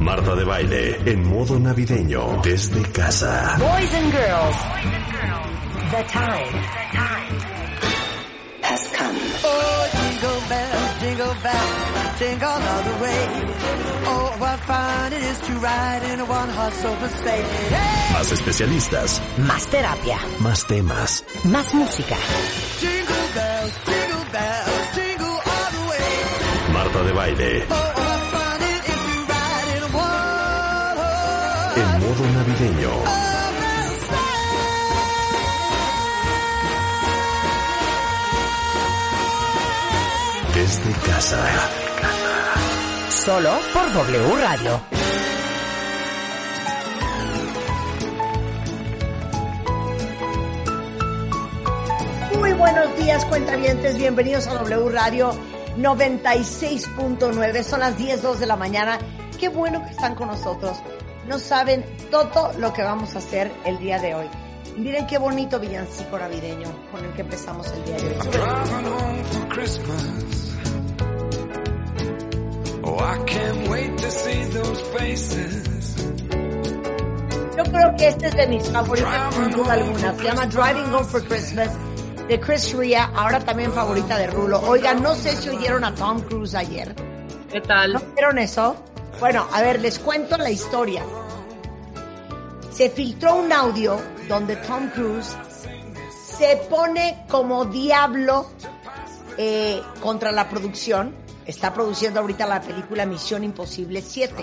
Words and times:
Marta 0.00 0.34
de 0.34 0.44
baile 0.44 0.98
en 1.06 1.24
modo 1.28 1.58
navideño 1.58 2.40
desde 2.42 2.82
casa. 2.92 3.56
Boys 3.58 3.94
and 3.94 4.12
girls, 4.12 4.56
the 5.90 6.02
time 6.08 6.54
has 8.62 8.82
come. 8.96 9.18
Oh, 9.44 9.88
jingle 9.92 10.40
bells, 10.48 11.00
jingle 11.00 11.34
bells, 11.42 12.18
jingle 12.18 12.48
all 12.48 12.82
the 12.82 12.96
way. 13.04 13.26
Oh, 14.06 14.34
what 14.38 14.58
fun 14.60 15.12
it 15.12 15.22
is 15.22 15.38
to 15.40 15.52
ride 15.60 16.02
in 16.12 16.20
a 16.20 16.24
one-horse 16.24 16.84
open 16.86 17.10
sleigh. 17.10 17.42
Hey! 17.68 18.12
Más 18.14 18.32
especialistas, 18.32 19.20
Más 19.38 19.66
terapia, 19.66 20.18
más 20.40 20.66
temas. 20.66 21.24
más 21.44 21.74
música. 21.74 22.16
Jingle 22.80 23.28
bells, 23.34 23.72
jingle 23.84 24.24
bells, 24.32 24.94
jingle 24.94 25.26
all 25.26 25.70
the 25.72 25.88
way. 25.90 26.72
Marta 26.72 27.02
de 27.02 27.12
baile 27.12 27.64
Oh, 27.70 27.89
navideño 32.40 32.90
desde 40.54 40.92
casa. 41.06 41.38
Solo 43.10 43.50
por 43.74 43.92
W 43.92 44.36
Radio. 44.40 44.80
Muy 52.38 52.52
buenos 52.54 52.96
días, 52.96 53.24
cuentavientes. 53.26 53.98
Bienvenidos 53.98 54.46
a 54.46 54.54
W 54.54 54.88
Radio 54.88 55.32
96.9. 55.76 57.62
Son 57.64 57.80
las 57.80 57.98
10, 57.98 58.22
2 58.22 58.40
de 58.40 58.46
la 58.46 58.56
mañana. 58.56 58.98
Qué 59.38 59.50
bueno 59.50 59.84
que 59.84 59.90
están 59.90 60.14
con 60.14 60.28
nosotros. 60.28 60.78
No 61.26 61.38
saben 61.38 61.84
todo 62.10 62.52
lo 62.58 62.72
que 62.72 62.82
vamos 62.82 63.14
a 63.14 63.18
hacer 63.18 63.52
el 63.64 63.78
día 63.78 63.98
de 63.98 64.14
hoy. 64.14 64.26
Miren 64.76 65.06
qué 65.06 65.18
bonito 65.18 65.58
villancico 65.60 66.18
navideño 66.18 66.68
con 66.90 67.04
el 67.04 67.12
que 67.12 67.22
empezamos 67.22 67.66
el 67.72 67.84
día 67.84 67.96
de 67.96 68.08
hoy. 68.08 68.14
Súbele. 68.22 68.38
Driving 68.38 68.86
home 68.86 69.24
for 69.24 69.48
Christmas. 69.48 70.56
Oh, 72.82 72.98
I 72.98 73.18
can't 73.26 73.68
wait 73.68 73.96
to 73.98 74.10
see 74.10 74.44
those 74.52 74.82
faces. 74.96 75.96
Yo 77.56 77.64
creo 77.64 77.94
que 77.96 78.08
este 78.08 78.26
es 78.28 78.36
de 78.36 78.46
mis 78.46 78.68
favoritas 78.70 79.34
sin 79.34 79.50
duda 79.50 79.74
alguna. 79.74 80.14
Se 80.14 80.24
llama 80.24 80.46
Driving 80.46 80.94
Home 80.94 81.04
for 81.04 81.22
Christmas 81.24 81.68
de 82.26 82.40
Chris 82.40 82.72
Ria, 82.74 83.10
ahora 83.14 83.40
también 83.40 83.72
favorita 83.72 84.16
de 84.16 84.28
Rulo. 84.28 84.60
Oigan, 84.60 85.02
no 85.02 85.14
sé 85.14 85.36
si 85.36 85.50
oyeron 85.50 85.84
a 85.84 85.94
Tom 85.94 86.20
Cruise 86.22 86.54
ayer. 86.54 86.94
¿Qué 87.52 87.60
tal? 87.60 87.92
¿No 87.92 88.00
vieron 88.14 88.38
eso? 88.38 88.76
Bueno, 89.18 89.46
a 89.52 89.60
ver, 89.62 89.80
les 89.80 89.98
cuento 89.98 90.36
la 90.38 90.50
historia. 90.50 91.02
Se 92.70 92.88
filtró 92.90 93.36
un 93.36 93.52
audio 93.52 94.00
donde 94.28 94.56
Tom 94.56 94.88
Cruise 94.90 95.36
se 96.38 96.56
pone 96.70 97.24
como 97.28 97.66
diablo 97.66 98.50
eh, 99.36 99.82
contra 100.00 100.32
la 100.32 100.48
producción. 100.48 101.14
Está 101.44 101.74
produciendo 101.74 102.20
ahorita 102.20 102.46
la 102.46 102.60
película 102.60 103.04
Misión 103.04 103.44
Imposible 103.44 104.00
7. 104.00 104.34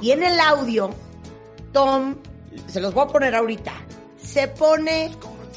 Y 0.00 0.10
en 0.12 0.22
el 0.22 0.38
audio, 0.38 0.90
Tom, 1.72 2.16
se 2.66 2.80
los 2.80 2.92
voy 2.92 3.04
a 3.04 3.08
poner 3.08 3.34
ahorita, 3.34 3.72
se 4.22 4.48
pone 4.48 5.10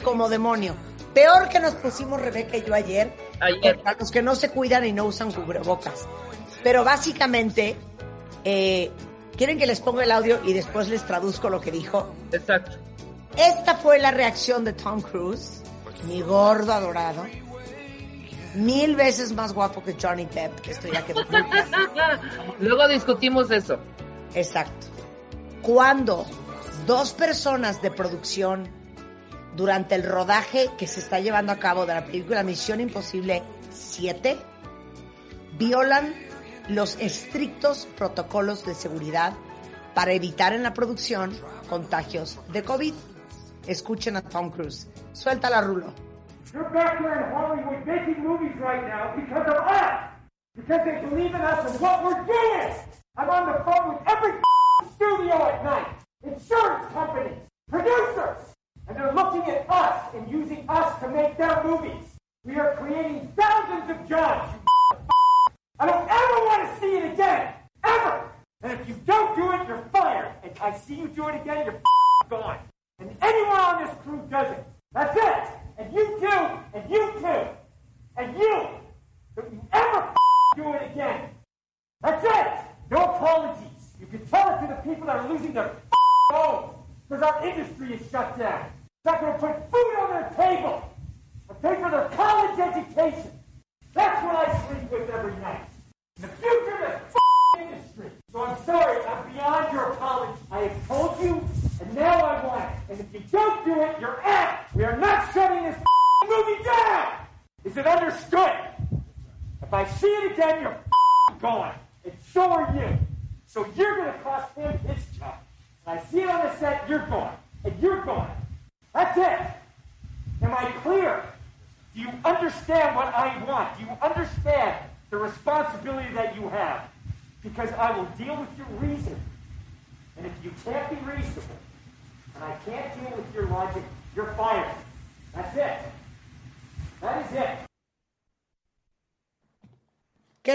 como 0.03 0.29
demonio. 0.29 0.75
Peor 1.13 1.49
que 1.49 1.59
nos 1.59 1.75
pusimos 1.75 2.21
Rebeca 2.21 2.57
y 2.57 2.63
yo 2.63 2.73
ayer, 2.73 3.15
Ayer. 3.39 3.81
para 3.81 3.97
los 3.97 4.11
que 4.11 4.21
no 4.21 4.35
se 4.35 4.49
cuidan 4.49 4.85
y 4.85 4.91
no 4.93 5.05
usan 5.05 5.31
cubrebocas. 5.31 6.05
Pero 6.63 6.83
básicamente, 6.83 7.75
eh, 8.45 8.91
quieren 9.35 9.57
que 9.57 9.65
les 9.65 9.81
ponga 9.81 10.03
el 10.03 10.11
audio 10.11 10.39
y 10.45 10.53
después 10.53 10.87
les 10.87 11.05
traduzco 11.05 11.49
lo 11.49 11.59
que 11.59 11.71
dijo. 11.71 12.13
Exacto. 12.31 12.77
Esta 13.35 13.75
fue 13.75 13.99
la 13.99 14.11
reacción 14.11 14.63
de 14.63 14.73
Tom 14.73 15.01
Cruise, 15.01 15.61
mi 16.07 16.21
gordo 16.21 16.71
adorado, 16.71 17.25
mil 18.53 18.95
veces 18.95 19.33
más 19.33 19.51
guapo 19.51 19.83
que 19.83 19.97
Johnny 20.01 20.25
Depp, 20.25 20.61
que 20.61 20.71
esto 20.71 20.87
ya 20.87 21.05
quedó 21.05 21.25
muy 21.25 21.41
claro. 21.93 22.21
Luego 22.59 22.87
discutimos 22.87 23.51
eso. 23.51 23.77
Exacto. 24.33 24.87
Cuando 25.61 26.25
dos 26.85 27.13
personas 27.13 27.81
de 27.81 27.91
producción 27.91 28.69
durante 29.55 29.95
el 29.95 30.03
rodaje 30.03 30.69
que 30.77 30.87
se 30.87 30.99
está 30.99 31.19
llevando 31.19 31.51
a 31.51 31.57
cabo 31.57 31.85
de 31.85 31.93
la 31.93 32.05
película 32.05 32.43
Misión 32.43 32.79
Imposible 32.79 33.41
7 33.71 34.37
violan 35.57 36.13
los 36.69 36.97
estrictos 36.99 37.87
protocolos 37.97 38.65
de 38.65 38.73
seguridad 38.73 39.33
para 39.93 40.11
evitar 40.11 40.53
en 40.53 40.63
la 40.63 40.73
producción 40.73 41.31
contagios 41.69 42.39
de 42.51 42.63
COVID. 42.63 42.93
Escuchen 43.67 44.17
a 44.17 44.21
Tom 44.21 44.51
Cruise. 44.51 44.87
Suéltala, 45.13 45.61
Rulo. 45.61 45.93
You're 46.53 46.69
back 46.69 46.99
there 47.01 47.25
in 47.25 47.33
Hollywood 47.33 47.85
making 47.85 48.23
movies 48.23 48.55
right 48.61 48.87
now 48.87 49.13
because 49.15 49.47
of 49.47 49.57
us. 49.67 50.09
Because 50.55 50.85
they 50.85 51.01
believe 51.09 51.35
in 51.35 51.41
us 51.41 51.69
and 51.69 51.79
what 51.81 52.03
we're 52.03 52.23
doing. 52.25 52.73
I'm 53.17 53.29
on 53.29 53.51
the 53.51 53.63
phone 53.63 53.93
with 53.93 54.01
every 54.07 54.39
studio 54.95 55.47
at 55.47 55.63
night, 55.63 55.87
insurance 56.23 56.85
companies, 56.93 57.37
producers, 57.69 58.37
and 58.87 58.97
they're 58.97 59.13
looking 59.13 59.43
at 59.49 59.69
us 59.69 60.13
and 60.13 60.29
using 60.31 60.65
us 60.69 60.99
to 61.01 61.09
make 61.09 61.37
their 61.37 61.63
movies. 61.63 62.03
We 62.45 62.57
are 62.57 62.75
creating 62.75 63.33
thousands 63.35 63.89
of 63.89 64.07
jobs. 64.07 64.53
I 65.77 65.85
don't 65.87 66.07
ever 66.09 66.37
want 66.47 66.54
I 70.65 70.75
see 70.75 70.95
you 70.95 71.07
do 71.07 71.27
it 71.27 71.41
again, 71.41 71.63
you're 71.63 71.81
gone. 72.27 72.57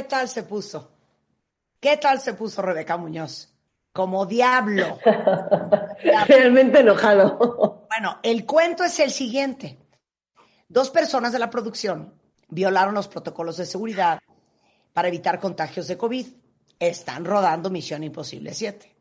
¿Qué 0.00 0.06
tal 0.06 0.30
se 0.30 0.44
puso? 0.44 0.90
¿Qué 1.78 1.98
tal 1.98 2.22
se 2.22 2.32
puso 2.32 2.62
Rebeca 2.62 2.96
Muñoz? 2.96 3.52
Como 3.92 4.24
diablo. 4.36 4.98
Realmente 6.26 6.80
enojado. 6.80 7.86
Bueno, 7.86 8.18
el 8.22 8.46
cuento 8.46 8.82
es 8.82 8.98
el 8.98 9.10
siguiente. 9.10 9.78
Dos 10.66 10.88
personas 10.88 11.32
de 11.32 11.38
la 11.38 11.50
producción 11.50 12.14
violaron 12.48 12.94
los 12.94 13.08
protocolos 13.08 13.58
de 13.58 13.66
seguridad 13.66 14.20
para 14.94 15.08
evitar 15.08 15.38
contagios 15.38 15.86
de 15.86 15.98
COVID. 15.98 16.28
Están 16.78 17.26
rodando 17.26 17.68
Misión 17.68 18.02
Imposible 18.02 18.54
7. 18.54 18.96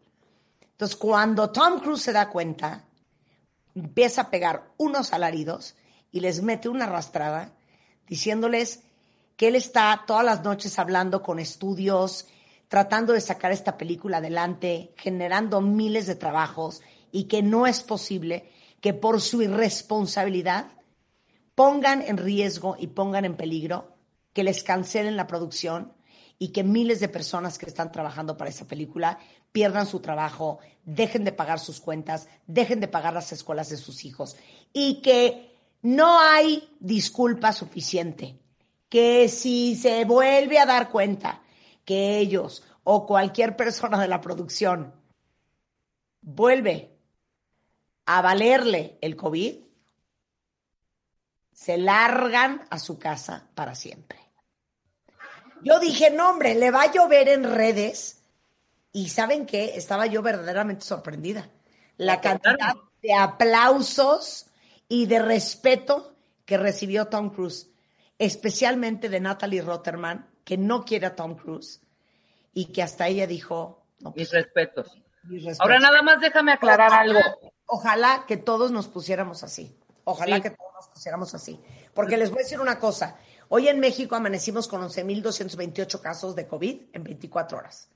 Entonces, 0.59 0.97
cuando 0.97 1.49
Tom 1.49 1.79
Cruise 1.79 2.01
se 2.01 2.11
da 2.11 2.27
cuenta, 2.27 2.83
empieza 3.73 4.23
a 4.23 4.29
pegar 4.29 4.73
unos 4.75 5.13
alaridos 5.13 5.77
y 6.11 6.19
les 6.19 6.41
mete 6.41 6.67
una 6.67 6.83
arrastrada 6.83 7.53
diciéndoles 8.05 8.83
que 9.39 9.47
él 9.47 9.55
está 9.55 10.03
todas 10.05 10.25
las 10.25 10.43
noches 10.43 10.77
hablando 10.79 11.23
con 11.23 11.39
estudios, 11.39 12.27
tratando 12.67 13.13
de 13.13 13.21
sacar 13.21 13.53
esta 13.53 13.77
película 13.77 14.17
adelante, 14.17 14.93
generando 14.97 15.61
miles 15.61 16.07
de 16.07 16.15
trabajos 16.15 16.81
y 17.09 17.23
que 17.23 17.41
no 17.41 17.65
es 17.65 17.79
posible 17.79 18.51
que 18.81 18.93
por 18.93 19.21
su 19.21 19.41
irresponsabilidad 19.41 20.73
pongan 21.55 22.01
en 22.01 22.17
riesgo 22.17 22.75
y 22.77 22.87
pongan 22.87 23.23
en 23.23 23.37
peligro 23.37 23.95
que 24.33 24.43
les 24.43 24.61
cancelen 24.61 25.15
la 25.15 25.25
producción 25.25 25.93
y 26.37 26.49
que 26.49 26.65
miles 26.65 26.99
de 26.99 27.07
personas 27.07 27.57
que 27.57 27.67
están 27.67 27.93
trabajando 27.93 28.35
para 28.35 28.49
esa 28.49 28.67
película 28.67 29.19
pierdan 29.53 29.87
su 29.87 30.01
trabajo, 30.01 30.59
dejen 30.83 31.23
de 31.23 31.31
pagar 31.31 31.59
sus 31.59 31.79
cuentas, 31.79 32.27
dejen 32.45 32.81
de 32.81 32.89
pagar 32.89 33.13
las 33.13 33.31
escuelas 33.31 33.69
de 33.69 33.77
sus 33.77 34.03
hijos 34.03 34.35
y 34.73 35.01
que 35.01 35.55
no 35.81 36.19
hay 36.19 36.75
disculpa 36.81 37.53
suficiente, 37.53 38.37
que 38.89 39.29
si 39.29 39.75
se 39.75 40.03
vuelve 40.05 40.59
a 40.59 40.65
dar 40.65 40.89
cuenta 40.89 41.41
que 41.85 42.17
ellos 42.17 42.63
o 42.83 43.05
cualquier 43.05 43.55
persona 43.55 44.01
de 44.01 44.07
la 44.07 44.19
producción 44.19 44.93
vuelve 46.21 46.97
a 48.05 48.21
valerle 48.21 48.97
el 49.01 49.15
COVID, 49.15 49.55
se 51.53 51.77
largan 51.77 52.65
a 52.69 52.79
su 52.79 52.97
casa 52.97 53.47
para 53.53 53.75
siempre. 53.75 54.19
Yo 55.61 55.79
dije, 55.79 56.09
no, 56.09 56.29
hombre, 56.29 56.55
le 56.55 56.71
va 56.71 56.83
a 56.83 56.91
llover 56.91 57.27
en 57.29 57.43
redes. 57.43 58.23
Y 58.91 59.09
¿saben 59.09 59.45
qué? 59.45 59.75
Estaba 59.75 60.07
yo 60.07 60.21
verdaderamente 60.21 60.85
sorprendida. 60.85 61.49
La 61.97 62.21
cantidad 62.21 62.75
de 63.01 63.13
aplausos 63.13 64.47
y 64.87 65.05
de 65.05 65.19
respeto 65.19 66.15
que 66.45 66.57
recibió 66.57 67.07
Tom 67.07 67.29
Cruise, 67.29 67.69
especialmente 68.19 69.09
de 69.09 69.19
Natalie 69.19 69.61
Rotterman, 69.63 70.29
que 70.43 70.57
no 70.57 70.85
quiere 70.85 71.07
a 71.07 71.15
Tom 71.15 71.35
Cruise 71.35 71.81
y 72.53 72.65
que 72.65 72.83
hasta 72.83 73.07
ella 73.07 73.25
dijo, 73.25 73.81
no, 73.99 74.11
Mis 74.15 74.29
pues, 74.29 74.43
respetos. 74.43 74.87
mis 75.23 75.43
respetos. 75.45 75.61
Ahora 75.61 75.79
nada 75.79 76.01
más 76.03 76.19
déjame 76.21 76.51
aclarar 76.51 76.91
Ojalá- 76.91 77.01
algo. 77.19 77.51
Ojalá 77.65 78.25
que 78.27 78.37
todos 78.37 78.71
nos 78.71 78.87
pusiéramos 78.87 79.43
así. 79.43 79.75
Ojalá 80.03 80.37
Sí. 80.37 80.41
que 80.43 80.49
todos 80.51 80.73
nos 80.75 80.87
pusiéramos 80.89 81.33
así. 81.35 81.59
Porque 81.93 82.17
les 82.17 82.29
voy 82.31 82.39
a 82.39 82.43
decir 82.43 82.59
una 82.59 82.79
cosa. 82.79 83.17
Hoy 83.47 83.67
en 83.67 83.79
México 83.79 84.15
amanecimos 84.15 84.67
con 84.67 84.81
11.228 84.81 86.01
casos 86.01 86.35
de 86.35 86.47
COVID 86.47 86.81
en 86.93 87.03
24 87.03 87.57
horas. 87.59 87.89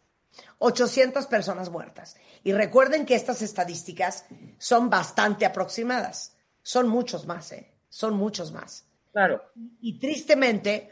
800 0.60 1.26
personas 1.28 1.70
muertas. 1.70 2.16
Y 2.44 2.54
recuerden 2.54 3.06
que 3.06 3.16
estas 3.16 3.42
estadísticas 3.42 4.26
son 4.60 4.90
bastante 4.90 5.46
aproximadas. 5.46 6.36
Son 6.62 6.88
muchos 6.88 7.26
más, 7.26 7.52
¿eh? 7.52 7.72
Son 7.90 8.16
muchos 8.16 8.52
más. 8.52 8.86
Claro. 9.14 9.44
Y 9.80 10.00
tristemente, 10.00 10.90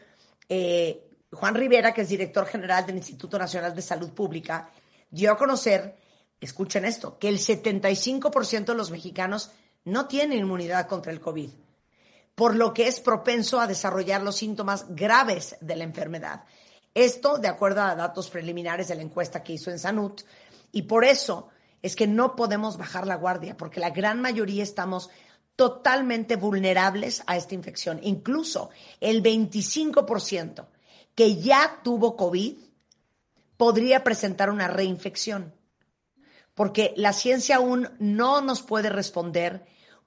eh, 0.48 1.10
Juan 1.32 1.56
Rivera, 1.56 1.92
que 1.92 2.02
es 2.02 2.08
director 2.08 2.46
general 2.46 2.86
del 2.86 2.96
Instituto 2.96 3.36
Nacional 3.36 3.74
de 3.74 3.82
Salud 3.82 4.10
Pública, 4.12 4.70
dio 5.10 5.32
a 5.32 5.36
conocer, 5.36 5.96
escuchen 6.40 6.84
esto, 6.84 7.18
que 7.18 7.28
el 7.28 7.38
75% 7.38 8.64
de 8.66 8.74
los 8.74 8.92
mexicanos 8.92 9.50
no 9.84 10.06
tienen 10.06 10.38
inmunidad 10.38 10.86
contra 10.86 11.10
el 11.10 11.20
COVID, 11.20 11.50
por 12.36 12.54
lo 12.54 12.72
que 12.72 12.86
es 12.86 13.00
propenso 13.00 13.60
a 13.60 13.66
desarrollar 13.66 14.22
los 14.22 14.36
síntomas 14.36 14.86
graves 14.90 15.56
de 15.60 15.74
la 15.74 15.84
enfermedad. 15.84 16.44
Esto 16.94 17.38
de 17.38 17.48
acuerdo 17.48 17.82
a 17.82 17.96
datos 17.96 18.30
preliminares 18.30 18.86
de 18.86 18.94
la 18.94 19.02
encuesta 19.02 19.42
que 19.42 19.54
hizo 19.54 19.72
en 19.72 19.80
Sanut, 19.80 20.22
y 20.70 20.82
por 20.82 21.04
eso 21.04 21.48
es 21.82 21.96
que 21.96 22.06
no 22.06 22.36
podemos 22.36 22.78
bajar 22.78 23.04
la 23.04 23.16
guardia, 23.16 23.56
porque 23.56 23.80
la 23.80 23.90
gran 23.90 24.20
mayoría 24.20 24.62
estamos 24.62 25.10
totalmente 25.56 26.36
vulnerables 26.36 27.22
a 27.26 27.36
esta 27.36 27.54
infección. 27.54 28.00
Incluso 28.02 28.70
el 29.00 29.22
25% 29.22 30.66
que 31.14 31.36
ya 31.36 31.80
tuvo 31.82 32.16
COVID 32.16 32.56
podría 33.56 34.02
presentar 34.02 34.50
una 34.50 34.68
reinfección, 34.68 35.54
porque 36.54 36.94
la 36.96 37.12
ciencia 37.12 37.56
aún 37.56 37.88
no 37.98 38.40
nos 38.40 38.62
puede 38.62 38.90
responder 38.90 39.64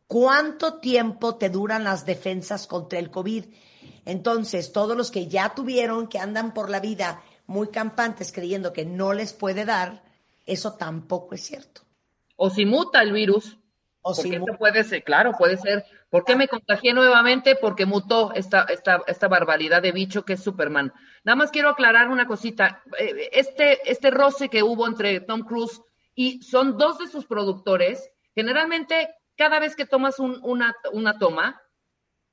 cuánto 0.07 0.80
tiempo 0.80 1.36
te 1.36 1.50
duran 1.50 1.83
las 1.83 2.06
defensas 2.06 2.68
contra 2.68 3.00
el 3.00 3.09
COVID. 3.12 3.45
Entonces, 4.06 4.71
todos 4.71 4.95
los 4.95 5.09
que 5.09 5.27
ya 5.27 5.53
tuvieron, 5.56 6.07
que 6.07 6.19
andan 6.19 6.53
por 6.53 6.69
la 6.69 6.80
vida 6.80 7.24
muy 7.47 7.69
campantes 7.69 8.31
creyendo 8.31 8.74
que 8.74 8.86
no 8.86 9.13
les 9.13 9.33
puede 9.33 9.65
dar, 9.65 10.03
eso 10.45 10.74
tampoco 10.74 11.36
es 11.36 11.42
cierto. 11.42 11.81
O 12.36 12.50
si 12.50 12.65
muta 12.65 13.01
el 13.01 13.13
virus. 13.13 13.57
O 14.07 14.13
si 14.13 14.22
porque 14.24 14.40
mu- 14.40 14.46
esto 14.48 14.57
puede 14.60 14.84
ser, 14.84 15.04
claro, 15.04 15.31
puede 15.38 15.57
ser. 15.57 15.84
¿Por 16.10 16.24
qué 16.25 16.36
me 16.36 16.48
contagié 16.48 16.94
nuevamente? 16.94 17.56
Porque 17.56 17.86
mutó 17.86 18.31
esta, 18.34 18.63
esta, 18.69 19.02
esta 19.07 19.28
barbaridad 19.28 19.81
de 19.81 19.92
bicho 19.92 20.24
que 20.24 20.34
es 20.34 20.44
Superman. 20.44 20.94
Nada 21.24 21.36
más 21.36 21.50
quiero 21.52 21.69
aclarar 21.69 22.10
una 22.10 22.28
cosita. 22.28 22.84
Eh, 23.00 23.30
Este, 23.34 23.90
este 23.92 24.12
roce 24.12 24.50
que 24.50 24.62
hubo 24.63 24.86
entre 24.88 25.19
Tom 25.22 25.42
Cruise 25.42 25.81
y 26.13 26.42
son 26.44 26.78
dos 26.78 27.00
de 27.00 27.07
sus 27.07 27.25
productores, 27.25 28.12
generalmente 28.36 29.10
cada 29.36 29.60
vez 29.60 29.75
que 29.75 29.86
tomas 29.86 30.19
un- 30.19 30.40
una, 30.44 30.75
una 30.94 31.18
toma, 31.18 31.62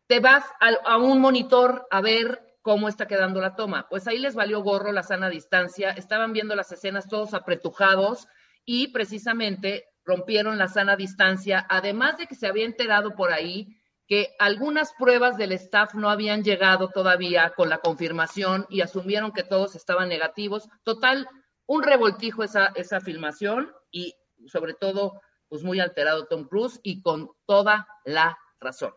te 0.06 0.20
vas 0.20 0.44
a, 0.60 0.98
un 0.98 1.20
monitor 1.20 1.86
a 1.90 2.00
ver 2.02 2.40
cómo 2.60 2.88
está 2.88 3.06
quedando 3.06 3.40
la 3.40 3.56
toma. 3.56 3.88
Pues 3.88 4.06
ahí 4.06 4.18
les 4.18 4.34
valió 4.34 4.60
gorro 4.62 4.92
la 4.92 5.02
sana 5.02 5.30
distancia, 5.30 5.90
estaban 5.92 6.32
viendo 6.34 6.54
las 6.54 6.70
escenas 6.70 7.08
todos 7.08 7.34
apretujados 7.34 8.28
y 8.64 8.88
precisamente 8.88 9.86
rompieron 10.04 10.58
la 10.58 10.68
sana 10.68 10.96
distancia, 10.96 11.66
además 11.68 12.18
de 12.18 12.26
que 12.26 12.34
se 12.34 12.46
había 12.46 12.64
enterado 12.64 13.14
por 13.14 13.32
ahí 13.32 13.78
que 14.06 14.34
algunas 14.38 14.92
pruebas 14.98 15.36
del 15.36 15.52
staff 15.52 15.94
no 15.94 16.10
habían 16.10 16.42
llegado 16.42 16.88
todavía 16.88 17.52
con 17.56 17.68
la 17.68 17.78
confirmación 17.78 18.66
y 18.68 18.80
asumieron 18.80 19.32
que 19.32 19.44
todos 19.44 19.74
estaban 19.74 20.08
negativos. 20.08 20.68
Total, 20.82 21.28
un 21.66 21.82
revoltijo 21.82 22.42
esa, 22.42 22.72
esa 22.74 23.00
filmación 23.00 23.72
y 23.90 24.14
sobre 24.48 24.74
todo, 24.74 25.22
pues 25.48 25.62
muy 25.62 25.80
alterado 25.80 26.26
Tom 26.26 26.48
Cruise 26.48 26.80
y 26.82 27.00
con 27.00 27.30
toda 27.46 27.86
la 28.04 28.36
razón. 28.60 28.92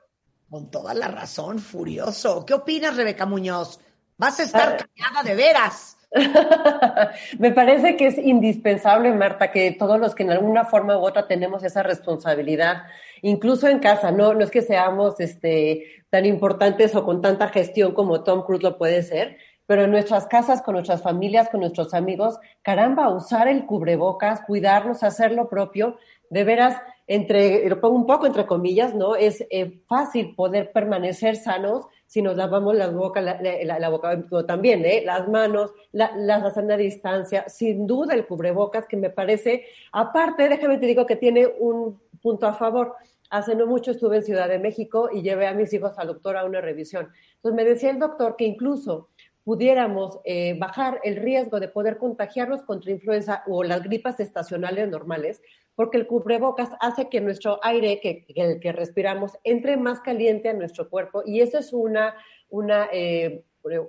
Con 0.50 0.70
toda 0.70 0.94
la 0.94 1.08
razón, 1.08 1.60
furioso. 1.60 2.46
¿Qué 2.46 2.54
opinas, 2.54 2.96
Rebeca 2.96 3.26
Muñoz? 3.26 3.80
Vas 4.18 4.40
a 4.40 4.44
estar 4.44 4.78
callada 4.78 5.24
de 5.24 5.36
veras. 5.36 5.98
Me 7.40 7.52
parece 7.52 7.98
que 7.98 8.08
es 8.08 8.18
indispensable, 8.18 9.12
Marta, 9.12 9.52
que 9.52 9.72
todos 9.72 10.00
los 10.00 10.16
que 10.16 10.24
en 10.24 10.32
alguna 10.32 10.66
forma 10.66 10.98
u 10.98 11.06
otra 11.06 11.28
tenemos 11.28 11.64
esa 11.64 11.84
responsabilidad, 11.84 12.84
incluso 13.22 13.68
en 13.68 13.80
casa, 13.80 14.12
no, 14.12 14.34
no 14.34 14.44
es 14.44 14.52
que 14.52 14.62
seamos 14.62 15.20
este, 15.20 16.04
tan 16.10 16.26
importantes 16.26 16.96
o 16.96 17.04
con 17.04 17.22
tanta 17.22 17.50
gestión 17.50 17.94
como 17.94 18.24
Tom 18.24 18.44
Cruise 18.44 18.64
lo 18.64 18.78
puede 18.78 19.04
ser, 19.04 19.38
pero 19.66 19.84
en 19.84 19.92
nuestras 19.92 20.28
casas, 20.28 20.62
con 20.62 20.76
nuestras 20.76 21.02
familias, 21.02 21.50
con 21.50 21.60
nuestros 21.60 21.94
amigos, 21.94 22.40
caramba, 22.62 23.10
usar 23.10 23.48
el 23.48 23.66
cubrebocas, 23.66 24.42
cuidarnos, 24.42 25.04
hacer 25.04 25.32
lo 25.32 25.50
propio, 25.50 25.98
de 26.30 26.44
veras, 26.44 26.78
entre, 27.08 27.72
un 27.84 28.06
poco 28.06 28.26
entre 28.26 28.46
comillas, 28.46 28.94
¿no? 28.96 29.16
Es 29.16 29.46
eh, 29.50 29.82
fácil 29.88 30.34
poder 30.36 30.72
permanecer 30.72 31.36
sanos 31.36 31.88
si 32.06 32.22
nos 32.22 32.36
lavamos 32.38 32.76
las 32.76 32.94
boca, 32.94 33.20
la, 33.22 33.40
la- 33.42 33.90
boca 33.90 34.24
también, 34.48 34.86
¿eh? 34.86 35.02
las 35.06 35.28
manos, 35.28 35.74
la, 35.92 36.16
la 36.16 36.50
sana 36.52 36.78
distancia, 36.78 37.50
sin 37.50 37.88
duda 37.88 38.14
el 38.14 38.26
cubrebocas, 38.28 38.86
que 38.88 38.98
me 38.98 39.10
parece, 39.10 39.66
aparte, 39.92 40.48
déjame 40.50 40.78
te 40.78 40.86
digo 40.86 41.06
que 41.06 41.16
tiene 41.16 41.48
un 41.60 42.00
punto 42.22 42.46
a 42.48 42.54
favor. 42.54 42.94
Hace 43.32 43.56
no 43.56 43.66
mucho 43.66 43.92
estuve 43.92 44.18
en 44.18 44.24
Ciudad 44.24 44.48
de 44.48 44.60
México 44.60 45.10
y 45.12 45.24
llevé 45.24 45.48
a 45.48 45.54
mis 45.54 45.74
hijos 45.74 45.98
al 45.98 46.08
doctor 46.08 46.38
a 46.38 46.46
una 46.46 46.62
revisión. 46.62 47.10
Entonces 47.38 47.56
me 47.56 47.66
decía 47.66 47.90
el 47.90 48.00
doctor 48.00 48.36
que 48.36 48.46
incluso 48.46 49.10
pudiéramos 49.44 50.20
eh, 50.26 50.56
bajar 50.60 51.00
el 51.04 51.16
riesgo 51.18 51.60
de 51.60 51.68
poder 51.68 51.98
contagiarnos 51.98 52.64
contra 52.64 52.92
influenza 52.92 53.44
o 53.48 53.64
las 53.64 53.84
gripas 53.84 54.20
estacionales 54.20 54.90
normales, 54.90 55.42
porque 55.76 55.98
el 55.98 56.08
cubrebocas 56.08 56.70
hace 56.80 57.10
que 57.10 57.22
nuestro 57.22 57.60
aire, 57.64 58.00
que, 58.00 58.26
que 58.26 58.42
el 58.42 58.60
que 58.60 58.72
respiramos, 58.72 59.38
entre 59.44 59.78
más 59.78 60.00
caliente 60.00 60.50
a 60.50 60.54
nuestro 60.54 60.90
cuerpo 60.90 61.24
y 61.26 61.42
eso 61.42 61.58
es 61.58 61.74
una, 61.74 62.16
una, 62.50 62.88
eh, 62.92 63.44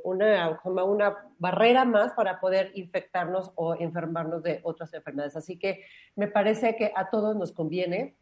una, 0.05 0.59
como 0.63 0.85
una 0.85 1.17
barrera 1.39 1.85
más 1.85 2.13
para 2.13 2.41
poder 2.41 2.73
infectarnos 2.75 3.53
o 3.55 3.75
enfermarnos 3.75 4.43
de 4.43 4.61
otras 4.63 4.93
enfermedades. 4.95 5.37
Así 5.37 5.59
que 5.59 5.85
me 6.15 6.29
parece 6.29 6.77
que 6.77 6.93
a 6.95 7.11
todos 7.11 7.37
nos 7.37 7.53
conviene, 7.53 8.17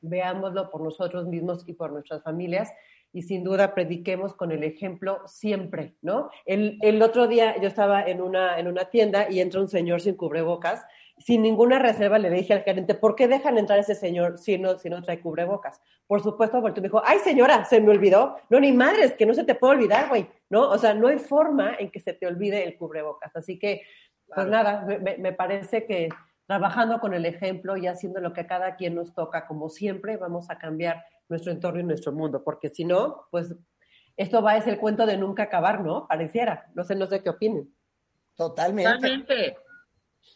veámoslo 0.00 0.70
por 0.70 0.82
nosotros 0.82 1.26
mismos 1.26 1.64
y 1.66 1.74
por 1.74 1.92
nuestras 1.92 2.22
familias 2.22 2.72
y 3.12 3.22
sin 3.22 3.44
duda 3.44 3.74
prediquemos 3.74 4.34
con 4.34 4.50
el 4.50 4.64
ejemplo 4.64 5.22
siempre, 5.26 5.94
¿no? 6.02 6.30
El, 6.44 6.78
el 6.82 7.00
otro 7.00 7.28
día 7.28 7.56
yo 7.60 7.68
estaba 7.68 8.02
en 8.02 8.20
una, 8.20 8.58
en 8.58 8.66
una 8.66 8.86
tienda 8.86 9.30
y 9.30 9.40
entra 9.40 9.60
un 9.60 9.68
señor 9.68 10.00
sin 10.00 10.16
cubrebocas, 10.16 10.84
sin 11.16 11.42
ninguna 11.42 11.78
reserva 11.78 12.18
le 12.18 12.28
dije 12.30 12.52
al 12.52 12.62
gerente, 12.62 12.94
¿por 12.94 13.14
qué 13.14 13.28
dejan 13.28 13.56
entrar 13.56 13.78
a 13.78 13.82
ese 13.82 13.94
señor 13.94 14.36
si 14.38 14.58
no, 14.58 14.78
si 14.78 14.90
no 14.90 15.02
trae 15.02 15.20
cubrebocas? 15.20 15.80
Por 16.06 16.22
supuesto, 16.22 16.60
porque 16.60 16.80
me 16.80 16.88
dijo, 16.88 17.00
ay 17.04 17.18
señora, 17.20 17.64
se 17.64 17.80
me 17.80 17.90
olvidó. 17.90 18.36
No, 18.50 18.58
ni 18.60 18.72
madres, 18.72 19.12
que 19.14 19.24
no 19.26 19.32
se 19.34 19.44
te 19.44 19.54
puede 19.54 19.74
olvidar, 19.76 20.08
güey, 20.08 20.26
¿no? 20.50 20.68
O 20.70 20.76
sea, 20.78 20.92
no 20.94 21.06
hay 21.08 21.18
forma 21.18 21.76
en 21.78 21.90
que 21.90 22.00
se 22.00 22.12
te 22.14 22.26
olvide 22.26 22.64
el 22.64 22.76
cubrebocas. 22.76 23.34
Así 23.36 23.58
que, 23.58 23.82
pues 24.34 24.46
nada, 24.48 24.82
me, 24.86 24.98
me- 24.98 25.16
me 25.18 25.32
parece 25.32 25.86
que 25.86 26.08
trabajando 26.46 26.98
con 27.00 27.14
el 27.14 27.24
ejemplo 27.26 27.76
y 27.76 27.86
haciendo 27.86 28.20
lo 28.20 28.32
que 28.32 28.42
a 28.42 28.46
cada 28.46 28.76
quien 28.76 28.94
nos 28.94 29.14
toca, 29.14 29.46
como 29.46 29.68
siempre, 29.70 30.16
vamos 30.18 30.50
a 30.50 30.58
cambiar 30.58 31.04
nuestro 31.28 31.52
entorno 31.52 31.80
y 31.80 31.84
nuestro 31.84 32.12
mundo, 32.12 32.42
porque 32.44 32.68
si 32.68 32.84
no, 32.84 33.26
pues 33.30 33.54
esto 34.16 34.42
va 34.42 34.52
a 34.52 34.60
ser 34.60 34.74
el 34.74 34.78
cuento 34.80 35.06
de 35.06 35.16
nunca 35.16 35.44
acabar, 35.44 35.80
¿no? 35.80 36.06
Pareciera. 36.06 36.66
No 36.74 36.84
sé, 36.84 36.96
no 36.96 37.06
sé 37.06 37.22
qué 37.22 37.30
opinen. 37.30 37.72
Totalmente. 38.36 38.92
Totalmente. 38.92 39.56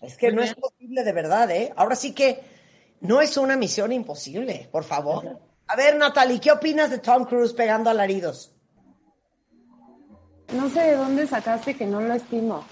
Es 0.00 0.16
que 0.16 0.30
no 0.32 0.42
es 0.42 0.54
posible 0.54 1.02
de 1.02 1.12
verdad, 1.12 1.50
¿eh? 1.50 1.72
Ahora 1.76 1.96
sí 1.96 2.12
que 2.14 2.40
no 3.00 3.20
es 3.20 3.36
una 3.36 3.56
misión 3.56 3.92
imposible, 3.92 4.68
por 4.70 4.84
favor. 4.84 5.40
A 5.66 5.76
ver, 5.76 5.96
Natalie, 5.96 6.40
¿qué 6.40 6.52
opinas 6.52 6.90
de 6.90 6.98
Tom 6.98 7.24
Cruise 7.24 7.52
pegando 7.52 7.90
alaridos? 7.90 8.54
No 10.52 10.68
sé 10.70 10.80
de 10.80 10.96
dónde 10.96 11.26
sacaste 11.26 11.76
que 11.76 11.86
no 11.86 12.00
lo 12.00 12.14
estimo. 12.14 12.64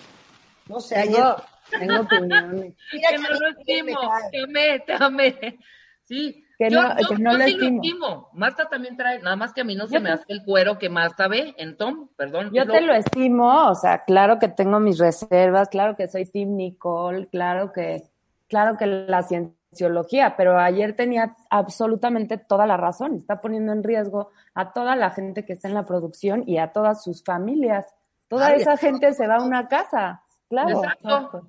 No 0.69 0.81
sé, 0.81 0.97
ayer. 0.97 1.17
Tengo, 1.17 1.37
tengo 1.79 2.01
opiniones. 2.01 2.75
Mira 2.93 3.09
que 3.11 3.19
no 3.19 3.31
lo 3.31 3.49
estimo, 3.49 4.01
cae. 4.01 4.31
te 4.31 4.43
amé, 4.43 4.81
te 4.81 4.93
amé. 4.95 5.59
Sí, 6.05 6.46
Que 6.59 6.71
yo, 6.71 6.83
no- 6.83 6.97
yo- 6.99 7.09
que 7.09 7.19
no 7.23 7.33
yo 7.33 7.39
lo 7.39 7.45
sí 7.45 7.51
estimo. 7.53 7.83
estimo. 7.83 8.29
Marta 8.33 8.69
también 8.69 8.97
trae, 8.97 9.21
nada 9.21 9.37
más 9.37 9.53
que 9.53 9.61
a 9.61 9.65
mí 9.65 9.75
no 9.75 9.87
se 9.87 10.01
me 10.01 10.11
hace 10.11 10.25
el 10.29 10.43
cuero 10.45 10.79
que 10.79 10.89
Marta 10.89 11.29
ve 11.29 11.55
en 11.59 11.77
Tom, 11.77 12.09
perdón. 12.17 12.51
Yo 12.53 12.67
te 12.67 12.81
lo 12.81 12.95
estimo, 12.95 13.69
o 13.69 13.75
sea, 13.75 14.05
claro 14.05 14.39
que 14.39 14.49
tengo 14.49 14.81
mis 14.81 14.99
reservas, 14.99 15.69
claro 15.69 15.97
que 15.97 16.09
soy 16.09 16.25
Team 16.25 16.57
Nicole, 16.57 17.27
claro 17.29 17.73
que, 17.73 18.05
claro 18.49 18.77
que 18.79 18.87
la 18.87 19.23
cienciología, 19.23 20.35
pero 20.37 20.59
ayer 20.59 20.95
tenía 20.97 21.37
absolutamente 21.51 22.39
toda 22.39 22.67
la 22.67 22.79
razón. 22.79 23.17
Está 23.17 23.41
poniendo 23.43 23.73
en 23.73 23.83
riesgo 23.85 24.31
a 24.55 24.73
toda 24.73 24.97
la 24.97 25.11
gente 25.11 25.45
que 25.45 25.53
está 25.53 25.69
en 25.69 25.75
la 25.75 25.85
producción 25.85 26.45
y 26.47 26.57
a 26.59 26.73
todas 26.73 27.05
sus 27.05 27.23
familias. 27.23 27.87
Toda 28.29 28.47
Ay, 28.49 28.63
esa 28.63 28.77
gente 28.79 29.13
se 29.13 29.27
va 29.27 29.37
a 29.37 29.43
una 29.45 29.69
casa, 29.69 30.23
claro. 30.49 30.83
Exacto. 30.83 31.49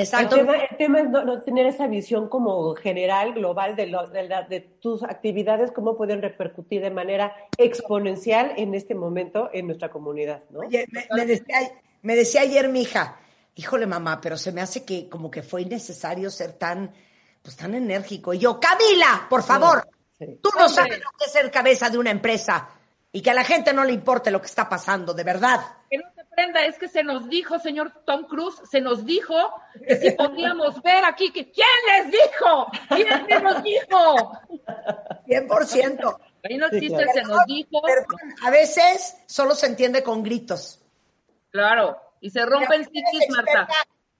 Exacto. 0.00 0.36
tema, 0.36 0.56
el 0.56 0.76
tema 0.76 1.00
es 1.00 1.08
no, 1.10 1.24
no 1.24 1.40
tener 1.42 1.66
esa 1.66 1.86
visión 1.86 2.28
como 2.28 2.74
general, 2.74 3.34
global 3.34 3.76
de, 3.76 3.86
lo- 3.88 4.06
de, 4.08 4.28
la- 4.28 4.42
de 4.42 4.60
tus 4.60 5.02
actividades, 5.02 5.70
cómo 5.72 5.96
pueden 5.96 6.22
repercutir 6.22 6.80
de 6.82 6.90
manera 6.90 7.34
exponencial 7.56 8.52
en 8.56 8.74
este 8.74 8.94
momento 8.94 9.50
en 9.52 9.66
nuestra 9.66 9.90
comunidad, 9.90 10.42
¿no? 10.50 10.60
Oye, 10.60 10.86
me, 10.90 11.06
me 11.14 11.26
decía, 11.26 11.56
me 12.02 12.16
decía 12.16 12.40
ayer 12.42 12.68
mi 12.68 12.82
hija, 12.82 13.16
híjole 13.54 13.86
mamá, 13.86 14.20
pero 14.20 14.36
se 14.36 14.52
me 14.52 14.60
hace 14.60 14.84
que 14.84 15.08
como 15.08 15.30
que 15.30 15.42
fue 15.42 15.62
innecesario 15.62 16.30
ser 16.30 16.52
tan, 16.52 16.92
pues 17.42 17.56
tan 17.56 17.74
enérgico. 17.74 18.34
Y 18.34 18.38
yo, 18.38 18.58
Camila, 18.60 19.26
por 19.30 19.42
favor, 19.42 19.86
Sí. 20.18 20.26
tú 20.42 20.50
no 20.56 20.66
Hombre. 20.66 20.74
sabes 20.74 20.98
lo 20.98 21.10
que 21.16 21.26
es 21.26 21.32
ser 21.32 21.48
cabeza 21.48 21.88
de 21.90 21.96
una 21.98 22.10
empresa 22.10 22.68
y 23.12 23.22
que 23.22 23.30
a 23.30 23.34
la 23.34 23.44
gente 23.44 23.72
no 23.72 23.84
le 23.84 23.92
importe 23.92 24.32
lo 24.32 24.40
que 24.40 24.48
está 24.48 24.68
pasando, 24.68 25.14
de 25.14 25.22
verdad. 25.22 25.60
Que 25.88 25.96
no 25.98 26.04
se 26.52 26.66
es 26.66 26.78
que 26.78 26.88
se 26.88 27.02
nos 27.02 27.28
dijo, 27.28 27.58
señor 27.58 27.92
Tom 28.04 28.24
Cruise, 28.24 28.60
se 28.70 28.80
nos 28.80 29.04
dijo 29.04 29.34
que 29.86 29.96
si 29.96 30.10
podíamos 30.12 30.80
ver 30.82 31.04
aquí, 31.04 31.32
que 31.32 31.50
¿quién 31.50 31.66
les 31.88 32.12
dijo? 32.12 32.66
¿Quién 32.88 33.26
me 33.26 33.40
nos 33.40 33.62
dijo? 33.62 34.32
100%. 35.26 36.18
Ahí 36.44 36.56
no 36.56 36.68
Sí, 36.68 36.76
existe, 36.76 36.96
claro. 37.04 37.12
se 37.14 37.22
nos 37.22 37.44
dijo. 37.46 37.82
Perdón, 37.82 38.34
a 38.44 38.50
veces 38.50 39.16
solo 39.26 39.54
se 39.54 39.66
entiende 39.66 40.02
con 40.02 40.22
gritos. 40.22 40.80
Claro, 41.50 41.96
y 42.20 42.30
se 42.30 42.44
rompen 42.46 42.84
psiquis, 42.84 43.28
Marta. 43.30 43.68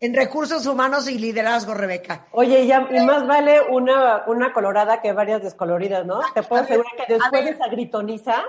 En 0.00 0.14
recursos 0.14 0.64
humanos 0.66 1.08
y 1.08 1.18
liderazgo, 1.18 1.74
Rebeca. 1.74 2.26
Oye, 2.30 2.66
ya, 2.66 2.86
y 2.90 3.00
más 3.00 3.26
vale 3.26 3.60
una, 3.68 4.24
una 4.28 4.52
colorada 4.52 5.00
que 5.00 5.12
varias 5.12 5.42
descoloridas, 5.42 6.06
¿no? 6.06 6.20
Te 6.34 6.42
puedo 6.44 6.62
asegurar 6.62 6.92
que 6.96 7.14
después 7.14 7.44
de 7.44 7.50
esa 7.50 7.68
gritoniza, 7.68 8.44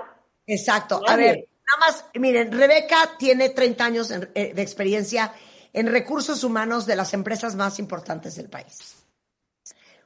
Exacto. 0.46 1.00
A 1.06 1.16
ver, 1.16 1.46
nada 1.70 1.92
más, 1.92 2.04
miren, 2.14 2.52
Rebeca 2.52 3.16
tiene 3.18 3.50
30 3.50 3.84
años 3.84 4.10
eh, 4.10 4.52
de 4.54 4.62
experiencia 4.62 5.32
en 5.72 5.86
recursos 5.86 6.42
humanos 6.44 6.86
de 6.86 6.96
las 6.96 7.14
empresas 7.14 7.54
más 7.54 7.78
importantes 7.78 8.34
del 8.36 8.48
país. 8.48 8.96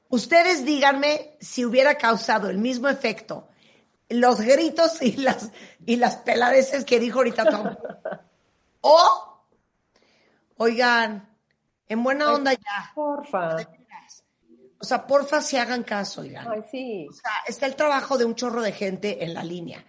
Ustedes 0.08 0.64
díganme 0.64 1.36
si 1.40 1.64
hubiera 1.64 1.96
causado 1.96 2.50
el 2.50 2.58
mismo 2.58 2.88
efecto 2.88 3.48
los 4.08 4.40
gritos 4.40 5.00
y 5.02 5.12
las, 5.16 5.50
y 5.84 5.96
las 5.96 6.16
peladeces 6.16 6.84
que 6.84 7.00
dijo 7.00 7.18
ahorita 7.18 7.44
Tom. 7.46 7.76
O, 8.86 9.42
oigan, 10.58 11.26
en 11.88 12.04
buena 12.04 12.34
onda 12.34 12.52
ya. 12.52 12.92
porfa. 12.94 13.56
O 14.78 14.84
sea, 14.84 15.06
porfa, 15.06 15.40
si 15.40 15.56
hagan 15.56 15.84
caso, 15.84 16.20
oigan. 16.20 16.46
Ay, 16.46 16.62
sí. 16.70 17.06
O 17.08 17.12
sea, 17.14 17.32
está 17.46 17.64
el 17.64 17.76
trabajo 17.76 18.18
de 18.18 18.26
un 18.26 18.34
chorro 18.34 18.60
de 18.60 18.72
gente 18.72 19.24
en 19.24 19.32
la 19.32 19.42
línea. 19.42 19.82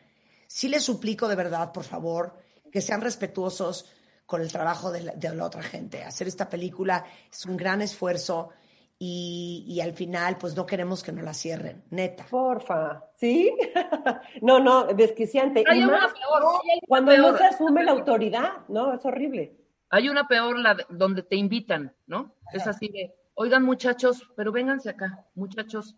Sí 0.57 0.69
les 0.69 0.83
suplico 0.85 1.27
de 1.27 1.35
verdad, 1.35 1.73
por 1.73 1.83
favor, 1.83 2.33
que 2.71 2.79
sean 2.79 3.01
respetuosos 3.01 3.91
con 4.25 4.41
el 4.41 4.49
trabajo 4.49 4.89
de 4.89 5.01
la, 5.01 5.11
de 5.11 5.35
la 5.35 5.43
otra 5.45 5.61
gente. 5.61 6.01
Hacer 6.01 6.27
esta 6.29 6.47
película 6.47 7.03
es 7.29 7.45
un 7.45 7.57
gran 7.57 7.81
esfuerzo 7.81 8.51
y, 8.97 9.65
y 9.67 9.81
al 9.81 9.91
final, 9.91 10.37
pues 10.37 10.55
no 10.55 10.65
queremos 10.65 11.03
que 11.03 11.11
nos 11.11 11.25
la 11.25 11.33
cierren, 11.33 11.83
neta. 11.89 12.25
Porfa, 12.29 13.03
¿sí? 13.17 13.53
no, 14.41 14.59
no, 14.61 14.85
desquiciante. 14.93 15.65
Hay 15.67 15.81
Y 15.81 15.83
una 15.83 15.99
más 16.03 16.13
peor, 16.13 16.43
hay 16.71 16.79
cuando 16.87 17.11
peor. 17.11 17.31
no 17.33 17.37
se 17.37 17.43
asume 17.43 17.83
la 17.83 17.91
autoridad, 17.91 18.51
¿no? 18.69 18.93
Es 18.93 19.03
horrible. 19.05 19.57
Hay 19.89 20.07
una 20.07 20.25
peor, 20.25 20.57
la 20.57 20.75
de- 20.75 20.85
donde 20.89 21.23
te 21.23 21.35
invitan, 21.35 21.93
¿no? 22.07 22.33
Es 22.53 22.65
así 22.65 22.87
de, 22.87 23.13
oigan 23.33 23.63
muchachos, 23.63 24.23
pero 24.37 24.53
vénganse 24.53 24.89
acá, 24.89 25.25
muchachos. 25.35 25.95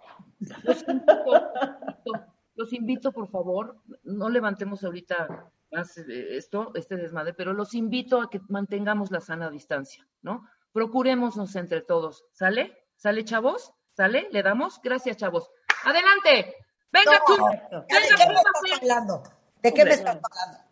Los 0.64 0.84
invito, 0.88 1.52
los 2.58 2.74
invito, 2.74 3.12
por 3.12 3.30
favor, 3.30 3.78
no 4.04 4.30
levantemos 4.30 4.84
ahorita 4.84 5.50
más 5.72 5.98
eh, 6.00 6.38
esto, 6.38 6.72
este 6.74 6.98
desmadre, 6.98 7.34
pero 7.34 7.54
los 7.54 7.74
invito 7.76 8.20
a 8.20 8.30
que 8.30 8.42
mantengamos 8.50 9.12
la 9.12 9.22
sana 9.22 9.50
distancia, 9.50 10.06
¿no? 10.24 10.48
Procurémonos 10.74 11.56
entre 11.56 11.82
todos, 11.82 12.26
¿sale? 12.32 12.76
¿Sale, 12.96 13.24
chavos? 13.24 13.74
¿Sale? 13.94 14.28
¿Le 14.32 14.42
damos? 14.42 14.82
Gracias, 14.84 15.18
chavos. 15.18 15.52
¡Adelante! 15.86 16.56
¡Venga 16.92 17.22
tú! 17.28 17.38
No, 17.38 17.48
¿De 17.48 17.58
¡Venga, 17.60 18.16
qué 18.18 18.28
me 18.28 18.34
estás 18.34 18.82
hablando? 18.82 19.24
¿De 19.62 19.74
qué 19.74 19.86
me 19.86 19.92
estás 19.92 20.20
hablando? 20.24 20.68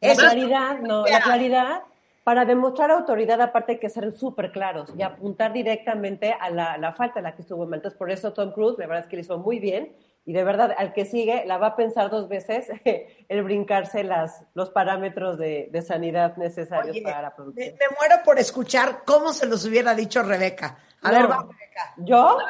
La 0.00 0.14
claridad, 0.16 0.78
no, 0.80 1.06
la 1.06 1.20
claridad, 1.20 1.82
para 2.24 2.44
demostrar 2.44 2.90
autoridad 2.90 3.40
aparte 3.40 3.72
hay 3.72 3.78
que 3.78 3.88
ser 3.88 4.12
súper 4.12 4.50
claros 4.50 4.92
y 4.96 5.02
apuntar 5.02 5.52
directamente 5.52 6.32
a 6.32 6.50
la, 6.50 6.76
la 6.76 6.92
falta 6.92 7.20
en 7.20 7.24
la 7.24 7.36
que 7.36 7.42
estuvo. 7.42 7.62
Entonces, 7.64 7.96
por 7.96 8.10
eso 8.10 8.32
Tom 8.32 8.52
Cruise, 8.52 8.78
la 8.78 8.86
verdad 8.86 9.04
es 9.04 9.08
que 9.08 9.16
lo 9.16 9.22
hizo 9.22 9.38
muy 9.38 9.60
bien 9.60 9.94
y 10.26 10.32
de 10.32 10.42
verdad, 10.44 10.74
al 10.78 10.92
que 10.94 11.04
sigue, 11.04 11.44
la 11.46 11.58
va 11.58 11.68
a 11.68 11.76
pensar 11.76 12.10
dos 12.10 12.28
veces 12.28 12.68
el 13.28 13.42
brincarse 13.42 14.04
las, 14.04 14.44
los 14.54 14.70
parámetros 14.70 15.38
de, 15.38 15.68
de 15.70 15.82
sanidad 15.82 16.36
necesarios 16.36 16.92
Oye, 16.96 17.02
para 17.02 17.20
la 17.22 17.34
producción. 17.36 17.74
me 17.78 17.96
muero 17.98 18.16
por 18.24 18.38
escuchar 18.38 19.02
cómo 19.04 19.32
se 19.32 19.46
los 19.46 19.64
hubiera 19.66 19.94
dicho 19.94 20.22
Rebeca. 20.22 20.78
A 21.02 21.10
No. 21.12 21.18
ver, 21.18 21.30
va, 21.30 21.42
Rebeca. 21.42 21.94
¿Yo? 21.98 22.38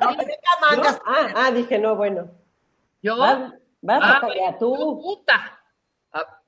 No, 0.00 0.10
Rebeca 0.10 0.50
¿Yo? 0.70 0.76
Mangas. 0.76 1.00
Ah, 1.06 1.28
ah, 1.34 1.50
dije, 1.50 1.78
no, 1.78 1.96
bueno. 1.96 2.28
Yo, 3.02 3.16
Vas, 3.18 3.52
vas 3.82 4.00
Ah, 4.02 4.20
yo, 4.22 4.56
tú. 4.58 5.00
puta. 5.02 5.60
Ah, 6.12 6.40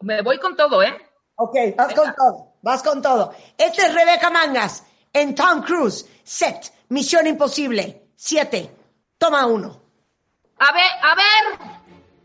me 0.00 0.20
voy 0.22 0.38
con 0.38 0.56
todo, 0.56 0.82
¿eh? 0.82 0.96
Ok, 1.36 1.54
vas 1.76 1.94
con 1.94 2.14
todo, 2.14 2.52
vas 2.62 2.82
con 2.82 3.02
todo. 3.02 3.32
Esta 3.58 3.86
es 3.86 3.94
Rebeca 3.94 4.30
Mangas 4.30 4.84
en 5.12 5.34
Tom 5.34 5.62
Cruise, 5.62 6.08
set, 6.24 6.72
Misión 6.88 7.26
Imposible, 7.26 8.08
7, 8.16 8.70
toma 9.18 9.46
uno. 9.46 9.80
A 10.58 10.72
ver, 10.72 10.90
a 11.02 11.14
ver, 11.14 11.58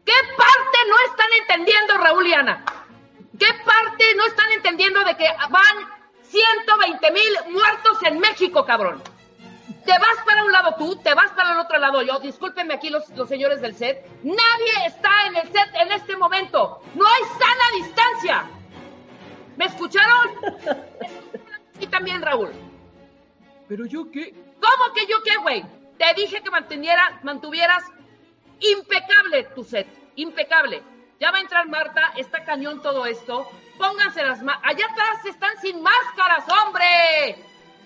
¿qué 0.06 0.14
parte 0.38 0.78
no 0.88 0.96
están 1.10 1.28
entendiendo, 1.42 1.98
Raúl 1.98 2.28
y 2.28 2.34
Ana? 2.34 2.64
¿Qué 3.38 3.48
parte 3.66 4.16
no 4.16 4.26
están 4.26 4.52
entendiendo 4.54 5.04
de 5.04 5.18
que 5.18 5.28
van 5.50 5.90
120 6.24 7.12
mil 7.12 7.54
muertos 7.54 8.04
en 8.04 8.20
México, 8.20 8.66
cabrón? 8.66 9.04
Te 9.86 9.92
vas 9.92 10.24
para 10.26 10.46
un 10.46 10.52
lado 10.52 10.76
tú, 10.78 10.96
te 10.98 11.14
vas 11.14 11.32
para 11.32 11.52
el 11.54 11.60
otro 11.60 11.78
lado 11.78 12.02
yo. 12.04 12.20
Discúlpenme 12.20 12.76
aquí 12.76 12.90
los, 12.90 13.10
los 13.10 13.28
señores 13.28 13.62
del 13.62 13.76
set. 13.76 14.06
Nadie 14.24 14.86
está 14.86 15.10
en 15.28 15.36
el 15.36 15.52
set 15.52 15.70
en 15.74 15.92
este 15.92 16.16
momento. 16.16 16.82
No 16.96 17.06
hay 17.06 17.24
sana 17.24 17.86
distancia. 17.86 18.46
¿Me 19.58 19.66
escucharon? 19.66 20.30
Y 21.80 21.88
también, 21.88 22.22
Raúl. 22.22 22.52
¿Pero 23.68 23.88
yo 23.88 24.12
qué? 24.12 24.36
¿Cómo 24.62 24.94
que 24.94 25.08
yo 25.08 25.24
qué, 25.24 25.36
güey? 25.38 25.66
Te 25.98 26.14
dije 26.14 26.44
que 26.44 26.52
mantuviera, 26.52 27.20
mantuvieras 27.24 27.84
impecable 28.62 29.44
tu 29.56 29.64
set, 29.64 29.88
impecable. 30.16 30.82
Ya 31.20 31.32
va 31.32 31.38
a 31.38 31.42
entrar 31.42 31.68
Marta, 31.68 32.14
está 32.18 32.44
cañón 32.44 32.82
todo 32.82 33.06
esto. 33.06 33.48
Pónganse 33.78 34.24
las 34.24 34.42
ma- 34.42 34.60
Allá 34.64 34.86
atrás 34.92 35.26
están 35.26 35.56
sin 35.62 35.82
máscaras, 35.82 36.46
hombre. 36.50 37.36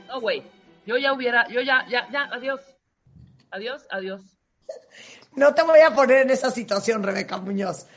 No, 0.07 0.21
güey. 0.21 0.43
Yo 0.85 0.97
ya 0.97 1.11
hubiera, 1.13 1.47
yo 1.47 1.61
ya, 1.61 1.85
ya, 1.89 2.07
ya, 2.11 2.29
adiós. 2.31 2.61
Adiós, 3.51 3.85
adiós. 3.89 4.21
No 5.33 5.53
te 5.53 5.63
voy 5.63 5.79
a 5.81 5.93
poner 5.93 6.19
en 6.23 6.29
esa 6.29 6.49
situación, 6.51 7.03
Rebeca 7.03 7.37
Muñoz. 7.37 7.87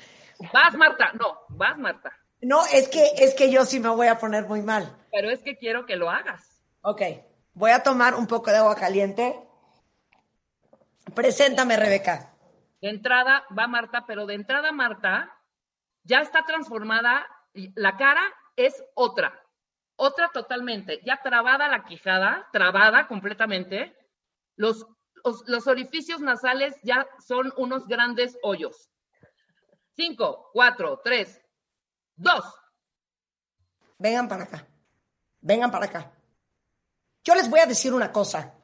Vas, 0.52 0.75
Marta. 0.75 1.12
No, 1.14 1.38
vas, 1.50 1.76
Marta. 1.78 2.12
No, 2.40 2.64
es 2.66 2.88
que, 2.88 3.04
es 3.18 3.35
que 3.35 3.50
yo 3.50 3.64
sí 3.64 3.78
me 3.80 3.88
voy 3.90 4.06
a 4.06 4.18
poner 4.18 4.47
muy 4.47 4.62
mal. 4.62 4.97
Pero 5.12 5.30
es 5.30 5.40
que 5.40 5.56
quiero 5.56 5.87
que 5.87 5.97
lo 5.97 6.11
hagas. 6.11 6.44
Ok, 6.82 7.02
voy 7.54 7.70
a 7.73 7.82
tomar 7.82 8.14
un 8.14 8.26
poco 8.26 8.50
de 8.50 8.56
agua 8.58 8.75
caliente. 8.76 9.38
Preséntame, 11.14 11.76
Rebeca. 11.76 12.32
De 12.80 12.90
entrada 12.90 13.44
va 13.56 13.66
Marta, 13.66 14.04
pero 14.06 14.26
de 14.26 14.35
entrada 14.35 14.73
Marta 14.73 15.32
ya 16.04 16.20
está 16.20 16.44
transformada, 16.44 17.26
la 17.75 17.97
cara 17.97 18.23
es 18.56 18.75
otra, 18.94 19.40
otra 19.97 20.30
totalmente, 20.32 21.00
ya 21.04 21.20
trabada 21.23 21.68
la 21.68 21.85
quijada, 21.85 22.49
trabada 22.52 23.08
completamente, 23.08 23.97
los, 24.56 24.87
los, 25.25 25.42
los 25.47 25.66
orificios 25.66 26.20
nasales 26.20 26.76
ya 26.82 27.06
son 27.26 27.52
unos 27.56 27.87
grandes 27.87 28.38
hoyos. 28.42 28.90
Cinco, 29.94 30.50
cuatro, 30.52 31.00
tres, 31.02 31.40
dos. 32.14 32.44
Vengan 33.99 34.28
para 34.28 34.44
acá. 34.44 34.66
Vengan 35.40 35.70
para 35.70 35.87
acá. 35.87 36.12
Yo 37.25 37.35
les 37.35 37.50
voy 37.50 37.61
a 37.61 37.66
decir 37.66 37.92
una 37.92 38.12
cosa. 38.12 38.54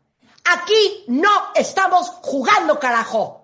Aquí 0.45 1.05
no 1.09 1.53
estamos 1.55 2.09
jugando, 2.23 2.79
carajo. 2.79 3.44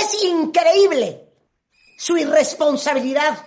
Es 0.00 0.24
increíble 0.24 1.28
su 1.98 2.16
irresponsabilidad. 2.16 3.44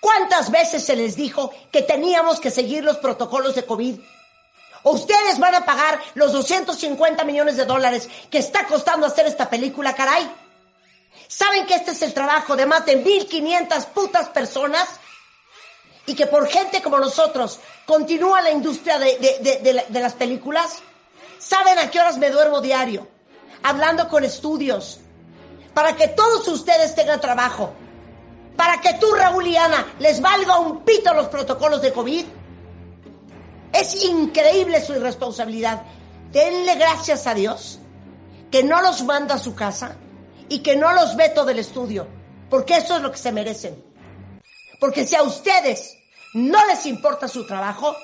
¿Cuántas 0.00 0.50
veces 0.50 0.84
se 0.84 0.96
les 0.96 1.16
dijo 1.16 1.50
que 1.72 1.82
teníamos 1.82 2.38
que 2.40 2.50
seguir 2.50 2.84
los 2.84 2.98
protocolos 2.98 3.54
de 3.54 3.64
COVID? 3.64 3.98
¿O 4.82 4.90
ustedes 4.92 5.38
van 5.38 5.54
a 5.54 5.64
pagar 5.64 5.98
los 6.14 6.32
250 6.32 7.24
millones 7.24 7.56
de 7.56 7.64
dólares 7.64 8.08
que 8.30 8.38
está 8.38 8.66
costando 8.66 9.06
hacer 9.06 9.26
esta 9.26 9.48
película, 9.48 9.94
caray? 9.94 10.30
¿Saben 11.26 11.64
que 11.66 11.74
este 11.74 11.92
es 11.92 12.02
el 12.02 12.12
trabajo 12.12 12.54
de 12.54 12.66
más 12.66 12.84
de 12.84 13.02
1.500 13.02 13.86
putas 13.86 14.28
personas? 14.28 14.86
Y 16.06 16.14
que 16.14 16.26
por 16.26 16.46
gente 16.48 16.82
como 16.82 16.98
nosotros 16.98 17.60
continúa 17.86 18.42
la 18.42 18.50
industria 18.50 18.98
de, 18.98 19.16
de- 19.18 19.58
de- 19.62 19.86
de 19.88 20.00
las 20.00 20.12
películas. 20.12 20.80
¿Saben 21.38 21.78
a 21.78 21.90
qué 21.90 21.98
horas 21.98 22.18
me 22.18 22.28
duermo 22.30 22.60
diario? 22.60 23.08
Hablando 23.62 24.06
con 24.10 24.22
estudios. 24.22 25.00
Para 25.74 25.96
que 25.96 26.08
todos 26.08 26.46
ustedes 26.48 26.94
tengan 26.94 27.20
trabajo. 27.20 27.74
Para 28.56 28.80
que 28.80 28.94
tú, 28.94 29.12
Raúl 29.12 29.48
y 29.48 29.56
Ana, 29.56 29.94
les 29.98 30.20
valga 30.20 30.58
un 30.58 30.84
pito 30.84 31.12
los 31.12 31.26
protocolos 31.26 31.82
de 31.82 31.92
COVID. 31.92 32.24
Es 33.72 34.04
increíble 34.04 34.80
su 34.80 34.94
irresponsabilidad. 34.94 35.82
Denle 36.30 36.76
gracias 36.76 37.26
a 37.26 37.34
Dios 37.34 37.80
que 38.50 38.62
no 38.62 38.80
los 38.80 39.02
manda 39.02 39.34
a 39.34 39.38
su 39.38 39.54
casa 39.54 39.96
y 40.48 40.60
que 40.60 40.76
no 40.76 40.92
los 40.92 41.16
veto 41.16 41.44
del 41.44 41.58
estudio, 41.58 42.06
porque 42.48 42.76
eso 42.76 42.96
es 42.96 43.02
lo 43.02 43.10
que 43.10 43.18
se 43.18 43.32
merecen. 43.32 43.84
Porque 44.78 45.06
si 45.06 45.16
a 45.16 45.22
ustedes 45.22 45.96
no 46.34 46.64
les 46.66 46.86
importa 46.86 47.26
su 47.26 47.46
trabajo, 47.46 47.96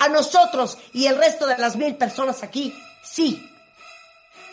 a 0.00 0.08
nosotros 0.08 0.78
y 0.92 1.06
el 1.06 1.16
resto 1.16 1.46
de 1.46 1.58
las 1.58 1.76
mil 1.76 1.96
personas 1.96 2.42
aquí, 2.42 2.74
sí. 3.02 3.48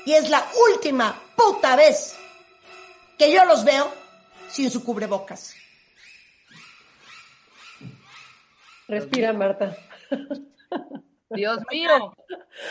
Y 0.05 0.13
es 0.13 0.29
la 0.29 0.45
última 0.71 1.19
puta 1.35 1.75
vez 1.75 2.15
que 3.17 3.33
yo 3.33 3.45
los 3.45 3.63
veo 3.63 3.91
sin 4.49 4.69
su 4.71 4.83
cubrebocas. 4.83 5.55
Respira, 8.87 9.33
Marta. 9.33 9.75
Dios 11.29 11.59
mío. 11.71 12.15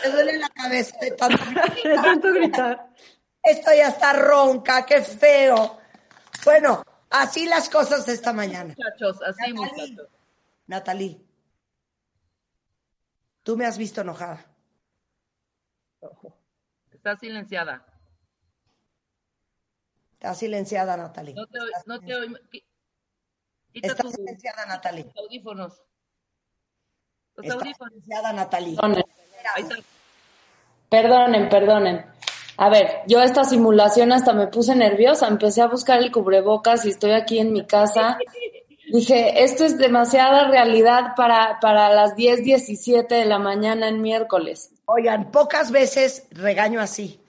Me 0.03 0.09
duele 0.11 0.37
la 0.37 0.49
cabeza 0.49 0.97
de 0.99 1.11
tanto 1.11 1.43
De 1.83 1.95
tanto 1.95 2.33
gritar. 2.33 2.89
Esto 3.43 3.71
ya 3.73 3.89
está 3.89 4.13
ronca, 4.13 4.85
qué 4.85 5.01
feo. 5.03 5.79
Bueno, 6.43 6.83
así 7.09 7.45
las 7.47 7.69
cosas 7.69 8.05
de 8.05 8.13
esta 8.13 8.33
mañana. 8.33 8.75
Muchachos, 8.75 9.21
así, 9.21 9.53
Natalie. 9.53 9.91
muchachos. 9.91 10.09
Natalie, 10.65 11.21
tú 13.43 13.55
me 13.55 13.65
has 13.65 13.77
visto 13.77 14.01
enojada. 14.01 14.45
Está 16.91 17.15
silenciada. 17.15 17.85
Estás 20.19 20.39
silenciada, 20.39 20.97
Natalie. 20.97 21.35
No 21.35 21.45
te, 21.45 21.59
no 21.85 21.99
te 21.99 22.63
Quita 23.71 23.93
tus 23.95 24.13
silenciada, 24.13 24.65
Natalie. 24.65 25.05
audífonos. 25.15 25.73
Los 27.35 27.45
Estás 27.45 27.61
audífonos. 27.61 27.93
silenciada, 27.93 28.33
Natalie. 28.33 28.77
Está. 29.57 29.75
perdonen, 30.89 31.49
perdonen. 31.49 32.05
A 32.57 32.69
ver, 32.69 33.01
yo 33.05 33.21
esta 33.21 33.43
simulación 33.43 34.11
hasta 34.11 34.33
me 34.33 34.47
puse 34.47 34.75
nerviosa, 34.75 35.27
empecé 35.27 35.61
a 35.61 35.67
buscar 35.67 35.99
el 35.99 36.11
cubrebocas 36.11 36.83
y 36.85 36.89
estoy 36.89 37.11
aquí 37.11 37.37
en 37.37 37.53
mi 37.53 37.67
casa. 37.67 38.17
Dije, 38.91 39.43
esto 39.43 39.65
es 39.65 39.77
demasiada 39.77 40.47
realidad 40.47 41.13
para, 41.15 41.59
para 41.59 41.93
las 41.93 42.15
10, 42.15 42.43
17 42.43 43.13
de 43.13 43.25
la 43.25 43.37
mañana 43.37 43.87
en 43.89 44.01
miércoles. 44.01 44.71
Oigan, 44.85 45.29
pocas 45.29 45.69
veces 45.69 46.25
regaño 46.31 46.79
así. 46.79 47.21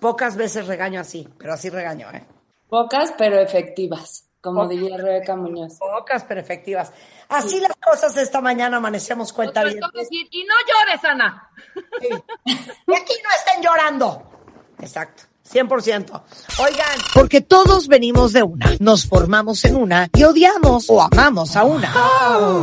Pocas 0.00 0.36
veces 0.36 0.66
regaño 0.66 1.00
así, 1.00 1.28
pero 1.38 1.52
así 1.52 1.70
regaño, 1.70 2.10
¿eh? 2.12 2.26
Pocas, 2.68 3.14
pero 3.16 3.40
efectivas, 3.40 4.28
como 4.40 4.62
Pocas, 4.62 4.70
diría 4.70 4.96
Rebeca 4.96 5.36
Muñoz. 5.36 5.78
Pocas, 5.78 6.24
pero 6.24 6.40
efectivas. 6.40 6.92
Así 7.28 7.60
las 7.60 7.76
cosas 7.76 8.14
de 8.14 8.22
esta 8.22 8.40
mañana 8.40 8.76
amanecemos 8.78 9.32
cuenta 9.32 9.64
bien. 9.64 9.78
y 10.10 10.44
no 10.44 10.54
llores, 10.68 11.04
Ana. 11.04 11.50
Y 12.86 12.94
aquí 12.94 13.14
no 13.22 13.30
estén 13.36 13.62
llorando. 13.62 14.30
Exacto. 14.78 15.24
100%. 15.52 16.22
Oigan, 16.58 16.98
porque 17.14 17.40
todos 17.40 17.88
venimos 17.88 18.32
de 18.32 18.42
una, 18.42 18.76
nos 18.80 19.06
formamos 19.06 19.64
en 19.64 19.76
una 19.76 20.08
y 20.14 20.24
odiamos 20.24 20.86
o 20.88 21.02
amamos 21.02 21.56
a 21.56 21.64
una. 21.64 21.92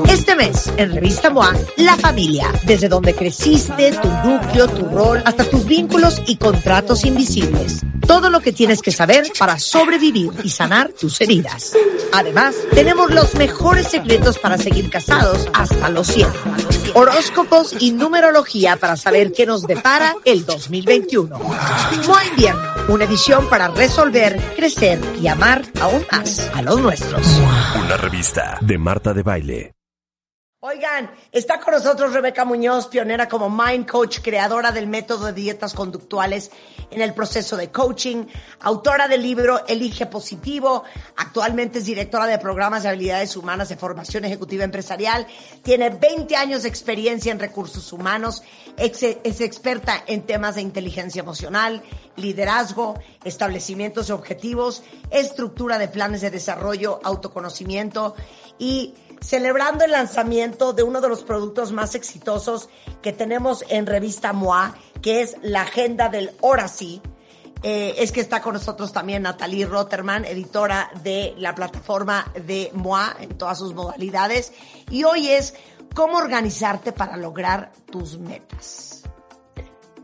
Este 0.08 0.36
mes, 0.36 0.72
en 0.78 0.94
Revista 0.94 1.30
MOA, 1.30 1.54
la 1.78 1.96
familia, 1.98 2.52
desde 2.66 2.90
donde 2.90 3.16
creciste, 3.16 3.92
tu 3.94 4.10
núcleo, 4.28 4.68
tu 4.68 4.86
rol, 4.86 5.22
hasta 5.26 5.44
tus 5.44 5.66
vínculos 5.66 6.22
y 6.28 6.38
contratos 6.38 7.06
invisibles. 7.06 7.82
Todo 8.06 8.30
lo 8.30 8.42
que 8.42 8.52
tienes 8.52 8.82
que 8.82 8.92
saber 8.92 9.32
para 9.40 9.58
sobrevivir 9.58 10.32
y 10.44 10.50
sanar 10.50 10.90
tus 10.92 11.22
heridas. 11.22 11.74
Además, 12.12 12.56
tenemos 12.74 13.12
los 13.12 13.36
mejores 13.36 13.88
secretos 13.88 14.38
para 14.40 14.58
seguir 14.58 14.90
casados 14.90 15.48
hasta 15.54 15.90
los 15.90 16.08
100. 16.08 16.28
Horóscopos 16.96 17.76
y 17.80 17.92
numerología 17.92 18.76
para 18.76 18.98
saber 18.98 19.32
qué 19.32 19.46
nos 19.46 19.64
depara 19.64 20.16
el 20.26 20.46
2021. 20.46 21.40
MOA 21.40 22.26
Invierno, 22.26 22.73
una 22.88 23.06
edición 23.06 23.50
para 23.50 23.70
resolver, 23.70 24.40
crecer 24.56 25.00
y 25.22 25.28
amar 25.28 25.64
aún 25.82 26.06
más 26.12 26.52
a 26.54 26.62
los 26.62 26.80
nuestros. 26.80 27.26
Una 27.84 27.98
revista 27.98 28.58
de 28.62 28.78
Marta 28.78 29.14
de 29.14 29.24
Baile. 29.24 29.73
Oigan, 30.66 31.12
está 31.34 31.60
con 31.60 31.74
nosotros 31.74 32.14
Rebeca 32.14 32.46
Muñoz, 32.46 32.88
pionera 32.88 33.28
como 33.28 33.50
Mind 33.50 33.86
Coach, 33.86 34.20
creadora 34.22 34.72
del 34.72 34.88
método 34.88 35.26
de 35.26 35.34
dietas 35.34 35.74
conductuales 35.74 36.52
en 36.90 37.02
el 37.02 37.14
proceso 37.14 37.58
de 37.58 37.70
coaching, 37.70 38.28
autora 38.62 39.10
del 39.10 39.24
libro 39.24 39.68
Elige 39.68 40.06
Positivo, 40.06 40.86
actualmente 41.18 41.80
es 41.80 41.86
directora 41.86 42.28
de 42.28 42.40
programas 42.40 42.84
de 42.84 42.90
habilidades 42.90 43.36
humanas 43.36 43.68
de 43.68 43.76
formación 43.76 44.24
ejecutiva 44.24 44.64
empresarial, 44.64 45.28
tiene 45.64 45.90
20 45.90 46.34
años 46.38 46.64
de 46.64 46.70
experiencia 46.70 47.34
en 47.34 47.40
recursos 47.40 47.92
humanos, 47.92 48.42
es 48.78 49.42
experta 49.42 50.06
en 50.08 50.22
temas 50.22 50.56
de 50.56 50.62
inteligencia 50.62 51.20
emocional, 51.20 51.84
liderazgo, 52.16 52.98
establecimientos 53.26 54.08
de 54.08 54.14
objetivos, 54.14 54.82
estructura 55.12 55.78
de 55.78 55.90
planes 55.90 56.22
de 56.22 56.32
desarrollo, 56.32 57.02
autoconocimiento 57.04 58.16
y 58.58 58.94
celebrando 59.24 59.86
el 59.86 59.92
lanzamiento 59.92 60.74
de 60.74 60.84
uno 60.84 61.00
de 61.02 61.10
los 61.10 61.24
productos 61.24 61.72
más 61.72 61.96
exitosos 61.96 62.70
que 63.02 63.14
tenemos 63.14 63.64
en 63.70 63.86
revista 63.86 64.34
MOA, 64.34 64.76
que 65.02 65.22
es 65.22 65.38
la 65.42 65.62
agenda 65.62 66.10
del 66.10 66.32
Hora 66.42 66.68
Sí. 66.68 67.02
Eh, 67.66 67.96
es 68.00 68.12
que 68.12 68.20
está 68.20 68.42
con 68.42 68.56
nosotros 68.56 68.92
también 68.92 69.24
Natalie 69.24 69.66
Rotterman, 69.66 70.26
editora 70.26 70.92
de 71.02 71.34
la 71.38 71.56
plataforma 71.56 72.30
de 72.46 72.70
MOA 72.74 73.16
en 73.22 73.38
todas 73.38 73.58
sus 73.60 73.74
modalidades. 73.74 74.52
Y 74.92 75.06
hoy 75.06 75.30
es 75.30 75.56
cómo 75.96 76.18
organizarte 76.18 76.92
para 76.92 77.16
lograr 77.16 77.72
tus 77.90 78.20
metas. 78.20 79.04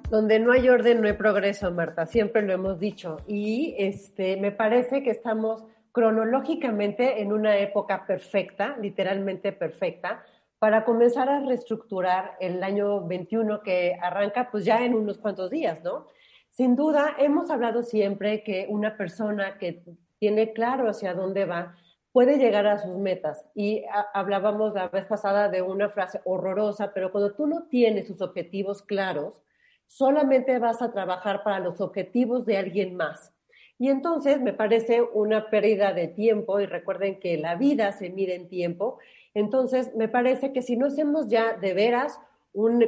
Donde 0.09 0.39
no 0.39 0.53
hay 0.53 0.69
orden, 0.69 1.01
no 1.01 1.07
hay 1.07 1.13
progreso, 1.13 1.69
Marta. 1.71 2.05
Siempre 2.05 2.41
lo 2.43 2.53
hemos 2.53 2.79
dicho. 2.79 3.17
Y 3.27 3.75
este, 3.77 4.37
me 4.37 4.53
parece 4.53 5.03
que 5.03 5.11
estamos 5.11 5.63
cronológicamente 5.91 7.21
en 7.21 7.33
una 7.33 7.57
época 7.57 8.05
perfecta, 8.05 8.77
literalmente 8.79 9.51
perfecta, 9.51 10.23
para 10.59 10.83
comenzar 10.83 11.29
a 11.29 11.39
reestructurar 11.39 12.35
el 12.39 12.61
año 12.63 13.05
21 13.05 13.61
que 13.61 13.97
arranca 14.01 14.49
pues 14.51 14.65
ya 14.65 14.83
en 14.83 14.93
unos 14.93 15.17
cuantos 15.17 15.49
días, 15.49 15.81
¿no? 15.83 16.07
Sin 16.49 16.75
duda, 16.75 17.15
hemos 17.17 17.49
hablado 17.49 17.83
siempre 17.83 18.43
que 18.43 18.67
una 18.69 18.97
persona 18.97 19.57
que 19.57 19.83
tiene 20.19 20.51
claro 20.51 20.89
hacia 20.89 21.13
dónde 21.13 21.45
va 21.45 21.75
puede 22.11 22.37
llegar 22.37 22.67
a 22.67 22.79
sus 22.79 22.97
metas. 22.97 23.45
Y 23.55 23.85
hablábamos 24.13 24.73
la 24.73 24.89
vez 24.89 25.05
pasada 25.05 25.47
de 25.47 25.61
una 25.61 25.89
frase 25.89 26.19
horrorosa, 26.25 26.91
pero 26.93 27.11
cuando 27.11 27.33
tú 27.33 27.47
no 27.47 27.67
tienes 27.67 28.07
sus 28.07 28.21
objetivos 28.21 28.81
claros, 28.81 29.41
solamente 29.85 30.59
vas 30.59 30.81
a 30.81 30.91
trabajar 30.91 31.43
para 31.43 31.59
los 31.59 31.79
objetivos 31.79 32.45
de 32.45 32.57
alguien 32.57 32.95
más. 32.95 33.33
Y 33.79 33.89
entonces 33.89 34.41
me 34.41 34.53
parece 34.53 35.01
una 35.01 35.49
pérdida 35.49 35.93
de 35.93 36.09
tiempo, 36.09 36.59
y 36.59 36.65
recuerden 36.65 37.19
que 37.19 37.37
la 37.37 37.55
vida 37.55 37.93
se 37.93 38.09
mide 38.09 38.35
en 38.35 38.49
tiempo, 38.49 38.99
entonces 39.33 39.95
me 39.95 40.09
parece 40.09 40.51
que 40.51 40.61
si 40.61 40.75
no 40.75 40.87
hacemos 40.87 41.29
ya 41.29 41.53
de 41.53 41.73
veras, 41.73 42.19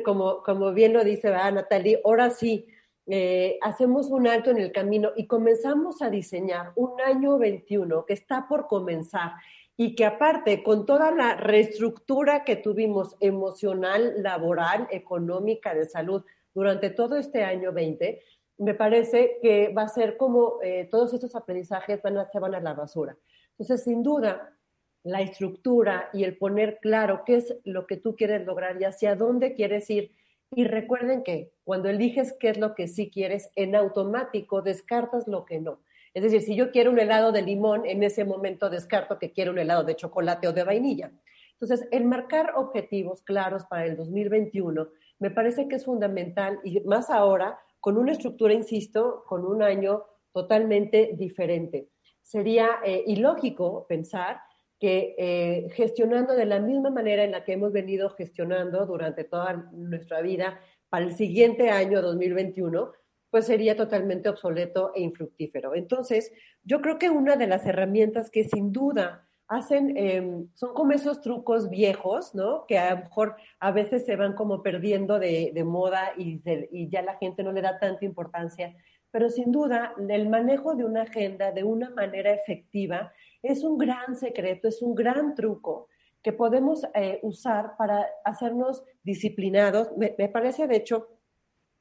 como, 0.04 0.44
como 0.44 0.74
bien 0.74 0.92
lo 0.94 1.04
dice 1.04 1.30
¿verdad, 1.30 1.54
Natalie, 1.54 2.02
ahora 2.04 2.30
sí, 2.30 2.68
eh, 3.08 3.58
hacemos 3.62 4.10
un 4.12 4.28
alto 4.28 4.52
en 4.52 4.58
el 4.58 4.72
camino 4.72 5.12
y 5.16 5.28
comenzamos 5.28 6.02
a 6.02 6.10
diseñar 6.10 6.72
un 6.76 7.00
año 7.02 7.38
21 7.38 8.06
que 8.06 8.14
está 8.14 8.48
por 8.48 8.68
comenzar 8.68 9.32
y 9.76 9.96
que 9.96 10.06
aparte 10.06 10.62
con 10.62 10.86
toda 10.86 11.12
la 11.12 11.36
reestructura 11.36 12.44
que 12.44 12.56
tuvimos 12.58 13.16
emocional, 13.20 14.22
laboral, 14.22 14.88
económica, 14.92 15.74
de 15.74 15.86
salud 15.86 16.24
durante 16.54 16.90
todo 16.90 17.18
este 17.18 17.44
año 17.44 17.72
20, 17.72 18.22
me 18.62 18.76
parece 18.76 19.40
que 19.42 19.70
va 19.70 19.84
a 19.84 19.88
ser 19.88 20.18
como 20.18 20.60
eh, 20.62 20.88
todos 20.92 21.14
estos 21.14 21.36
aprendizajes 21.36 22.00
van 22.04 22.20
a, 22.20 22.30
se 22.30 22.40
van 22.40 22.54
a 22.54 22.60
la 22.60 22.76
basura. 22.76 23.18
Entonces, 23.58 23.84
sin 23.84 24.04
duda, 24.04 24.56
la 25.04 25.22
estructura 25.22 26.10
y 26.14 26.24
el 26.26 26.38
poner 26.38 26.78
claro 26.80 27.24
qué 27.26 27.38
es 27.38 27.56
lo 27.64 27.88
que 27.88 27.98
tú 27.98 28.16
quieres 28.16 28.46
lograr 28.46 28.80
y 28.80 28.86
hacia 28.86 29.16
dónde 29.16 29.56
quieres 29.56 29.90
ir. 29.90 30.12
Y 30.52 30.66
recuerden 30.66 31.24
que 31.24 31.54
cuando 31.64 31.90
eliges 31.90 32.36
qué 32.40 32.50
es 32.50 32.60
lo 32.60 32.76
que 32.76 32.88
sí 32.88 33.10
quieres, 33.10 33.50
en 33.56 33.76
automático 33.76 34.62
descartas 34.62 35.28
lo 35.28 35.44
que 35.46 35.60
no. 35.60 35.80
Es 36.14 36.22
decir, 36.22 36.42
si 36.42 36.56
yo 36.56 36.70
quiero 36.70 36.92
un 36.92 37.00
helado 37.00 37.32
de 37.32 37.42
limón, 37.42 37.88
en 37.88 38.04
ese 38.04 38.26
momento 38.26 38.70
descarto 38.70 39.18
que 39.18 39.32
quiero 39.32 39.52
un 39.52 39.60
helado 39.60 39.84
de 39.86 39.96
chocolate 39.96 40.48
o 40.48 40.54
de 40.54 40.64
vainilla. 40.64 41.12
Entonces, 41.54 41.88
el 41.92 42.06
marcar 42.06 42.54
objetivos 42.56 43.24
claros 43.24 43.66
para 43.66 43.86
el 43.86 43.98
2021 43.98 44.88
me 45.18 45.32
parece 45.32 45.68
que 45.68 45.78
es 45.78 45.86
fundamental 45.86 46.60
y 46.64 46.82
más 46.82 47.10
ahora 47.10 47.60
con 47.82 47.98
una 47.98 48.14
estructura, 48.14 48.54
insisto, 48.54 49.24
con 49.28 49.44
un 49.44 49.62
año 49.62 50.06
totalmente 50.32 51.12
diferente. 51.18 51.90
Sería 52.22 52.80
eh, 52.86 53.04
ilógico 53.08 53.86
pensar 53.90 54.40
que 54.80 55.16
eh, 55.18 55.70
gestionando 55.74 56.34
de 56.34 56.46
la 56.46 56.60
misma 56.60 56.90
manera 56.90 57.24
en 57.24 57.32
la 57.32 57.44
que 57.44 57.54
hemos 57.54 57.74
venido 57.74 58.12
gestionando 58.12 58.86
durante 58.86 59.24
toda 59.24 59.70
nuestra 59.74 60.22
vida 60.22 60.60
para 60.90 61.06
el 61.06 61.14
siguiente 61.14 61.70
año 61.70 62.02
2021, 62.02 62.92
pues 63.30 63.46
sería 63.46 63.76
totalmente 63.76 64.30
obsoleto 64.30 64.92
e 64.94 65.02
infructífero. 65.02 65.74
Entonces, 65.76 66.32
yo 66.64 66.82
creo 66.82 67.00
que 67.00 67.10
una 67.10 67.36
de 67.36 67.48
las 67.48 67.66
herramientas 67.66 68.30
que 68.30 68.44
sin 68.44 68.72
duda 68.72 69.28
hacen, 69.52 69.98
em, 69.98 70.48
son 70.54 70.74
como 70.74 70.94
esos 70.94 71.20
trucos 71.20 71.70
viejos, 71.70 72.34
¿no? 72.34 72.66
Que 72.68 72.80
a 72.80 72.96
lo 72.96 73.02
mejor 73.04 73.36
a 73.60 73.72
veces 73.72 74.06
se 74.06 74.16
van 74.16 74.34
como 74.34 74.64
perdiendo 74.64 75.20
de, 75.20 75.52
moda 75.66 76.14
y, 76.18 76.42
ya 76.90 77.02
la 77.02 77.18
gente 77.18 77.44
no 77.44 77.52
le 77.52 77.62
da 77.62 77.78
tanta 77.78 78.06
importancia, 78.06 78.74
pero 79.12 79.30
sin 79.30 79.52
duda 79.52 79.94
el 80.08 80.30
manejo 80.30 80.74
de 80.76 80.86
una 80.86 81.02
agenda 81.02 81.52
de 81.52 81.66
una 81.66 81.90
manera 81.90 82.32
efectiva 82.32 83.12
es 83.44 83.66
un 83.66 83.78
gran 83.78 84.16
secreto, 84.16 84.70
es 84.70 84.82
un 84.82 84.96
gran 84.96 85.36
truco 85.36 85.90
que 86.24 86.32
podemos 86.32 86.86
eh, 86.94 87.20
usar 87.22 87.76
para 87.78 88.08
hacernos 88.24 88.86
disciplinados. 89.04 89.90
Me, 89.98 90.30
parece, 90.30 90.66
de 90.66 90.78
hecho, 90.78 91.10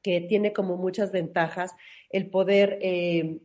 que 0.03 0.19
tiene 0.19 0.51
como 0.51 0.75
muchas 0.75 1.13
ventajas 1.13 1.73
el 2.09 2.29
poder 2.29 2.79
eh, 2.81 3.39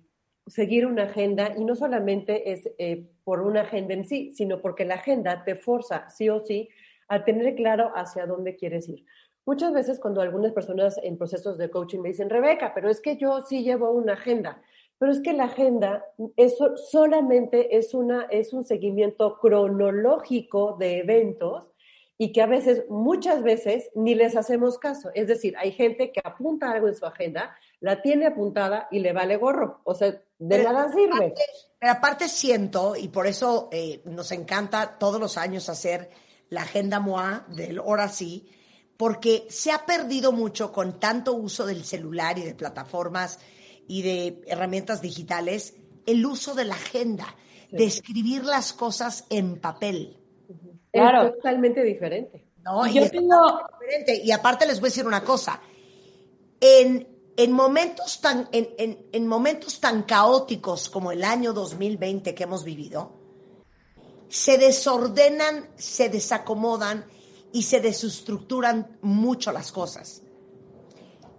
seguir 0.46 0.86
una 0.86 1.04
agenda 1.04 1.54
y 1.56 1.64
no 1.64 1.74
solamente 1.74 2.52
es 2.52 2.70
eh, 2.78 3.08
por 3.24 3.40
una 3.40 3.62
agenda 3.62 3.94
en 3.94 4.04
sí, 4.04 4.32
sino 4.34 4.60
porque 4.60 4.84
la 4.84 4.94
agenda 4.94 5.44
te 5.44 5.56
forza 5.56 6.08
sí 6.08 6.28
o 6.28 6.44
sí 6.44 6.68
a 7.08 7.24
tener 7.24 7.54
claro 7.54 7.92
hacia 7.94 8.26
dónde 8.26 8.56
quieres 8.56 8.88
ir. 8.88 9.04
Muchas 9.44 9.72
veces 9.72 10.00
cuando 10.00 10.20
algunas 10.20 10.52
personas 10.52 10.98
en 11.02 11.16
procesos 11.16 11.56
de 11.56 11.70
coaching 11.70 12.00
me 12.00 12.08
dicen, 12.08 12.30
Rebeca, 12.30 12.72
pero 12.74 12.90
es 12.90 13.00
que 13.00 13.16
yo 13.16 13.42
sí 13.42 13.62
llevo 13.62 13.90
una 13.92 14.14
agenda, 14.14 14.60
pero 14.98 15.12
es 15.12 15.20
que 15.20 15.32
la 15.32 15.44
agenda 15.44 16.04
eso 16.36 16.76
solamente 16.76 17.76
es, 17.76 17.94
una, 17.94 18.26
es 18.30 18.52
un 18.52 18.64
seguimiento 18.64 19.38
cronológico 19.38 20.76
de 20.78 20.98
eventos 20.98 21.64
y 22.18 22.32
que 22.32 22.40
a 22.40 22.46
veces, 22.46 22.86
muchas 22.88 23.42
veces, 23.42 23.90
ni 23.94 24.14
les 24.14 24.36
hacemos 24.36 24.78
caso. 24.78 25.10
Es 25.14 25.28
decir, 25.28 25.54
hay 25.58 25.70
gente 25.70 26.12
que 26.12 26.22
apunta 26.24 26.70
algo 26.70 26.88
en 26.88 26.94
su 26.94 27.04
agenda, 27.04 27.54
la 27.80 28.00
tiene 28.00 28.26
apuntada 28.26 28.88
y 28.90 29.00
le 29.00 29.12
vale 29.12 29.36
gorro. 29.36 29.80
O 29.84 29.94
sea, 29.94 30.22
de 30.38 30.62
nada 30.62 30.92
sirve. 30.92 31.34
pero 31.78 31.92
aparte 31.92 32.28
siento, 32.28 32.94
y 32.96 33.08
por 33.08 33.26
eso 33.26 33.68
eh, 33.72 34.02
nos 34.04 34.32
encanta 34.32 34.98
todos 34.98 35.20
los 35.20 35.36
años 35.36 35.68
hacer 35.68 36.10
la 36.48 36.62
agenda 36.62 37.00
MOA 37.00 37.46
del 37.48 37.78
ahora 37.78 38.08
sí, 38.08 38.48
porque 38.96 39.46
se 39.50 39.72
ha 39.72 39.84
perdido 39.84 40.32
mucho 40.32 40.72
con 40.72 40.98
tanto 40.98 41.34
uso 41.34 41.66
del 41.66 41.84
celular 41.84 42.38
y 42.38 42.42
de 42.42 42.54
plataformas 42.54 43.38
y 43.88 44.02
de 44.02 44.42
herramientas 44.46 45.00
digitales, 45.00 45.74
el 46.06 46.24
uso 46.24 46.54
de 46.54 46.64
la 46.64 46.74
agenda, 46.74 47.36
de 47.70 47.84
escribir 47.84 48.44
las 48.44 48.72
cosas 48.72 49.24
en 49.28 49.60
papel. 49.60 50.18
Claro. 50.92 51.28
Es 51.28 51.34
totalmente 51.34 51.82
diferente. 51.82 52.46
No, 52.62 52.86
y, 52.86 52.98
y 54.24 54.32
aparte 54.32 54.66
les 54.66 54.80
voy 54.80 54.88
a 54.88 54.90
decir 54.90 55.06
una 55.06 55.22
cosa. 55.22 55.60
En, 56.60 57.15
en 57.36 57.52
momentos, 57.52 58.20
tan, 58.20 58.48
en, 58.52 58.68
en, 58.78 59.06
en 59.12 59.26
momentos 59.26 59.80
tan 59.80 60.02
caóticos 60.04 60.88
como 60.88 61.12
el 61.12 61.24
año 61.24 61.52
2020 61.52 62.34
que 62.34 62.44
hemos 62.44 62.64
vivido, 62.64 63.12
se 64.28 64.58
desordenan, 64.58 65.68
se 65.76 66.08
desacomodan 66.08 67.04
y 67.52 67.62
se 67.62 67.80
desestructuran 67.80 68.98
mucho 69.02 69.52
las 69.52 69.72
cosas. 69.72 70.22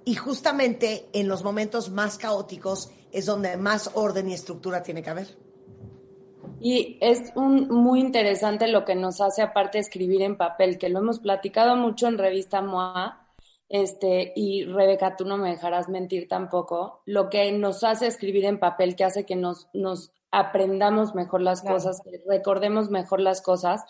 Y 0.06 0.16
justamente 0.16 1.10
en 1.14 1.28
los 1.28 1.44
momentos 1.44 1.90
más 1.90 2.18
caóticos 2.18 2.92
es 3.12 3.26
donde 3.26 3.58
más 3.58 3.92
orden 3.94 4.30
y 4.30 4.34
estructura 4.34 4.82
tiene 4.82 5.04
que 5.04 5.10
haber. 5.10 5.38
Y 6.60 6.98
es 7.02 7.32
un, 7.36 7.68
muy 7.68 8.00
interesante 8.00 8.68
lo 8.68 8.86
que 8.86 8.96
nos 8.96 9.22
hace 9.22 9.42
aparte 9.42 9.80
escribir 9.80 10.22
en 10.22 10.38
papel, 10.38 10.78
que 10.78 10.90
lo 10.90 11.00
hemos 11.00 11.20
platicado 11.20 11.76
mucho 11.76 12.08
en 12.08 12.18
revista 12.18 12.62
MOA, 12.62 13.27
este, 13.70 14.34
y 14.36 14.66
Rebeca, 14.66 15.16
tú 15.16 15.26
no 15.26 15.38
me 15.38 15.50
dejarás 15.50 15.90
mentir 15.90 16.28
tampoco, 16.28 17.02
lo 17.06 17.30
que 17.30 17.52
nos 17.52 17.84
hace 17.84 18.08
escribir 18.08 18.46
en 18.46 18.60
papel, 18.60 18.96
que 18.96 19.04
hace 19.04 19.26
que 19.26 19.36
nos, 19.36 19.68
nos 19.74 20.12
aprendamos 20.32 21.16
mejor 21.16 21.42
las 21.42 21.62
cosas, 21.62 22.02
que 22.04 22.22
recordemos 22.28 22.90
mejor 22.90 23.20
las 23.20 23.42
cosas, 23.42 23.84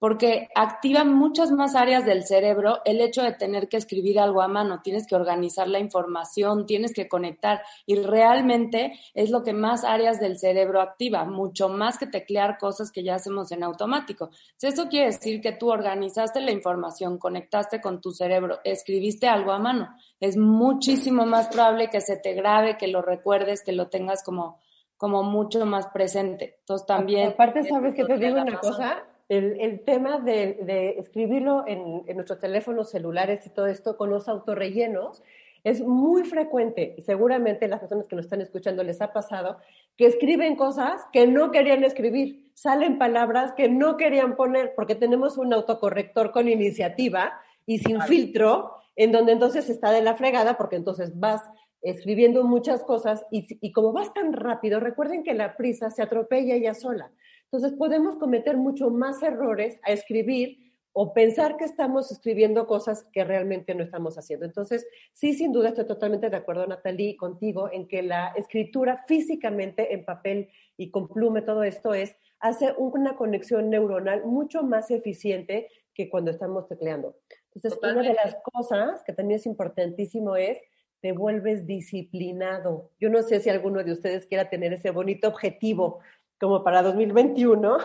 porque 0.00 0.48
activa 0.54 1.04
muchas 1.04 1.52
más 1.52 1.76
áreas 1.76 2.06
del 2.06 2.24
cerebro 2.24 2.80
el 2.86 3.00
hecho 3.02 3.22
de 3.22 3.32
tener 3.32 3.68
que 3.68 3.76
escribir 3.76 4.18
algo 4.18 4.40
a 4.40 4.48
mano, 4.48 4.80
tienes 4.82 5.06
que 5.06 5.14
organizar 5.14 5.68
la 5.68 5.78
información, 5.78 6.66
tienes 6.66 6.94
que 6.94 7.06
conectar 7.06 7.62
y 7.84 7.96
realmente 7.96 8.98
es 9.14 9.30
lo 9.30 9.44
que 9.44 9.52
más 9.52 9.84
áreas 9.84 10.18
del 10.18 10.38
cerebro 10.38 10.80
activa, 10.80 11.24
mucho 11.26 11.68
más 11.68 11.98
que 11.98 12.06
teclear 12.06 12.56
cosas 12.56 12.90
que 12.90 13.04
ya 13.04 13.16
hacemos 13.16 13.52
en 13.52 13.62
automático. 13.62 14.30
Eso 14.60 14.88
quiere 14.88 15.06
decir 15.06 15.42
que 15.42 15.52
tú 15.52 15.70
organizaste 15.70 16.40
la 16.40 16.50
información, 16.50 17.18
conectaste 17.18 17.82
con 17.82 18.00
tu 18.00 18.12
cerebro, 18.12 18.60
escribiste 18.64 19.28
algo 19.28 19.52
a 19.52 19.58
mano. 19.58 19.94
Es 20.18 20.38
muchísimo 20.38 21.26
más 21.26 21.48
probable 21.48 21.90
que 21.90 22.00
se 22.00 22.16
te 22.16 22.32
grabe, 22.32 22.78
que 22.78 22.88
lo 22.88 23.02
recuerdes, 23.02 23.62
que 23.62 23.72
lo 23.72 23.88
tengas 23.88 24.24
como 24.24 24.58
como 24.96 25.22
mucho 25.22 25.64
más 25.64 25.86
presente. 25.86 26.56
Entonces 26.58 26.86
también... 26.86 27.30
Aparte, 27.30 27.64
¿sabes 27.64 27.94
que 27.94 28.04
te 28.04 28.18
digo 28.18 28.38
una 28.38 28.58
cosa? 28.58 29.02
El, 29.30 29.80
tema 29.84 30.18
de, 30.18 30.96
escribirlo 30.98 31.64
en, 31.66 32.04
nuestros 32.16 32.40
teléfonos 32.40 32.90
celulares 32.90 33.46
y 33.46 33.50
todo 33.50 33.68
esto 33.68 33.96
con 33.96 34.10
los 34.10 34.28
autorrellenos 34.28 35.22
es 35.62 35.82
muy 35.82 36.24
frecuente. 36.24 36.96
Seguramente 37.06 37.68
las 37.68 37.78
personas 37.78 38.06
que 38.06 38.16
nos 38.16 38.24
están 38.24 38.40
escuchando 38.40 38.82
les 38.82 39.00
ha 39.00 39.12
pasado 39.12 39.58
que 39.96 40.06
escriben 40.06 40.56
cosas 40.56 41.02
que 41.12 41.28
no 41.28 41.52
querían 41.52 41.84
escribir, 41.84 42.50
salen 42.54 42.98
palabras 42.98 43.52
que 43.52 43.68
no 43.68 43.96
querían 43.96 44.34
poner 44.34 44.72
porque 44.74 44.96
tenemos 44.96 45.38
un 45.38 45.52
autocorrector 45.54 46.32
con 46.32 46.48
iniciativa 46.48 47.34
y 47.66 47.78
sin 47.78 48.00
filtro, 48.02 48.72
en 48.96 49.12
donde 49.12 49.32
entonces 49.32 49.70
está 49.70 49.92
de 49.92 50.02
la 50.02 50.16
fregada 50.16 50.56
porque 50.56 50.76
entonces 50.76 51.20
vas 51.20 51.42
escribiendo 51.82 52.42
muchas 52.42 52.82
cosas 52.82 53.24
y, 53.30 53.46
y 53.60 53.70
como 53.70 53.92
vas 53.92 54.12
tan 54.12 54.32
rápido, 54.32 54.80
recuerden 54.80 55.22
que 55.22 55.34
la 55.34 55.56
prisa 55.56 55.88
se 55.90 56.02
atropella 56.02 56.56
ella 56.56 56.74
sola. 56.74 57.12
Entonces 57.52 57.76
podemos 57.76 58.16
cometer 58.16 58.56
mucho 58.56 58.90
más 58.90 59.22
errores 59.22 59.80
a 59.82 59.90
escribir 59.90 60.70
o 60.92 61.12
pensar 61.12 61.56
que 61.56 61.64
estamos 61.64 62.10
escribiendo 62.10 62.66
cosas 62.66 63.04
que 63.12 63.24
realmente 63.24 63.74
no 63.74 63.82
estamos 63.84 64.18
haciendo. 64.18 64.44
Entonces, 64.44 64.86
sí, 65.12 65.34
sin 65.34 65.52
duda 65.52 65.68
estoy 65.68 65.86
totalmente 65.86 66.30
de 66.30 66.36
acuerdo, 66.36 66.66
Natalie, 66.66 67.16
contigo 67.16 67.70
en 67.72 67.86
que 67.86 68.02
la 68.02 68.28
escritura 68.36 69.04
físicamente 69.06 69.94
en 69.94 70.04
papel 70.04 70.48
y 70.76 70.90
con 70.90 71.08
plume, 71.08 71.42
todo 71.42 71.62
esto 71.62 71.94
es, 71.94 72.16
hace 72.40 72.72
una 72.76 73.16
conexión 73.16 73.70
neuronal 73.70 74.24
mucho 74.24 74.62
más 74.62 74.90
eficiente 74.90 75.68
que 75.94 76.08
cuando 76.08 76.30
estamos 76.30 76.66
tecleando. 76.66 77.16
Entonces, 77.54 77.78
una 77.82 78.02
de 78.02 78.14
las 78.14 78.36
cosas 78.42 79.02
que 79.04 79.12
también 79.12 79.38
es 79.38 79.46
importantísimo 79.46 80.36
es 80.36 80.58
te 81.00 81.12
vuelves 81.12 81.66
disciplinado. 81.66 82.90
Yo 83.00 83.08
no 83.08 83.22
sé 83.22 83.40
si 83.40 83.48
alguno 83.48 83.82
de 83.82 83.92
ustedes 83.92 84.26
quiera 84.26 84.50
tener 84.50 84.72
ese 84.72 84.90
bonito 84.90 85.28
objetivo 85.28 86.00
como 86.40 86.64
para 86.64 86.82
2021, 86.82 87.76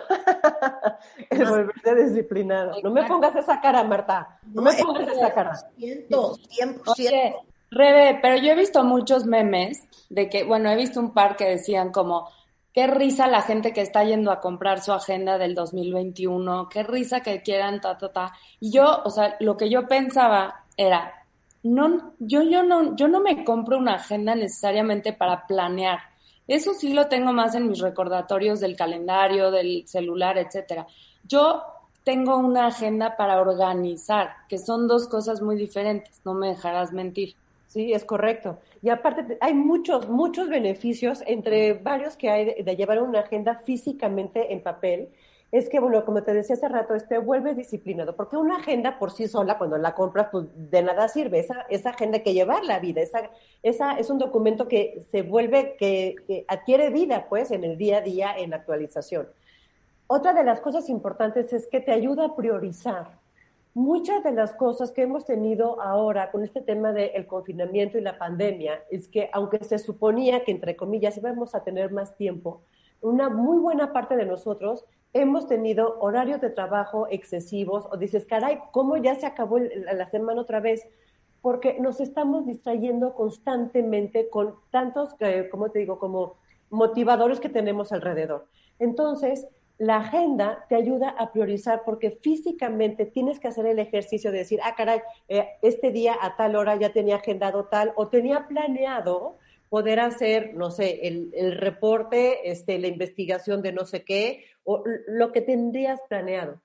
el 1.29 1.45
volverte 1.45 1.95
disciplinado. 2.05 2.75
No 2.81 2.89
me 2.89 3.03
pongas 3.03 3.35
esa 3.35 3.59
cara, 3.59 3.83
Marta. 3.83 4.39
No 4.53 4.61
me 4.61 4.73
pongas 4.75 5.09
esa 5.09 5.33
cara. 5.33 5.53
100%. 5.77 7.35
Rebe, 7.71 8.19
pero 8.21 8.37
yo 8.37 8.53
he 8.53 8.55
visto 8.55 8.83
muchos 8.85 9.25
memes 9.25 9.83
de 10.09 10.29
que, 10.29 10.45
bueno, 10.45 10.69
he 10.69 10.77
visto 10.77 10.99
un 11.01 11.13
par 11.13 11.35
que 11.35 11.45
decían 11.45 11.91
como, 11.91 12.29
qué 12.71 12.87
risa 12.87 13.27
la 13.27 13.41
gente 13.41 13.73
que 13.73 13.81
está 13.81 14.05
yendo 14.05 14.31
a 14.31 14.39
comprar 14.39 14.79
su 14.81 14.93
agenda 14.93 15.37
del 15.37 15.55
2021, 15.55 16.69
qué 16.69 16.83
risa 16.83 17.19
que 17.19 17.41
quieran, 17.41 17.81
ta, 17.81 17.97
ta, 17.97 18.13
ta. 18.13 18.33
Y 18.61 18.71
yo, 18.71 19.01
o 19.03 19.09
sea, 19.09 19.35
lo 19.41 19.57
que 19.57 19.69
yo 19.69 19.87
pensaba 19.87 20.63
era, 20.77 21.25
no, 21.63 22.13
yo, 22.19 22.43
yo 22.43 22.63
no, 22.63 22.95
yo 22.95 23.09
no 23.09 23.19
me 23.19 23.43
compro 23.43 23.77
una 23.77 23.95
agenda 23.95 24.35
necesariamente 24.35 25.11
para 25.11 25.45
planear 25.45 25.99
eso 26.47 26.73
sí 26.73 26.93
lo 26.93 27.07
tengo 27.07 27.33
más 27.33 27.55
en 27.55 27.67
mis 27.67 27.79
recordatorios 27.79 28.59
del 28.59 28.75
calendario, 28.75 29.51
del 29.51 29.87
celular, 29.87 30.37
etcétera. 30.37 30.87
Yo 31.23 31.63
tengo 32.03 32.37
una 32.37 32.67
agenda 32.67 33.17
para 33.17 33.41
organizar, 33.41 34.35
que 34.47 34.59
son 34.59 34.87
dos 34.87 35.07
cosas 35.07 35.41
muy 35.41 35.55
diferentes, 35.55 36.21
no 36.23 36.35
me 36.35 36.49
dejarás 36.49 36.93
mentir. 36.93 37.35
Sí, 37.67 37.91
es 37.91 38.05
correcto. 38.05 38.59
Y 38.81 38.89
aparte 38.89 39.37
hay 39.41 39.53
muchos, 39.55 40.07
muchos 40.07 40.47
beneficios, 40.47 41.23
entre 41.25 41.73
varios 41.73 42.15
que 42.15 42.29
hay 42.29 42.63
de, 42.63 42.75
llevar 42.75 43.01
una 43.01 43.21
agenda 43.21 43.55
físicamente 43.65 44.53
en 44.53 44.61
papel, 44.61 45.09
es 45.51 45.69
que, 45.69 45.79
bueno, 45.79 46.03
como 46.05 46.23
te 46.23 46.33
decía 46.33 46.55
hace 46.55 46.67
rato, 46.67 46.95
te 47.07 47.17
vuelve 47.17 47.53
disciplinado, 47.53 48.15
porque 48.15 48.35
una 48.35 48.57
agenda 48.57 48.97
por 48.99 49.11
sí 49.11 49.27
sola, 49.27 49.57
cuando 49.57 49.77
la 49.77 49.93
compras, 49.93 50.27
pues 50.31 50.45
de 50.55 50.83
nada 50.83 51.07
sirve. 51.07 51.39
Esa, 51.39 51.65
esa 51.69 51.91
agenda 51.91 52.17
hay 52.17 52.23
que 52.23 52.33
llevar 52.33 52.65
la 52.65 52.79
vida, 52.79 53.01
esa, 53.01 53.29
esa 53.63 53.97
es 53.97 54.09
un 54.09 54.17
documento 54.17 54.67
que 54.67 55.05
se 55.11 55.21
vuelve, 55.21 55.75
que, 55.77 56.45
adquiere 56.47 56.89
vida, 56.89 57.27
pues, 57.29 57.51
en 57.51 57.63
el 57.63 57.77
día 57.77 57.97
a 57.97 58.01
día, 58.01 58.35
en 58.37 58.49
la 58.49 58.57
actualización. 58.57 59.27
Otra 60.07 60.33
de 60.33 60.43
las 60.43 60.59
cosas 60.61 60.89
importantes 60.89 61.53
es 61.53 61.67
que 61.67 61.79
te 61.79 61.91
ayuda 61.91 62.25
a 62.25 62.35
priorizar. 62.35 63.17
Muchas 63.73 64.23
de 64.23 64.31
las 64.31 64.53
cosas 64.53 64.91
que 64.91 65.01
hemos 65.01 65.25
tenido 65.25 65.81
ahora 65.81 66.31
con 66.31 66.43
este 66.43 66.61
tema 66.61 66.91
del 66.93 67.27
confinamiento 67.27 67.97
y 67.97 68.01
la 68.01 68.17
pandemia 68.17 68.83
es 68.89 69.07
que, 69.07 69.29
aunque 69.33 69.63
se 69.63 69.79
suponía 69.79 70.43
que, 70.43 70.51
entre 70.51 70.75
comillas, 70.75 71.17
íbamos 71.17 71.55
a 71.55 71.63
tener 71.63 71.91
más 71.91 72.15
tiempo, 72.15 72.61
una 73.01 73.29
muy 73.29 73.59
buena 73.59 73.93
parte 73.93 74.15
de 74.15 74.25
nosotros 74.25 74.85
hemos 75.15 75.47
tenido 75.47 75.97
horarios 76.01 76.41
de 76.41 76.49
trabajo 76.49 77.07
excesivos 77.09 77.87
o 77.89 77.95
dices, 77.95 78.25
caray, 78.25 78.59
¿cómo 78.71 78.97
ya 78.97 79.15
se 79.15 79.25
acabó 79.25 79.59
la 79.59 80.09
semana 80.09 80.41
otra 80.41 80.59
vez? 80.59 80.85
Porque 81.41 81.79
nos 81.79 82.01
estamos 82.01 82.45
distrayendo 82.45 83.13
constantemente 83.13 84.29
con 84.29 84.55
tantos, 84.71 85.15
eh, 85.21 85.47
como 85.49 85.71
te 85.71 85.79
digo, 85.79 85.99
como 85.99 86.35
motivadores 86.69 87.39
que 87.39 87.47
tenemos 87.47 87.93
alrededor. 87.93 88.47
Entonces, 88.77 89.47
la 89.77 89.97
agenda 89.97 90.65
te 90.67 90.75
ayuda 90.75 91.15
a 91.17 91.31
priorizar 91.31 91.83
porque 91.85 92.11
físicamente 92.11 93.05
tienes 93.05 93.39
que 93.39 93.47
hacer 93.47 93.67
el 93.67 93.79
ejercicio 93.79 94.33
de 94.33 94.39
decir, 94.39 94.59
ah, 94.63 94.75
caray, 94.75 94.99
eh, 95.29 95.47
este 95.61 95.91
día 95.91 96.17
a 96.21 96.35
tal 96.35 96.57
hora 96.57 96.75
ya 96.75 96.91
tenía 96.91 97.15
agendado 97.15 97.65
tal 97.65 97.93
o 97.95 98.09
tenía 98.09 98.47
planeado 98.47 99.37
poder 99.69 99.99
hacer, 99.99 100.53
no 100.55 100.71
sé, 100.71 101.07
el, 101.07 101.31
el, 101.33 101.57
reporte, 101.57 102.49
este, 102.49 102.79
la 102.79 102.87
investigación 102.87 103.61
de 103.61 103.73
no 103.73 103.85
sé 103.85 104.03
qué, 104.03 104.45
o 104.65 104.83
lo 105.07 105.31
que 105.31 105.41
tendrías 105.41 106.01
planeado. 106.09 106.61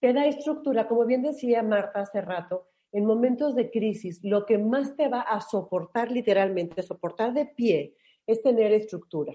Te 0.00 0.12
da 0.12 0.26
estructura, 0.26 0.86
como 0.86 1.04
bien 1.04 1.22
decía 1.22 1.62
Marta 1.62 2.00
hace 2.00 2.20
rato, 2.20 2.68
en 2.92 3.04
momentos 3.04 3.54
de 3.54 3.70
crisis, 3.70 4.20
lo 4.22 4.46
que 4.46 4.58
más 4.58 4.96
te 4.96 5.08
va 5.08 5.20
a 5.20 5.40
soportar 5.40 6.10
literalmente, 6.10 6.82
soportar 6.82 7.34
de 7.34 7.46
pie, 7.46 7.94
es 8.26 8.40
tener 8.42 8.72
estructura. 8.72 9.34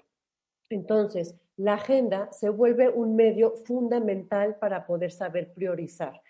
Entonces, 0.70 1.36
la 1.58 1.74
agenda 1.74 2.32
se 2.32 2.50
vuelve 2.50 2.90
un 2.90 3.16
medio 3.16 3.56
fundamental 3.66 4.56
para 4.58 4.88
poder 4.88 5.12
saber 5.12 5.54
priorizar. 5.54 6.22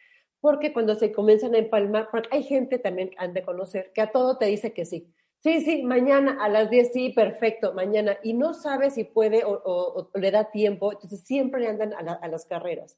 Porque 0.42 0.74
cuando 0.74 0.96
se 0.96 1.14
comienzan 1.14 1.56
a 1.56 1.60
empalmar, 1.60 2.10
hay 2.32 2.44
gente 2.44 2.78
también 2.78 3.12
han 3.18 3.34
de 3.34 3.44
conocer 3.44 3.92
que 3.94 4.02
a 4.02 4.12
todo 4.12 4.38
te 4.38 4.46
dice 4.48 4.74
que 4.74 4.84
sí. 4.84 5.14
Sí, 5.44 5.60
sí, 5.60 5.84
mañana 5.84 6.38
a 6.40 6.48
las 6.48 6.70
10, 6.70 6.94
sí, 6.94 7.10
perfecto, 7.10 7.74
mañana. 7.74 8.18
Y 8.24 8.34
no 8.34 8.54
sabe 8.54 8.90
si 8.92 9.04
puede 9.04 9.44
o, 9.46 10.10
le 10.14 10.32
da 10.32 10.50
tiempo, 10.52 10.94
entonces 10.94 11.20
siempre 11.26 11.68
andan 11.68 11.94
a, 11.94 12.28
las 12.30 12.46
carreras. 12.46 12.98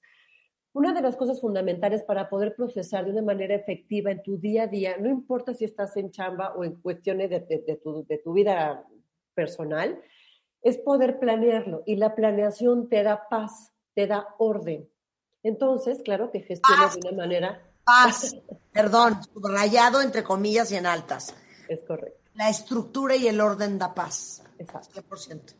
Una 0.71 0.93
de 0.93 1.01
las 1.01 1.15
cosas 1.15 1.41
fundamentales 1.41 2.03
para 2.03 2.29
poder 2.29 2.55
procesar 2.55 3.05
de 3.05 3.11
una 3.11 3.23
manera 3.23 3.55
efectiva 3.55 4.11
en 4.11 4.21
tu 4.21 4.37
día 4.37 4.63
a 4.63 4.67
día, 4.67 4.95
no 4.99 5.09
importa 5.09 5.55
si 5.55 5.65
estás 5.65 5.97
en 5.97 6.11
chamba 6.11 6.53
o 6.53 6.63
en 6.63 6.75
cuestiones 6.81 7.31
de, 7.31 7.79
tu, 7.83 8.05
de 8.05 8.17
tu 8.19 8.33
vida 8.33 8.85
personal, 9.33 9.99
es 10.61 10.77
poder 10.77 11.17
planearlo 11.17 11.81
y 11.87 11.95
la 11.95 12.13
planeación 12.13 12.89
te 12.89 13.01
da 13.01 13.27
paz, 13.27 13.73
te 13.95 14.05
da 14.05 14.35
orden. 14.37 14.87
Entonces, 15.41 16.03
claro 16.03 16.29
que 16.29 16.41
gestionas 16.41 16.93
de 16.99 17.07
una 17.07 17.17
manera... 17.17 17.71
Paz, 17.85 18.35
perdón, 18.71 19.23
subrayado 19.33 20.01
entre 20.01 20.23
comillas 20.23 20.71
y 20.71 20.75
en 20.75 20.85
altas. 20.85 21.35
Es 21.67 21.83
correcto. 21.83 22.24
La 22.35 22.49
estructura 22.49 23.15
y 23.15 23.27
el 23.27 23.39
orden 23.39 23.77
da 23.77 23.93
paz. 23.93 24.43
Exacto. 24.59 25.01
100%. 25.01 25.55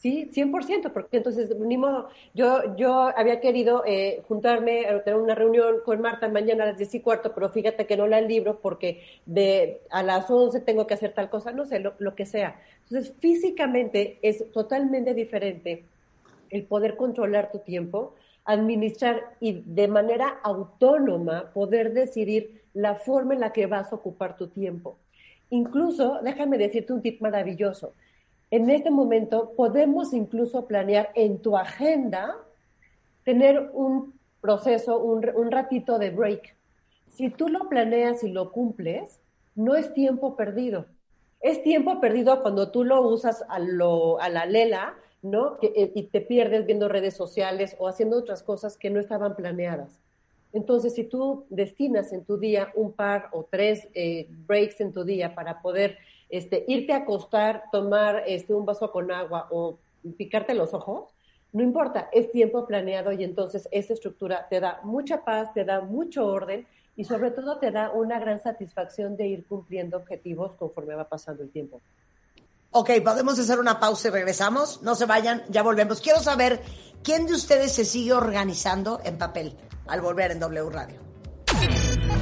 Sí, 0.00 0.30
100%, 0.32 0.92
porque 0.94 1.18
entonces, 1.18 1.54
ni 1.58 1.76
modo, 1.76 2.08
yo, 2.32 2.74
yo 2.76 3.12
había 3.14 3.38
querido 3.38 3.82
eh, 3.86 4.22
juntarme, 4.26 4.86
a 4.86 5.04
tener 5.04 5.20
una 5.20 5.34
reunión 5.34 5.76
con 5.84 6.00
Marta 6.00 6.26
mañana 6.26 6.64
a 6.64 6.68
las 6.68 6.78
10 6.78 6.94
y 6.94 7.00
cuarto, 7.00 7.34
pero 7.34 7.50
fíjate 7.50 7.86
que 7.86 7.98
no 7.98 8.06
la 8.06 8.22
libro 8.22 8.60
porque 8.60 9.02
de 9.26 9.82
a 9.90 10.02
las 10.02 10.30
11 10.30 10.60
tengo 10.60 10.86
que 10.86 10.94
hacer 10.94 11.12
tal 11.12 11.28
cosa, 11.28 11.52
no 11.52 11.66
sé, 11.66 11.80
lo, 11.80 11.92
lo 11.98 12.14
que 12.14 12.24
sea. 12.24 12.58
Entonces, 12.84 13.14
físicamente 13.20 14.18
es 14.22 14.50
totalmente 14.52 15.12
diferente 15.12 15.84
el 16.48 16.64
poder 16.64 16.96
controlar 16.96 17.52
tu 17.52 17.58
tiempo, 17.58 18.14
administrar 18.46 19.36
y 19.38 19.62
de 19.66 19.86
manera 19.86 20.40
autónoma 20.42 21.52
poder 21.52 21.92
decidir 21.92 22.62
la 22.72 22.94
forma 22.94 23.34
en 23.34 23.40
la 23.40 23.52
que 23.52 23.66
vas 23.66 23.92
a 23.92 23.96
ocupar 23.96 24.38
tu 24.38 24.48
tiempo. 24.48 24.96
Incluso, 25.50 26.20
déjame 26.22 26.58
decirte 26.58 26.92
un 26.92 27.02
tip 27.02 27.20
maravilloso 27.20 27.94
en 28.50 28.68
este 28.68 28.90
momento 28.90 29.52
podemos 29.56 30.12
incluso 30.12 30.66
planear 30.66 31.10
en 31.14 31.40
tu 31.40 31.56
agenda 31.56 32.36
tener 33.24 33.70
un 33.72 34.18
proceso, 34.40 34.98
un, 34.98 35.50
ratito 35.50 35.98
de 35.98 36.10
break. 36.10 36.56
Si 37.08 37.30
tú 37.30 37.48
lo 37.48 37.68
planeas 37.68 38.24
y 38.24 38.32
lo 38.32 38.50
cumples, 38.50 39.20
no 39.54 39.76
es 39.76 39.92
tiempo 39.92 40.36
perdido. 40.36 40.86
Es 41.40 41.62
tiempo 41.62 42.00
perdido 42.00 42.42
cuando 42.42 42.70
tú 42.70 42.84
lo 42.84 43.02
usas 43.02 43.44
a, 43.48 43.58
lo, 43.58 44.20
a 44.20 44.28
la 44.28 44.46
lela, 44.46 44.94
¿no? 45.22 45.58
Eh, 45.62 45.92
y 45.94 46.04
te 46.04 46.20
pierdes 46.20 46.66
viendo 46.66 46.88
redes 46.88 47.14
sociales 47.14 47.76
o 47.78 47.88
haciendo 47.88 48.18
otras 48.18 48.42
cosas 48.42 48.76
que 48.76 48.90
no 48.90 48.98
estaban 48.98 49.36
planeadas. 49.36 50.00
Entonces, 50.52 50.94
si 50.94 51.04
tú 51.04 51.46
destinas 51.48 52.12
en 52.12 52.24
tu 52.24 52.36
día 52.36 52.72
un 52.74 52.92
par 52.92 53.28
o 53.32 53.46
tres 53.48 53.88
eh, 53.94 54.26
breaks 54.46 54.80
en 54.80 54.92
tu 54.92 55.04
día 55.04 55.34
para 55.34 55.62
poder 55.62 55.98
este, 56.28 56.64
irte 56.66 56.92
a 56.92 56.98
acostar, 56.98 57.64
tomar 57.70 58.24
este, 58.26 58.54
un 58.54 58.66
vaso 58.66 58.90
con 58.90 59.10
agua 59.12 59.48
o 59.50 59.78
picarte 60.16 60.54
los 60.54 60.74
ojos, 60.74 61.10
no 61.52 61.62
importa, 61.62 62.08
es 62.12 62.30
tiempo 62.30 62.66
planeado 62.66 63.12
y 63.12 63.24
entonces 63.24 63.68
esa 63.72 63.92
estructura 63.92 64.46
te 64.48 64.60
da 64.60 64.80
mucha 64.84 65.24
paz, 65.24 65.52
te 65.52 65.64
da 65.64 65.80
mucho 65.80 66.26
orden 66.26 66.66
y 66.96 67.04
sobre 67.04 67.30
todo 67.30 67.58
te 67.58 67.70
da 67.70 67.90
una 67.90 68.18
gran 68.20 68.40
satisfacción 68.40 69.16
de 69.16 69.26
ir 69.26 69.46
cumpliendo 69.46 69.96
objetivos 69.96 70.52
conforme 70.54 70.94
va 70.94 71.08
pasando 71.08 71.42
el 71.42 71.50
tiempo. 71.50 71.80
Ok, 72.72 72.90
podemos 73.02 73.36
hacer 73.38 73.58
una 73.58 73.80
pausa 73.80 74.08
y 74.08 74.10
regresamos. 74.12 74.80
No 74.82 74.94
se 74.94 75.06
vayan, 75.06 75.42
ya 75.48 75.62
volvemos. 75.62 76.00
Quiero 76.00 76.20
saber 76.20 76.60
quién 77.02 77.26
de 77.26 77.32
ustedes 77.32 77.72
se 77.72 77.84
sigue 77.84 78.12
organizando 78.12 79.00
en 79.02 79.18
papel 79.18 79.56
al 79.90 80.00
volver 80.00 80.32
en 80.32 80.40
W 80.40 80.70
Radio. 80.70 81.00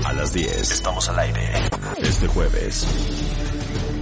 A 0.05 0.13
las 0.13 0.33
10 0.33 0.71
estamos 0.71 1.09
al 1.09 1.19
aire. 1.19 1.69
Este 2.03 2.27
jueves 2.27 2.87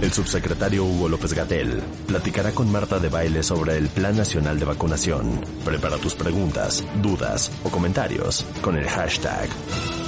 el 0.01 0.11
subsecretario 0.13 0.85
Hugo 0.85 1.09
López 1.09 1.33
Gatel 1.33 1.81
platicará 2.05 2.51
con 2.51 2.71
Marta 2.71 2.99
de 2.99 3.09
Baile 3.09 3.41
sobre 3.41 3.77
el 3.77 3.89
Plan 3.89 4.15
Nacional 4.15 4.59
de 4.59 4.65
Vacunación. 4.65 5.43
Prepara 5.65 5.97
tus 5.97 6.13
preguntas, 6.13 6.83
dudas 7.01 7.51
o 7.63 7.69
comentarios 7.69 8.45
con 8.61 8.77
el 8.77 8.87
hashtag 8.87 9.49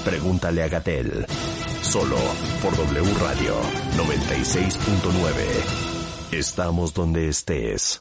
Pregúntale 0.06 0.62
a 0.64 0.70
Gatel. 0.70 1.26
Solo 1.82 2.18
por 2.62 2.78
W 2.78 3.14
Radio 3.20 3.56
96.9. 3.98 6.34
Estamos 6.34 6.94
donde 6.94 7.30
estés. 7.30 8.00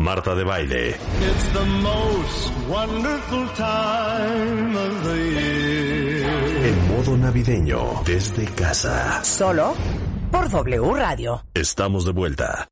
Marta 0.00 0.32
de 0.32 0.44
Baile. 0.44 0.90
It's 0.90 1.52
the 1.52 1.64
most 1.82 2.52
wonderful 2.68 3.48
time 3.56 4.76
of 4.76 5.04
the 5.04 5.16
year. 5.16 6.66
En 6.66 6.96
modo 6.96 7.16
navideño, 7.16 8.02
desde 8.04 8.44
casa. 8.54 9.24
Solo 9.24 9.74
por 10.30 10.48
W 10.50 10.94
Radio. 10.94 11.42
Estamos 11.52 12.04
de 12.04 12.12
vuelta. 12.12 12.68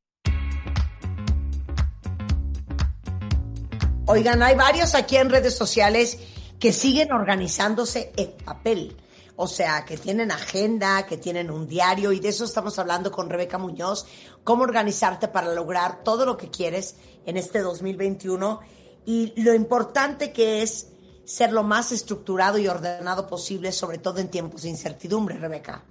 Oigan, 4.07 4.41
hay 4.41 4.55
varios 4.55 4.95
aquí 4.95 5.17
en 5.17 5.29
redes 5.29 5.57
sociales 5.57 6.19
que 6.61 6.73
siguen 6.73 7.11
organizándose 7.11 8.13
en 8.17 8.31
papel. 8.45 8.97
O 9.39 9.47
sea, 9.47 9.85
que 9.85 9.99
tienen 9.99 10.31
agenda, 10.31 11.05
que 11.05 11.19
tienen 11.19 11.51
un 11.51 11.67
diario 11.67 12.11
y 12.13 12.21
de 12.21 12.31
eso 12.31 12.45
estamos 12.45 12.79
hablando 12.79 13.11
con 13.11 13.29
Rebeca 13.29 13.59
Muñoz, 13.59 14.07
cómo 14.47 14.63
organizarte 14.63 15.27
para 15.27 15.53
lograr 15.53 16.05
todo 16.05 16.25
lo 16.25 16.37
que 16.37 16.51
quieres 16.51 16.97
en 17.27 17.37
este 17.37 17.59
2021 17.63 18.61
y 19.05 19.33
lo 19.43 19.53
importante 19.53 20.33
que 20.33 20.63
es 20.63 20.93
ser 21.25 21.53
lo 21.53 21.65
más 21.65 21.91
estructurado 21.91 22.57
y 22.57 22.69
ordenado 22.69 23.27
posible, 23.27 23.73
sobre 23.73 23.99
todo 23.99 24.21
en 24.21 24.31
tiempos 24.31 24.63
de 24.63 24.69
incertidumbre, 24.69 25.37
Rebeca. 25.37 25.83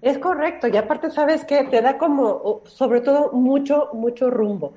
Es 0.00 0.18
correcto, 0.18 0.68
y 0.68 0.76
aparte 0.76 1.10
sabes 1.10 1.44
que 1.44 1.64
te 1.64 1.82
da 1.82 1.98
como, 1.98 2.62
sobre 2.66 3.00
todo, 3.00 3.32
mucho, 3.32 3.90
mucho 3.92 4.30
rumbo. 4.30 4.74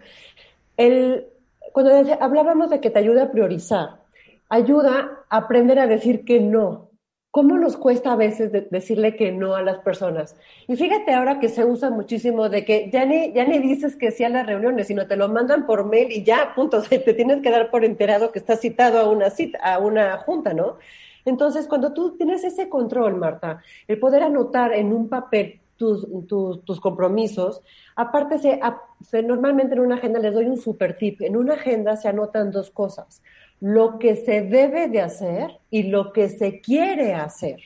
El, 0.75 1.27
cuando 1.71 1.91
hablábamos 2.19 2.71
de 2.71 2.81
que 2.81 2.89
te 2.89 2.97
ayuda 2.97 3.25
a 3.25 3.31
priorizar, 3.31 4.01
ayuda 4.49 5.25
a 5.29 5.37
aprender 5.37 5.77
a 5.77 5.85
decir 5.85 6.25
que 6.25 6.39
no, 6.39 6.88
¿Cómo 7.31 7.57
nos 7.59 7.77
cuesta 7.77 8.11
a 8.13 8.15
veces 8.15 8.51
decirle 8.71 9.15
que 9.15 9.31
no 9.31 9.53
a 9.53 9.61
las 9.61 9.77
personas? 9.79 10.35
Y 10.67 10.75
fíjate 10.75 11.13
ahora 11.13 11.39
que 11.39 11.47
se 11.49 11.63
usa 11.63 11.91
muchísimo 11.91 12.49
de 12.49 12.65
que 12.65 12.89
ya 12.91 13.05
ni, 13.05 13.31
ya 13.33 13.45
ni 13.45 13.59
dices 13.59 13.95
que 13.95 14.09
sí 14.09 14.23
a 14.23 14.29
las 14.29 14.47
reuniones, 14.47 14.87
sino 14.87 15.05
te 15.07 15.15
lo 15.15 15.29
mandan 15.29 15.67
por 15.67 15.85
mail 15.85 16.11
y 16.11 16.23
ya, 16.23 16.53
punto, 16.55 16.81
te 16.89 17.13
tienes 17.13 17.43
que 17.43 17.51
dar 17.51 17.69
por 17.69 17.85
enterado 17.85 18.31
que 18.31 18.39
estás 18.39 18.61
citado 18.61 18.97
a 18.99 19.09
una 19.09 19.29
cita, 19.29 19.59
a 19.59 19.77
una 19.77 20.17
junta, 20.17 20.55
¿no? 20.55 20.77
Entonces, 21.23 21.67
cuando 21.67 21.93
tú 21.93 22.17
tienes 22.17 22.43
ese 22.43 22.67
control, 22.67 23.15
Marta, 23.17 23.61
el 23.87 23.99
poder 23.99 24.23
anotar 24.23 24.73
en 24.73 24.91
un 24.91 25.07
papel 25.07 25.61
tus, 25.77 26.07
tus, 26.27 26.79
compromisos. 26.81 27.61
Aparte, 27.95 28.39
se, 28.39 28.59
se- 29.01 29.23
normalmente 29.23 29.75
en 29.75 29.81
una 29.81 29.95
agenda 29.95 30.19
les 30.19 30.33
doy 30.33 30.45
un 30.45 30.57
super 30.57 30.97
tip. 30.97 31.21
En 31.21 31.37
una 31.37 31.53
agenda 31.53 31.95
se 31.95 32.07
anotan 32.09 32.51
dos 32.51 32.71
cosas, 32.71 33.21
lo 33.59 33.99
que 33.99 34.15
se 34.15 34.41
debe 34.41 34.87
de 34.89 35.01
hacer 35.01 35.59
y 35.69 35.83
lo 35.83 36.13
que 36.13 36.29
se 36.29 36.61
quiere 36.61 37.13
hacer. 37.13 37.59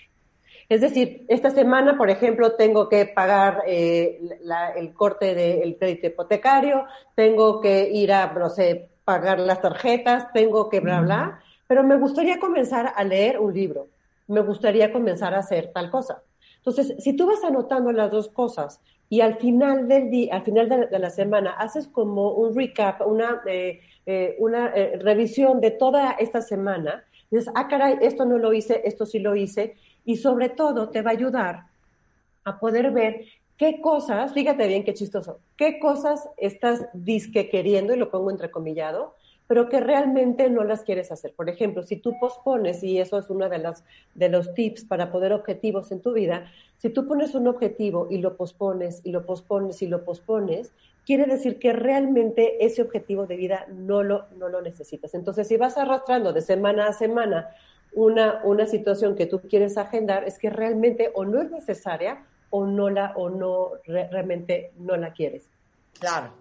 Es 0.69 0.81
decir, 0.81 1.25
esta 1.29 1.49
semana, 1.51 1.97
por 1.97 2.09
ejemplo, 2.09 2.53
tengo 2.55 2.89
que 2.89 3.05
pagar 3.05 3.63
eh, 3.67 4.19
la- 4.41 4.71
el 4.71 4.93
corte 4.93 5.35
del 5.35 5.77
crédito 5.77 6.07
hipotecario, 6.07 6.85
tengo 7.15 7.61
que 7.61 7.89
ir 7.91 8.11
a, 8.13 8.31
no 8.33 8.49
sé, 8.49 8.89
pagar 9.05 9.39
las 9.39 9.61
tarjetas, 9.61 10.31
tengo 10.33 10.69
que 10.69 10.79
bla, 10.79 11.01
bla, 11.01 11.39
pero 11.67 11.83
me 11.83 11.97
gustaría 11.97 12.39
comenzar 12.39 12.93
a 12.95 13.03
leer 13.03 13.39
un 13.39 13.53
libro, 13.53 13.89
me 14.27 14.41
gustaría 14.41 14.91
comenzar 14.91 15.33
a 15.33 15.39
hacer 15.39 15.71
tal 15.73 15.89
cosa. 15.91 16.23
Entonces, 16.65 16.95
si 17.03 17.13
tú 17.13 17.27
vas 17.27 17.43
anotando 17.43 17.91
las 17.91 18.09
dos 18.09 18.29
cosas 18.29 18.79
y 19.09 19.19
al 19.19 19.35
final 19.35 19.89
del 19.89 20.09
día, 20.09 20.35
al 20.35 20.43
final 20.43 20.69
de, 20.69 20.97
la 20.97 21.09
semana, 21.09 21.51
haces 21.51 21.87
como 21.89 22.31
un 22.31 22.55
recap, 22.55 23.05
una, 23.05 23.41
eh, 23.45 23.81
eh, 24.05 24.37
una 24.39 24.67
eh, 24.73 24.97
revisión 24.97 25.59
de 25.59 25.71
toda 25.71 26.11
esta 26.13 26.41
semana, 26.41 27.03
dices, 27.29 27.51
ah, 27.53 27.67
caray, 27.67 27.97
esto 28.01 28.23
no 28.23 28.37
lo 28.37 28.53
hice, 28.53 28.81
esto 28.85 29.05
sí 29.05 29.19
lo 29.19 29.35
hice, 29.35 29.75
y 30.05 30.15
sobre 30.15 30.47
todo 30.47 30.89
te 30.89 31.01
va 31.01 31.11
a 31.11 31.13
ayudar 31.13 31.65
a 32.45 32.59
poder 32.59 32.91
ver 32.91 33.25
qué 33.57 33.81
cosas, 33.81 34.33
fíjate 34.33 34.65
bien 34.65 34.85
qué 34.85 34.93
chistoso, 34.93 35.39
qué 35.57 35.79
cosas 35.79 36.29
estás 36.37 36.85
disque 36.93 37.49
queriendo, 37.49 37.93
y 37.93 37.97
lo 37.97 38.09
pongo 38.09 38.31
entrecomillado, 38.31 39.15
pero 39.47 39.69
que 39.69 39.79
realmente 39.79 40.49
no 40.49 40.63
las 40.63 40.83
quieres 40.83 41.11
hacer. 41.11 41.33
Por 41.33 41.49
ejemplo, 41.49 41.83
si 41.83 41.97
tú 41.97 42.13
pospones, 42.19 42.83
y 42.83 42.99
eso 42.99 43.17
es 43.17 43.29
uno 43.29 43.49
de, 43.49 43.57
las, 43.59 43.83
de 44.15 44.29
los 44.29 44.53
tips 44.53 44.85
para 44.85 45.11
poner 45.11 45.33
objetivos 45.33 45.91
en 45.91 46.01
tu 46.01 46.13
vida, 46.13 46.45
si 46.77 46.89
tú 46.89 47.07
pones 47.07 47.35
un 47.35 47.47
objetivo 47.47 48.07
y 48.09 48.17
lo 48.17 48.35
pospones 48.35 49.01
y 49.03 49.11
lo 49.11 49.25
pospones 49.25 49.81
y 49.81 49.87
lo 49.87 50.03
pospones, 50.03 50.71
quiere 51.05 51.25
decir 51.25 51.59
que 51.59 51.73
realmente 51.73 52.65
ese 52.65 52.81
objetivo 52.81 53.25
de 53.27 53.35
vida 53.35 53.65
no 53.69 54.03
lo, 54.03 54.25
no 54.37 54.47
lo 54.49 54.61
necesitas. 54.61 55.13
Entonces, 55.13 55.47
si 55.47 55.57
vas 55.57 55.77
arrastrando 55.77 56.31
de 56.33 56.41
semana 56.41 56.87
a 56.87 56.93
semana 56.93 57.49
una, 57.93 58.41
una 58.43 58.65
situación 58.65 59.15
que 59.15 59.25
tú 59.25 59.41
quieres 59.41 59.77
agendar, 59.77 60.23
es 60.23 60.39
que 60.39 60.49
realmente 60.49 61.11
o 61.13 61.25
no 61.25 61.41
es 61.41 61.51
necesaria 61.51 62.25
o 62.49 62.65
no 62.65 62.89
la, 62.89 63.13
o 63.15 63.29
no 63.29 63.71
re- 63.85 64.07
realmente 64.09 64.71
no 64.77 64.95
la 64.95 65.11
quieres. 65.13 65.49
Claro. 65.99 66.31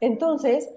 Entonces, 0.00 0.68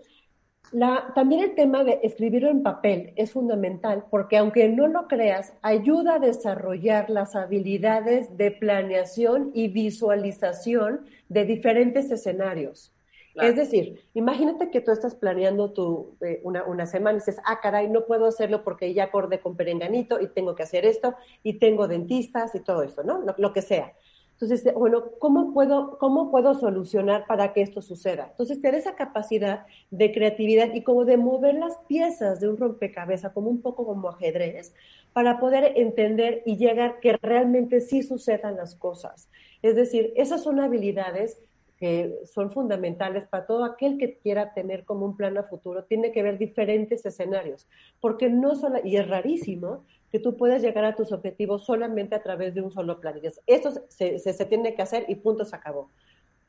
la, 0.71 1.12
también 1.15 1.41
el 1.41 1.55
tema 1.55 1.84
de 1.84 1.99
escribirlo 2.03 2.49
en 2.49 2.63
papel 2.63 3.13
es 3.15 3.32
fundamental 3.32 4.05
porque 4.10 4.38
aunque 4.38 4.69
no 4.69 4.88
lo 4.88 5.08
creas, 5.08 5.53
ayuda 5.62 6.15
a 6.15 6.19
desarrollar 6.19 7.10
las 7.10 7.36
habilidades 7.36 8.38
de 8.38 8.51
planeación 8.51 9.51
y 9.53 9.67
visualización 9.69 11.01
de 11.27 11.45
diferentes 11.45 12.12
escenarios. 12.12 12.93
Claro. 13.34 13.49
Es 13.49 13.55
decir, 13.55 14.01
imagínate 14.13 14.69
que 14.69 14.82
tú 14.82 14.91
estás 14.91 15.15
planeando 15.15 15.71
tu, 15.71 16.17
eh, 16.21 16.41
una, 16.43 16.63
una 16.63 16.86
semana 16.86 17.17
y 17.17 17.19
dices, 17.19 17.38
ah, 17.45 17.60
caray, 17.62 17.88
no 17.88 18.05
puedo 18.05 18.25
hacerlo 18.25 18.63
porque 18.63 18.93
ya 18.93 19.05
acordé 19.05 19.39
con 19.39 19.55
Perenganito 19.55 20.19
y 20.19 20.27
tengo 20.27 20.55
que 20.55 20.63
hacer 20.63 20.86
esto 20.86 21.15
y 21.43 21.53
tengo 21.53 21.88
dentistas 21.88 22.55
y 22.55 22.60
todo 22.60 22.84
eso, 22.84 23.03
¿no? 23.03 23.19
Lo, 23.19 23.36
lo 23.38 23.53
que 23.53 23.62
sea. 23.62 23.93
Entonces, 24.41 24.73
bueno, 24.73 25.12
¿cómo 25.19 25.54
puedo, 25.54 25.97
¿cómo 25.97 26.32
puedo 26.32 26.54
solucionar 26.54 27.25
para 27.28 27.52
que 27.52 27.62
esto 27.62 27.82
suceda? 27.82 28.28
Entonces, 28.32 28.62
te 28.62 28.71
da 28.71 28.78
esa 28.78 28.95
capacidad 28.95 29.65
de 29.91 30.13
creatividad 30.13 30.73
y 30.73 30.82
como 30.82 31.04
de 31.04 31.17
mover 31.17 31.56
las 31.56 31.78
piezas 31.89 32.39
de 32.39 32.47
un 32.47 32.56
rompecabezas, 32.56 33.34
como 33.34 33.49
un 33.49 33.62
poco 33.62 33.86
como 33.86 34.08
ajedrez, 34.08 34.73
para 35.12 35.41
poder 35.41 35.73
entender 35.75 36.41
y 36.45 36.56
llegar 36.56 37.02
que 37.02 37.17
realmente 37.21 37.82
sí 37.82 38.02
sucedan 38.02 38.56
las 38.56 38.75
cosas. 38.75 39.28
Es 39.62 39.75
decir, 39.75 40.13
esas 40.15 40.41
son 40.41 40.62
habilidades 40.62 41.41
que 41.80 42.13
son 42.26 42.52
fundamentales 42.52 43.26
para 43.28 43.46
todo 43.46 43.63
aquel 43.63 43.98
que 43.98 44.18
quiera 44.18 44.54
tener 44.54 44.84
como 44.84 45.06
un 45.06 45.15
plan 45.15 45.38
a 45.38 45.44
futuro, 45.44 45.86
tiene 45.86 46.12
que 46.12 46.22
ver 46.22 46.38
diferentes 46.38 47.06
escenarios, 47.06 47.68
porque 48.02 48.30
no 48.30 48.56
solo, 48.56 48.80
y 48.84 48.98
es 48.98 49.08
rarísimo 49.08 49.86
que 50.12 50.20
tú 50.20 50.36
puedas 50.36 50.62
llegar 50.62 50.84
a 50.84 50.96
tus 50.96 51.12
objetivos 51.12 51.65
solamente 51.65 52.15
a 52.15 52.22
través 52.22 52.54
de 52.54 52.62
un 52.62 52.72
solo 52.72 53.00
plan. 53.00 53.20
Esto 53.48 53.72
se, 53.88 54.20
se, 54.20 54.34
se 54.34 54.46
tiene 54.46 54.76
que 54.76 54.82
hacer 54.82 55.06
y 55.08 55.15
punto 55.15 55.46
se 55.46 55.56
acabó. 55.56 55.89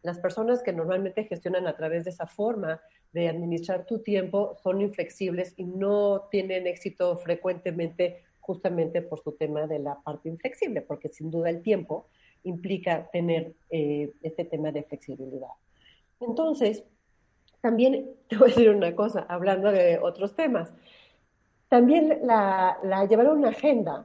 Las 0.03 0.19
personas 0.19 0.63
que 0.63 0.73
normalmente 0.73 1.25
gestionan 1.25 1.67
a 1.67 1.77
través 1.77 2.05
de 2.05 2.11
esa 2.11 2.27
forma 2.27 2.81
de 3.13 3.29
administrar 3.29 3.85
tu 3.85 4.01
tiempo 4.01 4.57
son 4.63 4.81
inflexibles 4.81 5.53
y 5.57 5.65
no 5.65 6.29
tienen 6.31 6.67
éxito 6.67 7.17
frecuentemente 7.19 8.23
justamente 8.41 9.03
por 9.03 9.21
su 9.21 9.33
tema 9.33 9.67
de 9.67 9.79
la 9.79 10.01
parte 10.01 10.29
inflexible, 10.29 10.81
porque 10.81 11.09
sin 11.09 11.31
duda 11.31 11.51
el 11.51 11.63
tiempo 11.63 12.07
implica 12.45 13.09
tener 13.11 13.53
eh, 13.71 14.13
este 14.23 14.45
tema 14.45 14.73
de 14.73 14.83
flexibilidad. 14.83 15.51
Entonces, 16.21 16.85
también 17.61 18.11
te 18.29 18.37
voy 18.37 18.51
a 18.51 18.55
decir 18.55 18.71
una 18.71 18.95
cosa, 18.95 19.27
hablando 19.29 19.71
de 19.71 19.99
otros 19.99 20.35
temas. 20.35 20.73
También 21.69 22.21
la, 22.25 22.79
la 22.83 23.07
llevar 23.07 23.31
una 23.31 23.51
agenda 23.51 24.05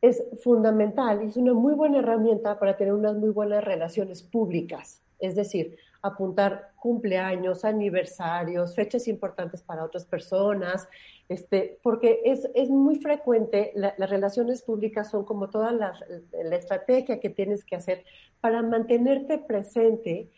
es 0.00 0.22
fundamental 0.42 1.20
es 1.22 1.36
una 1.36 1.52
muy 1.52 1.74
buena 1.74 1.98
herramienta 1.98 2.58
para 2.58 2.76
tener 2.76 2.94
unas 2.94 3.16
muy 3.16 3.30
buenas 3.30 3.62
relaciones 3.62 4.22
públicas. 4.22 5.02
Es 5.18 5.34
decir, 5.34 5.76
apuntar 6.02 6.72
cumpleaños, 6.76 7.64
aniversarios, 7.64 8.74
fechas 8.74 9.06
importantes 9.06 9.62
para 9.62 9.84
otras 9.84 10.06
personas, 10.06 10.88
este, 11.28 11.78
porque 11.82 12.22
es, 12.24 12.48
es 12.54 12.70
muy 12.70 12.96
frecuente, 12.96 13.72
la, 13.74 13.94
las 13.98 14.10
relaciones 14.10 14.62
públicas 14.62 15.10
son 15.10 15.24
como 15.24 15.50
toda 15.50 15.72
la, 15.72 15.92
la, 16.32 16.56
estrategia 16.56 17.20
que 17.20 17.30
tienes 17.30 17.64
que 17.64 17.76
hacer 17.76 18.04
para 18.40 18.62
mantenerte 18.62 19.38
presente 19.38 20.28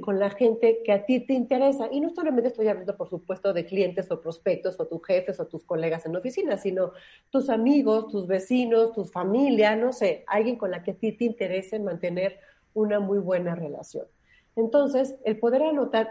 con 0.00 0.18
la 0.18 0.30
gente 0.30 0.80
que 0.84 0.92
a 0.92 1.04
ti 1.06 1.20
te 1.20 1.32
interesa. 1.34 1.88
Y 1.90 2.00
no 2.00 2.10
solamente 2.10 2.48
estoy 2.48 2.68
hablando, 2.68 2.96
por 2.96 3.08
supuesto, 3.08 3.52
de 3.52 3.64
clientes 3.64 4.10
o 4.10 4.20
prospectos 4.20 4.78
o 4.78 4.86
tus 4.86 5.04
jefes 5.04 5.40
o 5.40 5.46
tus 5.46 5.64
colegas 5.64 6.06
en 6.06 6.14
oficina, 6.14 6.56
sino 6.56 6.92
tus 7.30 7.48
amigos, 7.48 8.08
tus 8.08 8.26
vecinos, 8.26 8.92
tus 8.92 9.10
familia, 9.10 9.74
no 9.74 9.92
sé, 9.92 10.24
alguien 10.26 10.56
con 10.56 10.70
la 10.70 10.82
que 10.82 10.92
a 10.92 10.94
ti 10.94 11.12
te 11.12 11.24
interese 11.24 11.78
mantener 11.78 12.38
una 12.74 13.00
muy 13.00 13.18
buena 13.18 13.54
relación. 13.54 14.06
Entonces, 14.56 15.16
el 15.24 15.38
poder 15.38 15.62
anotar, 15.62 16.10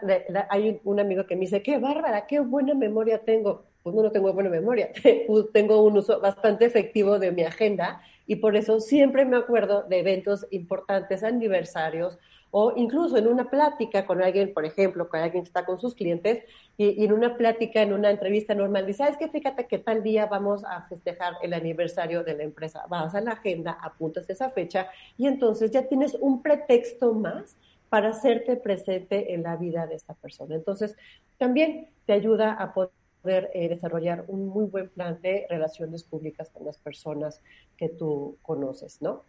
hay 0.50 0.80
un 0.84 1.00
amigo 1.00 1.28
que 1.28 1.36
me 1.36 1.42
dice, 1.42 1.62
qué 1.62 1.78
bárbara, 1.78 2.26
qué 2.28 2.40
buena 2.40 2.74
memoria 2.74 3.20
tengo. 3.20 3.64
Pues 3.84 3.96
no, 3.96 4.04
no 4.04 4.12
tengo 4.12 4.32
buena 4.34 4.50
memoria, 4.50 4.92
tengo 5.54 5.84
un 5.84 5.98
uso 5.98 6.20
bastante 6.20 6.66
efectivo 6.66 7.18
de 7.18 7.32
mi 7.32 7.42
agenda 7.42 8.02
y 8.28 8.36
por 8.36 8.56
eso 8.56 8.80
siempre 8.80 9.26
me 9.26 9.38
acuerdo 9.38 9.84
de 9.84 10.00
eventos 10.00 10.46
importantes, 10.52 11.24
aniversarios 11.24 12.20
o 12.52 12.74
incluso 12.76 13.18
en 13.18 13.28
una 13.28 13.50
plática 13.50 14.06
con 14.06 14.22
alguien, 14.22 14.54
por 14.54 14.66
ejemplo, 14.66 15.10
con 15.10 15.22
alguien 15.22 15.44
que 15.44 15.48
está 15.48 15.66
con 15.66 15.80
sus 15.80 15.96
clientes 15.96 16.44
y, 16.78 17.04
en 17.04 17.14
una 17.14 17.38
plática, 17.38 17.82
en 17.82 17.94
una 17.94 18.12
entrevista 18.12 18.54
normal, 18.54 18.86
dice, 18.86 19.00
¿sabes 19.00 19.18
qué? 19.18 19.30
Fíjate 19.30 19.68
que 19.68 19.80
tal 19.80 20.04
día 20.04 20.26
vamos 20.26 20.64
a 20.66 20.82
festejar 20.88 21.36
el 21.42 21.54
aniversario 21.54 22.24
de 22.24 22.36
la 22.36 22.44
empresa. 22.44 22.86
Vas 22.90 23.16
a 23.16 23.22
la 23.22 23.32
agenda, 23.32 23.78
apuntas 23.82 24.30
esa 24.30 24.50
fecha 24.50 24.90
y 25.18 25.28
entonces 25.28 25.72
ya 25.72 25.88
tienes 25.88 26.16
un 26.20 26.42
pretexto 26.42 27.14
más 27.14 27.56
para 27.92 28.12
hacerte 28.12 28.56
presente 28.56 29.34
en 29.34 29.44
la 29.44 29.58
vida 29.58 29.86
de 29.86 29.96
esta 29.96 30.14
persona. 30.14 30.56
Entonces, 30.56 30.96
también 31.38 31.90
te 32.06 32.14
ayuda 32.14 32.54
a 32.54 32.74
poder 32.74 33.52
eh, 33.54 33.68
desarrollar 33.68 34.24
un 34.30 34.48
muy 34.48 34.64
buen 34.64 34.88
plan 34.88 35.20
de 35.22 35.46
relaciones 35.50 36.06
públicas 36.06 36.50
con 36.52 36.66
las 36.66 36.78
personas 36.78 37.42
que 37.76 37.90
tú 37.90 38.38
conoces, 38.44 39.02
¿no? 39.02 39.26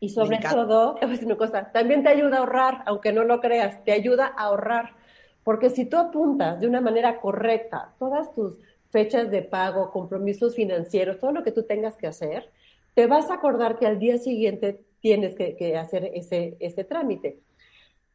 Y 0.00 0.08
sobre 0.08 0.38
todo, 0.38 0.94
decir 1.02 1.26
una 1.26 1.36
cosa, 1.36 1.70
también 1.70 2.02
te 2.02 2.08
ayuda 2.08 2.38
a 2.38 2.40
ahorrar, 2.40 2.82
aunque 2.86 3.12
no 3.12 3.24
lo 3.24 3.42
creas, 3.42 3.84
te 3.84 3.92
ayuda 3.92 4.32
a 4.38 4.44
ahorrar, 4.44 4.94
porque 5.44 5.68
si 5.68 5.84
tú 5.84 5.98
apuntas 5.98 6.60
de 6.60 6.68
una 6.68 6.80
manera 6.80 7.20
correcta 7.20 7.92
todas 7.98 8.34
tus 8.34 8.56
fechas 8.88 9.30
de 9.30 9.42
pago, 9.42 9.90
compromisos 9.90 10.56
financieros, 10.56 11.18
todo 11.18 11.32
lo 11.32 11.42
que 11.42 11.52
tú 11.52 11.64
tengas 11.64 11.98
que 11.98 12.06
hacer, 12.06 12.48
te 12.94 13.06
vas 13.06 13.30
a 13.30 13.34
acordar 13.34 13.78
que 13.78 13.86
al 13.86 13.98
día 13.98 14.16
siguiente 14.16 14.80
tienes 15.00 15.34
que, 15.34 15.56
que 15.56 15.76
hacer 15.76 16.10
ese, 16.14 16.56
ese 16.58 16.84
trámite. 16.84 17.38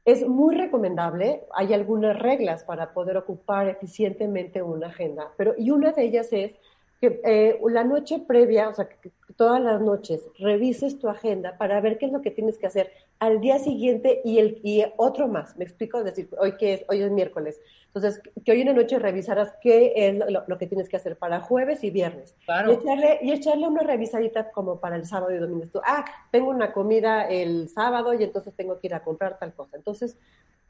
Es 0.07 0.25
muy 0.25 0.55
recomendable, 0.55 1.41
hay 1.53 1.73
algunas 1.73 2.17
reglas 2.17 2.63
para 2.63 2.93
poder 2.93 3.17
ocupar 3.17 3.67
eficientemente 3.67 4.63
una 4.63 4.87
agenda, 4.87 5.33
pero 5.35 5.53
y 5.57 5.69
una 5.69 5.91
de 5.91 6.05
ellas 6.05 6.31
es 6.31 6.53
que 7.01 7.19
eh, 7.25 7.59
la 7.69 7.83
noche 7.83 8.23
previa, 8.25 8.69
o 8.69 8.73
sea, 8.73 8.87
que 8.87 9.11
todas 9.37 9.61
las 9.61 9.79
noches 9.79 10.27
revises 10.39 10.99
tu 10.99 11.07
agenda 11.07 11.57
para 11.57 11.79
ver 11.79 11.97
qué 11.97 12.07
es 12.07 12.11
lo 12.11 12.21
que 12.21 12.31
tienes 12.31 12.57
que 12.57 12.65
hacer 12.67 12.91
al 13.19 13.39
día 13.39 13.59
siguiente 13.59 14.21
y, 14.25 14.39
el, 14.39 14.59
y 14.63 14.83
otro 14.97 15.27
más. 15.27 15.55
Me 15.57 15.63
explico, 15.63 15.99
es 15.99 16.05
decir, 16.05 16.29
hoy 16.39 16.57
que 16.57 16.73
es, 16.73 16.85
hoy 16.89 17.01
es 17.01 17.11
miércoles. 17.11 17.61
Entonces, 17.85 18.21
que 18.43 18.51
hoy 18.51 18.61
en 18.61 18.67
la 18.67 18.73
noche 18.73 18.99
revisaras 18.99 19.53
qué 19.61 19.93
es 19.95 20.15
lo, 20.15 20.43
lo, 20.47 20.57
que 20.57 20.67
tienes 20.67 20.89
que 20.89 20.97
hacer 20.97 21.17
para 21.17 21.39
jueves 21.39 21.83
y 21.83 21.91
viernes. 21.91 22.35
Claro. 22.45 22.71
Y, 22.71 22.75
echarle, 22.75 23.19
y 23.21 23.31
echarle 23.31 23.67
una 23.67 23.81
revisadita 23.81 24.51
como 24.51 24.79
para 24.79 24.95
el 24.95 25.05
sábado 25.05 25.33
y 25.33 25.37
domingo. 25.37 25.65
Tú, 25.71 25.81
ah, 25.85 26.03
tengo 26.31 26.49
una 26.49 26.73
comida 26.73 27.27
el 27.27 27.69
sábado 27.69 28.13
y 28.13 28.23
entonces 28.23 28.53
tengo 28.55 28.79
que 28.79 28.87
ir 28.87 28.95
a 28.95 29.03
comprar 29.03 29.37
tal 29.39 29.53
cosa. 29.53 29.77
Entonces, 29.77 30.17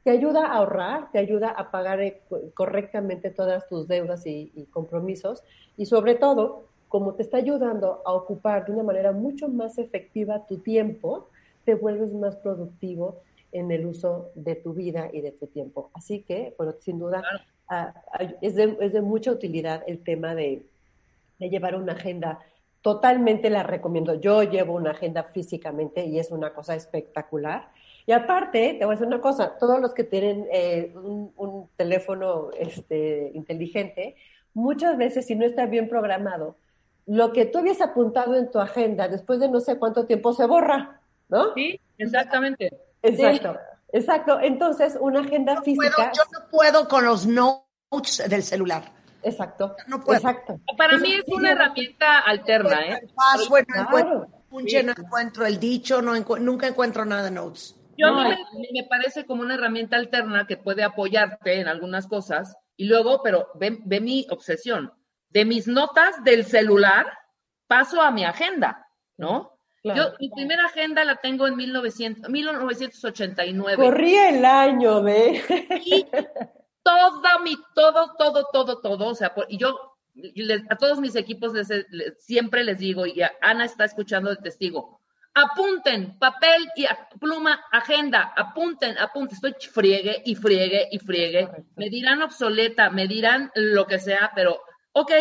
te 0.04 0.12
ayuda 0.12 0.46
a 0.46 0.58
ahorrar, 0.58 1.12
te 1.12 1.20
ayuda 1.20 1.50
a 1.50 1.72
pagar 1.72 2.00
correctamente 2.54 3.30
todas 3.30 3.68
tus 3.68 3.88
deudas 3.88 4.26
y, 4.26 4.52
y, 4.56 4.66
compromisos 4.66 5.44
y 5.76 5.86
sobre 5.86 6.16
todo, 6.16 6.68
como 6.88 7.14
te 7.14 7.24
está 7.24 7.38
ayudando 7.38 8.02
a 8.06 8.14
ocupar 8.14 8.66
de 8.66 8.72
una 8.72 8.84
manera 8.84 9.12
mucho 9.12 9.50
más 9.50 9.78
efectiva 9.78 10.46
tu 10.48 10.58
tiempo, 10.60 11.30
te 11.66 11.76
vuelves 11.76 12.14
más 12.14 12.36
productivo 12.38 13.22
en 13.52 13.72
el 13.72 13.86
uso 13.86 14.30
de 14.36 14.56
tu 14.56 14.74
vida 14.74 15.10
y 15.12 15.22
de 15.22 15.32
tu 15.32 15.48
tiempo. 15.48 15.90
Así 15.94 16.22
que, 16.22 16.54
bueno, 16.58 16.74
sin 16.80 17.00
duda, 17.00 17.24
ah, 17.68 17.94
es, 18.42 18.56
de, 18.56 18.78
es 18.82 18.94
de 18.94 19.02
mucha 19.02 19.32
utilidad 19.32 19.84
el 19.88 20.04
tema 20.04 20.36
de, 20.36 20.64
de 21.40 21.50
llevar 21.50 21.76
una 21.76 21.94
agenda. 21.94 22.40
Totalmente 22.82 23.50
la 23.50 23.64
recomiendo. 23.64 24.16
Yo 24.16 24.44
llevo 24.44 24.76
una 24.76 24.92
agenda 24.92 25.24
físicamente 25.24 26.06
y 26.06 26.20
es 26.20 26.32
una 26.32 26.54
cosa 26.54 26.76
espectacular. 26.76 27.70
Y 28.06 28.14
aparte, 28.14 28.76
te 28.80 28.86
voy 28.86 28.94
a 28.94 28.96
decir 28.96 29.08
una 29.08 29.20
cosa, 29.20 29.58
todos 29.58 29.82
los 29.82 29.94
que 29.94 30.06
tienen 30.06 30.48
eh, 30.54 30.94
un, 30.96 31.34
un 31.36 31.68
teléfono 31.76 32.52
este, 32.58 33.32
inteligente, 33.34 34.16
muchas 34.54 34.98
veces 34.98 35.26
si 35.26 35.36
no 35.36 35.46
está 35.46 35.66
bien 35.66 35.90
programado, 35.90 36.56
lo 37.08 37.32
que 37.34 37.46
tú 37.46 37.58
habías 37.60 37.82
apuntado 37.82 38.36
en 38.36 38.52
tu 38.52 38.60
agenda 38.60 39.08
después 39.08 39.40
de 39.40 39.50
no 39.50 39.60
sé 39.60 39.80
cuánto 39.80 40.06
tiempo 40.06 40.34
se 40.34 40.46
borra, 40.46 41.02
¿no? 41.30 41.54
Sí, 41.56 41.80
exactamente. 41.98 42.72
Exacto, 43.02 43.58
exacto. 43.92 44.40
Entonces, 44.42 44.98
una 45.00 45.22
agenda 45.22 45.56
No 45.56 45.64
física. 45.64 45.92
puedo- 45.96 46.10
yo 46.14 46.24
no 46.34 46.48
puedo 46.52 46.88
con 46.88 47.06
los 47.06 47.26
notes 47.26 48.24
del 48.30 48.44
celular. 48.44 48.84
Exacto. 49.24 49.76
No 49.88 50.00
puedo. 50.04 50.18
Exacto. 50.18 50.60
Para 50.78 50.98
mí 50.98 51.14
es 51.14 51.24
una 51.28 51.52
herramienta 51.52 52.20
alterna, 52.20 52.82
¿eh? 52.88 53.00
El 53.04 53.10
password, 53.16 53.66
no 53.68 53.74
Claro. 53.74 53.88
encuentro 53.88 54.24
el 54.24 54.44
punche, 54.50 54.84
no 54.84 54.92
encuentro 54.98 55.46
el 55.46 55.60
dicho, 55.60 56.02
no 56.02 56.16
encu- 56.16 56.40
nunca 56.40 56.68
encuentro 56.68 57.04
nada 57.06 57.24
de 57.24 57.32
notes. 57.32 57.76
Yo 57.98 58.08
No, 58.12 58.20
a 58.20 58.30
mí 58.30 58.36
me, 58.74 58.82
me 58.82 58.88
parece 58.88 59.26
como 59.26 59.42
una 59.42 59.56
herramienta 59.56 59.96
alterna 59.96 60.46
que 60.46 60.56
puede 60.58 60.84
apoyarte 60.84 61.60
en 61.60 61.68
algunas 61.68 62.06
cosas 62.08 62.56
y 62.76 62.86
luego, 62.86 63.22
pero 63.24 63.48
ve, 63.56 63.80
ve 63.86 64.00
mi 64.00 64.28
obsesión. 64.30 64.92
De 65.30 65.46
mis 65.46 65.68
notas 65.68 66.24
del 66.24 66.46
celular 66.46 67.06
paso 67.68 68.02
a 68.02 68.12
mi 68.12 68.24
agenda, 68.26 68.88
¿no? 69.18 69.60
Claro. 69.84 70.12
Yo 70.12 70.18
mi 70.20 70.30
primera 70.30 70.66
agenda 70.66 71.04
la 71.06 71.18
tengo 71.18 71.48
en 71.48 71.56
1900, 71.56 72.30
1989. 72.30 73.84
Corría 73.84 74.30
el 74.30 74.44
año 74.46 75.02
de. 75.02 75.42
Y 75.86 76.06
toda 76.84 77.40
mi, 77.40 77.58
todo, 77.76 78.16
todo, 78.18 78.48
todo, 78.52 78.80
todo, 78.82 79.08
o 79.08 79.16
sea, 79.16 79.34
por- 79.34 79.46
y 79.50 79.58
yo 79.58 79.78
les- 80.14 80.64
a 80.70 80.76
todos 80.78 81.00
mis 81.00 81.16
equipos 81.16 81.54
les, 81.54 81.70
les- 81.90 82.24
siempre 82.24 82.64
les 82.64 82.80
digo, 82.80 83.06
y 83.06 83.22
a- 83.22 83.34
Ana 83.42 83.66
está 83.66 83.84
escuchando 83.86 84.30
de 84.30 84.38
testigo, 84.38 85.02
apunten, 85.34 86.18
papel 86.18 86.66
y 86.76 86.86
a- 86.86 87.08
pluma, 87.20 87.62
agenda, 87.72 88.34
apunten, 88.36 88.98
apunten, 88.98 89.36
estoy 89.36 89.54
friegue 89.70 90.22
y 90.26 90.36
friegue 90.36 90.88
y 90.92 91.00
friegue, 91.00 91.46
Correcto. 91.48 91.72
me 91.76 91.90
dirán 91.90 92.22
obsoleta, 92.22 92.90
me 92.90 93.08
dirán 93.08 93.52
lo 93.56 93.86
que 93.86 94.00
sea, 94.00 94.32
pero, 94.34 94.62
ok, 95.00 95.12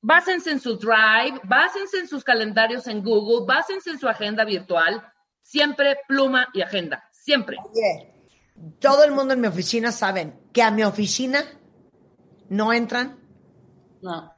básense 0.00 0.50
en 0.50 0.60
su 0.60 0.76
Drive, 0.76 1.40
básense 1.44 1.98
en 1.98 2.08
sus 2.08 2.22
calendarios 2.24 2.86
en 2.86 3.02
Google, 3.02 3.46
básense 3.46 3.90
en 3.90 3.98
su 3.98 4.08
agenda 4.08 4.44
virtual, 4.44 5.02
siempre 5.42 5.98
pluma 6.06 6.48
y 6.52 6.62
agenda, 6.62 7.08
siempre. 7.12 7.56
Oye, 7.70 8.12
todo 8.78 9.04
el 9.04 9.12
mundo 9.12 9.34
en 9.34 9.40
mi 9.40 9.48
oficina 9.48 9.90
saben 9.92 10.38
que 10.52 10.62
a 10.62 10.70
mi 10.70 10.84
oficina 10.84 11.42
no 12.48 12.72
entran 12.72 13.18
No, 14.02 14.32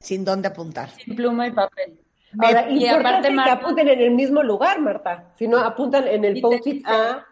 sin 0.00 0.24
dónde 0.24 0.48
apuntar. 0.48 0.90
sin 0.90 1.14
pluma 1.14 1.46
y 1.46 1.52
papel. 1.52 2.00
Ahora, 2.40 2.68
y 2.70 2.84
importante 2.84 3.28
aparte, 3.28 3.44
que 3.44 3.50
apunten 3.50 3.88
en 3.88 4.00
el 4.00 4.10
mismo 4.10 4.42
lugar, 4.42 4.80
Marta. 4.80 5.32
Si 5.38 5.48
no, 5.48 5.58
apuntan 5.60 6.06
en 6.08 6.24
el 6.26 6.40
post-it 6.42 6.86
A. 6.86 7.24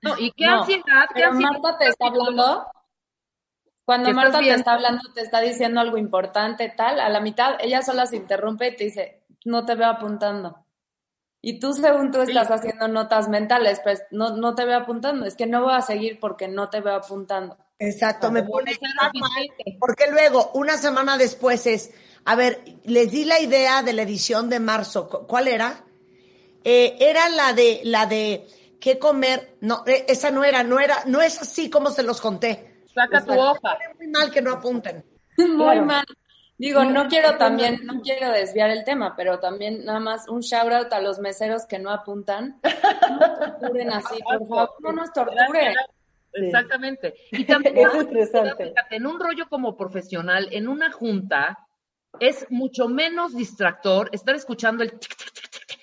No, 0.00 0.16
¿y 0.18 0.30
qué 0.32 0.46
No, 0.46 0.60
ansiedad? 0.60 1.06
¿Qué 1.14 1.24
ansiedad? 1.24 1.50
Marta 1.52 1.78
te 1.78 1.88
está 1.88 2.06
hablando. 2.06 2.66
Cuando 3.88 4.08
¿Qué 4.10 4.10
estás 4.10 4.32
Marta 4.34 4.38
te 4.46 4.54
está 4.54 4.74
hablando, 4.74 5.00
te 5.14 5.22
está 5.22 5.40
diciendo 5.40 5.80
algo 5.80 5.96
importante, 5.96 6.68
tal, 6.76 7.00
a 7.00 7.08
la 7.08 7.20
mitad 7.20 7.54
ella 7.58 7.80
sola 7.80 8.04
se 8.04 8.16
interrumpe 8.16 8.68
y 8.68 8.76
te 8.76 8.84
dice, 8.84 9.22
no 9.46 9.64
te 9.64 9.76
veo 9.76 9.88
apuntando. 9.88 10.66
Y 11.40 11.58
tú, 11.58 11.72
según 11.72 12.10
tú, 12.10 12.20
estás 12.20 12.50
haciendo 12.50 12.86
notas 12.88 13.30
mentales, 13.30 13.80
pues 13.82 14.02
no, 14.10 14.36
no 14.36 14.54
te 14.54 14.66
veo 14.66 14.76
apuntando. 14.76 15.24
Es 15.24 15.36
que 15.36 15.46
no 15.46 15.62
voy 15.62 15.72
a 15.72 15.80
seguir 15.80 16.20
porque 16.20 16.48
no 16.48 16.68
te 16.68 16.82
veo 16.82 16.96
apuntando. 16.96 17.56
Exacto, 17.78 18.30
me 18.30 18.42
pone 18.42 18.76
mal, 19.14 19.48
porque 19.80 20.10
luego, 20.10 20.50
una 20.52 20.76
semana 20.76 21.16
después 21.16 21.66
es, 21.66 21.90
a 22.26 22.36
ver, 22.36 22.62
les 22.84 23.10
di 23.10 23.24
la 23.24 23.40
idea 23.40 23.82
de 23.82 23.94
la 23.94 24.02
edición 24.02 24.50
de 24.50 24.60
marzo, 24.60 25.08
¿cu- 25.08 25.26
¿cuál 25.26 25.48
era? 25.48 25.82
Eh, 26.62 26.94
era 27.00 27.30
la 27.30 27.54
de, 27.54 27.80
la 27.84 28.04
de 28.04 28.46
qué 28.78 28.98
comer, 28.98 29.56
no, 29.62 29.82
eh, 29.86 30.04
esa 30.08 30.30
no 30.30 30.44
era, 30.44 30.62
no 30.62 30.78
era, 30.78 31.04
no 31.06 31.22
es 31.22 31.40
así 31.40 31.70
como 31.70 31.90
se 31.90 32.02
los 32.02 32.20
conté. 32.20 32.67
Saca 32.98 33.24
tu 33.24 33.38
hoja. 33.38 33.78
Muy 33.96 34.08
mal 34.08 34.30
que 34.30 34.42
no 34.42 34.52
apunten. 34.52 35.04
muy 35.36 35.56
claro. 35.56 35.84
mal. 35.84 36.04
Digo, 36.58 36.84
no 36.84 37.06
quiero 37.06 37.36
también, 37.36 37.86
no 37.86 38.00
quiero 38.00 38.32
desviar 38.32 38.70
el 38.70 38.82
tema, 38.82 39.14
pero 39.14 39.38
también 39.38 39.84
nada 39.84 40.00
más 40.00 40.28
un 40.28 40.40
shout 40.40 40.72
out 40.72 40.92
a 40.92 41.00
los 41.00 41.20
meseros 41.20 41.66
que 41.66 41.78
no 41.78 41.90
apuntan. 41.90 42.60
No 43.08 43.18
nos 43.18 43.60
torturen 43.60 43.92
así, 43.92 44.18
por 44.22 44.48
favor, 44.48 44.74
no 44.80 44.92
nos 44.92 45.12
torturen. 45.12 45.74
Exactamente. 46.32 47.14
Y 47.30 47.44
también, 47.44 47.78
es 47.78 47.94
interesante. 47.94 48.74
En 48.90 49.06
un 49.06 49.20
rollo 49.20 49.48
como 49.48 49.76
profesional, 49.76 50.48
en 50.50 50.66
una 50.66 50.90
junta, 50.90 51.58
es 52.18 52.44
mucho 52.50 52.88
menos 52.88 53.36
distractor 53.36 54.10
estar 54.12 54.34
escuchando 54.34 54.82
el 54.82 54.90
tic, 54.98 55.16
tic, 55.16 55.50
tic, 55.50 55.78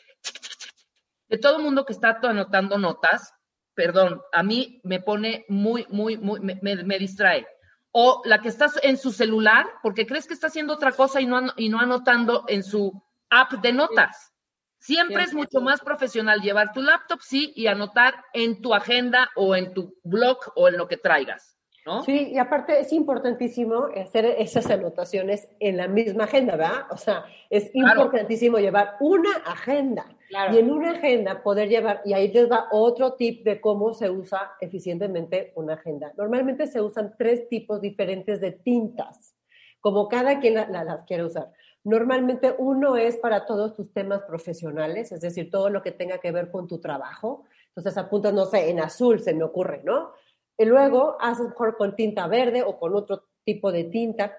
de 1.30 1.38
todo 1.38 1.58
el 1.58 1.64
mundo 1.64 1.86
que 1.86 1.94
está 1.94 2.20
anotando 2.22 2.78
notas 2.78 3.34
Perdón, 3.76 4.22
a 4.32 4.42
mí 4.42 4.80
me 4.84 5.00
pone 5.02 5.46
muy, 5.50 5.86
muy, 5.90 6.18
muy, 6.18 6.40
me, 6.40 6.58
me- 6.62 6.84
me 6.84 6.98
distrae. 6.98 7.46
O 7.92 8.22
la 8.26 8.42
que 8.42 8.50
está 8.50 8.68
en 8.84 8.98
su 8.98 9.12
celular 9.12 9.66
porque 9.84 10.06
crees 10.06 10.28
que 10.28 10.34
está 10.34 10.48
haciendo 10.48 10.74
otra 10.74 10.92
cosa 10.94 11.22
y 11.22 11.26
no, 11.26 11.42
y 11.58 11.70
no 11.70 11.80
anotando 11.80 12.46
en 12.48 12.64
su 12.64 12.92
app 13.30 13.52
de 13.62 13.72
notas. 13.74 14.32
Siempre 14.80 15.24
es 15.24 15.34
mucho 15.34 15.62
más 15.62 15.82
profesional 15.82 16.42
llevar 16.42 16.72
tu 16.72 16.82
laptop, 16.82 17.20
sí, 17.22 17.54
y 17.56 17.68
anotar 17.68 18.14
en 18.34 18.62
tu 18.62 18.74
agenda 18.74 19.30
o 19.36 19.56
en 19.56 19.74
tu 19.74 19.96
blog 20.04 20.38
o 20.56 20.68
en 20.68 20.78
lo 20.78 20.88
que 20.88 20.98
traigas, 20.98 21.58
¿no? 21.88 22.04
Sí, 22.04 22.30
y 22.34 22.38
aparte 22.38 22.80
es 22.80 22.94
importantísimo 22.94 23.88
hacer 23.96 24.26
esas 24.38 24.70
anotaciones 24.70 25.48
en 25.60 25.78
la 25.78 25.88
misma 25.88 26.26
agenda, 26.26 26.56
¿verdad? 26.56 26.86
O 26.92 26.98
sea, 26.98 27.26
es 27.50 27.72
Claro. 27.72 28.02
importantísimo 28.02 28.60
llevar 28.60 28.96
una 29.00 29.32
agenda. 29.46 30.06
Y 30.54 30.58
en 30.60 30.72
una 30.72 30.92
agenda 30.92 31.44
poder 31.44 31.70
llevar, 31.70 32.02
y 32.06 32.14
ahí 32.14 32.32
les 32.32 32.50
va 32.52 32.68
otro 32.72 33.14
tip 33.14 33.44
de 33.46 33.62
cómo 33.62 33.94
se 33.94 34.10
usa 34.10 34.54
eficientemente 34.60 35.52
una 35.56 35.74
agenda. 35.76 36.12
Normalmente 36.18 36.68
se 36.68 36.82
usan 36.82 37.16
tres 37.18 37.48
tipos 37.48 37.80
diferentes 37.82 38.42
de 38.42 38.52
tintas, 38.52 39.36
como 39.80 40.08
cada 40.08 40.40
quien 40.40 40.56
la- 40.56 40.68
la- 40.68 40.84
las 40.84 41.06
quiere 41.06 41.24
usar. 41.26 41.52
Normalmente 41.84 42.56
uno 42.58 42.98
es 42.98 43.18
para 43.18 43.46
todos 43.46 43.76
tus 43.76 43.94
temas 43.94 44.24
profesionales, 44.24 45.12
es 45.12 45.22
decir, 45.22 45.52
todo 45.52 45.70
lo 45.70 45.84
que 45.84 45.92
tenga 45.92 46.18
que 46.18 46.32
ver 46.32 46.50
con 46.50 46.68
tu 46.68 46.80
trabajo. 46.80 47.44
Entonces 47.68 47.96
apuntas, 47.98 48.34
no 48.34 48.46
sé, 48.46 48.70
en 48.72 48.80
azul 48.80 49.20
se 49.20 49.34
me 49.36 49.44
ocurre, 49.44 49.82
¿no? 49.84 50.12
Y 50.58 50.66
luego 50.66 51.18
haces 51.20 51.50
mejor 51.50 51.78
con 51.78 51.96
tinta 51.96 52.26
verde 52.28 52.64
o 52.64 52.80
con 52.80 52.96
otro 52.96 53.26
tipo 53.44 53.72
de 53.72 53.84
tinta. 53.84 54.36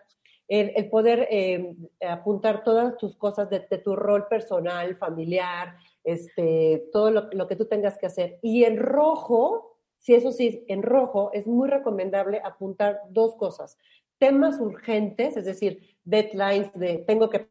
El, 0.48 0.72
el 0.76 0.88
poder 0.88 1.26
eh, 1.30 1.74
apuntar 2.08 2.62
todas 2.62 2.96
tus 2.96 3.16
cosas 3.16 3.50
de, 3.50 3.66
de 3.68 3.78
tu 3.78 3.96
rol 3.96 4.28
personal, 4.28 4.96
familiar, 4.96 5.76
este, 6.04 6.88
todo 6.92 7.10
lo, 7.10 7.28
lo 7.32 7.48
que 7.48 7.56
tú 7.56 7.66
tengas 7.66 7.98
que 7.98 8.06
hacer. 8.06 8.38
Y 8.42 8.64
en 8.64 8.76
rojo, 8.78 9.76
si 9.98 10.14
eso 10.14 10.30
sí, 10.30 10.64
en 10.68 10.82
rojo 10.82 11.30
es 11.32 11.46
muy 11.46 11.68
recomendable 11.68 12.40
apuntar 12.44 13.00
dos 13.10 13.34
cosas. 13.36 13.76
Temas 14.18 14.60
urgentes, 14.60 15.36
es 15.36 15.44
decir, 15.44 15.96
deadlines 16.04 16.72
de 16.74 16.98
tengo 16.98 17.28
que 17.28 17.48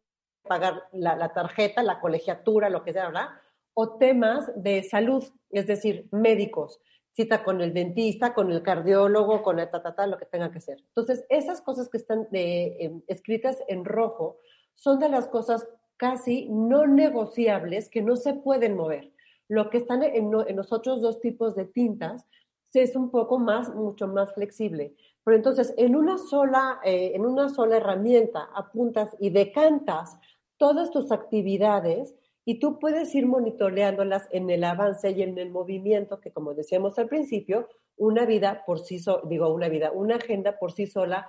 pagar 0.48 0.84
la, 0.94 1.16
la 1.16 1.34
tarjeta, 1.34 1.84
la 1.84 2.00
colegiatura, 2.00 2.70
lo 2.70 2.84
que 2.84 2.94
sea, 2.94 3.08
¿verdad? 3.08 3.30
O 3.74 3.98
temas 3.98 4.52
de 4.56 4.84
salud, 4.84 5.24
es 5.50 5.68
decir, 5.68 6.08
médicos 6.12 6.80
cita 7.16 7.44
con 7.44 7.62
el 7.62 7.74
dentista, 7.74 8.34
con 8.34 8.52
el 8.52 8.62
cardiólogo, 8.62 9.42
con 9.42 9.60
el 9.60 9.70
ta, 9.70 10.08
lo 10.08 10.18
que 10.18 10.26
tenga 10.26 10.52
que 10.52 10.58
hacer. 10.58 10.84
Entonces, 10.88 11.26
esas 11.30 11.62
cosas 11.62 11.90
que 11.90 11.98
están 11.98 12.28
eh, 12.34 12.78
eh, 12.80 13.02
escritas 13.08 13.64
en 13.68 13.86
rojo 13.86 14.38
son 14.76 15.00
de 15.00 15.10
las 15.10 15.28
cosas 15.28 15.68
casi 15.98 16.50
no 16.50 16.88
negociables 16.88 17.90
que 17.90 18.02
no 18.02 18.18
se 18.18 18.34
pueden 18.34 18.76
mover. 18.76 19.14
Lo 19.48 19.70
que 19.70 19.78
están 19.78 20.04
en, 20.04 20.32
en 20.48 20.56
los 20.56 20.74
otros 20.74 21.02
dos 21.02 21.22
tipos 21.22 21.56
de 21.56 21.66
tintas 21.66 22.26
es 22.80 22.96
un 22.96 23.10
poco 23.10 23.40
más, 23.40 23.74
mucho 23.74 24.08
más 24.08 24.34
flexible. 24.34 24.96
Pero 25.24 25.38
entonces, 25.38 25.74
en 25.78 25.96
una 25.96 26.18
sola, 26.18 26.80
eh, 26.84 27.14
en 27.16 27.26
una 27.26 27.50
sola 27.50 27.78
herramienta 27.78 28.50
apuntas 28.54 29.16
y 29.20 29.30
decantas 29.30 30.18
todas 30.58 30.92
tus 30.92 31.12
actividades 31.12 32.16
y 32.46 32.60
tú 32.60 32.78
puedes 32.80 33.14
ir 33.16 33.26
monitoreándolas 33.26 34.28
en 34.32 34.50
el 34.52 34.64
avance 34.64 35.10
y 35.10 35.24
en 35.24 35.38
el 35.40 35.50
movimiento, 35.50 36.22
que 36.22 36.32
como 36.32 36.54
decíamos 36.54 36.98
al 37.00 37.08
principio, 37.08 37.68
una 37.98 38.26
vida 38.26 38.64
por 38.66 38.80
sí 38.80 39.00
sola, 39.00 39.24
digo 39.28 39.50
una 39.50 39.68
vida, 39.68 39.92
una 39.92 40.18
agenda 40.18 40.60
por 40.60 40.72
sí 40.72 40.86
sola 40.86 41.28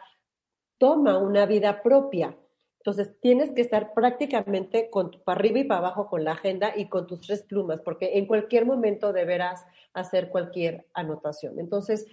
toma 0.78 1.16
una 1.16 1.46
vida 1.46 1.82
propia. 1.82 2.36
Entonces 2.80 3.18
tienes 3.20 3.50
que 3.52 3.62
estar 3.62 3.94
prácticamente 3.94 4.90
con, 4.90 5.10
para 5.24 5.40
arriba 5.40 5.58
y 5.58 5.64
para 5.64 5.78
abajo 5.78 6.06
con 6.08 6.22
la 6.22 6.32
agenda 6.32 6.72
y 6.76 6.88
con 6.88 7.06
tus 7.06 7.22
tres 7.22 7.42
plumas, 7.42 7.80
porque 7.80 8.18
en 8.18 8.26
cualquier 8.26 8.66
momento 8.66 9.12
deberás 9.12 9.64
hacer 9.94 10.28
cualquier 10.28 10.86
anotación. 10.92 11.58
Entonces, 11.58 12.06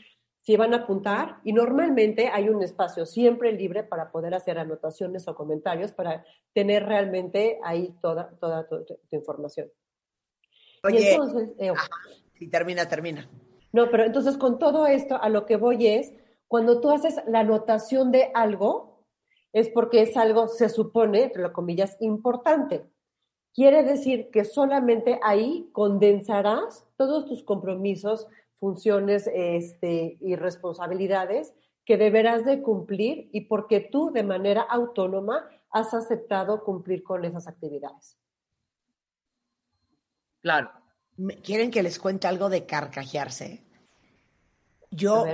si 0.44 0.58
van 0.58 0.74
a 0.74 0.84
apuntar, 0.84 1.39
y 1.44 1.54
normalmente 1.54 2.28
hay 2.28 2.50
un 2.50 2.62
espacio 2.62 3.06
siempre 3.06 3.54
libre 3.54 3.84
para 3.84 4.12
poder 4.12 4.34
hacer 4.34 4.60
anotaciones 4.60 5.28
o 5.28 5.36
comentarios 5.36 5.94
para 5.94 6.26
tener 6.54 6.86
realmente 6.86 7.60
ahí 7.64 7.96
toda, 8.02 8.30
toda 8.39 8.68
tu, 8.68 8.84
tu, 8.84 9.00
tu 9.10 9.16
información. 9.16 9.72
Y 10.84 10.88
Oye, 10.88 11.14
entonces, 11.14 11.50
eh, 11.60 11.70
ajá, 11.70 11.88
termina, 12.52 12.88
termina. 12.89 13.30
No, 13.72 13.89
pero 13.89 14.04
entonces 14.04 14.38
con 14.38 14.60
todo 14.60 14.86
esto 14.86 15.16
a 15.22 15.30
lo 15.30 15.46
que 15.46 15.56
voy 15.56 15.88
es, 15.88 16.14
cuando 16.50 16.82
tú 16.82 16.91
haces 16.91 17.16
la 17.26 17.39
anotación 17.39 18.12
de 18.12 18.30
algo, 18.34 19.06
es 19.54 19.70
porque 19.70 20.02
es 20.02 20.18
algo, 20.18 20.50
se 20.50 20.68
supone, 20.68 21.24
entre 21.24 21.52
comillas, 21.54 21.96
importante. 22.02 22.84
Quiere 23.54 23.84
decir 23.84 24.30
que 24.32 24.46
solamente 24.46 25.20
ahí 25.24 25.70
condensarás 25.72 26.86
todos 26.98 27.28
tus 27.28 27.44
compromisos, 27.44 28.28
funciones 28.64 29.30
este, 29.34 30.18
y 30.22 30.38
responsabilidades 30.38 31.53
que 31.84 31.97
deberás 31.97 32.45
de 32.45 32.61
cumplir 32.61 33.30
y 33.34 33.41
porque 33.41 33.82
tú 33.82 34.11
de 34.14 34.24
manera 34.24 34.61
autónoma 34.61 35.49
has 35.70 35.93
aceptado 35.93 36.64
cumplir 36.64 37.03
con 37.03 37.26
esas 37.26 37.45
actividades. 37.45 38.18
Claro. 40.41 40.72
¿Quieren 41.43 41.72
que 41.72 41.84
les 41.84 41.99
cuente 41.99 42.26
algo 42.26 42.47
de 42.47 42.66
carcajearse? 42.66 43.66
Yo, 44.91 45.26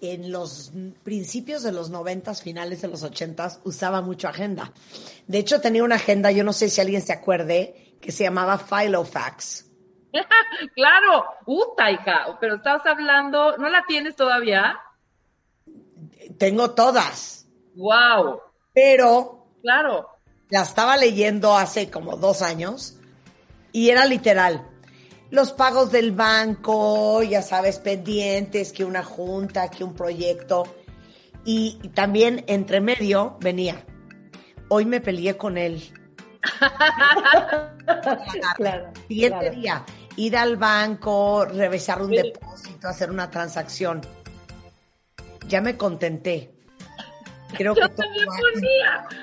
en 0.00 0.32
los 0.32 0.72
principios 1.02 1.62
de 1.62 1.72
los 1.72 1.90
noventas, 1.90 2.40
finales 2.40 2.80
de 2.80 2.88
los 2.88 3.02
ochentas, 3.02 3.60
usaba 3.64 4.00
mucho 4.00 4.26
agenda. 4.26 4.72
De 5.26 5.36
hecho, 5.36 5.60
tenía 5.60 5.84
una 5.84 5.96
agenda, 5.96 6.32
yo 6.32 6.44
no 6.44 6.54
sé 6.54 6.70
si 6.70 6.80
alguien 6.80 7.02
se 7.02 7.12
acuerde, 7.12 7.98
que 8.00 8.10
se 8.10 8.24
llamaba 8.24 8.56
Filofax. 8.56 9.71
Claro, 10.74 11.24
puta, 11.44 11.90
hija, 11.90 12.36
pero 12.40 12.56
estabas 12.56 12.84
hablando, 12.86 13.56
¿no 13.56 13.68
la 13.68 13.84
tienes 13.86 14.14
todavía? 14.16 14.78
Tengo 16.38 16.70
todas, 16.72 17.46
Wow, 17.74 18.40
pero 18.74 19.46
claro. 19.62 20.08
la 20.50 20.62
estaba 20.62 20.96
leyendo 20.96 21.56
hace 21.56 21.90
como 21.90 22.16
dos 22.16 22.42
años 22.42 22.98
y 23.72 23.88
era 23.90 24.04
literal. 24.04 24.68
Los 25.30 25.52
pagos 25.52 25.90
del 25.90 26.12
banco, 26.12 27.22
ya 27.22 27.40
sabes, 27.40 27.78
pendientes, 27.78 28.72
que 28.72 28.84
una 28.84 29.02
junta, 29.02 29.70
que 29.70 29.82
un 29.82 29.94
proyecto. 29.94 30.64
Y, 31.44 31.78
y 31.82 31.88
también 31.88 32.44
entre 32.48 32.82
medio 32.82 33.38
venía. 33.40 33.82
Hoy 34.68 34.84
me 34.84 35.00
peleé 35.00 35.38
con 35.38 35.56
él. 35.56 35.82
claro, 38.56 38.92
Siguiente 39.08 39.38
claro. 39.38 39.56
día, 39.56 39.84
ir 40.16 40.36
al 40.36 40.56
banco, 40.56 41.44
revisar 41.44 42.02
un 42.02 42.10
Sí. 42.10 42.16
depósito, 42.16 42.88
hacer 42.88 43.10
una 43.10 43.30
transacción. 43.30 44.00
Ya 45.48 45.60
me 45.60 45.76
contenté. 45.76 46.54
Creo 47.56 47.74
que 47.74 47.80
Yo 47.82 47.88
todo 47.90 48.06
ponía. 48.54 49.06
Hoy 49.10 49.16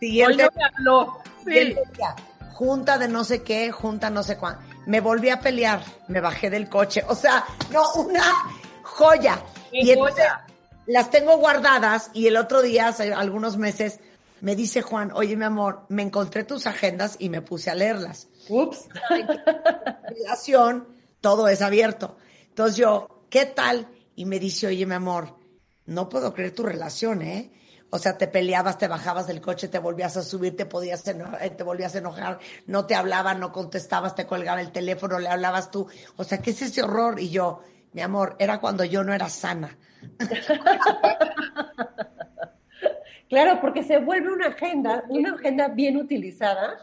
Siguiente 0.00 0.48
me 0.54 0.64
habló. 0.64 1.18
Sí. 1.38 1.44
Siguiente 1.44 1.82
día, 1.96 2.16
junta 2.52 2.98
de 2.98 3.08
no 3.08 3.24
sé 3.24 3.42
qué, 3.42 3.72
junta 3.72 4.10
no 4.10 4.22
sé 4.22 4.36
cuándo. 4.36 4.60
Me 4.86 5.00
volví 5.00 5.30
a 5.30 5.40
pelear, 5.40 5.82
me 6.08 6.20
bajé 6.20 6.50
del 6.50 6.68
coche. 6.68 7.04
O 7.08 7.14
sea, 7.14 7.44
no, 7.72 7.92
una 7.94 8.24
joya. 8.82 9.40
Y 9.72 9.90
entonces 9.90 10.24
joya. 10.24 10.46
las 10.86 11.10
tengo 11.10 11.36
guardadas 11.38 12.10
y 12.12 12.26
el 12.26 12.36
otro 12.36 12.62
día, 12.62 12.88
hace 12.88 13.12
algunos 13.12 13.56
meses, 13.56 14.00
me 14.40 14.56
dice 14.56 14.82
Juan, 14.82 15.12
oye 15.14 15.36
mi 15.36 15.44
amor, 15.44 15.84
me 15.88 16.02
encontré 16.02 16.42
tus 16.44 16.66
agendas 16.66 17.16
y 17.20 17.28
me 17.28 17.42
puse 17.42 17.70
a 17.70 17.74
leerlas. 17.74 18.28
Ups. 18.52 18.88
Relación, 20.08 20.88
todo 21.20 21.48
es 21.48 21.62
abierto. 21.62 22.16
Entonces 22.48 22.76
yo, 22.76 23.26
¿qué 23.30 23.46
tal? 23.46 23.88
Y 24.14 24.26
me 24.26 24.38
dice, 24.38 24.66
oye 24.66 24.86
mi 24.86 24.94
amor, 24.94 25.36
no 25.86 26.08
puedo 26.08 26.32
creer 26.34 26.54
tu 26.54 26.62
relación, 26.62 27.22
¿eh? 27.22 27.50
O 27.90 27.98
sea, 27.98 28.16
te 28.16 28.26
peleabas, 28.26 28.78
te 28.78 28.88
bajabas 28.88 29.26
del 29.26 29.42
coche, 29.42 29.68
te 29.68 29.78
volvías 29.78 30.16
a 30.16 30.22
subir, 30.22 30.56
te 30.56 30.64
podías 30.64 31.06
eh, 31.06 31.50
te 31.50 31.62
volvías 31.62 31.94
a 31.94 31.98
enojar, 31.98 32.38
no 32.66 32.86
te 32.86 32.94
hablaban, 32.94 33.38
no 33.38 33.52
contestabas, 33.52 34.14
te 34.14 34.26
colgaba 34.26 34.62
el 34.62 34.72
teléfono, 34.72 35.18
le 35.18 35.28
hablabas 35.28 35.70
tú. 35.70 35.86
O 36.16 36.24
sea, 36.24 36.38
¿qué 36.38 36.52
es 36.52 36.62
ese 36.62 36.82
horror? 36.82 37.20
Y 37.20 37.28
yo, 37.28 37.60
mi 37.92 38.00
amor, 38.00 38.36
era 38.38 38.60
cuando 38.60 38.84
yo 38.84 39.04
no 39.04 39.12
era 39.12 39.28
sana. 39.28 39.76
Claro, 43.32 43.62
porque 43.62 43.82
se 43.82 43.96
vuelve 43.96 44.30
una 44.30 44.48
agenda, 44.48 45.04
una 45.08 45.32
agenda 45.32 45.68
bien 45.68 45.96
utilizada. 45.96 46.76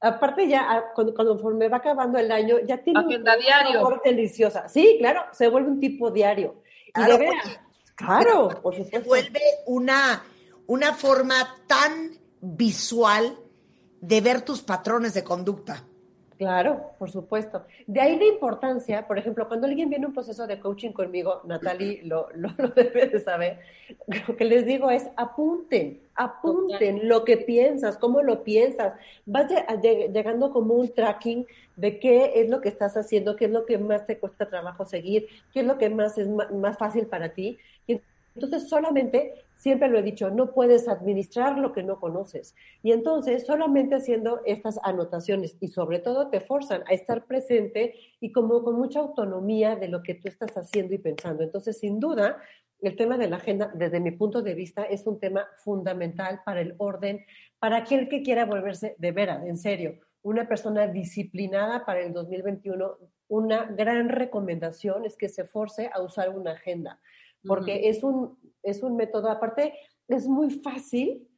Aparte 0.00 0.46
ya, 0.48 0.66
ah, 0.68 0.84
cuando, 0.94 1.14
conforme 1.14 1.68
va 1.68 1.78
acabando 1.78 2.18
el 2.18 2.30
año, 2.30 2.56
ya 2.66 2.78
tiene 2.82 3.00
un- 3.00 3.06
Agenda 3.06 3.34
un 3.36 3.40
diario. 3.42 4.00
deliciosa. 4.04 4.68
Sí, 4.68 4.96
claro, 4.98 5.22
se 5.32 5.48
vuelve 5.48 5.70
un 5.70 5.80
tipo 5.80 6.10
diario. 6.10 6.62
Y 6.88 6.92
Claro, 6.92 7.12
de 7.12 7.18
veras, 7.18 7.60
claro, 7.94 8.48
por 8.62 8.74
Se 8.74 8.84
supuesto. 8.84 9.08
vuelve 9.08 9.40
una, 9.66 10.22
una 10.66 10.92
forma 10.94 11.34
tan 11.66 12.10
visual 12.40 13.36
de 14.00 14.20
ver 14.20 14.42
tus 14.42 14.60
patrones 14.62 15.14
de 15.14 15.24
conducta. 15.24 15.82
Claro, 16.38 16.92
por 16.98 17.10
supuesto. 17.10 17.64
De 17.86 18.00
ahí 18.00 18.18
la 18.18 18.26
importancia, 18.26 19.06
por 19.06 19.18
ejemplo, 19.18 19.48
cuando 19.48 19.66
alguien 19.66 19.88
viene 19.88 20.04
a 20.04 20.08
un 20.08 20.14
proceso 20.14 20.46
de 20.46 20.60
coaching 20.60 20.92
conmigo, 20.92 21.40
Natalie 21.44 22.02
lo, 22.04 22.28
lo, 22.34 22.50
lo 22.58 22.68
debe 22.68 23.06
de 23.06 23.20
saber, 23.20 23.58
lo 24.28 24.36
que 24.36 24.44
les 24.44 24.66
digo 24.66 24.90
es 24.90 25.08
apunten, 25.16 26.00
apunten 26.14 27.08
lo 27.08 27.24
que 27.24 27.38
piensas, 27.38 27.96
cómo 27.96 28.22
lo 28.22 28.44
piensas. 28.44 28.94
Vas 29.24 29.50
llegando 29.82 30.52
como 30.52 30.74
un 30.74 30.92
tracking 30.92 31.46
de 31.76 31.98
qué 31.98 32.32
es 32.36 32.50
lo 32.50 32.60
que 32.60 32.68
estás 32.68 32.96
haciendo, 32.96 33.36
qué 33.36 33.46
es 33.46 33.50
lo 33.50 33.64
que 33.64 33.78
más 33.78 34.06
te 34.06 34.18
cuesta 34.18 34.48
trabajo 34.48 34.84
seguir, 34.84 35.28
qué 35.52 35.60
es 35.60 35.66
lo 35.66 35.78
que 35.78 35.88
más 35.88 36.18
es 36.18 36.28
más 36.28 36.76
fácil 36.76 37.06
para 37.06 37.30
ti. 37.30 37.58
Y 37.86 38.00
entonces 38.34 38.68
solamente, 38.68 39.45
siempre 39.56 39.88
lo 39.88 39.98
he 39.98 40.02
dicho, 40.02 40.30
no 40.30 40.52
puedes 40.52 40.88
administrar 40.88 41.58
lo 41.58 41.72
que 41.72 41.82
no 41.82 41.98
conoces. 41.98 42.54
Y 42.82 42.92
entonces 42.92 43.46
solamente 43.46 43.96
haciendo 43.96 44.40
estas 44.44 44.78
anotaciones 44.82 45.56
y 45.60 45.68
sobre 45.68 45.98
todo 45.98 46.28
te 46.28 46.40
forzan 46.40 46.82
a 46.86 46.92
estar 46.92 47.26
presente 47.26 47.94
y 48.20 48.32
como 48.32 48.62
con 48.62 48.76
mucha 48.76 49.00
autonomía 49.00 49.76
de 49.76 49.88
lo 49.88 50.02
que 50.02 50.14
tú 50.14 50.28
estás 50.28 50.56
haciendo 50.56 50.94
y 50.94 50.98
pensando. 50.98 51.42
Entonces, 51.42 51.78
sin 51.78 51.98
duda, 51.98 52.38
el 52.80 52.96
tema 52.96 53.16
de 53.16 53.28
la 53.28 53.36
agenda, 53.36 53.70
desde 53.74 54.00
mi 54.00 54.10
punto 54.10 54.42
de 54.42 54.54
vista, 54.54 54.84
es 54.84 55.06
un 55.06 55.18
tema 55.18 55.48
fundamental 55.58 56.42
para 56.44 56.60
el 56.60 56.74
orden, 56.78 57.24
para 57.58 57.78
aquel 57.78 58.08
que 58.08 58.22
quiera 58.22 58.44
volverse 58.44 58.94
de 58.98 59.12
veras, 59.12 59.44
en 59.46 59.56
serio, 59.56 59.98
una 60.22 60.48
persona 60.48 60.86
disciplinada 60.88 61.86
para 61.86 62.00
el 62.00 62.12
2021. 62.12 62.98
Una 63.28 63.64
gran 63.64 64.08
recomendación 64.08 65.04
es 65.04 65.16
que 65.16 65.28
se 65.28 65.44
force 65.44 65.88
a 65.92 66.02
usar 66.02 66.30
una 66.30 66.52
agenda 66.52 67.00
porque 67.46 67.88
es, 67.88 68.02
un, 68.02 68.38
es 68.62 68.82
un 68.82 68.96
método, 68.96 69.30
aparte, 69.30 69.74
es 70.08 70.26
muy 70.26 70.50
fácil 70.50 71.28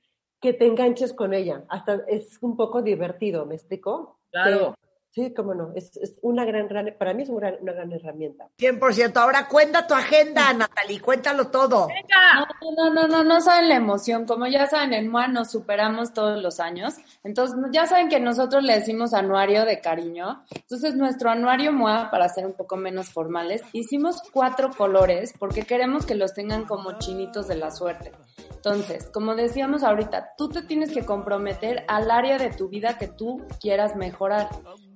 que 0.40 0.52
te 0.52 0.66
enganches 0.66 1.12
con 1.12 1.34
ella, 1.34 1.64
hasta 1.68 2.04
es 2.06 2.38
un 2.42 2.56
poco 2.56 2.82
divertido, 2.82 3.44
¿me 3.46 3.54
explico? 3.54 4.20
Claro. 4.30 4.74
Sí, 5.10 5.32
cómo 5.34 5.54
no, 5.54 5.72
es, 5.74 5.96
es 5.96 6.14
una 6.22 6.44
gran, 6.44 6.68
gran- 6.68 6.94
para 6.98 7.14
mí 7.14 7.22
es 7.24 7.28
un 7.30 7.38
gran- 7.38 7.56
una 7.60 7.72
gran 7.72 7.90
herramienta. 7.92 8.48
100%. 8.58 9.16
Ahora 9.16 9.48
cuenta 9.48 9.86
tu 9.86 9.94
agenda, 9.94 10.52
Natalie, 10.52 11.00
cuéntalo 11.00 11.48
todo. 11.48 11.88
Venga. 11.88 12.46
No, 12.60 12.90
no, 12.90 12.94
no, 12.94 13.08
no, 13.08 13.24
no 13.24 13.40
saben 13.40 13.68
la 13.70 13.76
emoción. 13.76 14.26
Como 14.26 14.46
ya 14.46 14.66
saben, 14.66 14.92
en 14.92 15.08
MOA 15.08 15.28
nos 15.28 15.50
superamos 15.50 16.12
todos 16.12 16.40
los 16.40 16.60
años. 16.60 16.94
Entonces, 17.24 17.56
ya 17.72 17.86
saben 17.86 18.08
que 18.10 18.20
nosotros 18.20 18.62
le 18.62 18.74
decimos 18.74 19.14
anuario 19.14 19.64
de 19.64 19.80
cariño. 19.80 20.44
Entonces, 20.54 20.94
nuestro 20.94 21.30
anuario 21.30 21.72
MOA, 21.72 22.10
para 22.10 22.28
ser 22.28 22.46
un 22.46 22.52
poco 22.52 22.76
menos 22.76 23.08
formales, 23.08 23.62
hicimos 23.72 24.22
cuatro 24.32 24.70
colores 24.76 25.32
porque 25.38 25.62
queremos 25.62 26.04
que 26.06 26.14
los 26.16 26.34
tengan 26.34 26.64
como 26.66 26.98
chinitos 26.98 27.48
de 27.48 27.56
la 27.56 27.70
suerte. 27.70 28.12
Entonces, 28.50 29.08
como 29.12 29.34
decíamos 29.34 29.82
ahorita, 29.82 30.34
tú 30.36 30.48
te 30.50 30.62
tienes 30.62 30.92
que 30.92 31.04
comprometer 31.04 31.84
al 31.88 32.10
área 32.10 32.38
de 32.38 32.50
tu 32.50 32.68
vida 32.68 32.98
que 32.98 33.08
tú 33.08 33.42
quieras 33.60 33.96
mejorar. 33.96 34.48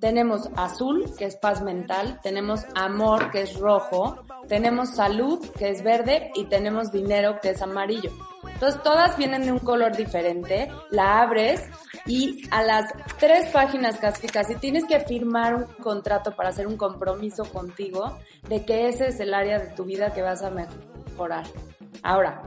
Tenemos 0.03 0.51
azul, 0.57 1.15
que 1.17 1.27
es 1.27 1.37
paz 1.37 1.63
mental, 1.63 2.19
tenemos 2.25 2.63
amor, 2.75 3.31
que 3.31 3.43
es 3.43 3.57
rojo, 3.57 4.19
tenemos 4.49 4.97
salud, 4.97 5.39
que 5.57 5.71
es 5.71 5.85
verde, 5.85 6.33
y 6.35 6.47
tenemos 6.47 6.91
dinero, 6.91 7.39
que 7.41 7.51
es 7.51 7.63
amarillo. 7.63 8.11
Entonces, 8.53 8.83
todas 8.83 9.17
vienen 9.17 9.45
de 9.45 9.53
un 9.53 9.61
color 9.61 9.97
diferente, 9.97 10.73
la 10.91 11.23
abres 11.23 11.63
y 12.05 12.43
a 12.51 12.65
las 12.65 12.93
tres 13.21 13.49
páginas 13.51 13.97
casi 13.99 14.27
casi 14.27 14.57
tienes 14.57 14.87
que 14.87 14.99
firmar 14.99 15.55
un 15.55 15.67
contrato 15.81 16.35
para 16.35 16.49
hacer 16.49 16.67
un 16.67 16.77
compromiso 16.77 17.45
contigo 17.45 18.19
de 18.49 18.65
que 18.65 18.89
ese 18.89 19.07
es 19.07 19.21
el 19.21 19.33
área 19.33 19.61
de 19.61 19.69
tu 19.69 19.85
vida 19.85 20.13
que 20.13 20.23
vas 20.23 20.43
a 20.43 20.51
mejorar. 20.51 21.45
Ahora, 22.03 22.43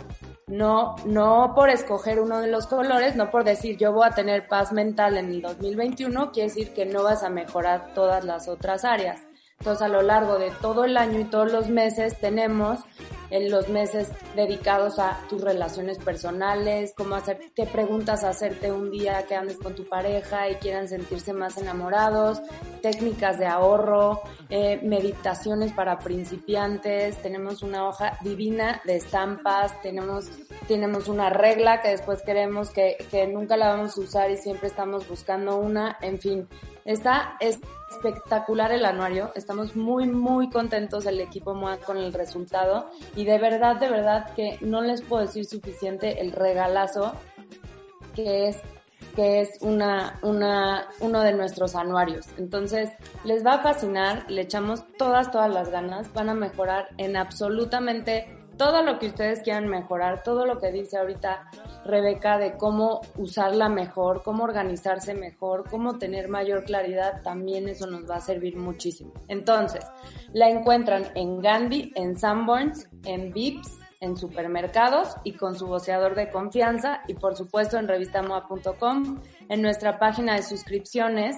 no, 0.47 0.95
no 1.05 1.53
por 1.55 1.69
escoger 1.69 2.19
uno 2.19 2.39
de 2.39 2.47
los 2.47 2.67
colores, 2.67 3.15
no 3.15 3.31
por 3.31 3.43
decir 3.43 3.77
yo 3.77 3.91
voy 3.91 4.07
a 4.07 4.11
tener 4.11 4.47
paz 4.47 4.71
mental 4.71 5.17
en 5.17 5.29
el 5.29 5.41
2021, 5.41 6.31
quiere 6.31 6.49
decir 6.49 6.73
que 6.73 6.85
no 6.85 7.03
vas 7.03 7.23
a 7.23 7.29
mejorar 7.29 7.93
todas 7.93 8.23
las 8.23 8.47
otras 8.47 8.85
áreas. 8.85 9.21
Entonces, 9.59 9.83
a 9.83 9.87
lo 9.87 10.01
largo 10.01 10.37
de 10.37 10.51
todo 10.61 10.83
el 10.83 10.97
año 10.97 11.19
y 11.19 11.23
todos 11.23 11.51
los 11.51 11.69
meses 11.69 12.19
tenemos 12.19 12.79
en 13.29 13.49
los 13.49 13.69
meses 13.69 14.09
dedicados 14.35 14.99
a 14.99 15.19
tus 15.29 15.41
relaciones 15.41 15.97
personales, 15.99 16.93
cómo 16.95 17.15
hacer, 17.15 17.39
qué 17.55 17.65
preguntas 17.65 18.23
hacerte 18.23 18.71
un 18.71 18.91
día 18.91 19.25
que 19.27 19.35
andes 19.35 19.57
con 19.57 19.75
tu 19.75 19.87
pareja 19.87 20.49
y 20.49 20.55
quieran 20.55 20.87
sentirse 20.87 21.33
más 21.33 21.57
enamorados, 21.57 22.41
técnicas 22.81 23.39
de 23.39 23.47
ahorro, 23.47 24.21
eh, 24.49 24.79
meditaciones 24.83 25.71
para 25.73 25.99
principiantes, 25.99 27.17
tenemos 27.21 27.63
una 27.63 27.87
hoja 27.87 28.17
divina 28.21 28.81
de 28.85 28.97
estampas, 28.97 29.81
tenemos, 29.81 30.29
tenemos 30.67 31.07
una 31.07 31.29
regla 31.29 31.81
que 31.81 31.89
después 31.89 32.21
queremos 32.21 32.69
que, 32.69 32.97
que 33.09 33.27
nunca 33.27 33.57
la 33.57 33.69
vamos 33.69 33.97
a 33.97 34.01
usar 34.01 34.31
y 34.31 34.37
siempre 34.37 34.67
estamos 34.67 35.07
buscando 35.07 35.57
una, 35.57 35.97
en 36.01 36.19
fin. 36.19 36.47
Está 36.85 37.35
espectacular 37.89 38.71
el 38.71 38.85
anuario, 38.85 39.31
estamos 39.33 39.75
muy, 39.75 40.07
muy 40.07 40.51
contentos 40.51 41.07
el 41.07 41.19
equipo 41.19 41.55
MOA 41.55 41.77
con 41.77 41.97
el 41.97 42.13
resultado 42.13 42.91
y 43.15 43.25
de 43.25 43.37
verdad, 43.37 43.77
de 43.77 43.89
verdad 43.89 44.33
que 44.35 44.57
no 44.61 44.81
les 44.81 45.01
puedo 45.01 45.25
decir 45.25 45.45
suficiente 45.45 46.21
el 46.21 46.31
regalazo 46.31 47.13
que 48.15 48.47
es 48.47 48.57
que 49.15 49.41
es 49.41 49.49
una, 49.61 50.19
una, 50.23 50.87
uno 50.99 51.21
de 51.21 51.33
nuestros 51.33 51.75
anuarios. 51.75 52.27
Entonces, 52.37 52.91
les 53.23 53.45
va 53.45 53.53
a 53.53 53.59
fascinar, 53.63 54.29
le 54.29 54.41
echamos 54.41 54.83
todas, 54.97 55.31
todas 55.31 55.53
las 55.53 55.69
ganas, 55.69 56.11
van 56.13 56.29
a 56.29 56.33
mejorar 56.33 56.89
en 56.97 57.15
absolutamente 57.15 58.34
todo 58.57 58.81
lo 58.81 58.99
que 58.99 59.07
ustedes 59.07 59.41
quieran 59.41 59.67
mejorar, 59.67 60.23
todo 60.23 60.45
lo 60.45 60.59
que 60.59 60.71
dice 60.71 60.97
ahorita 60.97 61.49
Rebeca 61.85 62.37
de 62.37 62.57
cómo 62.57 63.01
usarla 63.17 63.69
mejor, 63.69 64.23
cómo 64.23 64.43
organizarse 64.43 65.13
mejor, 65.13 65.69
cómo 65.69 65.97
tener 65.97 66.29
mayor 66.29 66.63
claridad, 66.63 67.21
también 67.21 67.67
eso 67.69 67.87
nos 67.87 68.09
va 68.09 68.15
a 68.15 68.21
servir 68.21 68.57
muchísimo. 68.57 69.13
Entonces, 69.27 69.85
la 70.33 70.49
encuentran 70.49 71.05
en 71.15 71.39
Gandhi, 71.39 71.91
en 71.95 72.17
Sanborns, 72.17 72.89
en 73.03 73.31
Vips, 73.31 73.79
en 74.01 74.17
supermercados 74.17 75.15
y 75.23 75.33
con 75.33 75.57
su 75.57 75.67
voceador 75.67 76.15
de 76.15 76.29
confianza 76.29 77.01
y 77.07 77.15
por 77.15 77.35
supuesto 77.35 77.77
en 77.77 77.87
revistamoa.com, 77.87 79.21
en 79.49 79.61
nuestra 79.61 79.99
página 79.99 80.35
de 80.35 80.43
suscripciones 80.43 81.37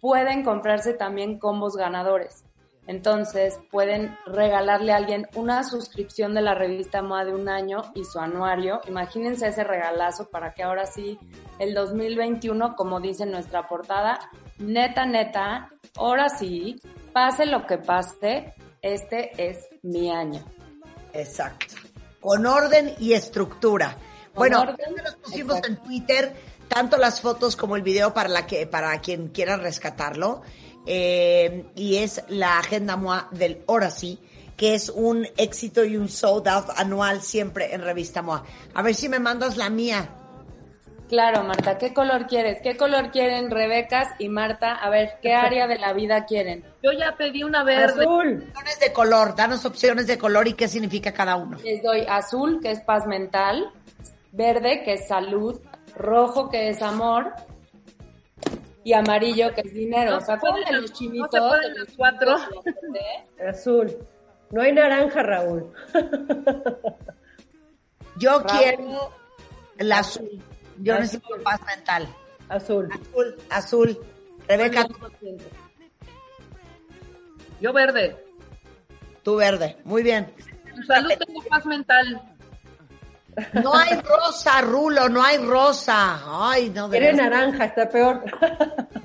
pueden 0.00 0.44
comprarse 0.44 0.94
también 0.94 1.38
combos 1.38 1.76
ganadores. 1.76 2.44
Entonces 2.88 3.60
pueden 3.70 4.16
regalarle 4.24 4.92
a 4.92 4.96
alguien 4.96 5.28
una 5.34 5.62
suscripción 5.62 6.34
de 6.34 6.40
la 6.40 6.54
revista 6.54 7.02
MOA 7.02 7.26
de 7.26 7.34
un 7.34 7.50
año 7.50 7.82
y 7.94 8.02
su 8.04 8.18
anuario. 8.18 8.80
Imagínense 8.88 9.46
ese 9.46 9.62
regalazo 9.62 10.30
para 10.30 10.54
que 10.54 10.62
ahora 10.62 10.86
sí 10.86 11.18
el 11.58 11.74
2021, 11.74 12.74
como 12.76 12.98
dice 12.98 13.26
nuestra 13.26 13.68
portada, 13.68 14.18
neta, 14.56 15.04
neta, 15.04 15.68
ahora 15.96 16.30
sí, 16.30 16.80
pase 17.12 17.44
lo 17.44 17.66
que 17.66 17.76
pase, 17.76 18.54
este 18.80 19.32
es 19.36 19.68
mi 19.82 20.10
año. 20.10 20.42
Exacto. 21.12 21.74
Con 22.20 22.46
orden 22.46 22.94
y 22.98 23.12
estructura. 23.12 23.98
Con 24.32 24.48
bueno, 24.48 24.62
orden, 24.62 24.94
nos 25.04 25.16
pusimos 25.16 25.58
exacto. 25.58 25.68
en 25.68 25.86
Twitter 25.86 26.34
tanto 26.68 26.96
las 26.96 27.20
fotos 27.20 27.56
como 27.56 27.76
el 27.76 27.82
video 27.82 28.14
para 28.14 28.28
la 28.28 28.46
que 28.46 28.66
para 28.66 28.98
quien 29.00 29.28
quiera 29.28 29.56
rescatarlo. 29.56 30.42
Eh, 30.90 31.66
y 31.74 31.96
es 31.96 32.22
la 32.28 32.58
agenda 32.58 32.96
MOA 32.96 33.28
del 33.30 33.62
Hora 33.66 33.90
Sí, 33.90 34.18
que 34.56 34.74
es 34.74 34.88
un 34.88 35.28
éxito 35.36 35.84
y 35.84 35.98
un 35.98 36.08
sold 36.08 36.48
out 36.48 36.70
anual 36.76 37.20
siempre 37.20 37.74
en 37.74 37.82
Revista 37.82 38.22
MOA. 38.22 38.42
A 38.72 38.80
ver 38.80 38.94
si 38.94 39.06
me 39.10 39.18
mandas 39.18 39.58
la 39.58 39.68
mía. 39.68 40.08
Claro, 41.06 41.44
Marta, 41.44 41.76
¿qué 41.76 41.92
color 41.92 42.26
quieres? 42.26 42.60
¿Qué 42.62 42.78
color 42.78 43.10
quieren 43.10 43.50
Rebecas 43.50 44.08
y 44.18 44.30
Marta? 44.30 44.74
A 44.76 44.88
ver, 44.88 45.18
¿qué 45.20 45.34
área 45.34 45.66
de 45.66 45.78
la 45.78 45.92
vida 45.92 46.24
quieren? 46.24 46.64
Yo 46.82 46.92
ya 46.92 47.16
pedí 47.16 47.44
una 47.44 47.64
verde. 47.64 48.02
Azul. 48.02 48.46
Opciones 48.48 48.80
de 48.80 48.92
color, 48.92 49.36
danos 49.36 49.66
opciones 49.66 50.06
de 50.06 50.16
color 50.16 50.48
y 50.48 50.54
qué 50.54 50.68
significa 50.68 51.12
cada 51.12 51.36
uno. 51.36 51.58
Les 51.64 51.82
doy 51.82 52.06
azul, 52.08 52.60
que 52.62 52.70
es 52.70 52.80
paz 52.80 53.06
mental, 53.06 53.70
verde, 54.32 54.82
que 54.84 54.94
es 54.94 55.06
salud, 55.06 55.60
rojo, 55.96 56.48
que 56.48 56.70
es 56.70 56.80
amor, 56.80 57.32
y 58.88 58.92
amarillo, 58.94 59.52
que 59.54 59.60
es 59.60 59.74
dinero. 59.74 60.12
No 60.12 60.20
¿Se 60.20 60.26
se 60.26 60.32
acuerdan 60.32 60.64
de 60.64 60.72
los 60.80 60.90
no 60.90 60.96
chinitos? 60.96 61.28
se 61.30 61.38
pueden 61.40 61.72
de 61.74 61.78
los 61.80 61.88
cuatro. 61.94 62.36
verde? 62.64 63.48
Azul. 63.50 63.96
No 64.50 64.62
hay 64.62 64.72
naranja, 64.72 65.22
Raúl. 65.22 65.70
Yo 68.16 68.38
Raúl. 68.40 68.46
quiero 68.46 69.12
el 69.76 69.92
azul. 69.92 70.42
Yo 70.78 70.94
Azul. 70.94 71.02
necesito 71.02 71.42
paz 71.42 71.60
mental. 71.66 72.08
Azul. 72.48 72.88
Azul, 72.90 73.36
azul. 73.50 73.98
Rebeca, 74.48 74.86
Yo 77.60 77.72
verde. 77.74 78.16
tú 79.22 79.36
verde. 79.36 79.76
Muy 79.84 80.02
bien. 80.02 80.32
En 80.74 80.86
salud 80.86 81.10
tengo 81.26 81.42
paz 81.50 81.66
mental. 81.66 82.22
No 83.52 83.74
hay 83.74 84.00
rosa, 84.00 84.60
Rulo, 84.60 85.08
no 85.08 85.22
hay 85.22 85.38
rosa. 85.38 86.20
Ay, 86.26 86.70
no, 86.70 86.88
de 86.88 86.98
Quiere 86.98 87.14
naranja, 87.14 87.66
está 87.66 87.88
peor. 87.88 88.22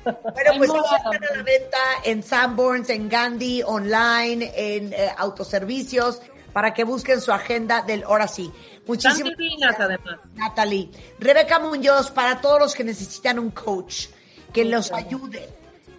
Bueno, 0.04 0.52
pues 0.58 0.70
morado. 0.70 0.96
están 0.96 1.24
a 1.24 1.38
la 1.38 1.44
venta 1.44 1.78
en 2.04 2.24
Sanborns, 2.24 2.90
en 2.90 3.10
Gandhi, 3.10 3.64
online, 3.64 4.52
en 4.56 4.94
eh, 4.94 5.10
autoservicios, 5.18 6.22
para 6.52 6.74
que 6.74 6.84
busquen 6.84 7.22
su 7.22 7.32
agenda 7.32 7.82
del 7.82 8.04
Hora 8.06 8.28
Sí. 8.28 8.52
Muchísimas 8.86 9.38
divinas 9.38 9.76
además. 9.80 10.20
Natalie. 10.36 10.90
Rebeca 11.20 11.60
Muñoz, 11.60 12.12
para 12.12 12.42
todos 12.42 12.60
los 12.60 12.76
que 12.76 12.84
necesitan 12.84 13.40
un 13.40 13.52
coach 13.52 14.08
que 14.52 14.66
los 14.66 14.92
ayude 14.92 15.50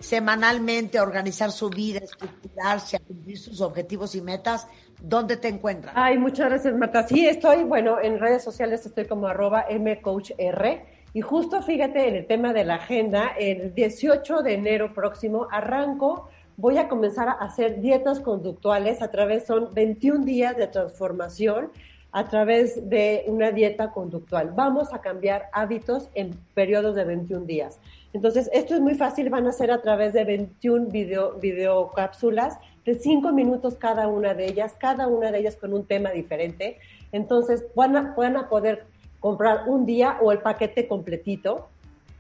semanalmente 0.01 0.99
a 0.99 1.03
organizar 1.03 1.51
su 1.51 1.71
vida, 1.71 2.01
a 2.01 2.05
estructurarse, 2.05 2.97
a 2.97 3.01
cumplir 3.01 3.39
sus 3.39 3.61
objetivos 3.63 4.15
y 4.15 4.21
metas, 4.21 4.67
¿dónde 5.09 5.37
te 5.37 5.49
encuentran? 5.49 5.95
Ay, 5.97 6.19
muchas 6.19 6.49
gracias, 6.49 6.75
Marta. 6.75 7.07
Sí, 7.07 7.27
estoy, 7.27 7.65
bueno, 7.65 8.01
en 8.01 8.19
redes 8.19 8.43
sociales 8.43 8.85
estoy 8.87 9.07
como 9.07 9.27
arroba 9.27 9.67
mcoachr. 9.71 10.83
Y 11.13 11.21
justo 11.21 11.63
fíjate 11.63 12.09
en 12.09 12.17
el 12.17 12.27
tema 12.27 12.53
de 12.53 12.65
la 12.65 12.77
agenda, 12.77 13.33
el 13.39 13.75
18 13.75 14.43
de 14.43 14.55
enero 14.55 14.93
próximo 14.93 15.47
arranco, 15.51 16.29
voy 16.57 16.79
a 16.79 16.89
comenzar 16.89 17.29
a 17.29 17.33
hacer 17.33 17.81
dietas 17.81 18.21
conductuales 18.21 19.01
a 19.03 19.11
través, 19.11 19.47
son 19.47 19.73
21 19.75 20.25
días 20.25 20.57
de 20.57 20.67
transformación 20.67 21.71
a 22.11 22.29
través 22.29 22.89
de 22.89 23.25
una 23.27 23.51
dieta 23.51 23.91
conductual. 23.91 24.53
Vamos 24.55 24.93
a 24.93 25.01
cambiar 25.01 25.49
hábitos 25.53 26.11
en 26.15 26.31
periodos 26.55 26.95
de 26.95 27.05
21 27.05 27.45
días. 27.45 27.81
Entonces, 28.13 28.49
esto 28.53 28.75
es 28.75 28.81
muy 28.81 28.95
fácil, 28.95 29.31
van 29.31 29.49
a 29.49 29.53
ser 29.53 29.73
a 29.73 29.83
través 29.83 30.13
de 30.13 30.25
21 30.25 30.87
video, 30.87 31.35
videocápsulas 31.41 32.59
de 32.85 32.95
5 32.95 33.33
minutos 33.33 33.77
cada 33.77 34.09
una 34.09 34.35
de 34.35 34.47
ellas, 34.47 34.75
cada 34.79 35.09
una 35.09 35.31
de 35.31 35.39
ellas 35.39 35.57
con 35.57 35.73
un 35.73 35.87
tema 35.87 36.11
diferente. 36.11 36.79
Entonces, 37.13 37.65
van 37.75 37.97
a, 37.97 38.15
poder 38.15 38.85
comprar 39.21 39.69
un 39.69 39.87
día 39.87 40.19
o 40.21 40.33
el 40.33 40.39
paquete 40.39 40.87
completito. 40.87 41.69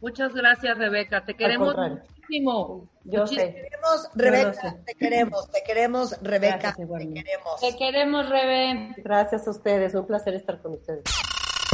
Muchas 0.00 0.34
gracias, 0.34 0.76
Rebeca. 0.76 1.24
Te 1.24 1.34
queremos 1.34 1.74
muchísimo. 1.76 2.86
Yo 3.04 3.20
Muchísimo. 3.22 3.46
sé. 3.46 3.52
Te 3.52 3.62
queremos, 3.62 4.02
Yo 4.04 4.10
Rebeca, 4.14 4.46
lo 4.48 4.52
sé. 4.54 4.76
te 4.84 4.94
queremos, 4.94 5.50
te 5.50 5.62
queremos, 5.62 6.22
Rebeca, 6.22 6.56
Gracias, 6.58 6.76
te 6.76 6.86
queremos. 7.14 7.60
Te 7.60 7.76
queremos, 7.76 8.28
Rebe. 8.28 8.94
Gracias 8.98 9.46
a 9.46 9.50
ustedes, 9.50 9.94
un 9.94 10.06
placer 10.06 10.34
estar 10.34 10.60
con 10.60 10.72
ustedes. 10.72 11.04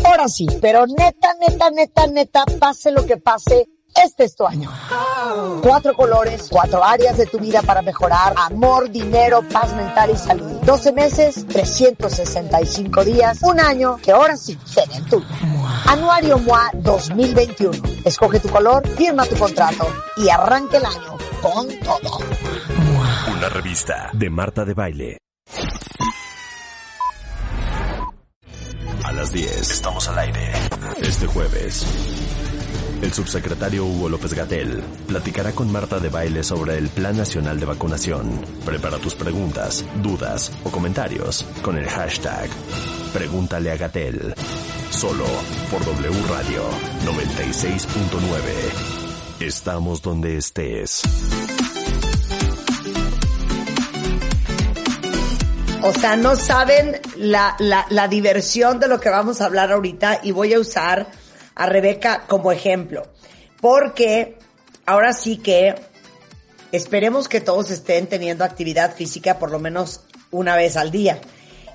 Ahora 0.05 0.29
sí, 0.29 0.47
pero 0.61 0.87
neta, 0.87 1.35
neta, 1.41 1.71
neta, 1.71 2.07
neta, 2.07 2.45
pase 2.59 2.91
lo 2.91 3.05
que 3.05 3.17
pase, 3.17 3.69
este 3.95 4.25
es 4.25 4.37
tu 4.37 4.47
año. 4.47 4.71
Cuatro 5.63 5.95
colores, 5.95 6.47
cuatro 6.51 6.83
áreas 6.83 7.19
de 7.19 7.27
tu 7.27 7.39
vida 7.39 7.61
para 7.63 7.83
mejorar. 7.83 8.35
Amor, 8.37 8.91
dinero, 8.91 9.43
paz 9.53 9.75
mental 9.75 10.11
y 10.11 10.17
salud. 10.17 10.61
12 10.63 10.93
meses, 10.93 11.47
365 11.47 13.05
días, 13.05 13.41
un 13.43 13.61
año 13.61 13.97
que 14.03 14.13
ahora 14.13 14.37
sí 14.37 14.59
será 14.65 14.97
el 14.97 15.05
tuyo. 15.05 15.27
Anuario 15.87 16.39
MOA 16.39 16.71
2021. 16.75 17.73
Escoge 18.05 18.41
tu 18.41 18.49
color, 18.49 18.87
firma 18.89 19.27
tu 19.27 19.37
contrato 19.37 19.87
y 20.17 20.29
arranca 20.29 20.79
el 20.79 20.87
año 20.87 21.19
con 21.43 21.69
todo. 21.81 22.19
Una 23.37 23.49
revista 23.49 24.11
de 24.13 24.31
Marta 24.31 24.65
de 24.65 24.75
Baile. 24.75 25.19
A 29.11 29.13
las 29.13 29.31
10 29.33 29.71
estamos 29.73 30.07
al 30.07 30.21
aire. 30.21 30.53
Este 31.03 31.27
jueves. 31.27 31.85
El 33.03 33.13
subsecretario 33.13 33.85
Hugo 33.85 34.09
López 34.09 34.35
Gatel 34.35 34.85
platicará 35.09 35.51
con 35.51 35.73
Marta 35.73 35.99
de 35.99 36.11
Baile 36.11 36.45
sobre 36.45 36.79
el 36.79 36.89
Plan 36.91 37.17
Nacional 37.17 37.59
de 37.59 37.67
Vacunación. 37.67 38.41
Prepara 38.65 38.99
tus 38.99 39.17
preguntas, 39.17 39.85
dudas 40.01 40.53
o 40.63 40.71
comentarios 40.71 41.45
con 41.61 41.77
el 41.77 41.89
hashtag 41.89 42.49
Pregúntale 43.13 43.73
a 43.73 43.77
Gatel. 43.77 44.33
Solo 44.91 45.27
por 45.73 45.85
W 45.85 46.27
Radio 46.29 46.63
96.9. 47.05 49.41
Estamos 49.41 50.03
donde 50.03 50.37
estés. 50.37 51.03
O 55.83 55.95
sea, 55.95 56.15
no 56.15 56.37
saben 56.37 57.01
la, 57.17 57.57
la, 57.59 57.87
la 57.89 58.07
diversión 58.07 58.79
de 58.81 58.87
lo 58.87 59.01
que 59.01 59.09
vamos 59.09 59.41
a 59.41 59.47
hablar 59.47 59.73
ahorita 59.73 60.21
y 60.23 60.31
voy 60.31 60.53
a 60.53 60.61
usar 60.61 61.07
a 61.55 61.67
Rebeca 61.67 62.25
como 62.29 62.53
ejemplo. 62.53 63.07
Porque 63.63 64.37
ahora 64.85 65.15
sí 65.15 65.39
que 65.39 65.75
esperemos 66.71 67.29
que 67.29 67.41
todos 67.41 67.71
estén 67.71 68.09
teniendo 68.09 68.45
actividad 68.45 68.95
física 68.95 69.39
por 69.39 69.51
lo 69.51 69.59
menos 69.59 70.03
una 70.31 70.55
vez 70.55 70.77
al 70.77 70.91
día. 70.91 71.19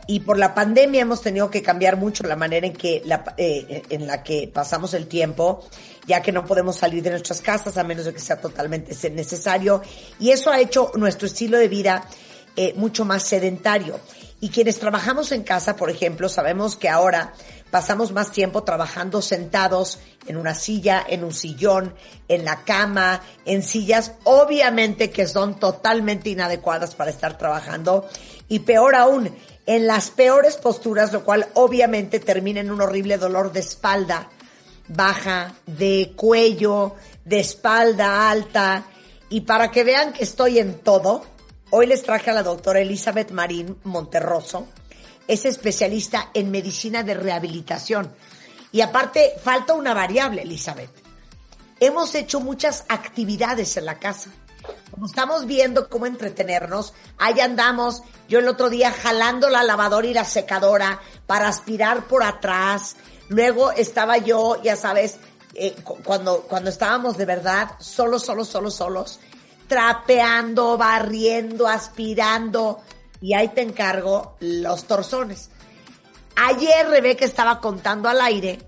Y 0.07 0.19
por 0.19 0.37
la 0.37 0.53
pandemia 0.53 1.01
hemos 1.01 1.23
tenido 1.23 1.49
que 1.49 1.63
cambiar 1.63 1.97
mucho 1.97 2.27
la 2.27 2.35
manera 2.35 2.67
en 2.67 2.73
que 2.73 3.01
la, 3.05 3.33
eh, 3.37 3.81
en 3.89 4.05
la 4.05 4.21
que 4.21 4.47
pasamos 4.53 4.93
el 4.93 5.07
tiempo, 5.07 5.67
ya 6.05 6.21
que 6.21 6.31
no 6.31 6.45
podemos 6.45 6.75
salir 6.75 7.01
de 7.01 7.09
nuestras 7.09 7.41
casas 7.41 7.75
a 7.77 7.83
menos 7.83 8.05
de 8.05 8.13
que 8.13 8.19
sea 8.19 8.39
totalmente 8.39 9.09
necesario. 9.09 9.81
Y 10.19 10.29
eso 10.29 10.51
ha 10.51 10.59
hecho 10.59 10.91
nuestro 10.93 11.25
estilo 11.25 11.57
de 11.57 11.69
vida 11.69 12.07
eh, 12.55 12.73
mucho 12.75 13.05
más 13.05 13.23
sedentario. 13.23 13.99
Y 14.39 14.49
quienes 14.49 14.79
trabajamos 14.79 15.31
en 15.31 15.43
casa, 15.43 15.75
por 15.75 15.89
ejemplo, 15.89 16.29
sabemos 16.29 16.75
que 16.75 16.89
ahora 16.89 17.33
pasamos 17.71 18.11
más 18.11 18.31
tiempo 18.31 18.63
trabajando 18.63 19.21
sentados 19.21 19.99
en 20.27 20.37
una 20.37 20.53
silla, 20.53 21.03
en 21.07 21.23
un 21.23 21.33
sillón, 21.33 21.95
en 22.27 22.45
la 22.45 22.63
cama, 22.63 23.21
en 23.45 23.63
sillas, 23.63 24.13
obviamente 24.23 25.09
que 25.09 25.27
son 25.27 25.59
totalmente 25.59 26.29
inadecuadas 26.29 26.95
para 26.95 27.11
estar 27.11 27.37
trabajando. 27.37 28.07
Y 28.47 28.59
peor 28.59 28.95
aún, 28.95 29.35
en 29.65 29.87
las 29.87 30.11
peores 30.11 30.57
posturas, 30.57 31.11
lo 31.11 31.23
cual 31.23 31.47
obviamente 31.55 32.19
termina 32.19 32.59
en 32.59 32.71
un 32.71 32.81
horrible 32.81 33.17
dolor 33.17 33.51
de 33.51 33.61
espalda 33.61 34.29
baja, 34.87 35.53
de 35.65 36.13
cuello, 36.15 36.95
de 37.23 37.39
espalda 37.39 38.29
alta. 38.29 38.85
Y 39.29 39.41
para 39.41 39.71
que 39.71 39.83
vean 39.83 40.13
que 40.13 40.23
estoy 40.23 40.59
en 40.59 40.75
todo, 40.79 41.25
hoy 41.77 41.87
les 41.87 42.03
traje 42.03 42.29
a 42.29 42.33
la 42.33 42.41
doctora 42.41 42.79
Elizabeth 42.79 43.31
Marín 43.31 43.77
Monterroso. 43.83 44.65
Es 45.27 45.43
especialista 45.43 46.29
en 46.33 46.49
medicina 46.49 47.03
de 47.03 47.15
rehabilitación. 47.15 48.15
Y 48.71 48.79
aparte, 48.79 49.33
falta 49.43 49.73
una 49.73 49.93
variable, 49.93 50.43
Elizabeth. 50.43 50.89
Hemos 51.81 52.15
hecho 52.15 52.39
muchas 52.39 52.85
actividades 52.87 53.75
en 53.75 53.83
la 53.83 53.99
casa. 53.99 54.29
Como 54.89 55.07
estamos 55.07 55.45
viendo 55.47 55.89
cómo 55.89 56.05
entretenernos, 56.05 56.93
ahí 57.17 57.41
andamos, 57.41 58.03
yo 58.29 58.39
el 58.39 58.47
otro 58.47 58.69
día 58.69 58.93
jalando 58.93 59.49
la 59.49 59.63
lavadora 59.63 60.07
y 60.07 60.13
la 60.13 60.23
secadora 60.23 61.01
para 61.27 61.49
aspirar 61.49 62.05
por 62.07 62.23
atrás. 62.23 62.95
Luego 63.27 63.73
estaba 63.73 64.17
yo, 64.17 64.61
ya 64.63 64.77
sabes, 64.77 65.17
eh, 65.55 65.75
cuando, 66.05 66.43
cuando 66.43 66.69
estábamos 66.69 67.17
de 67.17 67.25
verdad 67.25 67.71
solos, 67.79 68.23
solos, 68.23 68.47
solos, 68.47 68.75
solos, 68.75 69.19
trapeando, 69.67 70.77
barriendo, 70.77 71.67
aspirando, 71.67 72.81
y 73.21 73.33
ahí 73.33 73.49
te 73.49 73.61
encargo 73.61 74.35
los 74.39 74.85
torzones. 74.85 75.49
Ayer 76.35 76.87
Rebeca 76.89 77.25
estaba 77.25 77.59
contando 77.59 78.09
al 78.09 78.21
aire 78.21 78.59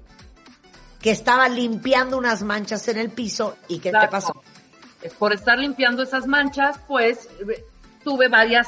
que 1.01 1.11
estaba 1.11 1.47
limpiando 1.49 2.17
unas 2.17 2.41
manchas 2.43 2.87
en 2.87 2.97
el 2.97 3.09
piso 3.09 3.57
y 3.67 3.79
¿qué 3.79 3.91
te 3.91 4.07
pasó? 4.07 4.41
por 5.19 5.33
estar 5.33 5.57
limpiando 5.57 6.03
esas 6.03 6.27
manchas, 6.27 6.79
pues 6.87 7.29
tuve 8.03 8.27
varias, 8.27 8.67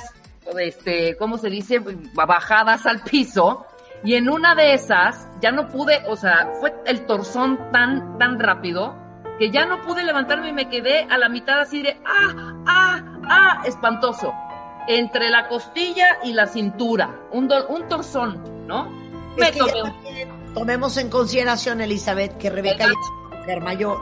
este, 0.58 1.18
¿cómo 1.18 1.38
se 1.38 1.50
dice? 1.50 1.80
Bajadas 2.14 2.86
al 2.86 3.02
piso. 3.02 3.66
Y 4.04 4.16
en 4.16 4.30
una 4.30 4.56
de 4.56 4.74
esas 4.74 5.28
ya 5.42 5.52
no 5.52 5.68
pude, 5.68 6.02
o 6.08 6.16
sea, 6.16 6.52
fue 6.62 6.74
el 6.86 7.06
torzón 7.06 7.60
tan, 7.72 8.18
tan 8.18 8.40
rápido 8.40 8.96
que 9.40 9.50
ya 9.50 9.66
no 9.66 9.82
pude 9.82 10.04
levantarme 10.04 10.50
y 10.50 10.54
me 10.54 10.70
quedé 10.70 11.08
a 11.10 11.18
la 11.18 11.30
mitad 11.30 11.62
así 11.62 11.82
de, 11.82 11.98
ah, 12.06 12.54
ah, 12.68 13.04
ah, 13.30 13.64
espantoso. 13.66 14.34
Entre 14.88 15.30
la 15.30 15.48
costilla 15.48 16.20
y 16.24 16.34
la 16.34 16.46
cintura, 16.46 17.28
un, 17.32 17.50
un 17.70 17.88
torzón, 17.88 18.68
¿no? 18.68 18.90
me 19.38 19.52
tomé 19.52 20.28
Tomemos 20.54 20.98
en 20.98 21.10
consideración, 21.10 21.80
Elizabeth, 21.80 22.38
que 22.38 22.50
Rebeca 22.50 22.88
mujer 23.38 23.62
mayor. 23.62 24.02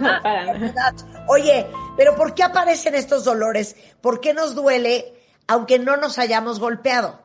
Oye, 1.28 1.66
pero 1.96 2.16
¿por 2.16 2.34
qué 2.34 2.42
aparecen 2.42 2.94
estos 2.94 3.24
dolores? 3.24 3.76
¿Por 4.00 4.20
qué 4.20 4.34
nos 4.34 4.54
duele 4.54 5.14
aunque 5.46 5.78
no 5.78 5.96
nos 5.96 6.18
hayamos 6.18 6.58
golpeado? 6.58 7.20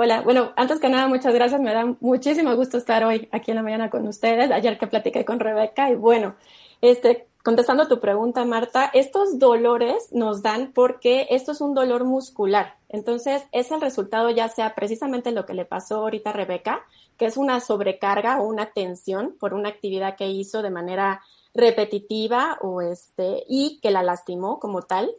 Hola, 0.00 0.20
bueno, 0.20 0.52
antes 0.54 0.78
que 0.78 0.88
nada, 0.88 1.08
muchas 1.08 1.34
gracias. 1.34 1.60
Me 1.60 1.74
da 1.74 1.84
muchísimo 1.98 2.54
gusto 2.54 2.78
estar 2.78 3.02
hoy 3.02 3.28
aquí 3.32 3.50
en 3.50 3.56
la 3.56 3.64
mañana 3.64 3.90
con 3.90 4.06
ustedes. 4.06 4.48
Ayer 4.52 4.78
que 4.78 4.86
platiqué 4.86 5.24
con 5.24 5.40
Rebeca 5.40 5.90
y 5.90 5.96
bueno, 5.96 6.36
este, 6.80 7.26
contestando 7.42 7.88
tu 7.88 7.98
pregunta, 7.98 8.44
Marta, 8.44 8.92
estos 8.94 9.40
dolores 9.40 10.12
nos 10.12 10.40
dan 10.40 10.70
porque 10.72 11.26
esto 11.30 11.50
es 11.50 11.60
un 11.60 11.74
dolor 11.74 12.04
muscular. 12.04 12.76
Entonces, 12.88 13.42
es 13.50 13.72
el 13.72 13.80
resultado 13.80 14.30
ya 14.30 14.48
sea 14.48 14.76
precisamente 14.76 15.32
lo 15.32 15.44
que 15.44 15.54
le 15.54 15.64
pasó 15.64 15.96
ahorita 15.96 16.30
a 16.30 16.34
Rebeca, 16.34 16.86
que 17.16 17.26
es 17.26 17.36
una 17.36 17.58
sobrecarga 17.58 18.40
o 18.40 18.46
una 18.46 18.66
tensión 18.66 19.34
por 19.40 19.52
una 19.52 19.70
actividad 19.70 20.14
que 20.14 20.28
hizo 20.28 20.62
de 20.62 20.70
manera 20.70 21.22
repetitiva 21.54 22.56
o 22.60 22.82
este, 22.82 23.42
y 23.48 23.80
que 23.82 23.90
la 23.90 24.04
lastimó 24.04 24.60
como 24.60 24.82
tal. 24.82 25.10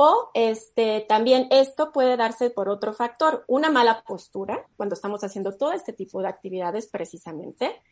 O 0.00 0.30
este, 0.32 1.04
también 1.08 1.48
esto 1.50 1.90
puede 1.90 2.16
darse 2.16 2.50
por 2.50 2.68
otro 2.68 2.92
factor, 2.92 3.42
una 3.48 3.68
mala 3.68 4.04
postura 4.06 4.64
cuando 4.76 4.94
estamos 4.94 5.24
haciendo 5.24 5.56
todo 5.56 5.72
este 5.72 5.92
tipo 5.92 6.22
de 6.22 6.28
actividades 6.28 6.86
precisamente. 6.86 7.82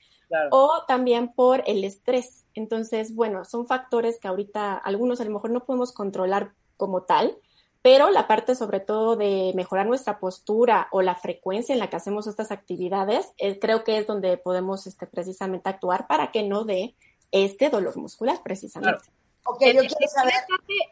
O 0.52 0.84
también 0.86 1.32
por 1.32 1.64
el 1.66 1.82
estrés. 1.82 2.44
Entonces, 2.54 3.12
bueno, 3.12 3.44
son 3.44 3.66
factores 3.66 4.20
que 4.20 4.28
ahorita 4.28 4.76
algunos 4.76 5.20
a 5.20 5.24
lo 5.24 5.32
mejor 5.32 5.50
no 5.50 5.64
podemos 5.64 5.92
controlar 5.92 6.52
como 6.76 7.02
tal, 7.02 7.38
pero 7.82 8.10
la 8.10 8.28
parte 8.28 8.54
sobre 8.54 8.78
todo 8.78 9.16
de 9.16 9.50
mejorar 9.56 9.86
nuestra 9.88 10.20
postura 10.20 10.86
o 10.92 11.02
la 11.02 11.16
frecuencia 11.16 11.72
en 11.72 11.80
la 11.80 11.90
que 11.90 11.96
hacemos 11.96 12.28
estas 12.28 12.52
actividades, 12.52 13.32
eh, 13.38 13.58
creo 13.58 13.82
que 13.82 13.98
es 13.98 14.06
donde 14.06 14.36
podemos 14.36 14.86
este, 14.86 15.08
precisamente 15.08 15.70
actuar 15.70 16.06
para 16.06 16.30
que 16.30 16.44
no 16.44 16.62
dé 16.62 16.94
este 17.32 17.68
dolor 17.68 17.96
muscular 17.96 18.38
precisamente. 18.44 19.10
Okay, 19.46 19.74
yo 19.74 19.80
quiero 19.80 20.12
saber... 20.12 20.34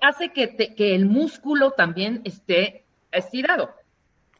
hace 0.00 0.32
que, 0.32 0.74
que 0.74 0.94
el 0.94 1.06
músculo 1.06 1.72
también 1.72 2.22
esté 2.24 2.84
estirado. 3.10 3.70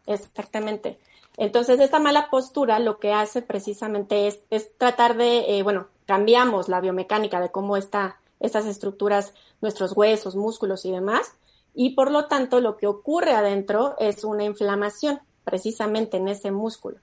Exactamente. 0.06 0.98
Entonces, 1.36 1.80
esta 1.80 1.98
mala 1.98 2.30
postura 2.30 2.78
lo 2.78 2.98
que 2.98 3.12
hace 3.12 3.42
precisamente 3.42 4.28
es, 4.28 4.40
es 4.50 4.76
tratar 4.78 5.16
de, 5.16 5.58
eh, 5.58 5.62
bueno, 5.62 5.88
cambiamos 6.06 6.68
la 6.68 6.80
biomecánica 6.80 7.40
de 7.40 7.50
cómo 7.50 7.76
está 7.76 8.20
estas 8.40 8.66
estructuras, 8.66 9.34
nuestros 9.60 9.96
huesos, 9.96 10.36
músculos 10.36 10.84
y 10.84 10.92
demás, 10.92 11.34
y 11.74 11.90
por 11.90 12.10
lo 12.10 12.26
tanto 12.26 12.60
lo 12.60 12.76
que 12.76 12.86
ocurre 12.86 13.32
adentro 13.32 13.96
es 13.98 14.22
una 14.22 14.44
inflamación 14.44 15.20
precisamente 15.44 16.18
en 16.18 16.28
ese 16.28 16.50
músculo. 16.50 16.98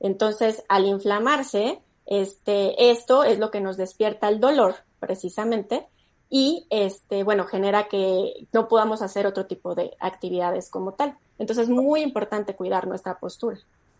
Entonces, 0.00 0.64
al 0.68 0.86
inflamarse, 0.86 1.80
este, 2.06 2.90
esto 2.90 3.24
es 3.24 3.38
lo 3.38 3.50
que 3.50 3.60
nos 3.60 3.76
despierta 3.76 4.28
el 4.28 4.40
dolor 4.40 4.76
precisamente 5.00 5.86
y 6.30 6.66
este, 6.70 7.22
bueno, 7.22 7.44
genera 7.44 7.88
que 7.88 8.46
no 8.52 8.68
podamos 8.68 9.02
hacer 9.02 9.26
otro 9.26 9.46
tipo 9.46 9.74
de 9.74 9.96
actividades 10.00 10.68
como 10.70 10.94
tal. 10.94 11.16
Entonces, 11.38 11.64
es 11.64 11.70
muy 11.70 12.02
importante 12.02 12.56
cuidar 12.56 12.86
nuestra 12.86 13.18
postura. 13.18 13.58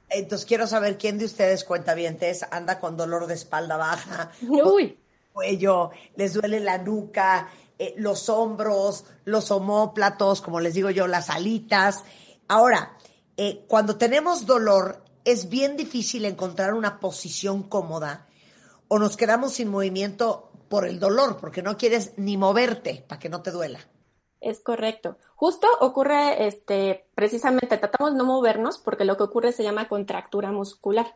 Entonces, 0.09 0.47
quiero 0.47 0.67
saber 0.67 0.99
quién 0.99 1.19
de 1.19 1.25
ustedes, 1.25 1.65
cuentavientes, 1.65 2.45
anda 2.51 2.81
con 2.81 2.97
dolor 2.97 3.27
de 3.27 3.35
espalda 3.35 3.77
baja, 3.77 4.31
Uy. 4.65 4.99
cuello, 5.33 5.91
les 6.17 6.35
duele 6.35 6.61
la 6.61 6.79
nuca, 6.79 7.49
eh, 7.79 7.95
los 7.99 8.29
hombros, 8.29 9.05
los 9.25 9.51
homóplatos, 9.51 10.41
como 10.41 10.61
les 10.61 10.75
digo 10.75 10.91
yo, 10.91 11.07
las 11.07 11.31
alitas. 11.31 12.05
Ahora, 12.49 12.97
eh, 13.37 13.65
cuando 13.67 13.97
tenemos 13.97 14.47
dolor, 14.47 15.03
es 15.25 15.49
bien 15.49 15.77
difícil 15.77 16.25
encontrar 16.25 16.75
una 16.75 17.01
posición 17.01 17.63
cómoda 17.63 18.27
o 18.89 18.99
nos 18.99 19.17
quedamos 19.17 19.55
sin 19.55 19.69
movimiento 19.69 20.51
por 20.75 20.89
el 20.89 20.99
dolor, 20.99 21.37
porque 21.41 21.63
no 21.63 21.77
quieres 21.77 22.15
ni 22.17 22.37
moverte 22.37 23.05
para 23.07 23.21
que 23.21 23.29
no 23.29 23.43
te 23.43 23.53
duela. 23.53 23.79
Es 24.41 24.59
correcto. 24.59 25.19
Justo 25.37 25.69
ocurre, 25.81 26.49
este, 26.49 27.07
precisamente 27.15 27.79
tratamos 27.79 28.11
de 28.11 28.19
no 28.19 28.25
movernos 28.25 28.79
porque 28.79 29.05
lo 29.05 29.17
que 29.17 29.23
ocurre 29.23 29.53
se 29.53 29.63
llama 29.63 29.87
contractura 29.87 30.51
muscular 30.51 31.07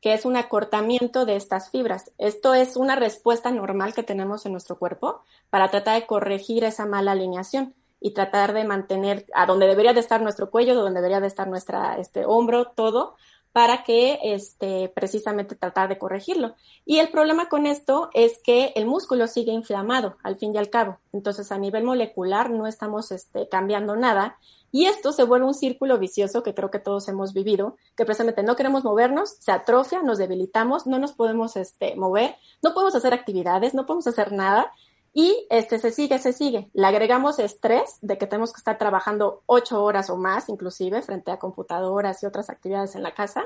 que 0.00 0.14
es 0.14 0.24
un 0.24 0.36
acortamiento 0.36 1.26
de 1.26 1.36
estas 1.36 1.70
fibras. 1.70 2.10
Esto 2.18 2.54
es 2.54 2.76
una 2.76 2.96
respuesta 2.96 3.52
normal 3.52 3.94
que 3.94 4.02
tenemos 4.02 4.46
en 4.46 4.52
nuestro 4.52 4.80
cuerpo 4.80 5.22
para 5.48 5.70
tratar 5.70 6.00
de 6.00 6.06
corregir 6.08 6.64
esa 6.64 6.84
mala 6.84 7.12
alineación 7.12 7.72
y 8.00 8.14
tratar 8.14 8.52
de 8.52 8.64
mantener 8.64 9.26
a 9.32 9.46
donde 9.46 9.68
debería 9.68 9.94
de 9.94 10.00
estar 10.00 10.20
nuestro 10.20 10.50
cuello, 10.50 10.74
donde 10.74 11.00
debería 11.00 11.20
de 11.20 11.28
estar 11.28 11.46
nuestra 11.46 11.98
este 11.98 12.26
hombro, 12.26 12.66
todo 12.66 13.14
para 13.54 13.84
que 13.84 14.18
este 14.20 14.88
precisamente 14.88 15.54
tratar 15.54 15.88
de 15.88 15.96
corregirlo. 15.96 16.56
Y 16.84 16.98
el 16.98 17.08
problema 17.10 17.48
con 17.48 17.66
esto 17.66 18.10
es 18.12 18.40
que 18.42 18.72
el 18.74 18.84
músculo 18.84 19.28
sigue 19.28 19.52
inflamado 19.52 20.16
al 20.24 20.34
fin 20.38 20.52
y 20.52 20.58
al 20.58 20.70
cabo. 20.70 20.98
Entonces, 21.12 21.52
a 21.52 21.58
nivel 21.58 21.84
molecular 21.84 22.50
no 22.50 22.66
estamos 22.66 23.12
este, 23.12 23.48
cambiando 23.48 23.94
nada 23.94 24.38
y 24.72 24.86
esto 24.86 25.12
se 25.12 25.22
vuelve 25.22 25.46
un 25.46 25.54
círculo 25.54 26.00
vicioso 26.00 26.42
que 26.42 26.52
creo 26.52 26.72
que 26.72 26.80
todos 26.80 27.06
hemos 27.06 27.32
vivido, 27.32 27.76
que 27.96 28.04
precisamente 28.04 28.42
no 28.42 28.56
queremos 28.56 28.82
movernos, 28.82 29.36
se 29.38 29.52
atrofia, 29.52 30.02
nos 30.02 30.18
debilitamos, 30.18 30.88
no 30.88 30.98
nos 30.98 31.12
podemos 31.12 31.54
este, 31.54 31.94
mover, 31.94 32.34
no 32.60 32.74
podemos 32.74 32.96
hacer 32.96 33.14
actividades, 33.14 33.72
no 33.72 33.86
podemos 33.86 34.08
hacer 34.08 34.32
nada. 34.32 34.72
Y 35.16 35.46
este 35.48 35.78
se 35.78 35.92
sigue, 35.92 36.18
se 36.18 36.32
sigue. 36.32 36.68
Le 36.74 36.86
agregamos 36.88 37.38
estrés 37.38 37.98
de 38.02 38.18
que 38.18 38.26
tenemos 38.26 38.52
que 38.52 38.58
estar 38.58 38.76
trabajando 38.78 39.44
ocho 39.46 39.82
horas 39.82 40.10
o 40.10 40.16
más, 40.16 40.48
inclusive, 40.48 41.02
frente 41.02 41.30
a 41.30 41.38
computadoras 41.38 42.20
y 42.22 42.26
otras 42.26 42.50
actividades 42.50 42.96
en 42.96 43.04
la 43.04 43.14
casa. 43.14 43.44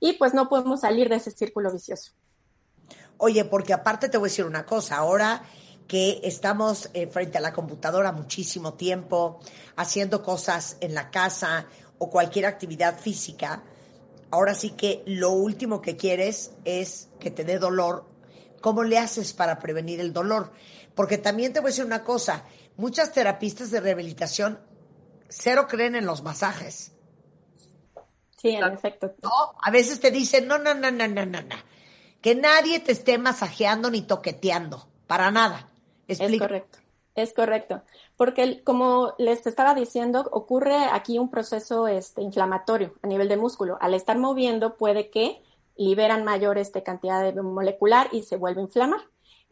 Y 0.00 0.14
pues 0.14 0.32
no 0.32 0.48
podemos 0.48 0.80
salir 0.80 1.10
de 1.10 1.16
ese 1.16 1.30
círculo 1.30 1.70
vicioso. 1.70 2.12
Oye, 3.18 3.44
porque 3.44 3.74
aparte 3.74 4.08
te 4.08 4.16
voy 4.16 4.28
a 4.28 4.30
decir 4.30 4.46
una 4.46 4.64
cosa, 4.64 4.96
ahora 4.96 5.42
que 5.86 6.20
estamos 6.24 6.88
eh, 6.94 7.06
frente 7.06 7.36
a 7.36 7.42
la 7.42 7.52
computadora 7.52 8.10
muchísimo 8.10 8.72
tiempo, 8.74 9.38
haciendo 9.76 10.22
cosas 10.22 10.78
en 10.80 10.94
la 10.94 11.10
casa 11.10 11.66
o 11.98 12.08
cualquier 12.08 12.46
actividad 12.46 12.98
física, 12.98 13.62
ahora 14.30 14.54
sí 14.54 14.70
que 14.70 15.02
lo 15.04 15.30
último 15.32 15.82
que 15.82 15.98
quieres 15.98 16.52
es 16.64 17.10
que 17.20 17.30
te 17.30 17.44
dé 17.44 17.58
dolor. 17.58 18.06
¿Cómo 18.62 18.84
le 18.84 18.98
haces 18.98 19.34
para 19.34 19.58
prevenir 19.58 20.00
el 20.00 20.12
dolor? 20.12 20.52
Porque 20.94 21.18
también 21.18 21.52
te 21.52 21.60
voy 21.60 21.68
a 21.68 21.70
decir 21.70 21.84
una 21.84 22.04
cosa, 22.04 22.44
muchas 22.76 23.12
terapistas 23.12 23.70
de 23.70 23.80
rehabilitación 23.80 24.58
cero 25.32 25.66
creen 25.68 25.96
en 25.96 26.06
los 26.06 26.22
masajes. 26.22 26.92
Sí, 28.36 28.50
en 28.50 28.72
efecto. 28.72 29.14
No, 29.22 29.30
a 29.62 29.70
veces 29.70 30.00
te 30.00 30.10
dicen, 30.10 30.46
no, 30.46 30.58
no, 30.58 30.74
no, 30.74 30.90
no, 30.90 31.06
no, 31.08 31.24
no, 31.24 31.42
no. 31.42 31.56
Que 32.20 32.34
nadie 32.34 32.80
te 32.80 32.92
esté 32.92 33.18
masajeando 33.18 33.90
ni 33.90 34.02
toqueteando, 34.02 34.88
para 35.06 35.30
nada. 35.30 35.70
Es 36.08 36.18
correcto, 36.38 36.78
es 37.14 37.32
correcto. 37.32 37.82
Porque 38.16 38.62
como 38.62 39.14
les 39.18 39.46
estaba 39.46 39.74
diciendo, 39.74 40.28
ocurre 40.32 40.76
aquí 40.76 41.18
un 41.18 41.30
proceso 41.30 41.88
este, 41.88 42.22
inflamatorio 42.22 42.94
a 43.02 43.06
nivel 43.06 43.28
de 43.28 43.36
músculo. 43.36 43.78
Al 43.80 43.94
estar 43.94 44.18
moviendo 44.18 44.76
puede 44.76 45.10
que 45.10 45.42
liberan 45.76 46.24
mayor 46.24 46.58
este, 46.58 46.82
cantidad 46.82 47.22
de 47.22 47.40
molecular 47.40 48.08
y 48.12 48.22
se 48.22 48.36
vuelve 48.36 48.60
a 48.60 48.64
inflamar. 48.64 49.00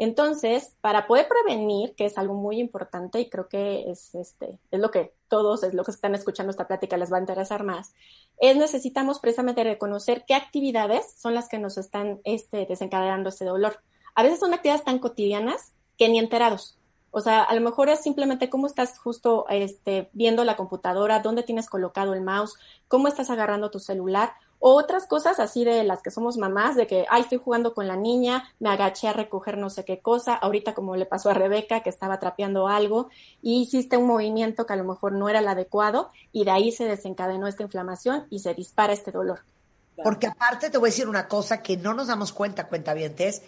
Entonces, 0.02 0.76
para 0.80 1.06
poder 1.06 1.28
prevenir, 1.28 1.94
que 1.94 2.06
es 2.06 2.16
algo 2.16 2.32
muy 2.32 2.58
importante 2.58 3.20
y 3.20 3.28
creo 3.28 3.48
que 3.48 3.90
es, 3.90 4.14
este, 4.14 4.58
es 4.70 4.80
lo 4.80 4.90
que 4.90 5.12
todos, 5.28 5.62
es 5.62 5.74
lo 5.74 5.84
que 5.84 5.90
están 5.90 6.14
escuchando 6.14 6.50
esta 6.50 6.66
plática 6.66 6.96
les 6.96 7.12
va 7.12 7.18
a 7.18 7.20
interesar 7.20 7.64
más, 7.64 7.92
es 8.38 8.56
necesitamos 8.56 9.20
precisamente 9.20 9.62
reconocer 9.62 10.24
qué 10.26 10.34
actividades 10.34 11.12
son 11.18 11.34
las 11.34 11.50
que 11.50 11.58
nos 11.58 11.76
están 11.76 12.20
este, 12.24 12.64
desencadenando 12.64 13.28
este 13.28 13.44
dolor. 13.44 13.82
A 14.14 14.22
veces 14.22 14.40
son 14.40 14.54
actividades 14.54 14.86
tan 14.86 15.00
cotidianas 15.00 15.74
que 15.98 16.08
ni 16.08 16.18
enterados. 16.18 16.78
O 17.10 17.20
sea, 17.20 17.42
a 17.42 17.54
lo 17.54 17.60
mejor 17.60 17.90
es 17.90 18.00
simplemente 18.00 18.48
cómo 18.48 18.68
estás 18.68 18.98
justo 18.98 19.44
este, 19.50 20.08
viendo 20.14 20.44
la 20.44 20.56
computadora, 20.56 21.20
dónde 21.20 21.42
tienes 21.42 21.68
colocado 21.68 22.14
el 22.14 22.22
mouse, 22.22 22.54
cómo 22.88 23.06
estás 23.06 23.28
agarrando 23.28 23.70
tu 23.70 23.80
celular, 23.80 24.32
o 24.60 24.74
otras 24.74 25.06
cosas 25.06 25.40
así 25.40 25.64
de 25.64 25.82
las 25.84 26.02
que 26.02 26.10
somos 26.10 26.36
mamás, 26.36 26.76
de 26.76 26.86
que, 26.86 27.06
ay, 27.08 27.22
estoy 27.22 27.38
jugando 27.38 27.74
con 27.74 27.88
la 27.88 27.96
niña, 27.96 28.44
me 28.60 28.68
agaché 28.68 29.08
a 29.08 29.12
recoger 29.14 29.56
no 29.56 29.70
sé 29.70 29.84
qué 29.84 30.00
cosa, 30.00 30.34
ahorita 30.34 30.74
como 30.74 30.96
le 30.96 31.06
pasó 31.06 31.30
a 31.30 31.34
Rebeca, 31.34 31.82
que 31.82 31.88
estaba 31.88 32.20
trapeando 32.20 32.68
algo, 32.68 33.08
y 33.42 33.62
hiciste 33.62 33.96
un 33.96 34.06
movimiento 34.06 34.66
que 34.66 34.74
a 34.74 34.76
lo 34.76 34.84
mejor 34.84 35.12
no 35.12 35.28
era 35.30 35.38
el 35.40 35.48
adecuado, 35.48 36.10
y 36.30 36.44
de 36.44 36.50
ahí 36.50 36.72
se 36.72 36.84
desencadenó 36.84 37.48
esta 37.48 37.62
inflamación 37.62 38.26
y 38.28 38.40
se 38.40 38.54
dispara 38.54 38.92
este 38.92 39.10
dolor. 39.10 39.40
Porque 40.04 40.26
aparte 40.26 40.70
te 40.70 40.78
voy 40.78 40.88
a 40.88 40.92
decir 40.92 41.08
una 41.08 41.26
cosa 41.26 41.62
que 41.62 41.76
no 41.76 41.94
nos 41.94 42.06
damos 42.06 42.32
cuenta, 42.32 42.68
cuentavientes. 42.68 43.42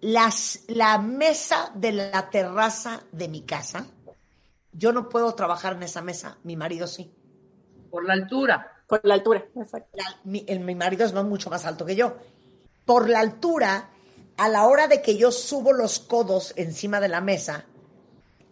Las, 0.00 0.64
la 0.68 0.98
mesa 0.98 1.70
de 1.74 1.92
la 1.92 2.30
terraza 2.30 3.02
de 3.12 3.28
mi 3.28 3.42
casa, 3.42 3.86
yo 4.72 4.92
no 4.92 5.08
puedo 5.08 5.34
trabajar 5.34 5.74
en 5.74 5.82
esa 5.84 6.02
mesa, 6.02 6.38
mi 6.44 6.56
marido 6.56 6.86
sí. 6.86 7.12
Por 7.90 8.04
la 8.04 8.14
altura. 8.14 8.73
Por 8.86 9.00
la 9.04 9.14
altura, 9.14 9.44
exacto. 9.56 9.88
La- 9.94 10.16
mi, 10.24 10.44
el- 10.46 10.60
mi 10.60 10.74
marido 10.74 11.04
es 11.06 11.12
mucho 11.14 11.50
más 11.50 11.64
alto 11.64 11.84
que 11.86 11.96
yo. 11.96 12.16
Por 12.84 13.08
la 13.08 13.20
altura, 13.20 13.88
a 14.36 14.48
la 14.48 14.66
hora 14.66 14.88
de 14.88 15.00
que 15.00 15.16
yo 15.16 15.32
subo 15.32 15.72
los 15.72 15.98
codos 16.00 16.52
encima 16.56 17.00
de 17.00 17.08
la 17.08 17.20
mesa, 17.20 17.64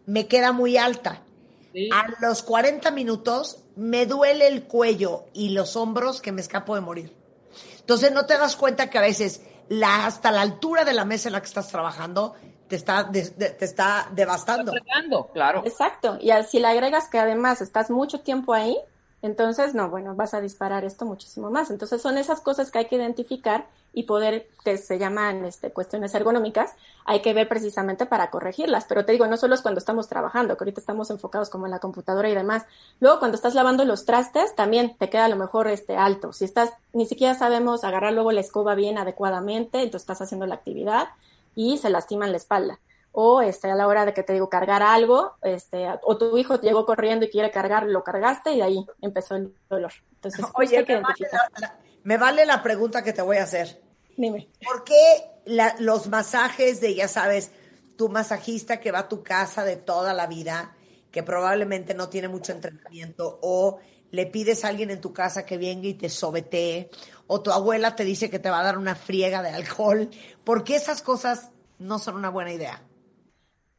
me 0.07 0.27
queda 0.27 0.53
muy 0.53 0.77
alta. 0.77 1.23
A 1.93 2.07
los 2.21 2.43
40 2.43 2.91
minutos 2.91 3.59
me 3.77 4.05
duele 4.07 4.47
el 4.47 4.65
cuello 4.65 5.25
y 5.33 5.51
los 5.51 5.75
hombros 5.77 6.21
que 6.21 6.33
me 6.33 6.41
escapo 6.43 6.75
de 6.75 6.83
morir. 6.83 7.17
Entonces 7.81 8.13
no 8.13 8.27
te 8.27 8.37
das 8.39 8.57
cuenta 8.57 8.91
que 8.91 8.99
a 8.99 9.03
veces 9.03 9.41
la, 9.69 10.07
hasta 10.07 10.31
la 10.31 10.43
altura 10.43 10.85
de 10.85 10.93
la 10.93 11.05
mesa 11.05 11.29
en 11.29 11.33
la 11.33 11.41
que 11.41 11.47
estás 11.47 11.69
trabajando 11.69 12.35
te 12.69 12.77
está, 12.77 13.05
de- 13.05 13.23
te 13.31 13.65
está 13.65 14.09
devastando. 14.13 14.73
claro. 15.33 15.63
Exacto. 15.65 16.19
Y 16.21 16.31
si 16.49 16.59
le 16.59 16.69
agregas 16.69 17.09
que 17.09 17.19
además 17.19 17.61
estás 17.61 17.91
mucho 17.91 18.21
tiempo 18.21 18.53
ahí, 18.55 18.77
entonces, 19.23 19.73
no, 19.73 19.89
bueno, 19.89 20.17
vas 20.17 20.35
a 20.35 20.41
disparar 20.41 20.85
esto 20.85 21.05
muchísimo 21.05 21.49
más. 21.49 21.71
Entonces, 21.71 22.03
son 22.03 22.19
esas 22.19 22.41
cosas 22.41 22.73
que 22.73 22.79
hay 22.79 22.87
que 22.87 22.97
identificar 22.97 23.67
y 23.93 24.03
poder, 24.03 24.49
que 24.65 24.79
se 24.79 24.99
llaman 24.99 25.45
este, 25.45 25.71
cuestiones 25.71 26.15
ergonómicas, 26.15 26.73
hay 27.05 27.23
que 27.23 27.33
ver 27.33 27.49
precisamente 27.49 28.05
para 28.05 28.31
corregirlas. 28.31 28.85
Pero 28.89 29.05
te 29.05 29.13
digo, 29.13 29.29
no 29.29 29.37
solo 29.37 29.55
es 29.55 29.61
cuando 29.61 29.79
estamos 29.79 30.09
trabajando, 30.09 30.57
que 30.57 30.65
ahorita 30.65 30.81
estamos 30.81 31.11
enfocados 31.11 31.51
como 31.51 31.67
en 31.67 31.71
la 31.71 31.79
computadora 31.79 32.29
y 32.29 32.35
demás. 32.35 32.65
Luego, 32.99 33.21
cuando 33.21 33.37
estás 33.37 33.55
lavando 33.55 33.85
los 33.85 34.07
trastes, 34.07 34.57
también 34.57 34.97
te 34.99 35.09
queda 35.09 35.27
a 35.27 35.29
lo 35.29 35.37
mejor 35.37 35.69
este 35.69 35.97
alto. 35.97 36.33
Si 36.33 36.45
estás, 36.45 36.71
ni 36.93 37.07
siquiera 37.07 37.35
sabemos 37.35 37.85
agarrar 37.85 38.15
luego 38.15 38.33
la 38.33 38.41
escoba 38.41 38.75
bien 38.75 38.99
adecuadamente, 38.99 39.79
entonces 39.79 40.03
estás 40.03 40.23
haciendo 40.23 40.47
la 40.47 40.57
actividad 40.57 41.11
y 41.55 41.79
se 41.79 41.91
lastiman 41.91 42.33
la 42.33 42.39
espalda 42.39 42.81
o 43.13 43.43
este, 43.43 43.71
a 43.71 43.75
la 43.75 43.87
hora 43.87 44.05
de 44.07 44.15
que 44.15 44.23
te 44.23 44.33
digo 44.33 44.49
cargar 44.49 44.83
algo, 44.83 45.37
este, 45.43 45.87
o 46.03 46.17
tu 46.17 46.37
hijo 46.39 46.61
llegó 46.61 46.85
corriendo 46.87 47.27
y 47.27 47.31
quiere 47.31 47.51
cargar, 47.51 47.85
lo 47.87 48.03
cargaste 48.03 48.53
y 48.53 48.57
de 48.57 48.63
ahí 48.63 48.87
empezó 49.01 49.37
el 49.37 49.55
dolor. 49.69 49.93
Entonces, 50.15 50.45
justo 50.45 50.59
Oye, 50.59 50.79
hay 50.79 50.85
que 50.85 50.95
me 50.95 51.01
vale, 51.03 51.15
identificar. 51.19 51.51
la, 51.55 51.69
la- 51.69 51.79
me 52.05 52.17
vale 52.19 52.47
la 52.47 52.63
pregunta 52.63 53.05
que 53.05 53.13
te 53.13 53.23
voy 53.23 53.37
a 53.37 53.45
hacer. 53.45 53.81
Dime. 54.17 54.49
¿Por 54.65 54.85
qué 54.85 54.97
la- 55.45 55.77
los 55.79 56.09
masajes 56.09 56.81
de, 56.81 56.95
ya 56.95 57.07
sabes, 57.09 57.53
tu 57.97 58.09
masajista 58.09 58.81
que 58.81 58.91
va 58.93 59.01
a 59.01 59.09
tu 59.09 59.23
casa 59.23 59.65
de 59.65 59.77
toda 59.77 60.15
la 60.15 60.27
vida, 60.27 60.75
que 61.11 61.23
probablemente 61.23 61.95
no 61.95 62.09
tiene 62.09 62.29
mucho 62.29 62.53
entrenamiento, 62.53 63.39
o 63.43 63.79
le 64.11 64.27
pides 64.27 64.65
a 64.65 64.69
alguien 64.69 64.91
en 64.91 65.01
tu 65.01 65.13
casa 65.13 65.45
que 65.45 65.59
venga 65.59 65.87
y 65.87 65.95
te 65.95 66.09
sobetee, 66.09 66.91
o 67.27 67.41
tu 67.43 67.51
abuela 67.53 67.95
te 67.95 68.05
dice 68.05 68.31
que 68.31 68.39
te 68.39 68.51
va 68.51 68.61
a 68.61 68.65
dar 68.65 68.79
una 68.79 68.95
friega 68.95 69.43
de 69.43 69.51
alcohol? 69.51 70.09
¿Por 70.45 70.65
qué 70.65 70.77
esas 70.77 71.03
cosas 71.03 71.51
no 71.79 71.99
son 71.99 72.17
una 72.17 72.31
buena 72.31 72.53
idea? 72.53 72.83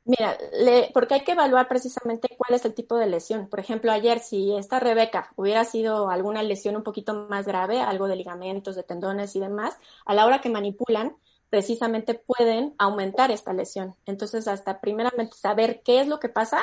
Mira, 0.06 0.38
le- 0.52 0.92
porque 0.94 1.14
hay 1.14 1.24
que 1.24 1.32
evaluar 1.32 1.70
precisamente 1.70 2.28
cuál 2.38 2.56
es 2.56 2.66
el 2.66 2.74
tipo 2.74 2.98
de 2.98 3.08
lesión. 3.08 3.48
Por 3.48 3.60
ejemplo, 3.62 3.90
ayer, 3.92 4.20
si 4.20 4.54
esta 4.56 4.80
Rebeca 4.82 5.32
hubiera 5.38 5.64
sido 5.64 6.10
alguna 6.10 6.44
lesión 6.44 6.76
un 6.76 6.84
poquito 6.84 7.14
más 7.30 7.46
grave, 7.48 7.80
algo 7.80 8.08
de 8.08 8.18
ligamentos, 8.18 8.76
de 8.76 8.84
tendones 8.84 9.34
y 9.36 9.40
demás, 9.40 9.78
a 10.06 10.14
la 10.14 10.26
hora 10.26 10.42
que 10.42 10.50
manipulan, 10.50 11.16
precisamente 11.50 12.16
pueden 12.16 12.76
aumentar 12.80 13.32
esta 13.32 13.54
lesión. 13.54 13.96
Entonces, 14.06 14.48
hasta 14.50 14.82
primeramente 14.82 15.38
saber 15.38 15.82
qué 15.84 16.02
es 16.02 16.08
lo 16.10 16.20
que 16.20 16.28
pasa, 16.30 16.60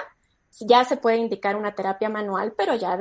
ya 0.61 0.85
se 0.85 0.97
puede 0.99 1.17
indicar 1.17 1.57
una 1.57 1.75
terapia 1.75 2.11
manual, 2.11 2.53
pero 2.59 2.75
ya 2.75 2.99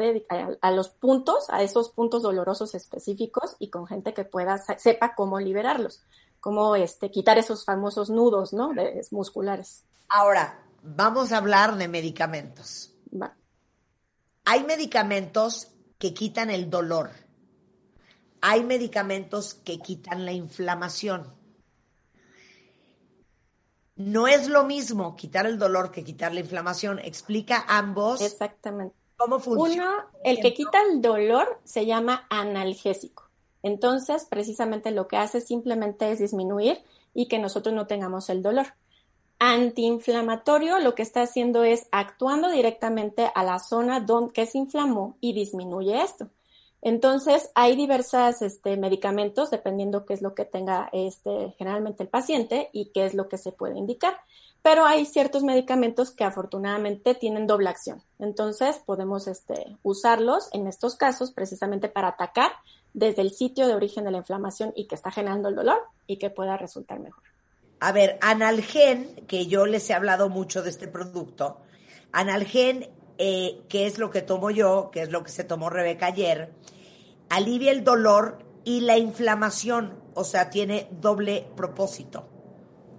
a, 0.61 0.71
los 0.71 0.87
puntos, 0.89 1.49
a 1.49 1.63
esos 1.63 1.89
puntos 1.89 2.21
dolorosos 2.21 2.75
específicos 2.75 3.55
y 3.59 3.69
con 3.69 3.87
gente 3.87 4.13
que 4.13 4.23
pueda, 4.23 4.57
sepa 4.77 5.15
cómo 5.15 5.39
liberarlos, 5.39 6.01
cómo 6.39 6.75
este, 6.77 7.11
quitar 7.11 7.37
esos 7.37 7.65
famosos 7.65 8.09
nudos, 8.09 8.53
¿no? 8.53 8.69
De, 8.73 9.01
musculares. 9.11 9.83
Ahora, 10.09 10.63
vamos 10.81 11.31
a 11.31 11.37
hablar 11.37 11.77
de 11.77 11.87
medicamentos. 11.87 12.93
Va. 13.13 13.35
Hay 14.45 14.63
medicamentos 14.63 15.67
que 15.99 16.13
quitan 16.13 16.49
el 16.49 16.69
dolor. 16.69 17.11
Hay 18.41 18.63
medicamentos 18.63 19.53
que 19.53 19.79
quitan 19.79 20.25
la 20.25 20.31
inflamación. 20.31 21.33
No 23.95 24.27
es 24.27 24.47
lo 24.47 24.63
mismo 24.63 25.15
quitar 25.17 25.45
el 25.45 25.59
dolor 25.59 25.91
que 25.91 26.05
quitar 26.05 26.33
la 26.33 26.39
inflamación. 26.39 26.99
Explica 26.99 27.65
ambos. 27.67 28.21
Exactamente. 28.21 28.95
¿Cómo 29.17 29.39
funciona? 29.39 29.91
Uno, 29.91 30.05
el 30.23 30.39
que 30.39 30.53
quita 30.53 30.81
el 30.89 31.01
dolor 31.01 31.59
se 31.65 31.85
llama 31.85 32.25
analgésico. 32.29 33.29
Entonces, 33.61 34.25
precisamente 34.29 34.91
lo 34.91 35.09
que 35.09 35.17
hace 35.17 35.41
simplemente 35.41 36.09
es 36.11 36.19
disminuir 36.19 36.81
y 37.13 37.27
que 37.27 37.39
nosotros 37.39 37.75
no 37.75 37.87
tengamos 37.87 38.29
el 38.29 38.41
dolor. 38.41 38.67
Antiinflamatorio 39.39 40.79
lo 40.79 40.95
que 40.95 41.01
está 41.01 41.21
haciendo 41.21 41.63
es 41.63 41.87
actuando 41.91 42.49
directamente 42.49 43.31
a 43.33 43.43
la 43.43 43.59
zona 43.59 44.01
donde 44.01 44.45
se 44.45 44.57
inflamó 44.57 45.15
y 45.21 45.31
disminuye 45.31 46.01
esto. 46.01 46.27
Entonces, 46.81 47.49
hay 47.55 47.75
diversos 47.75 48.41
este, 48.41 48.75
medicamentos, 48.77 49.49
dependiendo 49.49 50.05
qué 50.05 50.13
es 50.13 50.21
lo 50.21 50.33
que 50.33 50.45
tenga 50.45 50.89
este, 50.91 51.53
generalmente 51.57 52.03
el 52.03 52.09
paciente 52.09 52.69
y 52.73 52.91
qué 52.91 53.05
es 53.05 53.13
lo 53.13 53.27
que 53.29 53.37
se 53.37 53.51
puede 53.51 53.77
indicar. 53.77 54.17
Pero 54.61 54.85
hay 54.85 55.05
ciertos 55.05 55.43
medicamentos 55.43 56.11
que 56.11 56.25
afortunadamente 56.25 57.15
tienen 57.15 57.47
doble 57.47 57.69
acción. 57.69 58.01
Entonces, 58.17 58.77
podemos 58.85 59.27
este, 59.27 59.77
usarlos 59.83 60.49
en 60.51 60.67
estos 60.67 60.95
casos 60.95 61.31
precisamente 61.31 61.87
para 61.87 62.09
atacar 62.09 62.51
desde 62.93 63.21
el 63.21 63.31
sitio 63.31 63.67
de 63.67 63.75
origen 63.75 64.03
de 64.03 64.11
la 64.11 64.17
inflamación 64.17 64.73
y 64.75 64.85
que 64.85 64.95
está 64.95 65.11
generando 65.11 65.47
el 65.47 65.55
dolor 65.55 65.81
y 66.07 66.17
que 66.17 66.29
pueda 66.29 66.57
resultar 66.57 66.99
mejor. 66.99 67.28
A 67.79 67.91
ver, 67.91 68.17
Analgen, 68.21 69.15
que 69.27 69.47
yo 69.47 69.65
les 69.65 69.89
he 69.89 69.93
hablado 69.93 70.29
mucho 70.29 70.61
de 70.61 70.69
este 70.69 70.87
producto. 70.87 71.61
Analgen, 72.11 72.89
eh, 73.17 73.61
que 73.69 73.85
es 73.85 73.97
lo 73.99 74.09
que 74.09 74.21
tomo 74.21 74.51
yo, 74.51 74.89
que 74.91 75.01
es 75.01 75.11
lo 75.11 75.23
que 75.23 75.31
se 75.31 75.43
tomó 75.43 75.69
Rebeca 75.69 76.07
ayer, 76.07 76.51
alivia 77.29 77.71
el 77.71 77.83
dolor 77.83 78.39
y 78.63 78.81
la 78.81 78.97
inflamación, 78.97 79.97
o 80.13 80.23
sea, 80.23 80.49
tiene 80.49 80.87
doble 80.91 81.47
propósito. 81.55 82.27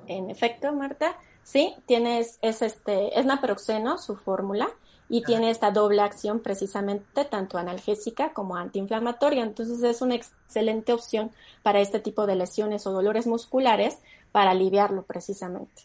En 0.07 0.31
efecto, 0.31 0.73
Marta, 0.73 1.17
Sí, 1.43 1.75
tienes, 1.87 2.39
es 2.43 2.63
este, 2.63 3.19
es 3.19 3.27
naproxeno, 3.27 3.99
su 3.99 4.17
fórmula, 4.17 4.69
y 5.13 5.25
tiene 5.25 5.51
esta 5.51 5.73
doble 5.73 6.03
acción 6.03 6.39
precisamente, 6.39 7.25
tanto 7.25 7.59
analgésica 7.59 8.33
como 8.33 8.57
antiinflamatoria. 8.57 9.43
Entonces 9.43 9.83
es 9.83 10.01
una 10.03 10.15
excelente 10.15 10.93
opción 10.93 11.33
para 11.65 11.81
este 11.81 11.99
tipo 11.99 12.27
de 12.27 12.37
lesiones 12.37 12.87
o 12.87 12.93
dolores 12.93 13.27
musculares 13.27 13.99
para 14.31 14.53
aliviarlo 14.53 15.03
precisamente. 15.03 15.83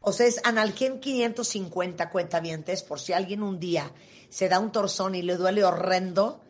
O 0.00 0.12
sea, 0.12 0.26
es 0.26 0.40
Analgen 0.44 0.98
550 0.98 2.10
cuentavientes, 2.10 2.82
por 2.82 2.98
si 2.98 3.12
alguien 3.12 3.44
un 3.44 3.60
día 3.60 3.92
se 4.28 4.48
da 4.48 4.58
un 4.58 4.72
torzón 4.72 5.14
y 5.14 5.22
le 5.22 5.36
duele 5.36 5.62
horrendo, 5.64 6.40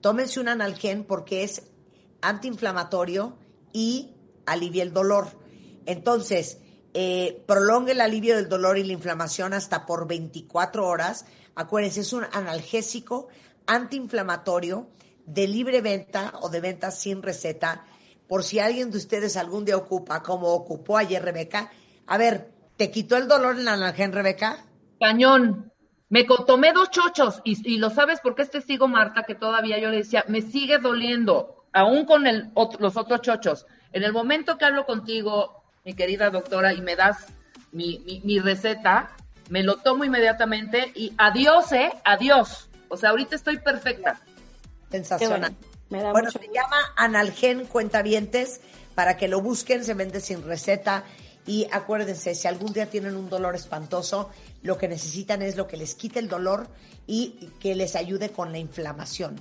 tómense 0.00 0.38
un 0.38 0.48
Analgen 0.48 1.02
porque 1.02 1.42
es 1.42 1.64
antiinflamatorio 2.20 3.36
y 3.72 4.14
alivia 4.46 4.84
el 4.84 4.92
dolor. 4.92 5.26
Entonces, 5.84 6.58
eh, 6.94 7.42
prolonga 7.46 7.90
el 7.92 8.00
alivio 8.00 8.36
del 8.36 8.48
dolor 8.48 8.78
y 8.78 8.84
la 8.84 8.92
inflamación 8.92 9.52
hasta 9.52 9.84
por 9.84 10.06
24 10.06 10.86
horas. 10.86 11.24
Acuérdense, 11.54 12.00
es 12.00 12.12
un 12.12 12.24
analgésico 12.32 13.28
antiinflamatorio 13.66 14.88
de 15.26 15.46
libre 15.46 15.80
venta 15.80 16.32
o 16.40 16.48
de 16.48 16.60
venta 16.60 16.90
sin 16.90 17.22
receta. 17.22 17.84
Por 18.28 18.44
si 18.44 18.58
alguien 18.58 18.90
de 18.90 18.98
ustedes 18.98 19.36
algún 19.36 19.64
día 19.64 19.76
ocupa, 19.76 20.22
como 20.22 20.48
ocupó 20.48 20.96
ayer 20.96 21.22
Rebeca. 21.22 21.70
A 22.06 22.16
ver, 22.16 22.50
¿te 22.76 22.90
quitó 22.90 23.16
el 23.16 23.28
dolor 23.28 23.58
el 23.58 23.68
analgen, 23.68 24.12
Rebeca? 24.12 24.64
Cañón. 24.98 25.70
Me 26.08 26.24
tomé 26.24 26.72
dos 26.74 26.90
chochos 26.90 27.40
y, 27.42 27.78
lo 27.78 27.88
sabes 27.88 28.20
porque 28.22 28.42
es 28.42 28.50
testigo 28.50 28.86
Marta 28.86 29.22
que 29.22 29.34
todavía 29.34 29.78
yo 29.78 29.88
le 29.88 29.98
decía, 29.98 30.24
me 30.28 30.42
sigue 30.42 30.76
doliendo, 30.76 31.64
aún 31.72 32.04
con 32.04 32.26
el, 32.26 32.52
ot- 32.52 32.78
los 32.80 32.98
otros 32.98 33.22
chochos. 33.22 33.66
En 33.94 34.02
el 34.02 34.12
momento 34.12 34.58
que 34.58 34.66
hablo 34.66 34.84
contigo, 34.84 35.64
mi 35.86 35.94
querida 35.94 36.28
doctora, 36.28 36.74
y 36.74 36.82
me 36.82 36.96
das 36.96 37.28
mi 37.72 38.38
receta, 38.40 39.16
me 39.48 39.62
lo 39.62 39.76
tomo 39.76 40.04
inmediatamente 40.04 40.92
y 40.94 41.12
adiós, 41.18 41.72
¿eh? 41.72 41.92
Adiós. 42.04 42.68
O 42.88 42.96
sea, 42.96 43.10
ahorita 43.10 43.36
estoy 43.36 43.58
perfecta. 43.58 44.20
Sensacional. 44.90 45.54
Me 45.88 46.02
da 46.02 46.12
Bueno, 46.12 46.28
mucho 46.28 46.38
se 46.38 46.52
llama 46.52 46.76
Analgen 46.96 47.66
Cuentavientes 47.66 48.60
para 48.94 49.16
que 49.16 49.28
lo 49.28 49.40
busquen, 49.40 49.84
se 49.84 49.94
vende 49.94 50.20
sin 50.20 50.42
receta. 50.42 51.04
Y 51.46 51.66
acuérdense, 51.72 52.34
si 52.34 52.46
algún 52.46 52.72
día 52.72 52.86
tienen 52.86 53.16
un 53.16 53.28
dolor 53.28 53.54
espantoso, 53.56 54.30
lo 54.62 54.78
que 54.78 54.88
necesitan 54.88 55.42
es 55.42 55.56
lo 55.56 55.66
que 55.66 55.76
les 55.76 55.94
quite 55.94 56.18
el 56.18 56.28
dolor 56.28 56.68
y 57.06 57.50
que 57.58 57.74
les 57.74 57.96
ayude 57.96 58.30
con 58.30 58.52
la 58.52 58.58
inflamación. 58.58 59.36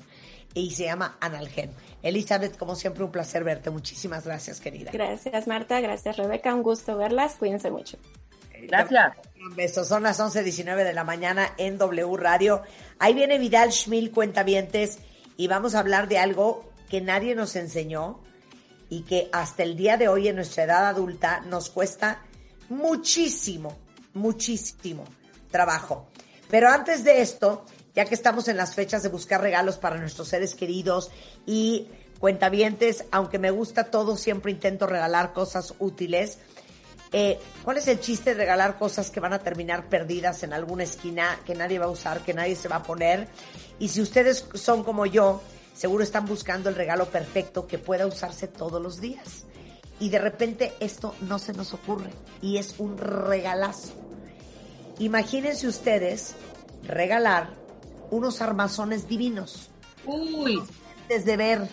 Y 0.53 0.71
se 0.71 0.85
llama 0.85 1.17
Analgen. 1.21 1.71
Elizabeth, 2.01 2.57
como 2.57 2.75
siempre, 2.75 3.03
un 3.03 3.11
placer 3.11 3.43
verte. 3.43 3.69
Muchísimas 3.69 4.25
gracias, 4.25 4.59
querida. 4.59 4.91
Gracias 4.91 5.47
Marta, 5.47 5.79
gracias 5.79 6.17
Rebeca, 6.17 6.53
un 6.53 6.63
gusto 6.63 6.97
verlas, 6.97 7.35
cuídense 7.35 7.69
mucho. 7.69 7.97
Gracias. 8.67 9.13
Un. 9.39 9.85
Son 9.85 10.03
las 10.03 10.19
11.19 10.19 10.83
de 10.83 10.93
la 10.93 11.03
mañana 11.03 11.53
en 11.57 11.77
W 11.77 12.17
Radio. 12.17 12.61
Ahí 12.99 13.13
viene 13.13 13.37
Vidal 13.37 13.71
Schmil, 13.71 14.11
Cuentavientes, 14.11 14.99
y 15.37 15.47
vamos 15.47 15.75
a 15.75 15.79
hablar 15.79 16.07
de 16.07 16.19
algo 16.19 16.71
que 16.89 17.01
nadie 17.01 17.35
nos 17.35 17.55
enseñó 17.55 18.21
y 18.89 19.03
que 19.03 19.29
hasta 19.31 19.63
el 19.63 19.77
día 19.77 19.97
de 19.97 20.09
hoy 20.09 20.27
en 20.27 20.35
nuestra 20.35 20.65
edad 20.65 20.87
adulta 20.87 21.41
nos 21.47 21.69
cuesta 21.69 22.21
muchísimo, 22.69 23.77
muchísimo 24.13 25.05
trabajo. 25.49 26.09
Pero 26.49 26.69
antes 26.69 27.03
de 27.03 27.21
esto, 27.21 27.65
ya 27.95 28.05
que 28.05 28.15
estamos 28.15 28.47
en 28.47 28.57
las 28.57 28.75
fechas 28.75 29.03
de 29.03 29.09
buscar 29.09 29.41
regalos 29.41 29.77
para 29.77 29.97
nuestros 29.97 30.27
seres 30.27 30.55
queridos 30.55 31.11
y 31.45 31.87
cuentavientes, 32.19 33.05
aunque 33.11 33.39
me 33.39 33.51
gusta 33.51 33.85
todo, 33.85 34.17
siempre 34.17 34.51
intento 34.51 34.87
regalar 34.87 35.33
cosas 35.33 35.73
útiles. 35.79 36.39
Eh, 37.13 37.39
¿Cuál 37.63 37.77
es 37.77 37.87
el 37.87 37.99
chiste 37.99 38.31
de 38.31 38.37
regalar 38.37 38.77
cosas 38.77 39.11
que 39.11 39.19
van 39.19 39.33
a 39.33 39.39
terminar 39.39 39.89
perdidas 39.89 40.43
en 40.43 40.53
alguna 40.53 40.83
esquina, 40.83 41.39
que 41.45 41.55
nadie 41.55 41.77
va 41.77 41.85
a 41.85 41.89
usar, 41.89 42.21
que 42.21 42.33
nadie 42.33 42.55
se 42.55 42.69
va 42.69 42.77
a 42.77 42.83
poner? 42.83 43.27
Y 43.79 43.89
si 43.89 44.01
ustedes 44.01 44.45
son 44.53 44.83
como 44.83 45.05
yo, 45.05 45.41
seguro 45.73 46.03
están 46.03 46.25
buscando 46.25 46.69
el 46.69 46.75
regalo 46.75 47.07
perfecto 47.07 47.67
que 47.67 47.77
pueda 47.77 48.07
usarse 48.07 48.47
todos 48.47 48.81
los 48.81 49.01
días. 49.01 49.45
Y 49.99 50.09
de 50.09 50.19
repente 50.19 50.73
esto 50.79 51.13
no 51.21 51.37
se 51.37 51.53
nos 51.53 51.73
ocurre 51.73 52.11
y 52.41 52.57
es 52.57 52.75
un 52.79 52.97
regalazo. 52.97 53.93
Imagínense 54.99 55.67
ustedes 55.67 56.35
regalar 56.83 57.49
unos 58.09 58.41
armazones 58.41 59.07
divinos. 59.07 59.69
Uy, 60.05 60.61
Desde 61.07 61.37
ver 61.37 61.67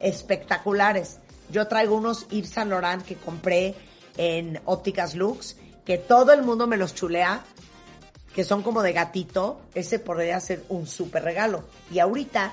espectaculares. 0.00 1.18
Yo 1.50 1.66
traigo 1.68 1.96
unos 1.96 2.28
Yves 2.28 2.50
Saint 2.50 2.70
Laurent 2.70 3.02
que 3.04 3.16
compré 3.16 3.74
en 4.16 4.60
Ópticas 4.64 5.14
Lux, 5.14 5.56
que 5.84 5.98
todo 5.98 6.32
el 6.32 6.42
mundo 6.42 6.66
me 6.66 6.76
los 6.76 6.94
chulea, 6.94 7.44
que 8.34 8.44
son 8.44 8.62
como 8.62 8.82
de 8.82 8.92
gatito. 8.92 9.60
Ese 9.74 9.98
podría 9.98 10.38
ser 10.40 10.64
un 10.68 10.86
súper 10.86 11.22
regalo. 11.22 11.64
Y 11.90 11.98
ahorita, 11.98 12.52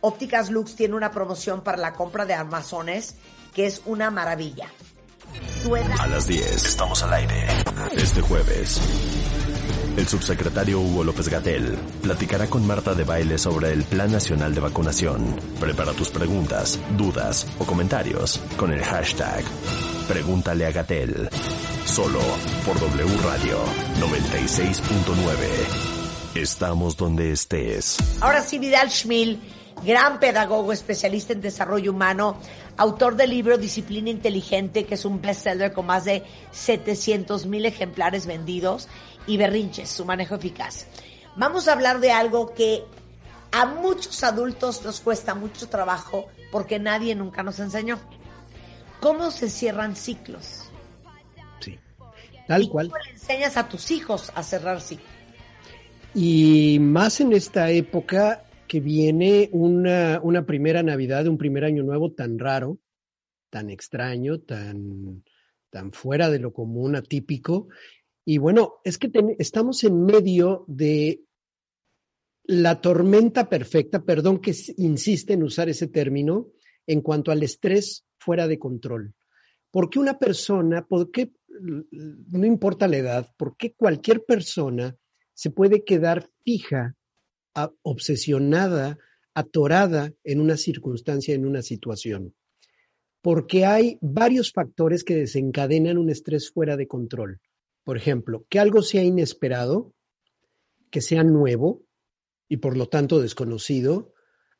Ópticas 0.00 0.50
Lux 0.50 0.74
tiene 0.74 0.94
una 0.94 1.10
promoción 1.10 1.62
para 1.62 1.78
la 1.78 1.92
compra 1.92 2.26
de 2.26 2.34
armazones 2.34 3.16
que 3.54 3.66
es 3.66 3.82
una 3.84 4.10
maravilla. 4.10 4.68
A 5.98 6.06
las 6.06 6.26
10 6.26 6.64
estamos 6.64 7.02
al 7.02 7.12
aire. 7.12 7.46
Este 7.92 8.20
jueves, 8.20 8.80
el 9.96 10.08
subsecretario 10.08 10.80
Hugo 10.80 11.04
López 11.04 11.28
Gatel 11.28 11.76
platicará 12.02 12.46
con 12.46 12.66
Marta 12.66 12.94
de 12.94 13.04
Baile 13.04 13.38
sobre 13.38 13.72
el 13.72 13.84
Plan 13.84 14.10
Nacional 14.10 14.54
de 14.54 14.60
Vacunación. 14.60 15.36
Prepara 15.60 15.92
tus 15.92 16.10
preguntas, 16.10 16.78
dudas 16.96 17.46
o 17.58 17.64
comentarios 17.64 18.40
con 18.56 18.72
el 18.72 18.82
hashtag 18.82 19.44
Pregúntale 20.10 20.66
a 20.66 20.72
Gatel. 20.72 21.30
Solo 21.84 22.18
por 22.66 22.80
W 22.80 23.16
Radio 23.22 23.62
96.9. 24.00 26.34
Estamos 26.34 26.96
donde 26.96 27.30
estés. 27.30 27.96
Ahora 28.20 28.42
sí, 28.42 28.58
Vidal 28.58 28.90
Schmil, 28.90 29.40
gran 29.84 30.18
pedagogo, 30.18 30.72
especialista 30.72 31.32
en 31.32 31.40
desarrollo 31.40 31.92
humano, 31.92 32.40
autor 32.76 33.14
del 33.14 33.30
libro 33.30 33.56
Disciplina 33.56 34.10
Inteligente, 34.10 34.84
que 34.84 34.94
es 34.94 35.04
un 35.04 35.22
bestseller 35.22 35.72
con 35.72 35.86
más 35.86 36.06
de 36.06 36.24
700 36.50 37.46
mil 37.46 37.64
ejemplares 37.64 38.26
vendidos, 38.26 38.88
y 39.28 39.36
Berrinches, 39.36 39.90
su 39.90 40.04
manejo 40.04 40.34
eficaz. 40.34 40.86
Vamos 41.36 41.68
a 41.68 41.72
hablar 41.74 42.00
de 42.00 42.10
algo 42.10 42.52
que 42.52 42.82
a 43.52 43.64
muchos 43.64 44.24
adultos 44.24 44.84
nos 44.84 44.98
cuesta 44.98 45.36
mucho 45.36 45.68
trabajo 45.68 46.26
porque 46.50 46.80
nadie 46.80 47.14
nunca 47.14 47.44
nos 47.44 47.60
enseñó. 47.60 48.00
¿Cómo 49.00 49.30
se 49.30 49.48
cierran 49.48 49.96
ciclos? 49.96 50.70
Sí, 51.60 51.78
tal 52.46 52.62
¿Y 52.64 52.68
cual. 52.68 52.88
¿Cómo 52.90 53.02
le 53.04 53.10
enseñas 53.12 53.56
a 53.56 53.68
tus 53.68 53.90
hijos 53.90 54.30
a 54.34 54.42
cerrar 54.42 54.80
ciclos? 54.80 55.08
Y 56.14 56.78
más 56.80 57.20
en 57.20 57.32
esta 57.32 57.70
época 57.70 58.44
que 58.66 58.80
viene 58.80 59.48
una, 59.52 60.20
una 60.22 60.44
primera 60.44 60.82
Navidad, 60.82 61.26
un 61.26 61.38
primer 61.38 61.64
año 61.64 61.82
nuevo 61.82 62.12
tan 62.12 62.38
raro, 62.38 62.78
tan 63.48 63.70
extraño, 63.70 64.40
tan, 64.40 65.24
tan 65.70 65.92
fuera 65.92 66.28
de 66.30 66.38
lo 66.38 66.52
común, 66.52 66.94
atípico. 66.96 67.68
Y 68.24 68.38
bueno, 68.38 68.74
es 68.84 68.98
que 68.98 69.08
ten- 69.08 69.34
estamos 69.38 69.82
en 69.84 70.04
medio 70.04 70.64
de 70.68 71.22
la 72.44 72.80
tormenta 72.80 73.48
perfecta, 73.48 74.02
perdón 74.04 74.40
que 74.40 74.54
insiste 74.76 75.34
en 75.34 75.42
usar 75.44 75.68
ese 75.68 75.86
término, 75.86 76.48
en 76.86 77.00
cuanto 77.00 77.30
al 77.30 77.42
estrés 77.42 78.04
fuera 78.18 78.48
de 78.48 78.58
control. 78.58 79.14
¿Por 79.70 79.88
qué 79.88 79.98
una 79.98 80.18
persona, 80.18 80.84
por 80.86 81.10
qué, 81.10 81.32
no 81.48 82.46
importa 82.46 82.88
la 82.88 82.96
edad, 82.96 83.32
por 83.36 83.56
qué 83.56 83.72
cualquier 83.72 84.24
persona 84.24 84.96
se 85.32 85.50
puede 85.50 85.84
quedar 85.84 86.28
fija, 86.44 86.96
obsesionada, 87.82 88.98
atorada 89.34 90.12
en 90.24 90.40
una 90.40 90.56
circunstancia, 90.56 91.34
en 91.34 91.46
una 91.46 91.62
situación? 91.62 92.34
Porque 93.22 93.64
hay 93.64 93.98
varios 94.00 94.52
factores 94.52 95.04
que 95.04 95.14
desencadenan 95.14 95.98
un 95.98 96.10
estrés 96.10 96.50
fuera 96.50 96.76
de 96.76 96.88
control. 96.88 97.40
Por 97.84 97.96
ejemplo, 97.96 98.46
que 98.48 98.58
algo 98.58 98.82
sea 98.82 99.04
inesperado, 99.04 99.94
que 100.90 101.00
sea 101.00 101.22
nuevo 101.22 101.82
y 102.48 102.56
por 102.56 102.76
lo 102.76 102.88
tanto 102.88 103.20
desconocido, 103.20 104.12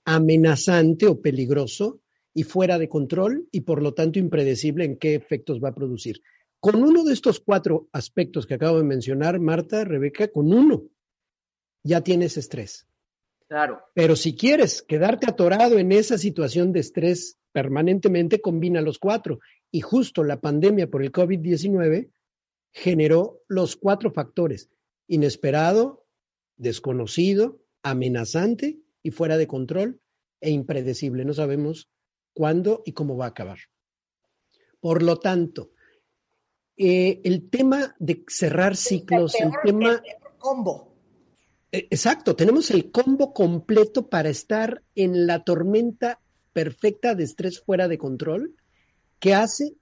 amenazante 0.05 1.07
o 1.07 1.21
peligroso 1.21 2.01
y 2.35 2.45
fuera 2.45 2.79
de 2.79 2.89
control 2.89 3.49
y 3.51 3.63
por 3.63 3.83
lo 3.83 3.95
tanto 3.95 4.19
impredecible 4.19 4.85
en 4.85 4.97
qué 4.97 5.15
efectos 5.15 5.61
va 5.63 5.71
a 5.71 5.75
producir. 5.75 6.23
Con 6.61 6.83
uno 6.83 7.05
de 7.05 7.13
estos 7.13 7.41
cuatro 7.41 7.89
aspectos 7.93 8.47
que 8.47 8.55
acabo 8.55 8.79
de 8.79 8.85
mencionar, 8.85 9.41
Marta, 9.41 9.85
Rebeca, 9.85 10.29
con 10.29 10.53
uno 10.53 10.85
ya 11.83 12.03
tienes 12.03 12.37
estrés. 12.37 12.87
claro. 13.49 13.81
Pero 13.95 14.15
si 14.15 14.37
quieres 14.37 14.83
quedarte 14.83 15.27
atorado 15.29 15.79
en 15.79 15.93
esa 15.93 16.19
situación 16.19 16.73
de 16.73 16.81
estrés 16.81 17.39
permanentemente, 17.53 18.41
combina 18.41 18.81
los 18.83 18.99
cuatro. 18.99 19.41
Y 19.71 19.81
justo 19.81 20.23
la 20.23 20.41
pandemia 20.41 20.89
por 20.89 21.03
el 21.03 21.13
COVID-19 21.13 22.11
generó 22.73 23.43
los 23.49 23.77
cuatro 23.77 24.13
factores. 24.13 24.69
Inesperado, 25.09 26.07
desconocido, 26.57 27.61
amenazante 27.83 28.79
y 29.03 29.11
fuera 29.11 29.37
de 29.37 29.47
control 29.47 30.01
e 30.41 30.51
impredecible. 30.51 31.25
No 31.25 31.33
sabemos 31.33 31.89
cuándo 32.33 32.83
y 32.85 32.93
cómo 32.93 33.17
va 33.17 33.27
a 33.27 33.29
acabar. 33.29 33.59
Por 34.81 35.03
lo 35.03 35.19
tanto, 35.19 35.71
eh, 36.77 37.21
el 37.25 37.51
tema 37.51 37.95
de 37.99 38.25
cerrar 38.29 38.77
ciclos, 38.77 39.35
el, 39.35 39.51
peor- 39.51 39.63
tema... 39.65 39.93
el 39.93 40.01
peor 40.01 40.37
combo. 40.39 40.95
Eh, 41.73 41.87
Exacto, 41.91 42.35
tenemos 42.35 42.71
el 42.71 42.91
combo 42.91 43.33
completo 43.33 44.09
para 44.09 44.29
estar 44.31 44.83
en 44.95 45.27
la 45.27 45.45
tormenta 45.45 46.21
perfecta 46.53 47.15
de 47.15 47.25
estrés 47.25 47.61
fuera 47.61 47.87
de 47.89 47.99
control 47.99 48.57
que 49.19 49.35
hace 49.35 49.75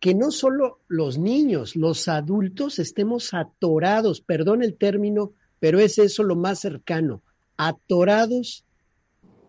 que 0.00 0.14
no 0.14 0.30
solo 0.30 0.80
los 0.86 1.18
niños, 1.18 1.76
los 1.76 2.08
adultos 2.08 2.78
estemos 2.78 3.32
atorados, 3.34 4.20
perdón 4.20 4.62
el 4.62 4.76
término, 4.76 5.32
pero 5.60 5.80
es 5.80 5.98
eso 5.98 6.22
lo 6.22 6.36
más 6.36 6.60
cercano, 6.60 7.22
atorados 7.56 8.64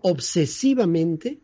obsesivamente 0.01 1.41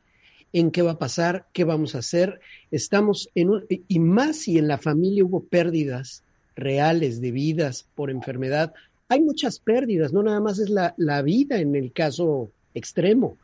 en 0.53 0.71
qué 0.71 0.81
va 0.81 0.91
a 0.91 0.99
pasar, 0.99 1.47
qué 1.53 1.63
vamos 1.63 1.95
a 1.95 1.99
hacer. 1.99 2.39
Estamos 2.71 3.29
en 3.35 3.49
un, 3.49 3.65
y 3.69 3.99
más 3.99 4.37
si 4.37 4.57
en 4.57 4.67
la 4.67 4.77
familia 4.77 5.25
hubo 5.25 5.43
pérdidas 5.43 6.23
reales 6.55 7.21
de 7.21 7.31
vidas 7.31 7.87
por 7.95 8.09
enfermedad. 8.11 8.73
Hay 9.07 9.21
muchas 9.21 9.59
pérdidas, 9.59 10.13
no 10.13 10.23
nada 10.23 10.39
más 10.39 10.59
es 10.59 10.69
la, 10.69 10.93
la 10.97 11.21
vida 11.21 11.59
en 11.59 11.75
el 11.75 11.91
caso 11.91 12.51
extremo. 12.73 13.37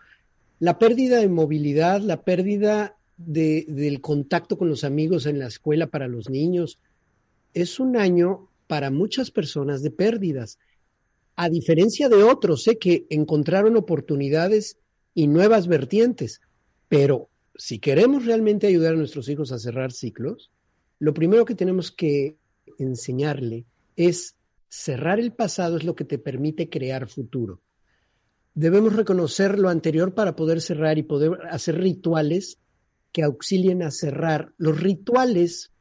La 0.59 0.79
pérdida 0.79 1.19
de 1.19 1.29
movilidad, 1.29 2.01
la 2.01 2.21
pérdida 2.23 2.95
de, 3.17 3.65
del 3.67 4.01
contacto 4.01 4.57
con 4.57 4.69
los 4.69 4.83
amigos 4.83 5.25
en 5.25 5.39
la 5.39 5.47
escuela 5.47 5.87
para 5.87 6.07
los 6.07 6.29
niños, 6.29 6.79
es 7.53 7.79
un 7.79 7.97
año 7.97 8.49
para 8.67 8.91
muchas 8.91 9.31
personas 9.31 9.81
de 9.81 9.91
pérdidas. 9.91 10.59
A 11.35 11.49
diferencia 11.49 12.09
de 12.09 12.23
otros, 12.23 12.63
sé 12.63 12.77
que 12.77 13.05
encontraron 13.09 13.77
oportunidades 13.77 14.77
y 15.13 15.27
nuevas 15.27 15.67
vertientes, 15.67 16.41
pero 16.89 17.29
si 17.55 17.79
queremos 17.79 18.25
realmente 18.25 18.67
ayudar 18.67 18.93
a 18.93 18.97
nuestros 18.97 19.29
hijos 19.29 19.51
a 19.51 19.59
cerrar 19.59 19.91
ciclos, 19.91 20.51
lo 20.99 21.13
primero 21.13 21.45
que 21.45 21.55
tenemos 21.55 21.91
que 21.91 22.37
enseñarle 22.77 23.65
es 23.95 24.35
cerrar 24.69 25.19
el 25.19 25.33
pasado 25.33 25.77
es 25.77 25.83
lo 25.83 25.95
que 25.95 26.05
te 26.05 26.17
permite 26.17 26.69
crear 26.69 27.07
futuro. 27.07 27.61
Debemos 28.53 28.95
reconocer 28.95 29.59
lo 29.59 29.69
anterior 29.69 30.13
para 30.13 30.35
poder 30.35 30.61
cerrar 30.61 30.97
y 30.97 31.03
poder 31.03 31.39
hacer 31.49 31.79
rituales 31.79 32.57
que 33.11 33.23
auxilien 33.23 33.83
a 33.83 33.91
cerrar. 33.91 34.53
Los 34.57 34.79
rituales 34.79 35.71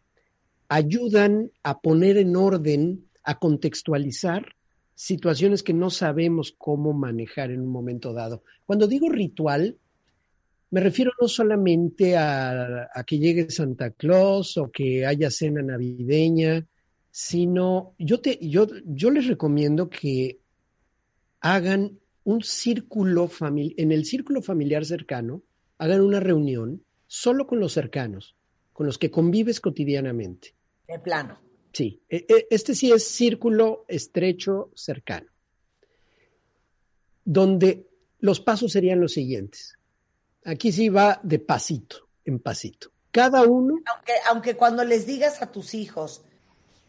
ayudan 0.68 1.50
a 1.62 1.80
poner 1.80 2.18
en 2.18 2.36
orden, 2.36 3.06
a 3.22 3.38
contextualizar 3.38 4.54
situaciones 4.94 5.62
que 5.62 5.74
no 5.74 5.90
sabemos 5.90 6.54
cómo 6.56 6.92
manejar 6.92 7.50
en 7.50 7.60
un 7.60 7.68
momento 7.68 8.12
dado. 8.12 8.42
Cuando 8.64 8.86
digo 8.86 9.08
ritual, 9.10 9.76
me 10.76 10.82
refiero 10.82 11.10
no 11.18 11.26
solamente 11.26 12.18
a, 12.18 12.90
a, 12.92 13.04
que 13.04 13.18
llegue 13.18 13.48
Santa 13.48 13.92
Claus 13.92 14.58
o 14.58 14.70
que 14.70 15.06
haya 15.06 15.30
cena 15.30 15.62
navideña, 15.62 16.66
sino 17.10 17.94
yo, 17.98 18.20
te, 18.20 18.38
yo, 18.46 18.66
yo 18.84 19.10
les 19.10 19.26
recomiendo 19.26 19.88
que 19.88 20.38
hagan 21.40 21.98
un 22.24 22.42
círculo 22.42 23.26
familiar, 23.26 23.80
en 23.80 23.90
el 23.90 24.04
círculo 24.04 24.42
familiar 24.42 24.84
cercano, 24.84 25.42
hagan 25.78 26.02
una 26.02 26.20
reunión 26.20 26.84
solo 27.06 27.46
con 27.46 27.58
los 27.58 27.72
cercanos, 27.72 28.36
con 28.74 28.84
los 28.84 28.98
que 28.98 29.10
convives 29.10 29.62
cotidianamente. 29.62 30.54
De 30.86 30.98
plano. 30.98 31.40
Sí, 31.72 32.02
este 32.10 32.74
sí 32.74 32.92
es 32.92 33.08
círculo 33.08 33.86
estrecho 33.88 34.72
cercano, 34.74 35.30
donde 37.24 37.86
los 38.18 38.40
pasos 38.40 38.72
serían 38.72 39.00
los 39.00 39.14
siguientes. 39.14 39.75
Aquí 40.46 40.70
sí 40.70 40.88
va 40.88 41.18
de 41.24 41.40
pasito 41.40 42.08
en 42.24 42.38
pasito. 42.38 42.92
Cada 43.10 43.42
uno. 43.42 43.78
Aunque, 43.86 44.12
aunque 44.28 44.56
cuando 44.56 44.84
les 44.84 45.04
digas 45.04 45.42
a 45.42 45.50
tus 45.50 45.74
hijos, 45.74 46.22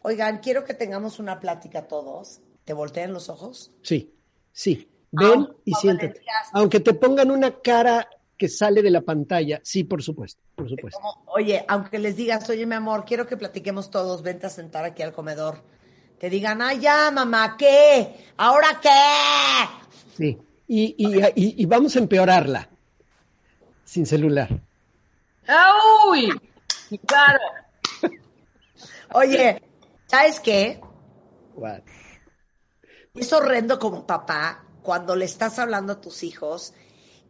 oigan, 0.02 0.38
quiero 0.38 0.64
que 0.64 0.74
tengamos 0.74 1.18
una 1.18 1.40
plática 1.40 1.88
todos, 1.88 2.40
¿te 2.64 2.72
voltean 2.72 3.12
los 3.12 3.28
ojos? 3.28 3.72
Sí, 3.82 4.14
sí. 4.52 4.88
Ven 5.10 5.48
Ah, 5.50 5.56
y 5.64 5.74
siéntate. 5.74 6.20
Aunque 6.52 6.78
te 6.80 6.94
pongan 6.94 7.32
una 7.32 7.60
cara 7.60 8.08
que 8.36 8.48
sale 8.48 8.80
de 8.80 8.90
la 8.90 9.00
pantalla, 9.00 9.60
sí, 9.64 9.82
por 9.82 10.02
supuesto, 10.04 10.40
por 10.54 10.68
supuesto. 10.68 11.00
Como, 11.00 11.24
oye, 11.26 11.64
aunque 11.66 11.98
les 11.98 12.14
digas, 12.14 12.48
oye, 12.50 12.64
mi 12.64 12.76
amor, 12.76 13.04
quiero 13.04 13.26
que 13.26 13.36
platiquemos 13.36 13.90
todos, 13.90 14.22
vente 14.22 14.46
a 14.46 14.50
sentar 14.50 14.84
aquí 14.84 15.02
al 15.02 15.12
comedor. 15.12 15.62
Te 16.20 16.30
digan, 16.30 16.62
ay, 16.62 16.78
ya, 16.78 17.10
mamá, 17.10 17.56
¿qué? 17.56 18.26
¿Ahora 18.36 18.78
qué? 18.80 18.88
Sí. 20.16 20.38
Y, 20.68 20.94
y, 20.96 21.18
y, 21.34 21.62
y 21.62 21.66
vamos 21.66 21.96
a 21.96 21.98
empeorarla. 21.98 22.68
Sin 23.88 24.04
celular. 24.04 24.50
¡Uy! 26.10 26.28
Claro. 27.06 27.38
Oye, 29.14 29.62
¿sabes 30.04 30.40
qué? 30.40 30.78
What? 31.54 31.80
Es 33.14 33.32
horrendo 33.32 33.78
como 33.78 34.06
papá 34.06 34.66
cuando 34.82 35.16
le 35.16 35.24
estás 35.24 35.58
hablando 35.58 35.94
a 35.94 36.00
tus 36.02 36.22
hijos 36.22 36.74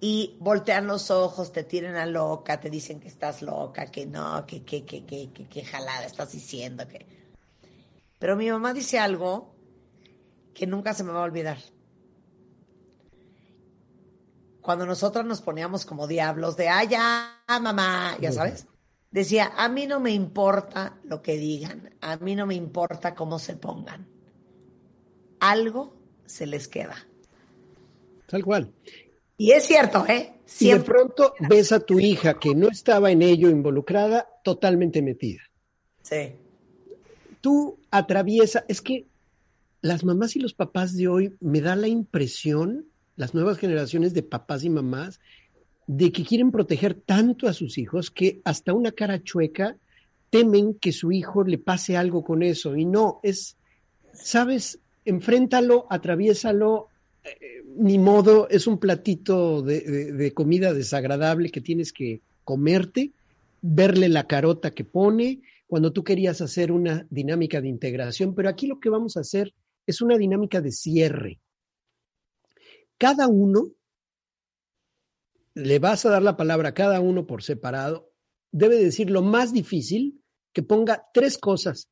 y 0.00 0.36
voltean 0.40 0.88
los 0.88 1.12
ojos, 1.12 1.52
te 1.52 1.62
tiran 1.62 1.94
a 1.94 2.06
loca, 2.06 2.58
te 2.58 2.70
dicen 2.70 2.98
que 2.98 3.06
estás 3.06 3.40
loca, 3.40 3.86
que 3.86 4.06
no, 4.06 4.44
que 4.44 4.64
que 4.64 4.84
que 4.84 5.06
que 5.06 5.30
que, 5.30 5.46
que 5.46 5.64
jalada 5.64 6.06
estás 6.06 6.32
diciendo 6.32 6.88
que. 6.88 7.06
Pero 8.18 8.34
mi 8.34 8.50
mamá 8.50 8.74
dice 8.74 8.98
algo 8.98 9.54
que 10.54 10.66
nunca 10.66 10.92
se 10.92 11.04
me 11.04 11.12
va 11.12 11.20
a 11.20 11.22
olvidar. 11.22 11.58
Cuando 14.60 14.86
nosotras 14.86 15.24
nos 15.24 15.40
poníamos 15.40 15.86
como 15.86 16.06
diablos 16.06 16.56
de, 16.56 16.68
ay, 16.68 16.88
ya, 16.88 17.42
mamá, 17.48 18.16
ya 18.20 18.32
sabes, 18.32 18.66
decía, 19.10 19.52
a 19.56 19.68
mí 19.68 19.86
no 19.86 20.00
me 20.00 20.10
importa 20.10 20.98
lo 21.04 21.22
que 21.22 21.36
digan, 21.36 21.96
a 22.00 22.16
mí 22.16 22.34
no 22.34 22.46
me 22.46 22.54
importa 22.54 23.14
cómo 23.14 23.38
se 23.38 23.56
pongan. 23.56 24.06
Algo 25.40 25.96
se 26.26 26.46
les 26.46 26.68
queda. 26.68 26.96
Tal 28.26 28.44
cual. 28.44 28.72
Y 29.36 29.52
es 29.52 29.64
cierto, 29.64 30.04
¿eh? 30.06 30.34
Y 30.34 30.42
de 30.42 30.48
Siempre. 30.50 30.94
pronto 30.94 31.34
ves 31.48 31.72
a 31.72 31.80
tu 31.80 32.00
hija 32.00 32.38
que 32.38 32.54
no 32.54 32.68
estaba 32.68 33.10
en 33.10 33.22
ello 33.22 33.48
involucrada, 33.48 34.28
totalmente 34.42 35.00
metida. 35.00 35.42
Sí. 36.02 36.34
Tú 37.40 37.78
atraviesa, 37.90 38.64
es 38.66 38.82
que 38.82 39.06
las 39.80 40.04
mamás 40.04 40.34
y 40.36 40.40
los 40.40 40.54
papás 40.54 40.96
de 40.96 41.06
hoy 41.06 41.36
me 41.40 41.60
da 41.60 41.76
la 41.76 41.86
impresión, 41.86 42.88
las 43.18 43.34
nuevas 43.34 43.58
generaciones 43.58 44.14
de 44.14 44.22
papás 44.22 44.64
y 44.64 44.70
mamás, 44.70 45.20
de 45.86 46.10
que 46.12 46.24
quieren 46.24 46.50
proteger 46.50 46.94
tanto 46.94 47.48
a 47.48 47.52
sus 47.52 47.76
hijos 47.76 48.10
que 48.10 48.40
hasta 48.44 48.72
una 48.72 48.92
cara 48.92 49.22
chueca 49.22 49.76
temen 50.30 50.74
que 50.74 50.92
su 50.92 51.12
hijo 51.12 51.44
le 51.44 51.58
pase 51.58 51.96
algo 51.96 52.22
con 52.22 52.42
eso. 52.42 52.76
Y 52.76 52.84
no, 52.84 53.20
es, 53.22 53.56
sabes, 54.12 54.78
enfréntalo, 55.04 55.86
atraviésalo, 55.90 56.88
eh, 57.24 57.64
ni 57.76 57.98
modo, 57.98 58.48
es 58.50 58.66
un 58.66 58.78
platito 58.78 59.62
de, 59.62 59.80
de- 59.80 60.12
de 60.12 60.32
comida 60.32 60.72
desagradable 60.72 61.50
que 61.50 61.60
tienes 61.60 61.92
que 61.92 62.20
comerte, 62.44 63.12
verle 63.60 64.08
la 64.08 64.26
carota 64.26 64.70
que 64.70 64.84
pone, 64.84 65.40
cuando 65.66 65.92
tú 65.92 66.04
querías 66.04 66.40
hacer 66.40 66.70
una 66.70 67.06
dinámica 67.10 67.60
de 67.60 67.68
integración, 67.68 68.34
pero 68.34 68.48
aquí 68.48 68.66
lo 68.66 68.78
que 68.80 68.88
vamos 68.90 69.16
a 69.16 69.20
hacer 69.20 69.52
es 69.86 70.00
una 70.00 70.16
dinámica 70.16 70.60
de 70.60 70.70
cierre. 70.72 71.40
Cada 72.98 73.28
uno, 73.28 73.72
le 75.54 75.78
vas 75.78 76.04
a 76.04 76.10
dar 76.10 76.22
la 76.22 76.36
palabra 76.36 76.70
a 76.70 76.74
cada 76.74 77.00
uno 77.00 77.26
por 77.26 77.42
separado, 77.42 78.12
debe 78.52 78.76
decir 78.76 79.10
lo 79.10 79.22
más 79.22 79.52
difícil, 79.52 80.22
que 80.52 80.62
ponga 80.62 81.06
tres 81.14 81.38
cosas 81.38 81.88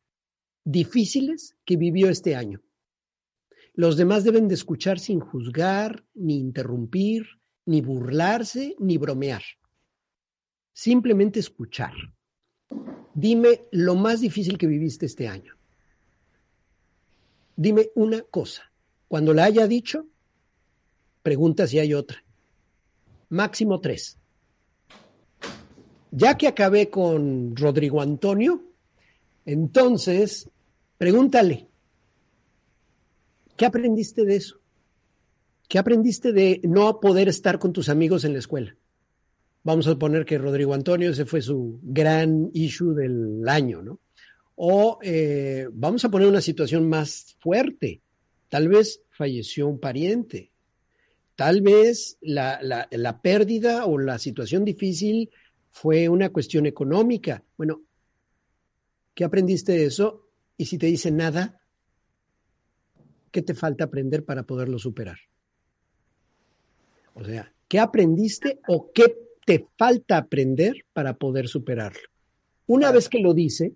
difíciles 0.64 1.56
que 1.64 1.76
vivió 1.76 2.10
este 2.10 2.34
año. 2.34 2.60
Los 3.74 3.96
demás 3.96 4.24
deben 4.24 4.48
de 4.48 4.54
escuchar 4.54 4.98
sin 4.98 5.20
juzgar, 5.20 6.04
ni 6.14 6.38
interrumpir, 6.38 7.26
ni 7.66 7.80
burlarse, 7.82 8.74
ni 8.78 8.98
bromear. 8.98 9.42
Simplemente 10.72 11.40
escuchar. 11.40 11.92
Dime 13.14 13.66
lo 13.70 13.94
más 13.94 14.20
difícil 14.20 14.58
que 14.58 14.66
viviste 14.66 15.06
este 15.06 15.28
año. 15.28 15.54
Dime 17.54 17.90
una 17.94 18.22
cosa. 18.22 18.72
Cuando 19.08 19.32
la 19.32 19.44
haya 19.44 19.66
dicho, 19.66 20.08
pregunta 21.26 21.66
si 21.66 21.80
hay 21.80 21.92
otra. 21.92 22.22
Máximo 23.30 23.80
tres. 23.80 24.16
Ya 26.12 26.38
que 26.38 26.46
acabé 26.46 26.88
con 26.88 27.56
Rodrigo 27.56 28.00
Antonio, 28.00 28.62
entonces 29.44 30.48
pregúntale, 30.96 31.66
¿qué 33.56 33.66
aprendiste 33.66 34.24
de 34.24 34.36
eso? 34.36 34.60
¿Qué 35.68 35.80
aprendiste 35.80 36.32
de 36.32 36.60
no 36.62 37.00
poder 37.00 37.26
estar 37.26 37.58
con 37.58 37.72
tus 37.72 37.88
amigos 37.88 38.24
en 38.24 38.34
la 38.34 38.38
escuela? 38.38 38.76
Vamos 39.64 39.88
a 39.88 39.98
poner 39.98 40.24
que 40.24 40.38
Rodrigo 40.38 40.74
Antonio, 40.74 41.10
ese 41.10 41.26
fue 41.26 41.42
su 41.42 41.80
gran 41.82 42.52
issue 42.54 42.94
del 42.94 43.48
año, 43.48 43.82
¿no? 43.82 43.98
O 44.54 45.00
eh, 45.02 45.66
vamos 45.72 46.04
a 46.04 46.08
poner 46.08 46.28
una 46.28 46.40
situación 46.40 46.88
más 46.88 47.36
fuerte. 47.40 48.00
Tal 48.48 48.68
vez 48.68 49.02
falleció 49.10 49.66
un 49.66 49.80
pariente. 49.80 50.52
Tal 51.36 51.60
vez 51.60 52.18
la, 52.20 52.60
la, 52.62 53.20
pérdida 53.20 53.86
o 53.86 53.98
la 53.98 54.18
situación 54.18 54.64
difícil 54.64 55.30
fue 55.70 56.08
una 56.08 56.30
cuestión 56.30 56.66
económica. 56.66 57.44
Bueno, 57.56 57.82
¿Qué 59.16 59.24
aprendiste 59.24 59.72
de 59.72 59.86
eso? 59.86 60.28
Y 60.58 60.66
si 60.66 60.76
te 60.76 60.86
dice 60.86 61.10
nada, 61.10 61.58
¿qué 63.32 63.40
te 63.40 63.54
falta 63.54 63.84
aprender 63.84 64.26
para 64.26 64.42
poderlo 64.42 64.78
superar? 64.78 65.16
O 67.14 67.24
sea, 67.24 67.50
¿qué 67.66 67.78
aprendiste 67.78 68.60
o 68.68 68.92
qué 68.92 69.16
te 69.46 69.68
falta 69.78 70.18
aprender 70.18 70.84
para 70.92 71.16
poder 71.16 71.48
superarlo? 71.48 72.02
Una 72.66 72.92
vez 72.92 73.08
que 73.08 73.20
lo 73.20 73.32
dice, 73.32 73.72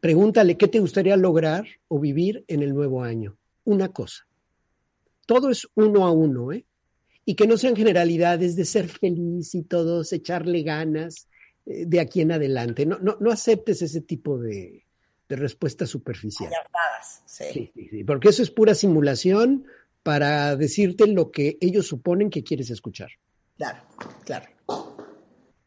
pregúntale 0.00 0.58
qué 0.58 0.66
te 0.66 0.80
gustaría 0.80 1.16
lograr 1.16 1.64
o 1.86 2.00
vivir 2.00 2.44
en 2.48 2.62
el 2.62 2.74
nuevo 2.74 3.04
año. 3.04 3.38
Una 3.62 3.90
cosa. 3.90 4.26
Todo 5.30 5.48
es 5.48 5.68
uno 5.76 6.06
a 6.06 6.10
uno, 6.10 6.52
¿eh? 6.52 6.64
Y 7.24 7.36
que 7.36 7.46
no 7.46 7.56
sean 7.56 7.76
generalidades 7.76 8.56
de 8.56 8.64
ser 8.64 8.88
feliz 9.00 9.54
y 9.54 9.62
todos 9.62 10.12
echarle 10.12 10.64
ganas 10.64 11.28
eh, 11.66 11.84
de 11.86 12.00
aquí 12.00 12.20
en 12.20 12.32
adelante. 12.32 12.84
No, 12.84 12.98
no, 12.98 13.16
no 13.20 13.30
aceptes 13.30 13.80
ese 13.80 14.00
tipo 14.00 14.40
de, 14.40 14.82
de 15.28 15.36
respuesta 15.36 15.86
superficial. 15.86 16.50
Sí. 17.26 17.44
Sí, 17.52 17.70
sí, 17.72 17.88
sí, 17.90 18.02
porque 18.02 18.30
eso 18.30 18.42
es 18.42 18.50
pura 18.50 18.74
simulación 18.74 19.66
para 20.02 20.56
decirte 20.56 21.06
lo 21.06 21.30
que 21.30 21.58
ellos 21.60 21.86
suponen 21.86 22.28
que 22.28 22.42
quieres 22.42 22.68
escuchar. 22.70 23.10
Claro, 23.56 23.82
claro. 24.24 24.48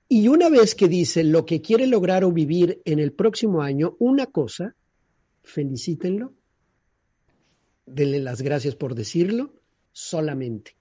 Y 0.09 0.27
una 0.27 0.49
vez 0.49 0.75
que 0.75 0.89
dice 0.89 1.23
lo 1.23 1.45
que 1.45 1.61
quiere 1.61 1.87
lograr 1.87 2.25
o 2.25 2.33
vivir 2.33 2.81
en 2.83 2.99
el 2.99 3.13
próximo 3.13 3.61
año, 3.61 3.95
una 3.99 4.25
cosa, 4.25 4.75
felicítenlo, 5.41 6.33
denle 7.85 8.19
las 8.19 8.41
gracias 8.41 8.75
por 8.75 8.95
decirlo, 8.95 9.53
solamente. 9.91 10.75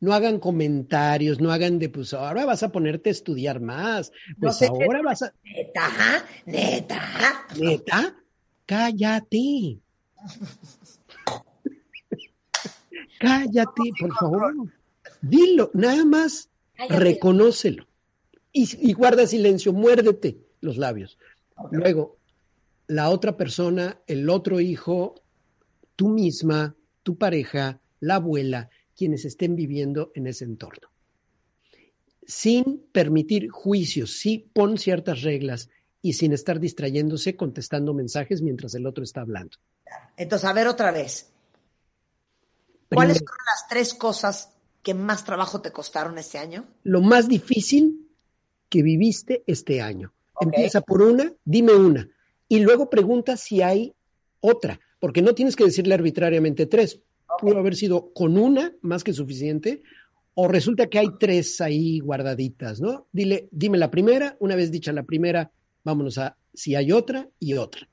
No 0.00 0.14
hagan 0.14 0.38
comentarios, 0.38 1.40
no 1.40 1.52
hagan 1.52 1.78
de, 1.78 1.90
pues 1.90 2.14
ahora 2.14 2.46
vas 2.46 2.62
a 2.62 2.72
ponerte 2.72 3.10
a 3.10 3.12
estudiar 3.12 3.60
más, 3.60 4.12
pues 4.40 4.56
sé 4.56 4.66
ahora 4.66 5.02
vas 5.02 5.22
a... 5.22 5.34
Neta, 5.44 6.24
neta. 6.46 7.46
¿Neta? 7.58 8.16
Cállate. 8.64 9.78
Cállate, 13.18 13.82
por 14.00 14.14
favor. 14.14 14.54
Dilo, 15.20 15.70
nada 15.74 16.04
más 16.06 16.48
Cállate. 16.76 16.98
reconócelo. 16.98 17.86
Y, 18.52 18.90
y 18.90 18.94
guarda 18.94 19.26
silencio, 19.26 19.72
muérdete 19.72 20.38
los 20.62 20.78
labios. 20.78 21.18
Luego, 21.70 22.16
la 22.86 23.10
otra 23.10 23.36
persona, 23.36 24.00
el 24.06 24.30
otro 24.30 24.60
hijo, 24.60 25.19
tú 26.00 26.08
misma, 26.08 26.74
tu 27.02 27.18
pareja, 27.18 27.78
la 28.00 28.14
abuela, 28.14 28.70
quienes 28.96 29.26
estén 29.26 29.54
viviendo 29.54 30.12
en 30.14 30.28
ese 30.28 30.46
entorno. 30.46 30.88
Sin 32.26 32.86
permitir 32.90 33.50
juicios, 33.50 34.16
sí 34.16 34.48
pon 34.54 34.78
ciertas 34.78 35.20
reglas 35.20 35.68
y 36.00 36.14
sin 36.14 36.32
estar 36.32 36.58
distrayéndose 36.58 37.36
contestando 37.36 37.92
mensajes 37.92 38.40
mientras 38.40 38.74
el 38.74 38.86
otro 38.86 39.04
está 39.04 39.20
hablando. 39.20 39.58
Entonces, 40.16 40.48
a 40.48 40.54
ver 40.54 40.68
otra 40.68 40.90
vez. 40.90 41.34
¿Cuáles 42.88 43.18
Primero, 43.18 43.32
fueron 43.32 43.44
las 43.44 43.68
tres 43.68 43.92
cosas 43.92 44.54
que 44.82 44.94
más 44.94 45.22
trabajo 45.26 45.60
te 45.60 45.70
costaron 45.70 46.16
este 46.16 46.38
año? 46.38 46.64
lo 46.82 47.02
más 47.02 47.28
difícil 47.28 48.08
que 48.70 48.82
viviste 48.82 49.44
este 49.46 49.82
año. 49.82 50.14
Empieza 50.40 50.80
por 50.80 51.02
una, 51.02 51.30
dime 51.44 51.74
una, 51.74 52.08
y 52.48 52.60
luego 52.60 52.88
pregunta 52.88 53.36
si 53.36 53.60
hay 53.60 53.94
otra, 54.40 54.80
porque 55.00 55.22
no 55.22 55.34
tienes 55.34 55.56
que 55.56 55.64
decirle 55.64 55.94
arbitrariamente 55.94 56.66
tres. 56.66 57.00
Pudo 57.40 57.58
haber 57.58 57.74
sido 57.74 58.12
con 58.12 58.38
una 58.38 58.72
más 58.82 59.02
que 59.02 59.12
suficiente, 59.12 59.82
o 60.34 60.46
resulta 60.46 60.88
que 60.88 60.98
hay 60.98 61.08
tres 61.18 61.60
ahí 61.60 61.98
guardaditas, 62.00 62.80
¿no? 62.80 63.06
Dile, 63.12 63.48
dime 63.50 63.78
la 63.78 63.90
primera, 63.90 64.36
una 64.38 64.54
vez 64.54 64.70
dicha 64.70 64.92
la 64.92 65.02
primera, 65.02 65.50
vámonos 65.82 66.18
a 66.18 66.36
si 66.54 66.74
hay 66.74 66.92
otra 66.92 67.28
y 67.38 67.54
otra. 67.54 67.88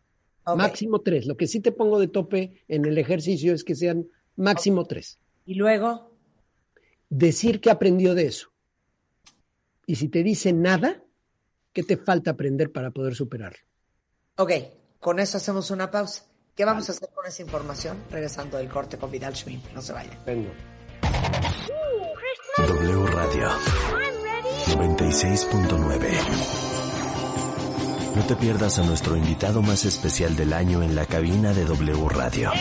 Máximo 0.55 0.99
tres. 0.99 1.25
Lo 1.25 1.35
que 1.35 1.47
sí 1.47 1.59
te 1.59 1.71
pongo 1.71 1.99
de 1.99 2.07
tope 2.07 2.63
en 2.67 2.85
el 2.85 2.97
ejercicio 2.97 3.53
es 3.53 3.63
que 3.63 3.75
sean 3.75 4.07
máximo 4.35 4.85
tres. 4.85 5.19
Y 5.45 5.55
luego, 5.55 6.11
Decir 7.09 7.61
que 7.61 7.69
aprendió 7.69 8.15
de 8.15 8.25
eso. 8.25 8.49
Y 9.85 9.95
si 9.95 10.09
te 10.09 10.23
dice 10.23 10.51
nada, 10.51 11.01
¿qué 11.71 11.84
te 11.84 11.95
falta 11.95 12.31
aprender 12.31 12.71
para 12.71 12.91
poder 12.91 13.15
superarlo? 13.15 13.59
ok, 14.39 14.51
con 14.99 15.19
eso 15.19 15.38
hacemos 15.38 15.71
una 15.71 15.89
pausa. 15.89 16.27
¿Qué 16.57 16.65
vamos 16.65 16.89
a 16.89 16.91
hacer 16.91 17.07
con 17.13 17.23
esa 17.27 17.43
información? 17.43 18.03
Regresando 18.09 18.57
del 18.57 18.67
corte 18.67 18.97
con 18.97 19.11
Vidal 19.11 19.35
Schmil. 19.35 19.61
No 19.75 19.81
se 19.84 19.93
vayan. 19.93 20.17
Vengo. 20.25 20.49
W 22.57 23.05
Radio 23.05 23.49
96.9 24.65 26.09
No 28.15 28.23
te 28.25 28.35
pierdas 28.38 28.79
a 28.79 28.84
nuestro 28.84 29.15
invitado 29.15 29.61
más 29.61 29.85
especial 29.85 30.35
del 30.35 30.51
año 30.51 30.81
en 30.81 30.95
la 30.95 31.05
cabina 31.05 31.53
de 31.53 31.63
W 31.63 32.09
Radio. 32.09 32.51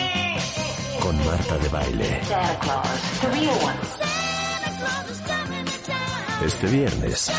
Con 1.01 1.17
Marta 1.25 1.57
de 1.57 1.69
Baile. 1.69 2.21
Este 6.45 6.67
viernes. 6.67 7.31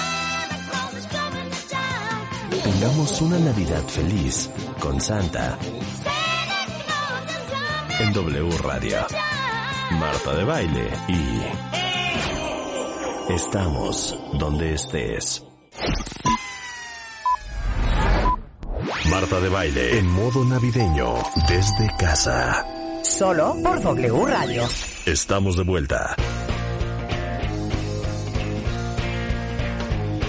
Tengamos 2.64 3.20
una 3.20 3.38
Navidad 3.38 3.84
feliz 3.84 4.50
con 4.80 5.00
Santa. 5.00 5.56
En 8.00 8.12
W 8.12 8.58
Radio. 8.58 8.98
Marta 9.90 10.34
de 10.36 10.44
Baile 10.44 10.88
y... 11.08 11.42
Estamos 13.32 14.16
donde 14.34 14.74
estés. 14.74 15.44
Marta 19.10 19.40
de 19.40 19.48
Baile 19.48 19.98
en 19.98 20.06
modo 20.12 20.44
navideño 20.44 21.14
desde 21.48 21.88
casa. 21.98 22.64
Solo 23.02 23.56
por 23.64 23.82
W 23.82 24.26
Radio. 24.26 24.62
Estamos 25.04 25.56
de 25.56 25.64
vuelta. 25.64 26.14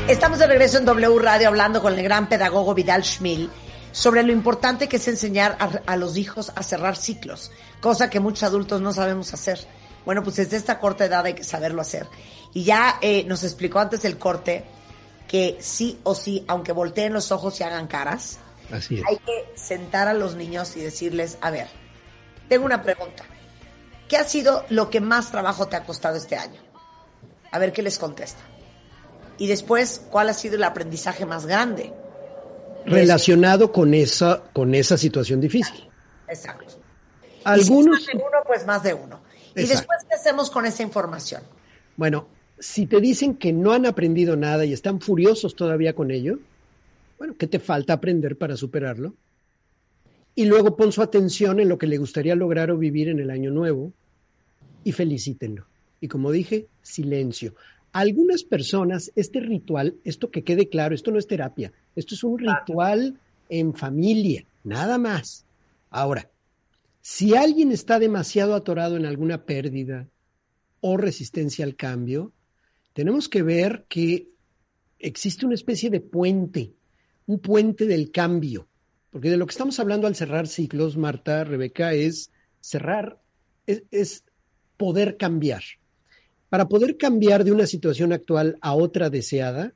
Estamos 0.08 0.40
de 0.40 0.48
regreso 0.48 0.80
en 0.80 0.86
W 0.86 1.20
Radio 1.20 1.50
hablando 1.50 1.84
con 1.84 1.94
el 1.94 2.02
gran 2.02 2.28
pedagogo 2.28 2.74
Vidal 2.74 3.04
Schmil 3.04 3.52
sobre 3.91 4.24
lo 4.24 4.32
importante 4.32 4.88
que 4.88 4.98
es 4.98 5.07
enseñar 5.07 5.57
a, 5.60 5.82
a 5.91 5.95
los 5.98 6.18
hijos 6.18 6.52
a 6.56 6.64
cerrar 6.64 6.95
ciclos, 6.95 7.52
cosa 7.82 8.10
que 8.10 8.20
muchos 8.20 8.44
adultos 8.44 8.82
no 8.82 8.94
sabemos 8.94 9.34
hacer. 9.34 9.60
Bueno, 10.06 10.24
pues 10.24 10.38
desde 10.38 10.57
esta 10.57 10.80
corta 10.80 11.06
edad 11.06 11.26
hay 11.26 11.34
que 11.34 11.44
saberlo 11.44 11.82
hacer. 11.82 12.07
Y 12.53 12.64
ya 12.64 12.98
eh, 13.02 13.24
nos 13.26 13.44
explicó 13.44 13.80
antes 13.80 14.02
del 14.02 14.18
corte 14.18 14.66
que 15.28 15.57
sí 15.60 15.99
o 16.03 16.16
sí, 16.16 16.44
aunque 16.48 16.72
volteen 16.72 17.14
los 17.14 17.32
ojos 17.32 17.60
y 17.60 17.64
hagan 17.64 17.88
caras, 17.88 18.40
Así 18.72 18.99
es. 18.99 19.03
hay 19.07 19.18
que 19.18 19.52
sentar 19.56 20.07
a 20.07 20.14
los 20.14 20.36
niños 20.36 20.76
y 20.76 20.82
decirles, 20.82 21.38
a 21.41 21.52
ver, 21.52 21.68
tengo 22.48 22.66
una 22.66 22.82
pregunta. 22.82 23.24
¿Qué 24.07 24.18
ha 24.18 24.24
sido 24.24 24.66
lo 24.70 24.90
que 24.90 25.02
más 25.02 25.30
trabajo 25.30 25.68
te 25.68 25.76
ha 25.76 25.84
costado 25.84 26.16
este 26.16 26.36
año? 26.36 26.60
A 27.52 27.60
ver 27.60 27.72
qué 27.74 27.84
les 27.84 27.99
contesta. 27.99 28.41
Y 29.38 29.48
después, 29.48 30.02
¿cuál 30.10 30.30
ha 30.30 30.34
sido 30.34 30.56
el 30.56 30.64
aprendizaje 30.64 31.26
más 31.28 31.45
grande? 31.45 31.94
Relacionado 32.85 33.72
con 33.72 33.93
esa, 33.93 34.43
con 34.53 34.73
esa 34.73 34.97
situación 34.97 35.41
difícil. 35.41 35.88
Exacto. 36.27 36.65
Algunos, 37.43 37.99
Y 37.99 38.03
si 38.03 38.11
es 38.11 38.15
más 38.15 38.22
de 38.22 38.27
uno, 38.27 38.38
pues 38.45 38.65
más 38.65 38.84
de 38.84 38.93
uno. 38.93 39.19
Y 39.56 39.65
después, 39.65 39.99
¿qué 40.07 40.15
hacemos 40.15 40.49
con 40.49 40.65
esa 40.65 40.84
información? 40.84 41.41
bueno, 41.99 42.30
si 42.57 42.85
te 42.85 43.01
dicen 43.01 43.35
que 43.35 43.51
no 43.51 43.73
han 43.73 43.85
aprendido 43.85 44.38
nada 44.38 44.64
y 44.64 44.72
están 44.72 45.01
furiosos 45.01 45.53
todavía 45.57 45.93
con 45.93 46.11
ello, 46.11 46.39
bueno, 47.18 47.35
¿qué 47.38 47.45
te 47.45 47.60
falta 47.60 47.91
aprender 47.91 48.38
para 48.38 48.56
superarlo? 48.56 49.15
Y 50.34 50.45
luego 50.45 50.77
pon 50.77 50.93
su 50.93 51.01
atención 51.01 51.60
en 51.60 51.68
lo 51.68 51.77
que 51.77 51.88
le 51.88 51.97
gustaría 51.97 52.35
lograr 52.35 52.72
o 52.72 52.77
vivir 52.77 53.10
en 53.10 53.19
el 53.19 53.30
año 53.30 53.51
nuevo 53.51 53.91
y 54.85 54.93
felicítenlo. 54.93 55.65
Y 55.99 56.07
como 56.07 56.31
dije, 56.31 56.68
silencio. 56.81 57.53
A 57.91 57.99
algunas 57.99 58.43
personas, 58.43 59.11
este 59.18 59.41
ritual, 59.41 59.95
esto 60.06 60.31
que 60.31 60.45
quede 60.45 60.69
claro, 60.69 60.95
esto 60.95 61.11
no 61.11 61.19
es 61.19 61.27
terapia, 61.27 61.73
esto 62.00 62.16
es 62.16 62.24
un 62.24 62.40
ritual 62.40 63.20
en 63.50 63.74
familia, 63.74 64.46
nada 64.64 64.98
más. 64.98 65.46
Ahora, 65.90 66.30
si 67.02 67.36
alguien 67.36 67.72
está 67.72 68.00
demasiado 68.00 68.56
atorado 68.56 68.96
en 68.96 69.06
alguna 69.06 69.44
pérdida 69.46 70.08
o 70.82 70.98
resistencia 70.98 71.66
al 71.66 71.76
cambio, 71.76 72.32
tenemos 72.94 73.28
que 73.28 73.44
ver 73.44 73.86
que 73.90 74.30
existe 74.98 75.46
una 75.46 75.56
especie 75.56 75.90
de 75.90 76.00
puente, 76.00 76.74
un 77.26 77.40
puente 77.40 77.86
del 77.86 78.12
cambio, 78.12 78.68
porque 79.12 79.30
de 79.30 79.38
lo 79.38 79.46
que 79.46 79.52
estamos 79.52 79.80
hablando 79.80 80.08
al 80.08 80.16
cerrar 80.16 80.48
ciclos, 80.48 80.98
Marta, 80.98 81.44
Rebeca, 81.44 81.94
es 81.94 82.32
cerrar, 82.62 83.20
es, 83.66 83.84
es 83.92 84.24
poder 84.78 85.18
cambiar. 85.18 85.64
Para 86.50 86.68
poder 86.68 86.98
cambiar 86.98 87.44
de 87.44 87.52
una 87.52 87.68
situación 87.68 88.14
actual 88.14 88.58
a 88.62 88.74
otra 88.74 89.10
deseada, 89.10 89.74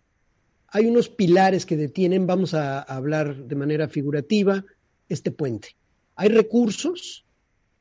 hay 0.73 0.87
unos 0.87 1.07
pilares 1.07 1.67
que 1.67 1.77
detienen, 1.77 2.25
vamos 2.25 2.55
a, 2.55 2.81
hablar 2.81 3.45
de 3.45 3.55
manera 3.55 3.87
figurativa, 3.87 4.65
este 5.07 5.29
puente. 5.29 5.75
Hay 6.15 6.29
recursos 6.29 7.25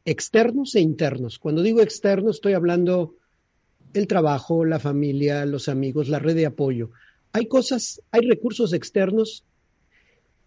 externos 0.05 0.75
e 0.75 0.81
internos. 0.81 1.39
Cuando 1.39 1.63
digo 1.63 1.81
externos, 1.81 2.37
estoy 2.37 2.53
hablando 2.53 3.15
el 3.95 4.07
trabajo, 4.07 4.67
la 4.67 4.79
familia, 4.79 5.47
los 5.47 5.71
amigos, 5.71 6.11
la 6.11 6.19
red 6.19 6.35
de 6.35 6.45
apoyo. 6.45 6.91
Hay 7.33 7.47
cosas, 7.47 8.03
hay 8.11 8.29
recursos 8.29 8.75
externos 8.75 9.45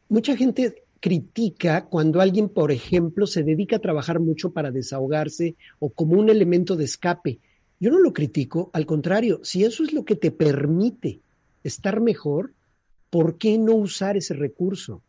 mucha 0.08 0.38
gente 0.38 0.84
critica 1.00 1.86
cuando 1.86 2.22
alguien, 2.22 2.50
por 2.50 2.72
ejemplo, 2.72 3.26
se 3.26 3.42
dedica 3.42 3.78
a 3.78 3.82
trabajar 3.82 4.20
mucho 4.20 4.52
para 4.52 4.70
desahogarse 4.70 5.56
o 5.80 5.90
como 5.90 6.20
un 6.20 6.30
elemento 6.30 6.76
de 6.76 6.86
escape. 6.86 7.40
Yo 7.80 7.90
no 7.90 7.98
lo 7.98 8.14
critico, 8.14 8.70
al 8.72 8.86
contrario, 8.86 9.40
si 9.44 9.64
eso 9.64 9.84
es 9.84 9.94
lo 9.94 10.06
que 10.06 10.16
te 10.16 10.30
permite 10.30 11.22
estar 11.68 12.00
mejor, 12.02 12.54
¿por 13.10 13.38
qué 13.38 13.58
no 13.58 13.74
usar 13.76 14.18
ese 14.18 14.34
recurso? 14.34 15.04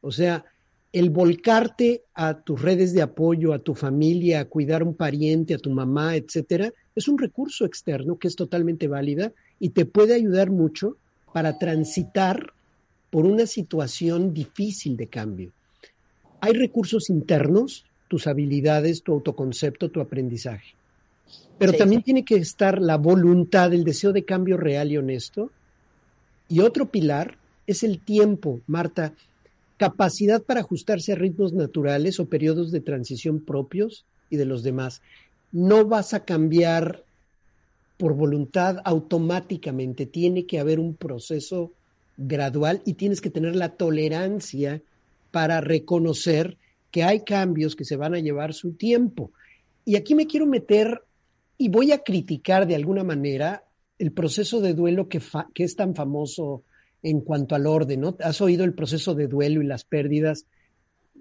O 0.00 0.10
sea, 0.10 0.44
el 0.92 1.10
volcarte 1.10 2.04
a 2.14 2.42
tus 2.42 2.60
redes 2.62 2.92
de 2.92 3.02
apoyo, 3.02 3.52
a 3.52 3.58
tu 3.58 3.74
familia, 3.74 4.40
a 4.40 4.44
cuidar 4.44 4.82
a 4.82 4.84
un 4.84 4.94
pariente, 4.94 5.54
a 5.54 5.58
tu 5.58 5.70
mamá, 5.70 6.14
etcétera, 6.14 6.72
es 6.94 7.08
un 7.08 7.18
recurso 7.18 7.64
externo 7.64 8.18
que 8.18 8.28
es 8.28 8.36
totalmente 8.36 8.86
válida 8.86 9.32
y 9.58 9.70
te 9.70 9.86
puede 9.86 10.14
ayudar 10.14 10.50
mucho 10.50 10.98
para 11.32 11.58
transitar 11.58 12.52
por 13.10 13.26
una 13.26 13.46
situación 13.46 14.32
difícil 14.32 14.96
de 14.96 15.08
cambio. 15.08 15.52
Hay 16.40 16.52
recursos 16.52 17.10
internos, 17.10 17.84
tus 18.06 18.26
habilidades, 18.26 19.02
tu 19.02 19.12
autoconcepto, 19.12 19.90
tu 19.90 20.00
aprendizaje. 20.00 20.76
Pero 21.58 21.72
Sí. 21.72 21.78
también 21.78 22.02
tiene 22.02 22.24
que 22.24 22.36
estar 22.36 22.80
la 22.80 22.96
voluntad, 22.98 23.72
el 23.72 23.82
deseo 23.82 24.12
de 24.12 24.24
cambio 24.24 24.56
real 24.56 24.92
y 24.92 24.96
honesto. 24.96 25.50
Y 26.48 26.60
otro 26.60 26.90
pilar 26.90 27.36
es 27.66 27.82
el 27.82 27.98
tiempo, 28.00 28.60
Marta, 28.66 29.14
capacidad 29.76 30.42
para 30.42 30.60
ajustarse 30.60 31.12
a 31.12 31.16
ritmos 31.16 31.52
naturales 31.52 32.20
o 32.20 32.28
periodos 32.28 32.70
de 32.70 32.80
transición 32.80 33.40
propios 33.40 34.04
y 34.30 34.36
de 34.36 34.44
los 34.44 34.62
demás. 34.62 35.02
No 35.52 35.84
vas 35.84 36.14
a 36.14 36.24
cambiar 36.24 37.02
por 37.96 38.14
voluntad 38.14 38.78
automáticamente, 38.84 40.06
tiene 40.06 40.46
que 40.46 40.58
haber 40.58 40.80
un 40.80 40.94
proceso 40.94 41.72
gradual 42.16 42.82
y 42.84 42.94
tienes 42.94 43.20
que 43.20 43.30
tener 43.30 43.56
la 43.56 43.70
tolerancia 43.70 44.82
para 45.30 45.60
reconocer 45.60 46.56
que 46.90 47.02
hay 47.02 47.20
cambios 47.20 47.74
que 47.74 47.84
se 47.84 47.96
van 47.96 48.14
a 48.14 48.20
llevar 48.20 48.54
su 48.54 48.72
tiempo. 48.72 49.32
Y 49.84 49.96
aquí 49.96 50.14
me 50.14 50.26
quiero 50.26 50.46
meter 50.46 51.02
y 51.58 51.68
voy 51.68 51.92
a 51.92 51.98
criticar 51.98 52.66
de 52.66 52.76
alguna 52.76 53.04
manera 53.04 53.63
el 53.98 54.12
proceso 54.12 54.60
de 54.60 54.74
duelo 54.74 55.08
que, 55.08 55.20
es 55.54 55.76
tan 55.76 55.94
famoso 55.94 56.64
en 57.02 57.20
cuanto 57.20 57.54
al 57.54 57.66
orden, 57.66 58.00
¿no? 58.00 58.16
Has 58.20 58.40
oído 58.40 58.64
el 58.64 58.74
proceso 58.74 59.14
de 59.14 59.28
duelo 59.28 59.62
y 59.62 59.66
las 59.66 59.84
pérdidas. 59.84 60.46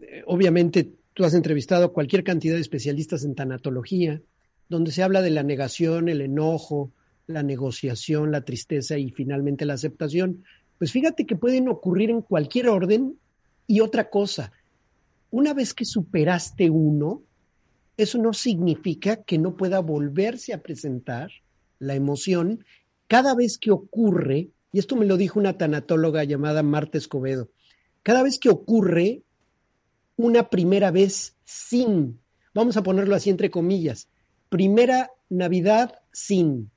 Eh, 0.02 0.24
obviamente, 0.26 0.92
tú 1.14 1.24
has 1.26 1.34
entrevistado 1.34 1.86
a 1.86 1.94
cualquier 1.94 2.24
cantidad 2.24 2.56
de 2.56 2.62
especialistas 2.62 3.24
en 3.24 3.36
tanatología, 3.36 4.22
donde 4.70 4.92
se 4.92 5.04
habla 5.04 5.22
de 5.22 5.30
la 5.30 5.44
negación, 5.44 6.10
el 6.10 6.22
enojo, 6.22 6.92
la 7.28 7.44
negociación, 7.44 8.32
la 8.32 8.44
tristeza 8.44 8.98
y 8.98 9.12
finalmente 9.12 9.66
la 9.66 9.76
aceptación. 9.76 10.44
Pues 10.78 10.92
fíjate 10.92 11.26
que 11.26 11.36
pueden 11.36 11.68
ocurrir 11.68 12.10
en 12.10 12.22
cualquier 12.22 12.70
orden 12.70 13.18
y 13.68 13.82
otra 13.82 14.10
cosa. 14.10 14.52
Una 15.30 15.54
vez 15.54 15.74
que 15.74 15.86
superaste 15.86 16.70
uno, 16.70 17.24
eso 17.98 18.18
no 18.18 18.34
significa 18.34 19.24
que 19.24 19.38
no 19.38 19.56
pueda 19.56 19.80
volverse 19.80 20.54
a 20.54 20.62
presentar 20.62 21.30
la 21.84 21.96
emoción 21.96 22.64
cada 23.08 23.36
vez 23.36 23.58
que 23.58 23.72
ocurre, 23.72 24.50
y 24.72 24.80
esto 24.80 24.96
me 24.96 25.06
lo 25.06 25.18
dijo 25.18 25.40
una 25.40 25.58
tanatóloga 25.58 26.24
llamada 26.24 26.64
Marta 26.64 26.98
Escobedo, 26.98 27.50
cada 28.02 28.24
vez 28.24 28.40
que 28.40 28.50
ocurre 28.50 29.24
una 30.16 30.50
primera 30.50 30.92
vez 30.92 31.36
sin, 31.44 32.20
vamos 32.54 32.78
a 32.78 32.84
ponerlo 32.84 33.16
así 33.16 33.30
entre 33.30 33.52
comillas, 33.52 34.10
primera 34.50 35.12
Navidad 35.30 36.02
sin, 36.12 36.72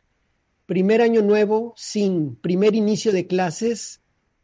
primer 0.66 1.00
año 1.00 1.22
nuevo 1.22 1.74
sin, 1.76 2.36
primer 2.36 2.74
inicio 2.74 3.12
de 3.12 3.26
clases 3.26 4.00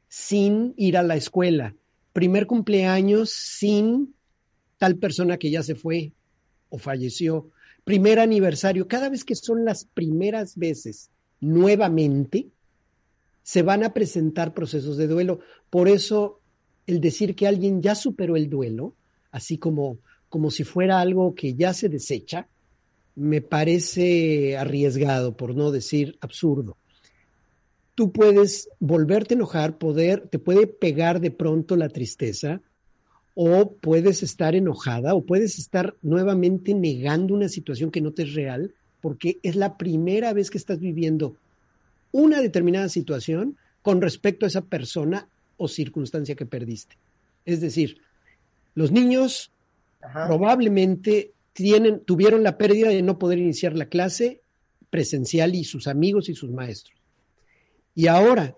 sin 0.09 0.74
ir 0.76 0.97
a 0.97 1.02
la 1.02 1.16
escuela, 1.16 1.74
primer 2.12 2.47
cumpleaños 2.47 3.30
sin 3.30 4.14
tal 4.78 4.97
persona 4.97 5.39
que 5.39 5.51
ya 5.51 5.62
se 5.62 5.74
fue 5.74 6.12
o 6.68 6.78
falleció, 6.78 7.51
primer 7.84 8.18
aniversario, 8.18 8.86
cada 8.88 9.09
vez 9.09 9.24
que 9.24 9.34
son 9.34 9.64
las 9.64 9.84
primeras 9.84 10.56
veces 10.56 11.10
nuevamente, 11.40 12.48
se 13.42 13.62
van 13.62 13.82
a 13.82 13.92
presentar 13.92 14.54
procesos 14.54 14.96
de 14.96 15.09
duelo. 15.09 15.40
Por 15.70 15.88
eso 15.88 16.40
el 16.86 17.00
decir 17.00 17.34
que 17.34 17.46
alguien 17.46 17.82
ya 17.82 17.94
superó 17.94 18.36
el 18.36 18.48
duelo, 18.48 18.94
así 19.30 19.59
como, 19.59 19.98
como 20.28 20.50
si 20.50 20.64
fuera 20.64 21.00
algo 21.00 21.34
que 21.34 21.54
ya 21.54 21.72
se 21.74 21.88
desecha, 21.88 22.48
me 23.14 23.40
parece 23.40 24.56
arriesgado, 24.56 25.36
por 25.36 25.54
no 25.54 25.70
decir 25.70 26.16
absurdo. 26.20 26.76
Tú 27.94 28.10
puedes 28.12 28.70
volverte 28.78 29.34
a 29.34 29.36
enojar, 29.36 29.76
poder, 29.76 30.28
te 30.28 30.38
puede 30.38 30.66
pegar 30.66 31.20
de 31.20 31.30
pronto 31.30 31.76
la 31.76 31.88
tristeza, 31.88 32.62
o 33.34 33.72
puedes 33.72 34.22
estar 34.22 34.54
enojada, 34.54 35.14
o 35.14 35.24
puedes 35.24 35.59
estar 35.59 35.94
nuevamente 36.02 36.74
negando 36.74 37.34
una 37.34 37.48
situación 37.48 37.90
que 37.90 38.00
no 38.00 38.12
te 38.12 38.24
es 38.24 38.34
real, 38.34 38.74
porque 39.00 39.38
es 39.42 39.56
la 39.56 39.76
primera 39.76 40.32
vez 40.32 40.50
que 40.50 40.59
estás 40.59 40.78
viviendo 40.78 41.36
una 42.12 42.40
determinada 42.40 42.88
situación 42.88 43.56
con 43.80 44.00
respecto 44.00 44.44
a 44.44 44.48
esa 44.48 44.60
persona 44.60 45.26
o 45.56 45.66
circunstancia 45.66 46.34
que 46.34 46.46
perdiste. 46.46 46.96
Es 47.44 47.60
decir, 47.60 47.98
los 48.74 48.92
niños 48.92 49.50
probablemente 50.00 51.32
tienen, 51.52 52.00
tuvieron 52.00 52.42
la 52.42 52.59
pérdida 52.59 52.88
de 52.88 53.02
no 53.02 53.18
poder 53.18 53.38
iniciar 53.38 53.74
la 53.74 53.86
clase 53.86 54.40
presencial 54.90 55.54
y 55.54 55.64
sus 55.64 55.86
amigos 55.86 56.28
y 56.28 56.34
sus 56.34 56.50
maestros. 56.50 56.96
Y 57.94 58.06
ahora 58.06 58.56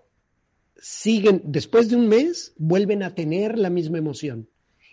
siguen, 0.77 1.41
después 1.45 1.89
de 1.89 1.95
un 1.95 2.07
mes, 2.07 2.53
vuelven 2.57 3.03
a 3.03 3.15
tener 3.15 3.57
la 3.57 3.69
misma 3.69 3.97
emoción. 3.97 4.47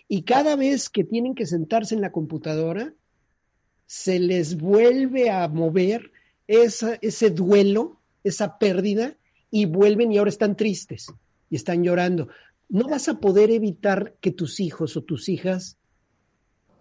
Y 0.07 0.23
cada 0.23 0.55
vez 0.55 0.89
que 0.89 1.03
tienen 1.03 1.35
que 1.35 1.45
sentarse 1.45 1.95
en 1.95 2.01
la 2.01 2.11
computadora, 2.11 2.93
se 3.85 4.19
les 4.19 4.57
vuelve 4.57 5.29
a 5.29 5.47
mover 5.47 6.11
ese 6.47 7.29
duelo, 7.29 8.01
esa 8.23 8.57
pérdida, 8.57 9.17
y 9.49 9.65
vuelven 9.65 10.11
y 10.11 10.17
ahora 10.17 10.29
están 10.29 10.55
tristes 10.55 11.13
y 11.49 11.55
están 11.55 11.83
llorando. 11.83 12.27
No 12.69 12.87
vas 12.87 13.07
a 13.07 13.19
poder 13.19 13.51
evitar 13.51 14.15
que 14.19 14.31
tus 14.31 14.59
hijos 14.59 14.97
o 14.97 15.03
tus 15.03 15.29
hijas 15.29 15.77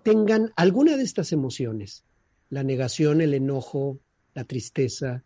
tengan 0.03 0.53
alguna 0.57 0.97
de 0.97 1.03
estas 1.03 1.32
emociones, 1.32 2.05
la 2.49 2.62
negación, 2.62 3.20
el 3.20 3.35
enojo, 3.35 4.01
la 4.35 4.44
tristeza, 4.44 5.24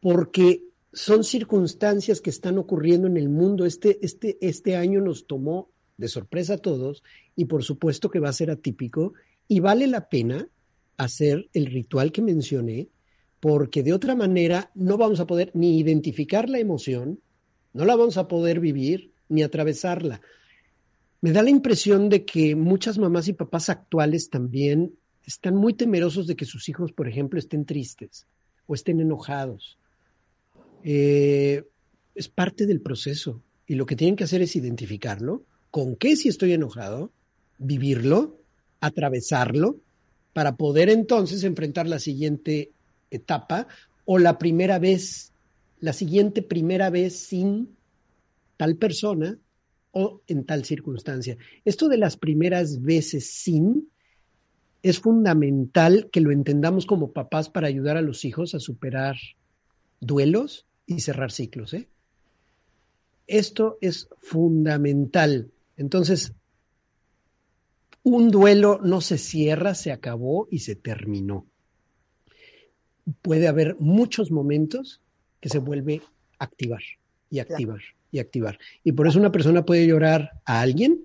porque 0.00 0.64
son 0.92 1.24
circunstancias 1.24 2.20
que 2.20 2.30
están 2.30 2.58
ocurriendo 2.58 3.06
en 3.06 3.16
el 3.16 3.28
mundo. 3.28 3.66
Este, 3.66 3.98
este, 4.04 4.38
este 4.40 4.76
año 4.76 5.00
nos 5.00 5.26
tomó 5.26 5.70
de 5.96 6.08
sorpresa 6.08 6.54
a 6.54 6.58
todos 6.58 7.02
y 7.34 7.46
por 7.46 7.64
supuesto 7.64 8.10
que 8.10 8.20
va 8.20 8.28
a 8.28 8.34
ser 8.34 8.50
atípico 8.50 9.14
y 9.48 9.60
vale 9.60 9.86
la 9.86 10.08
pena 10.08 10.48
hacer 10.96 11.48
el 11.52 11.66
ritual 11.66 12.12
que 12.12 12.22
mencioné 12.22 12.88
porque 13.40 13.82
de 13.82 13.92
otra 13.92 14.14
manera 14.14 14.70
no 14.74 14.96
vamos 14.96 15.20
a 15.20 15.26
poder 15.26 15.50
ni 15.54 15.78
identificar 15.78 16.48
la 16.48 16.58
emoción, 16.58 17.20
no 17.72 17.84
la 17.84 17.96
vamos 17.96 18.16
a 18.16 18.28
poder 18.28 18.60
vivir 18.60 19.12
ni 19.28 19.42
atravesarla. 19.42 20.20
Me 21.20 21.32
da 21.32 21.42
la 21.42 21.50
impresión 21.50 22.08
de 22.08 22.24
que 22.24 22.56
muchas 22.56 22.98
mamás 22.98 23.28
y 23.28 23.32
papás 23.32 23.68
actuales 23.68 24.30
también 24.30 24.94
están 25.24 25.56
muy 25.56 25.74
temerosos 25.74 26.26
de 26.26 26.36
que 26.36 26.44
sus 26.44 26.68
hijos, 26.68 26.92
por 26.92 27.08
ejemplo, 27.08 27.38
estén 27.38 27.64
tristes 27.66 28.26
o 28.66 28.74
estén 28.74 29.00
enojados. 29.00 29.78
Eh, 30.84 31.64
es 32.14 32.28
parte 32.28 32.66
del 32.66 32.80
proceso 32.80 33.42
y 33.66 33.74
lo 33.74 33.86
que 33.86 33.96
tienen 33.96 34.16
que 34.16 34.24
hacer 34.24 34.40
es 34.42 34.56
identificarlo, 34.56 35.44
con 35.76 35.94
qué 35.94 36.16
si 36.16 36.30
estoy 36.30 36.54
enojado, 36.54 37.12
vivirlo, 37.58 38.40
atravesarlo, 38.80 39.76
para 40.32 40.56
poder 40.56 40.88
entonces 40.88 41.44
enfrentar 41.44 41.86
la 41.86 41.98
siguiente 41.98 42.70
etapa 43.10 43.68
o 44.06 44.18
la 44.18 44.38
primera 44.38 44.78
vez, 44.78 45.34
la 45.80 45.92
siguiente 45.92 46.40
primera 46.40 46.88
vez 46.88 47.18
sin 47.18 47.76
tal 48.56 48.76
persona 48.76 49.38
o 49.90 50.22
en 50.26 50.46
tal 50.46 50.64
circunstancia. 50.64 51.36
Esto 51.66 51.88
de 51.88 51.98
las 51.98 52.16
primeras 52.16 52.80
veces 52.80 53.28
sin 53.28 53.90
es 54.82 54.98
fundamental 54.98 56.08
que 56.10 56.22
lo 56.22 56.32
entendamos 56.32 56.86
como 56.86 57.12
papás 57.12 57.50
para 57.50 57.68
ayudar 57.68 57.98
a 57.98 58.02
los 58.02 58.24
hijos 58.24 58.54
a 58.54 58.60
superar 58.60 59.16
duelos 60.00 60.64
y 60.86 61.00
cerrar 61.00 61.32
ciclos. 61.32 61.74
¿eh? 61.74 61.86
Esto 63.26 63.76
es 63.82 64.08
fundamental. 64.22 65.50
Entonces, 65.76 66.32
un 68.02 68.30
duelo 68.30 68.80
no 68.82 69.00
se 69.00 69.18
cierra, 69.18 69.74
se 69.74 69.92
acabó 69.92 70.48
y 70.50 70.60
se 70.60 70.76
terminó. 70.76 71.46
Puede 73.22 73.48
haber 73.48 73.76
muchos 73.78 74.30
momentos 74.30 75.00
que 75.40 75.48
se 75.48 75.58
vuelve 75.58 76.02
a 76.38 76.44
activar 76.44 76.82
y 77.30 77.38
activar 77.40 77.80
y 78.10 78.18
activar. 78.18 78.58
Y 78.84 78.92
por 78.92 79.06
eso 79.06 79.18
una 79.18 79.32
persona 79.32 79.64
puede 79.64 79.86
llorar 79.86 80.40
a 80.44 80.60
alguien 80.60 81.02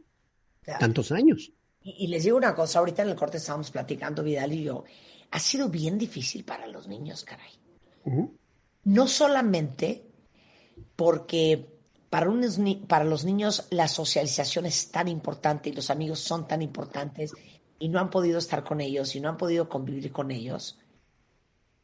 Claro. 0.63 0.79
tantos 0.79 1.11
años. 1.11 1.51
Y, 1.81 2.05
y 2.05 2.07
les 2.07 2.23
digo 2.23 2.37
una 2.37 2.53
cosa, 2.53 2.77
ahorita 2.79 3.01
en 3.01 3.09
el 3.09 3.15
corte 3.15 3.37
estábamos 3.37 3.71
platicando, 3.71 4.21
Vidal 4.23 4.53
y 4.53 4.63
yo, 4.63 4.83
ha 5.31 5.39
sido 5.39 5.69
bien 5.69 5.97
difícil 5.97 6.43
para 6.43 6.67
los 6.67 6.87
niños, 6.87 7.23
caray. 7.23 7.49
No 8.83 9.07
solamente 9.07 10.03
porque 10.95 11.65
para, 12.11 12.29
para 12.89 13.05
los 13.05 13.23
niños 13.23 13.67
la 13.69 13.87
socialización 13.87 14.65
es 14.65 14.91
tan 14.91 15.07
importante 15.07 15.69
y 15.69 15.73
los 15.73 15.89
amigos 15.89 16.19
son 16.19 16.45
tan 16.45 16.61
importantes 16.61 17.31
y 17.79 17.87
no 17.87 17.99
han 18.01 18.09
podido 18.09 18.37
estar 18.37 18.65
con 18.65 18.81
ellos 18.81 19.15
y 19.15 19.21
no 19.21 19.29
han 19.29 19.37
podido 19.37 19.69
convivir 19.69 20.11
con 20.11 20.29
ellos, 20.29 20.77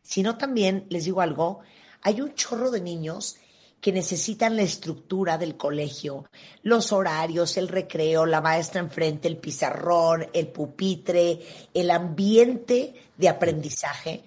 sino 0.02 0.38
también, 0.38 0.86
les 0.90 1.06
digo 1.06 1.22
algo, 1.22 1.62
hay 2.02 2.20
un 2.20 2.36
chorro 2.36 2.72
de 2.72 2.82
niños 2.82 3.38
que 3.80 3.94
necesitan 3.94 4.58
la 4.58 4.64
estructura 4.64 5.38
del 5.38 5.56
colegio, 5.56 6.26
los 6.62 6.92
horarios, 6.92 7.56
el 7.56 7.70
recreo, 7.70 8.26
la 8.26 8.42
maestra 8.42 8.82
enfrente, 8.82 9.30
el 9.30 9.38
pizarrón, 9.38 10.28
el 10.34 10.50
pupitre, 10.50 11.40
el 11.74 11.90
ambiente 11.90 12.94
de 13.16 13.30
aprendizaje 13.30 14.24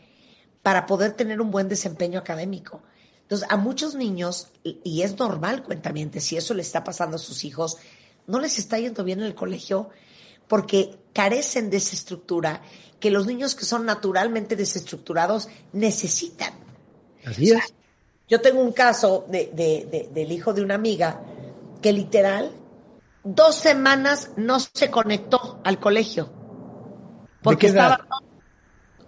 para 0.62 0.86
poder 0.86 1.12
tener 1.12 1.42
un 1.42 1.50
buen 1.50 1.68
desempeño 1.68 2.20
académico. 2.20 2.80
Entonces, 3.30 3.48
a 3.48 3.56
muchos 3.56 3.94
niños, 3.94 4.48
y 4.64 5.02
es 5.02 5.16
normal, 5.16 5.62
cuentamiento, 5.62 6.18
si 6.18 6.36
eso 6.36 6.52
le 6.52 6.62
está 6.62 6.82
pasando 6.82 7.14
a 7.14 7.18
sus 7.20 7.44
hijos, 7.44 7.76
no 8.26 8.40
les 8.40 8.58
está 8.58 8.76
yendo 8.80 9.04
bien 9.04 9.20
en 9.20 9.26
el 9.26 9.36
colegio 9.36 9.88
porque 10.48 10.98
carecen 11.12 11.70
de 11.70 11.76
esa 11.76 11.94
estructura 11.94 12.60
que 12.98 13.12
los 13.12 13.26
niños 13.28 13.54
que 13.54 13.64
son 13.64 13.86
naturalmente 13.86 14.56
desestructurados 14.56 15.48
necesitan. 15.72 16.52
Así 17.24 17.52
es. 17.52 17.72
Yo 18.28 18.40
tengo 18.40 18.60
un 18.60 18.72
caso 18.72 19.24
de, 19.28 19.46
de- 19.54 19.86
de- 19.88 20.08
del 20.12 20.32
hijo 20.32 20.52
de 20.52 20.62
una 20.62 20.74
amiga 20.74 21.22
que 21.80 21.92
literal 21.92 22.50
dos 23.22 23.54
semanas 23.54 24.30
no 24.36 24.58
se 24.58 24.90
conectó 24.90 25.60
al 25.62 25.78
colegio 25.78 26.32
porque 27.42 27.66
qué 27.68 27.72
edad? 27.72 27.92
estaba 28.00 28.08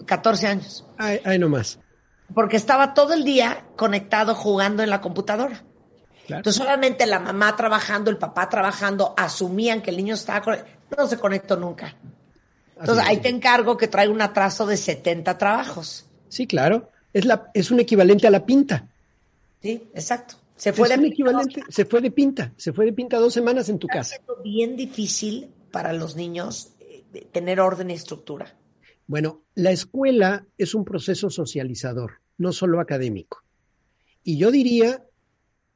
14 0.06 0.46
años 0.46 0.84
Ay, 0.96 1.20
ay, 1.24 1.38
nomás. 1.40 1.78
Porque 2.34 2.56
estaba 2.56 2.94
todo 2.94 3.12
el 3.12 3.24
día 3.24 3.64
conectado 3.76 4.34
jugando 4.34 4.82
en 4.82 4.90
la 4.90 5.00
computadora. 5.00 5.62
Claro. 6.26 6.40
Entonces 6.40 6.62
solamente 6.62 7.06
la 7.06 7.18
mamá 7.18 7.56
trabajando, 7.56 8.10
el 8.10 8.16
papá 8.16 8.48
trabajando, 8.48 9.14
asumían 9.16 9.82
que 9.82 9.90
el 9.90 9.96
niño 9.96 10.14
estaba 10.14 10.42
con... 10.42 10.56
no 10.96 11.06
se 11.06 11.18
conectó 11.18 11.56
nunca. 11.56 11.96
Entonces 12.78 13.04
ahí 13.06 13.18
te 13.18 13.28
encargo 13.28 13.76
que 13.76 13.88
trae 13.88 14.08
un 14.08 14.22
atraso 14.22 14.66
de 14.66 14.76
70 14.76 15.38
trabajos. 15.38 16.06
Sí, 16.28 16.46
claro. 16.46 16.90
Es, 17.12 17.24
la, 17.24 17.50
es 17.54 17.70
un 17.70 17.80
equivalente 17.80 18.26
a 18.26 18.30
la 18.30 18.44
pinta. 18.44 18.88
Sí, 19.60 19.88
exacto. 19.94 20.36
Se 20.56 20.72
fue 20.72 20.86
es 20.86 20.94
de 20.94 20.98
un 21.00 21.06
equivalente, 21.06 21.62
se 21.68 21.84
fue 21.84 22.00
de 22.00 22.10
pinta, 22.10 22.52
se 22.56 22.72
fue 22.72 22.84
de 22.84 22.92
pinta 22.92 23.18
dos 23.18 23.34
semanas 23.34 23.68
en 23.68 23.78
tu 23.78 23.88
casa. 23.88 24.16
bien 24.44 24.76
difícil 24.76 25.50
para 25.72 25.92
los 25.92 26.14
niños 26.14 26.70
eh, 26.78 27.04
tener 27.32 27.60
orden 27.60 27.90
y 27.90 27.94
estructura. 27.94 28.54
Bueno, 29.06 29.42
la 29.54 29.72
escuela 29.72 30.46
es 30.58 30.74
un 30.74 30.84
proceso 30.84 31.30
socializador, 31.30 32.20
no 32.38 32.52
solo 32.52 32.80
académico. 32.80 33.42
Y 34.24 34.38
yo 34.38 34.50
diría 34.50 35.04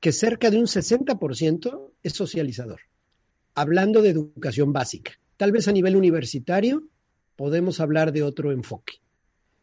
que 0.00 0.12
cerca 0.12 0.50
de 0.50 0.58
un 0.58 0.66
60% 0.66 1.90
es 2.02 2.12
socializador. 2.12 2.80
Hablando 3.54 4.02
de 4.02 4.10
educación 4.10 4.72
básica. 4.72 5.12
Tal 5.36 5.52
vez 5.52 5.68
a 5.68 5.72
nivel 5.72 5.96
universitario 5.96 6.84
podemos 7.36 7.80
hablar 7.80 8.12
de 8.12 8.22
otro 8.22 8.52
enfoque, 8.52 8.94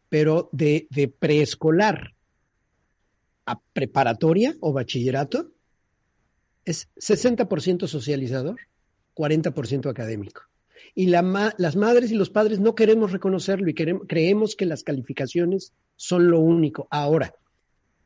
pero 0.08 0.48
de, 0.52 0.86
de 0.90 1.08
preescolar 1.08 2.14
a 3.46 3.60
preparatoria 3.60 4.54
o 4.60 4.72
bachillerato 4.72 5.50
es 6.64 6.88
60% 6.96 7.86
socializador, 7.86 8.58
40% 9.14 9.90
académico. 9.90 10.42
Y 10.94 11.06
las 11.06 11.76
madres 11.76 12.10
y 12.10 12.14
los 12.14 12.30
padres 12.30 12.60
no 12.60 12.74
queremos 12.74 13.12
reconocerlo 13.12 13.68
y 13.68 13.74
creemos 13.74 14.54
que 14.54 14.66
las 14.66 14.84
calificaciones 14.84 15.72
son 15.96 16.30
lo 16.30 16.40
único. 16.40 16.86
Ahora, 16.90 17.34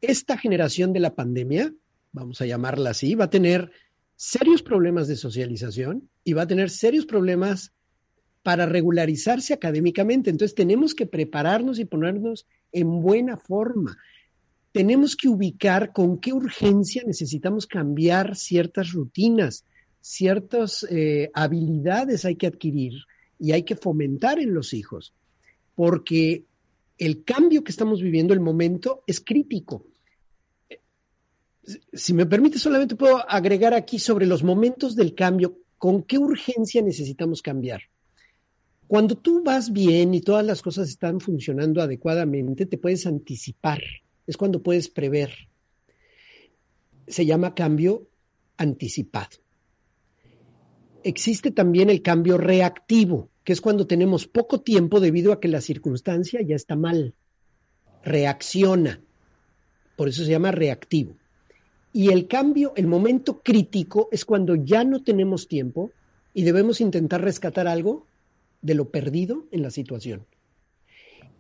esta 0.01 0.39
generación 0.39 0.93
de 0.93 1.01
la 1.01 1.15
pandemia, 1.15 1.73
vamos 2.13 2.41
a 2.41 2.47
llamarla 2.47 2.91
así, 2.91 3.15
va 3.15 3.25
a 3.25 3.31
tener 3.31 3.71
serios 4.17 4.63
problemas 4.63 5.09
de 5.09 5.17
socialización 5.17 6.09
y 6.25 6.33
va 6.33 6.43
a 6.43 6.47
tener 6.47 6.71
serios 6.71 7.07
problemas 7.07 7.73
para 8.43 8.67
regularizarse 8.67 9.53
académicamente. 9.53 10.31
Entonces 10.31 10.55
tenemos 10.55 10.95
que 10.95 11.07
prepararnos 11.07 11.79
y 11.79 11.85
ponernos 11.85 12.47
en 12.73 13.01
buena 13.01 13.37
forma. 13.37 13.97
Tenemos 14.73 15.17
que 15.17 15.29
ubicar 15.29 15.93
con 15.93 16.19
qué 16.19 16.33
urgencia 16.33 17.03
necesitamos 17.07 17.67
cambiar 17.67 18.37
ciertas 18.37 18.93
rutinas, 18.93 19.65
ciertas 20.01 20.87
eh, 20.91 21.31
habilidades 21.35 22.25
hay 22.25 22.37
que 22.37 22.47
adquirir 22.47 22.95
y 23.39 23.53
hay 23.53 23.63
que 23.63 23.77
fomentar 23.77 24.39
en 24.39 24.55
los 24.55 24.73
hijos, 24.73 25.15
porque 25.75 26.45
el 26.99 27.25
cambio 27.25 27.63
que 27.63 27.71
estamos 27.71 28.03
viviendo, 28.03 28.35
el 28.35 28.41
momento, 28.41 29.03
es 29.07 29.21
crítico. 29.21 29.87
Si 31.93 32.13
me 32.13 32.27
permite, 32.27 32.59
solamente 32.59 32.97
puedo 32.97 33.19
agregar 33.31 33.75
aquí 33.75 33.99
sobre 33.99 34.27
los 34.27 34.43
momentos 34.43 34.97
del 34.97 35.15
cambio, 35.15 35.59
con 35.77 36.03
qué 36.03 36.19
urgencia 36.19 36.83
necesitamos 36.83 37.41
cambiar. 37.41 37.83
Cuando 38.87 39.17
tú 39.17 39.43
vas 39.45 39.73
bien 39.73 40.15
y 40.15 40.23
todas 40.23 40.45
las 40.45 40.63
cosas 40.63 40.89
están 40.89 41.21
funcionando 41.21 41.83
adecuadamente, 41.83 42.67
te 42.67 42.79
puedes 42.79 43.07
anticipar, 43.07 43.81
es 44.27 44.37
cuando 44.37 44.63
puedes 44.63 44.89
prever. 44.89 45.31
Se 47.07 47.27
llama 47.27 47.55
cambio 47.55 48.09
anticipado. 48.57 49.37
Existe 51.09 51.51
también 51.51 51.89
el 51.89 52.03
cambio 52.03 52.37
reactivo, 52.37 53.31
que 53.43 53.55
es 53.55 53.63
cuando 53.63 53.87
tenemos 53.87 54.27
poco 54.27 54.61
tiempo 54.61 55.01
debido 55.01 55.33
a 55.33 55.41
que 55.41 55.49
la 55.49 55.63
circunstancia 55.63 56.43
ya 56.43 56.55
está 56.55 56.77
mal. 56.77 57.15
Reacciona. 58.05 59.01
Por 59.97 60.11
eso 60.11 60.23
se 60.23 60.33
llama 60.33 60.51
reactivo. 60.51 61.17
Y 61.95 62.13
el 62.13 62.29
cambio, 62.29 62.75
el 62.77 62.87
momento 62.87 63.41
crítico, 63.43 64.11
es 64.13 64.27
cuando 64.27 64.55
ya 64.55 64.85
no 64.85 65.03
tenemos 65.03 65.49
tiempo 65.49 65.93
y 66.35 66.43
debemos 66.43 66.79
intentar 66.83 67.23
rescatar 67.23 67.69
algo 67.69 68.05
de 68.61 68.75
lo 68.75 68.91
perdido 68.91 69.47
en 69.51 69.63
la 69.63 69.71
situación. 69.71 70.27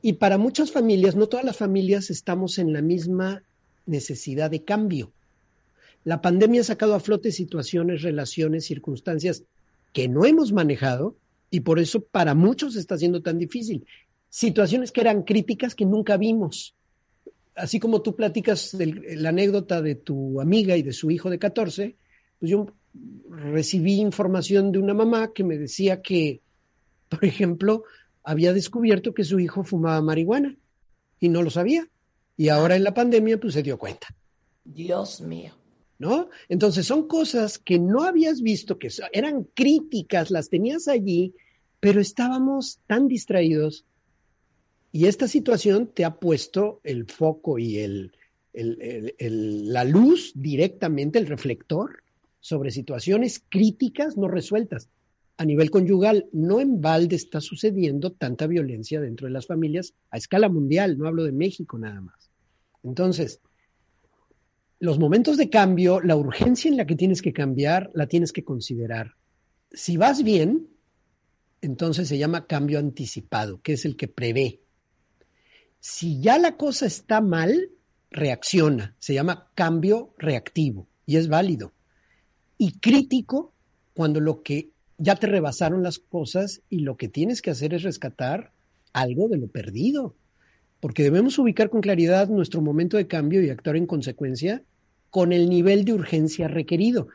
Y 0.00 0.14
para 0.14 0.38
muchas 0.38 0.72
familias, 0.72 1.14
no 1.14 1.26
todas 1.26 1.44
las 1.44 1.58
familias 1.58 2.08
estamos 2.08 2.58
en 2.58 2.72
la 2.72 2.80
misma 2.80 3.42
necesidad 3.84 4.50
de 4.50 4.64
cambio. 4.64 5.12
La 6.04 6.22
pandemia 6.22 6.62
ha 6.62 6.64
sacado 6.64 6.94
a 6.94 7.00
flote 7.00 7.32
situaciones, 7.32 8.00
relaciones, 8.00 8.64
circunstancias 8.64 9.44
que 9.98 10.06
no 10.06 10.24
hemos 10.24 10.52
manejado 10.52 11.16
y 11.50 11.58
por 11.58 11.80
eso 11.80 12.00
para 12.00 12.36
muchos 12.36 12.76
está 12.76 12.96
siendo 12.96 13.20
tan 13.20 13.36
difícil. 13.36 13.84
Situaciones 14.28 14.92
que 14.92 15.00
eran 15.00 15.24
críticas 15.24 15.74
que 15.74 15.84
nunca 15.84 16.16
vimos. 16.16 16.76
Así 17.56 17.80
como 17.80 18.00
tú 18.00 18.14
platicas 18.14 18.74
la 18.74 19.30
anécdota 19.30 19.82
de 19.82 19.96
tu 19.96 20.40
amiga 20.40 20.76
y 20.76 20.82
de 20.82 20.92
su 20.92 21.10
hijo 21.10 21.30
de 21.30 21.40
14, 21.40 21.96
pues 22.38 22.48
yo 22.48 22.68
recibí 23.28 23.96
información 23.96 24.70
de 24.70 24.78
una 24.78 24.94
mamá 24.94 25.32
que 25.32 25.42
me 25.42 25.58
decía 25.58 26.00
que, 26.00 26.42
por 27.08 27.24
ejemplo, 27.24 27.82
había 28.22 28.52
descubierto 28.52 29.12
que 29.12 29.24
su 29.24 29.40
hijo 29.40 29.64
fumaba 29.64 30.00
marihuana 30.00 30.54
y 31.18 31.28
no 31.28 31.42
lo 31.42 31.50
sabía. 31.50 31.88
Y 32.36 32.50
ahora 32.50 32.76
en 32.76 32.84
la 32.84 32.94
pandemia, 32.94 33.40
pues 33.40 33.54
se 33.54 33.64
dio 33.64 33.76
cuenta. 33.76 34.06
Dios 34.64 35.20
mío. 35.22 35.54
¿No? 35.98 36.28
Entonces 36.48 36.86
son 36.86 37.08
cosas 37.08 37.58
que 37.58 37.78
no 37.78 38.04
habías 38.04 38.40
visto, 38.40 38.78
que 38.78 38.88
eran 39.12 39.44
críticas, 39.54 40.30
las 40.30 40.48
tenías 40.48 40.88
allí, 40.88 41.34
pero 41.80 42.00
estábamos 42.00 42.80
tan 42.86 43.08
distraídos. 43.08 43.84
Y 44.92 45.06
esta 45.06 45.28
situación 45.28 45.88
te 45.92 46.04
ha 46.04 46.16
puesto 46.18 46.80
el 46.84 47.06
foco 47.06 47.58
y 47.58 47.78
el- 47.78 48.12
la 48.52 49.84
luz 49.84 50.32
directamente, 50.34 51.18
el 51.18 51.26
reflector, 51.26 52.02
sobre 52.40 52.70
situaciones 52.70 53.42
críticas 53.48 54.16
no 54.16 54.28
resueltas. 54.28 54.88
A 55.36 55.44
nivel 55.44 55.70
conyugal, 55.70 56.26
no 56.32 56.60
en 56.60 56.80
balde 56.80 57.14
está 57.14 57.40
sucediendo 57.40 58.10
tanta 58.12 58.46
violencia 58.46 59.00
dentro 59.00 59.26
de 59.26 59.32
las 59.32 59.46
familias 59.46 59.94
a 60.10 60.16
escala 60.16 60.48
mundial, 60.48 60.98
no 60.98 61.06
hablo 61.06 61.22
de 61.24 61.32
México 61.32 61.78
nada 61.78 62.00
más. 62.00 62.30
Entonces, 62.82 63.40
los 64.80 64.98
momentos 64.98 65.36
de 65.36 65.50
cambio, 65.50 66.00
la 66.00 66.16
urgencia 66.16 66.68
en 66.68 66.76
la 66.76 66.86
que 66.86 66.94
tienes 66.94 67.22
que 67.22 67.32
cambiar, 67.32 67.90
la 67.94 68.06
tienes 68.06 68.32
que 68.32 68.44
considerar. 68.44 69.14
Si 69.72 69.96
vas 69.96 70.22
bien, 70.22 70.68
entonces 71.60 72.08
se 72.08 72.18
llama 72.18 72.46
cambio 72.46 72.78
anticipado, 72.78 73.60
que 73.60 73.72
es 73.72 73.84
el 73.84 73.96
que 73.96 74.08
prevé. 74.08 74.60
Si 75.80 76.20
ya 76.20 76.38
la 76.38 76.56
cosa 76.56 76.86
está 76.86 77.20
mal, 77.20 77.70
reacciona, 78.10 78.94
se 78.98 79.14
llama 79.14 79.50
cambio 79.54 80.14
reactivo 80.16 80.88
y 81.06 81.16
es 81.16 81.28
válido. 81.28 81.72
Y 82.56 82.78
crítico 82.78 83.52
cuando 83.94 84.20
lo 84.20 84.42
que 84.42 84.70
ya 84.96 85.16
te 85.16 85.26
rebasaron 85.26 85.82
las 85.82 85.98
cosas 85.98 86.62
y 86.68 86.80
lo 86.80 86.96
que 86.96 87.08
tienes 87.08 87.42
que 87.42 87.50
hacer 87.50 87.74
es 87.74 87.82
rescatar 87.82 88.52
algo 88.92 89.28
de 89.28 89.38
lo 89.38 89.48
perdido 89.48 90.14
porque 90.80 91.02
debemos 91.02 91.38
ubicar 91.38 91.70
con 91.70 91.80
claridad 91.80 92.28
nuestro 92.28 92.60
momento 92.60 92.96
de 92.96 93.06
cambio 93.06 93.42
y 93.42 93.50
actuar 93.50 93.76
en 93.76 93.86
consecuencia 93.86 94.62
con 95.10 95.32
el 95.32 95.48
nivel 95.48 95.84
de 95.84 95.94
urgencia 95.94 96.48
requerido. 96.48 97.08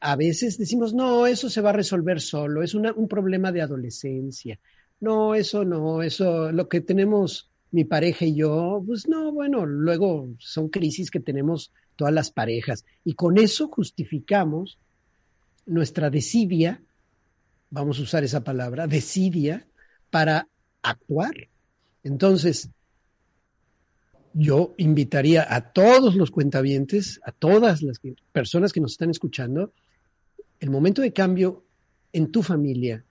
A 0.00 0.16
veces 0.16 0.58
decimos, 0.58 0.92
no, 0.92 1.26
eso 1.26 1.48
se 1.48 1.60
va 1.60 1.70
a 1.70 1.74
resolver 1.74 2.20
solo, 2.20 2.62
es 2.62 2.74
un 2.74 3.08
problema 3.08 3.52
de 3.52 3.62
adolescencia. 3.62 4.58
No, 5.00 5.34
eso 5.34 5.64
no, 5.64 6.02
eso, 6.02 6.52
lo 6.52 6.68
que 6.68 6.80
tenemos 6.80 7.50
mi 7.70 7.84
pareja 7.84 8.24
y 8.24 8.36
yo, 8.36 8.82
pues 8.86 9.08
no, 9.08 9.32
bueno, 9.32 9.66
luego 9.66 10.28
son 10.38 10.68
crisis 10.68 11.10
que 11.10 11.20
tenemos 11.20 11.72
todas 11.96 12.12
las 12.12 12.30
parejas. 12.30 12.84
Y 13.02 13.14
con 13.14 13.38
eso 13.38 13.68
justificamos 13.68 14.78
nuestra 15.66 16.10
desidia, 16.10 16.82
vamos 17.70 17.98
a 17.98 18.02
usar 18.02 18.24
esa 18.24 18.44
palabra, 18.44 18.86
desidia, 18.86 19.66
para 20.10 20.48
actuar. 20.82 21.34
Entonces, 22.04 22.68
yo 24.34 24.74
invitaría 24.76 25.46
a 25.48 25.72
todos 25.72 26.14
los 26.14 26.30
cuentavientes, 26.30 27.20
a 27.24 27.32
todas 27.32 27.82
las 27.82 28.00
personas 28.32 28.72
que 28.72 28.80
nos 28.80 28.92
están 28.92 29.10
escuchando, 29.10 29.72
el 30.60 30.70
momento 30.70 31.02
de 31.02 31.12
cambio 31.12 31.64
en 32.12 32.30
tu 32.30 32.42
familia 32.42 33.04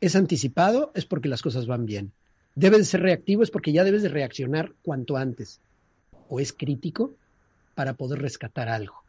es 0.00 0.16
anticipado, 0.16 0.92
es 0.94 1.06
porque 1.06 1.28
las 1.28 1.42
cosas 1.42 1.66
van 1.66 1.86
bien. 1.86 2.12
Debe 2.54 2.78
de 2.78 2.84
ser 2.84 3.00
reactivo, 3.00 3.42
es 3.42 3.50
porque 3.50 3.72
ya 3.72 3.84
debes 3.84 4.02
de 4.02 4.08
reaccionar 4.08 4.72
cuanto 4.82 5.16
antes. 5.16 5.60
O 6.28 6.40
es 6.40 6.52
crítico 6.52 7.14
para 7.74 7.94
poder 7.94 8.20
rescatar 8.20 8.68
algo. 8.68 9.02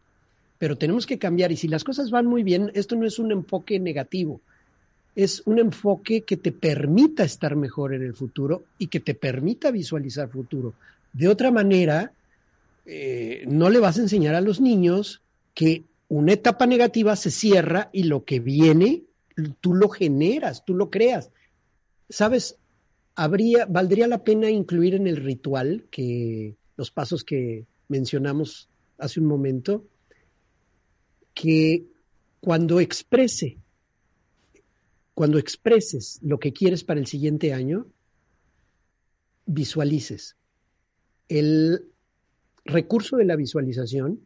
Pero 0.59 0.77
tenemos 0.77 1.05
que 1.05 1.17
cambiar 1.17 1.51
y 1.51 1.57
si 1.57 1.67
las 1.67 1.83
cosas 1.83 2.11
van 2.11 2.25
muy 2.25 2.43
bien, 2.43 2.71
esto 2.73 2.95
no 2.95 3.05
es 3.05 3.19
un 3.19 3.31
enfoque 3.31 3.79
negativo, 3.79 4.39
es 5.15 5.43
un 5.45 5.59
enfoque 5.59 6.21
que 6.21 6.37
te 6.37 6.51
permita 6.51 7.23
estar 7.23 7.55
mejor 7.55 7.93
en 7.93 8.03
el 8.03 8.15
futuro 8.15 8.63
y 8.77 8.87
que 8.87 8.99
te 8.99 9.13
permita 9.13 9.71
visualizar 9.71 10.29
futuro. 10.29 10.73
De 11.11 11.27
otra 11.27 11.51
manera, 11.51 12.11
eh, 12.85 13.43
no 13.47 13.69
le 13.69 13.79
vas 13.79 13.97
a 13.97 14.01
enseñar 14.01 14.35
a 14.35 14.41
los 14.41 14.59
niños 14.59 15.21
que 15.53 15.83
una 16.09 16.33
etapa 16.33 16.65
negativa 16.65 17.15
se 17.15 17.31
cierra 17.31 17.89
y 17.93 18.03
lo 18.03 18.23
que 18.25 18.39
viene, 18.39 19.03
tú 19.61 19.73
lo 19.73 19.89
generas, 19.89 20.65
tú 20.65 20.73
lo 20.73 20.89
creas. 20.89 21.29
¿Sabes? 22.09 22.57
Habría, 23.15 23.65
valdría 23.65 24.07
la 24.07 24.23
pena 24.23 24.49
incluir 24.49 24.95
en 24.95 25.07
el 25.07 25.17
ritual 25.17 25.85
que 25.91 26.55
los 26.75 26.91
pasos 26.91 27.23
que 27.23 27.65
mencionamos 27.87 28.69
hace 28.97 29.19
un 29.19 29.27
momento, 29.27 29.85
que 31.33 31.85
cuando 32.41 32.79
exprese, 32.79 33.57
cuando 35.13 35.37
expreses 35.37 36.19
lo 36.21 36.39
que 36.39 36.53
quieres 36.53 36.83
para 36.83 36.99
el 36.99 37.07
siguiente 37.07 37.53
año, 37.53 37.87
visualices. 39.45 40.35
El 41.27 41.85
recurso 42.65 43.17
de 43.17 43.25
la 43.25 43.35
visualización 43.35 44.21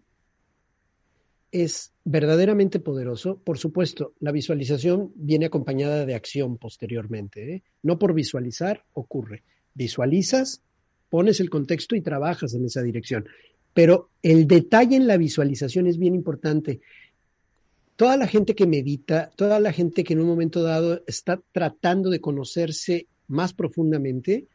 es 1.52 1.94
verdaderamente 2.04 2.80
poderoso. 2.80 3.40
Por 3.44 3.58
supuesto, 3.58 4.14
la 4.20 4.32
visualización 4.32 5.12
viene 5.16 5.46
acompañada 5.46 6.06
de 6.06 6.16
acción 6.16 6.58
posteriormente. 6.58 7.56
¿eh? 7.56 7.64
No 7.84 7.98
por 8.00 8.14
visualizar 8.14 8.84
ocurre. 8.94 9.44
Visualizas, 9.74 10.62
pones 11.10 11.40
el 11.40 11.50
contexto 11.50 11.96
y 11.96 12.02
trabajas 12.02 12.54
en 12.54 12.66
esa 12.66 12.82
dirección. 12.82 13.28
Pero 13.74 14.10
el 14.24 14.48
detalle 14.48 14.96
en 14.96 15.08
la 15.08 15.18
visualización 15.18 15.88
es 15.88 15.98
bien 15.98 16.16
importante. 16.16 16.82
Toda 17.98 18.16
la 18.16 18.28
gente 18.28 18.54
que 18.54 18.68
medita, 18.68 19.32
toda 19.36 19.60
la 19.60 19.74
gente 19.74 20.04
que 20.04 20.14
en 20.14 20.22
un 20.22 20.28
momento 20.28 20.62
dado 20.62 21.04
está 21.08 21.42
tratando 21.52 22.12
de 22.12 22.22
conocerse 22.22 23.08
más 23.28 23.54
profundamente, 23.54 24.48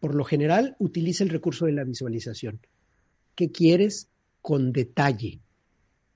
por 0.00 0.14
lo 0.14 0.24
general 0.24 0.76
utiliza 0.78 1.22
el 1.22 1.28
recurso 1.28 1.66
de 1.66 1.72
la 1.72 1.84
visualización. 1.84 2.58
¿Qué 3.34 3.50
quieres? 3.50 4.08
Con 4.40 4.72
detalle. 4.72 5.40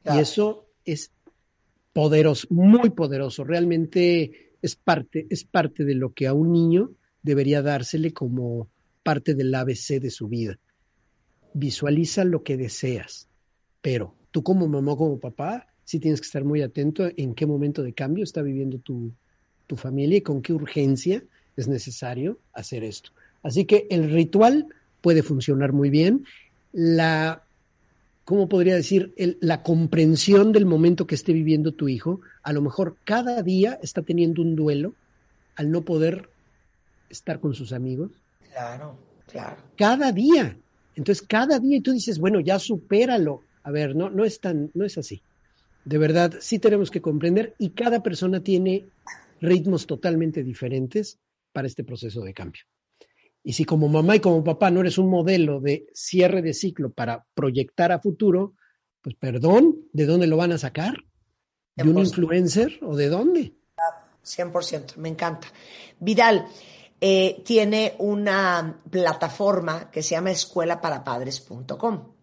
Y 0.06 0.18
eso 0.18 0.70
es 0.86 1.12
poderoso, 1.92 2.46
muy 2.48 2.88
poderoso. 2.90 3.44
Realmente 3.44 4.56
es 4.62 4.74
parte, 4.74 5.26
es 5.28 5.44
parte 5.44 5.84
de 5.84 5.94
lo 5.94 6.14
que 6.14 6.26
a 6.26 6.32
un 6.32 6.50
niño 6.50 6.92
debería 7.22 7.60
dársele 7.60 8.14
como 8.14 8.70
parte 9.02 9.34
del 9.34 9.54
ABC 9.54 10.00
de 10.00 10.10
su 10.10 10.28
vida. 10.28 10.58
Visualiza 11.52 12.24
lo 12.24 12.42
que 12.42 12.56
deseas, 12.56 13.28
pero 13.82 14.16
tú 14.30 14.42
como 14.42 14.66
mamá, 14.66 14.96
como 14.96 15.20
papá, 15.20 15.73
sí 15.84 16.00
tienes 16.00 16.20
que 16.20 16.26
estar 16.26 16.44
muy 16.44 16.62
atento 16.62 17.08
en 17.16 17.34
qué 17.34 17.46
momento 17.46 17.82
de 17.82 17.94
cambio 17.94 18.24
está 18.24 18.42
viviendo 18.42 18.78
tu, 18.78 19.14
tu 19.66 19.76
familia 19.76 20.18
y 20.18 20.22
con 20.22 20.42
qué 20.42 20.52
urgencia 20.52 21.24
es 21.56 21.68
necesario 21.68 22.40
hacer 22.52 22.84
esto. 22.84 23.10
Así 23.42 23.64
que 23.64 23.86
el 23.90 24.10
ritual 24.10 24.66
puede 25.00 25.22
funcionar 25.22 25.72
muy 25.72 25.90
bien. 25.90 26.24
La, 26.72 27.46
¿cómo 28.24 28.48
podría 28.48 28.74
decir? 28.74 29.12
El- 29.16 29.38
la 29.40 29.62
comprensión 29.62 30.52
del 30.52 30.66
momento 30.66 31.06
que 31.06 31.14
esté 31.14 31.32
viviendo 31.32 31.72
tu 31.74 31.88
hijo, 31.88 32.20
a 32.42 32.52
lo 32.52 32.62
mejor 32.62 32.98
cada 33.04 33.42
día 33.42 33.78
está 33.82 34.02
teniendo 34.02 34.42
un 34.42 34.56
duelo 34.56 34.96
al 35.56 35.70
no 35.70 35.84
poder 35.84 36.30
estar 37.08 37.40
con 37.40 37.54
sus 37.54 37.72
amigos. 37.72 38.10
Claro, 38.52 38.98
claro. 39.26 39.62
Cada 39.76 40.12
día. 40.12 40.58
Entonces, 40.96 41.26
cada 41.26 41.58
día, 41.58 41.76
y 41.78 41.80
tú 41.80 41.92
dices, 41.92 42.18
bueno, 42.18 42.40
ya 42.40 42.58
supéralo. 42.58 43.42
A 43.62 43.70
ver, 43.70 43.96
no, 43.96 44.10
no 44.10 44.24
es 44.24 44.40
tan, 44.40 44.70
no 44.74 44.84
es 44.84 44.98
así. 44.98 45.22
De 45.84 45.98
verdad, 45.98 46.34
sí 46.40 46.58
tenemos 46.58 46.90
que 46.90 47.02
comprender 47.02 47.54
y 47.58 47.70
cada 47.70 48.02
persona 48.02 48.42
tiene 48.42 48.88
ritmos 49.40 49.86
totalmente 49.86 50.42
diferentes 50.42 51.18
para 51.52 51.66
este 51.66 51.84
proceso 51.84 52.22
de 52.22 52.32
cambio. 52.32 52.62
Y 53.42 53.52
si 53.52 53.64
como 53.64 53.88
mamá 53.88 54.16
y 54.16 54.20
como 54.20 54.42
papá 54.42 54.70
no 54.70 54.80
eres 54.80 54.96
un 54.96 55.10
modelo 55.10 55.60
de 55.60 55.86
cierre 55.92 56.40
de 56.40 56.54
ciclo 56.54 56.90
para 56.90 57.26
proyectar 57.34 57.92
a 57.92 58.00
futuro, 58.00 58.54
pues 59.02 59.14
perdón, 59.16 59.76
¿de 59.92 60.06
dónde 60.06 60.26
lo 60.26 60.38
van 60.38 60.52
a 60.52 60.58
sacar? 60.58 61.04
¿De 61.76 61.84
un 61.84 61.96
100%. 61.96 62.06
influencer 62.06 62.78
o 62.82 62.96
de 62.96 63.08
dónde? 63.08 63.54
100%, 64.24 64.96
me 64.96 65.10
encanta. 65.10 65.48
Vidal 66.00 66.46
eh, 66.98 67.42
tiene 67.44 67.94
una 67.98 68.80
plataforma 68.90 69.90
que 69.90 70.02
se 70.02 70.14
llama 70.14 70.30
escuelaparapadres.com. 70.30 72.14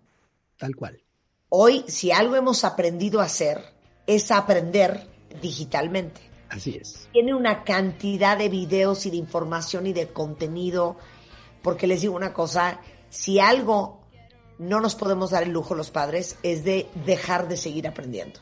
Tal 0.58 0.76
cual. 0.76 1.00
Hoy, 1.54 1.84
si 1.88 2.14
algo 2.14 2.38
hemos 2.38 2.64
aprendido 2.64 3.20
a 3.20 3.26
hacer, 3.26 3.60
es 4.08 4.32
aprender 4.32 5.06
digitalmente. 5.42 6.22
Así 6.48 6.78
es. 6.82 7.10
Tiene 7.12 7.34
una 7.34 7.66
cantidad 7.66 8.38
de 8.38 8.48
videos 8.48 9.06
y 9.06 9.10
de 9.10 9.18
información 9.18 9.86
y 9.86 9.92
de 9.92 10.08
contenido, 10.08 10.96
porque 11.62 11.88
les 11.88 12.00
digo 12.00 12.16
una 12.16 12.32
cosa, 12.32 12.80
si 13.10 13.40
algo 13.40 14.00
no 14.60 14.80
nos 14.80 14.96
podemos 14.96 15.32
dar 15.32 15.44
el 15.44 15.52
lujo 15.52 15.76
los 15.76 15.92
padres 15.92 16.38
es 16.42 16.64
de 16.64 16.88
dejar 17.06 17.50
de 17.50 17.58
seguir 17.58 17.86
aprendiendo. 17.86 18.40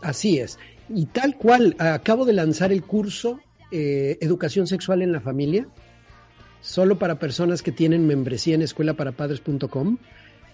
Así 0.00 0.40
es. 0.40 0.58
Y 0.88 1.06
tal 1.06 1.36
cual, 1.36 1.76
acabo 1.78 2.24
de 2.24 2.32
lanzar 2.32 2.72
el 2.72 2.82
curso 2.82 3.38
eh, 3.70 4.18
Educación 4.20 4.66
Sexual 4.66 5.00
en 5.02 5.12
la 5.12 5.20
Familia, 5.20 5.68
solo 6.60 6.98
para 6.98 7.20
personas 7.20 7.62
que 7.62 7.70
tienen 7.70 8.08
membresía 8.08 8.56
en 8.56 8.62
escuelaparapadres.com, 8.62 9.98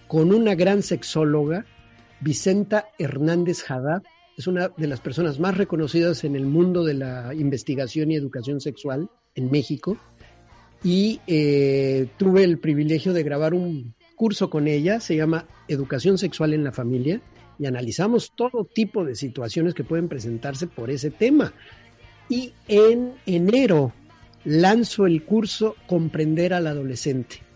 con 0.09 0.33
una 0.33 0.55
gran 0.55 0.81
sexóloga, 0.81 1.67
Vicenta 2.19 2.89
Hernández 2.97 3.69
Haddad. 3.69 4.01
Es 4.35 4.47
una 4.47 4.69
de 4.69 4.87
las 4.87 5.01
personas 5.01 5.39
más 5.39 5.55
reconocidas 5.55 6.23
en 6.23 6.35
el 6.35 6.47
mundo 6.47 6.83
de 6.83 6.95
la 6.95 7.31
investigación 7.35 8.09
y 8.09 8.15
educación 8.15 8.59
sexual 8.59 9.07
en 9.35 9.51
México. 9.51 9.97
Y 10.83 11.19
eh, 11.27 12.07
tuve 12.17 12.43
el 12.43 12.57
privilegio 12.57 13.13
de 13.13 13.21
grabar 13.21 13.53
un 13.53 13.93
curso 14.15 14.49
con 14.49 14.67
ella, 14.67 14.99
se 14.99 15.15
llama 15.15 15.45
Educación 15.67 16.17
Sexual 16.17 16.55
en 16.55 16.63
la 16.63 16.71
Familia, 16.71 17.21
y 17.59 17.67
analizamos 17.67 18.33
todo 18.35 18.65
tipo 18.65 19.05
de 19.05 19.13
situaciones 19.13 19.75
que 19.75 19.83
pueden 19.83 20.07
presentarse 20.07 20.65
por 20.65 20.89
ese 20.89 21.11
tema. 21.11 21.53
Y 22.29 22.53
en 22.67 23.13
enero 23.27 23.93
lanzo 24.43 25.05
el 25.05 25.23
curso 25.23 25.75
Comprender 25.85 26.55
al 26.55 26.65
Adolescente. 26.65 27.48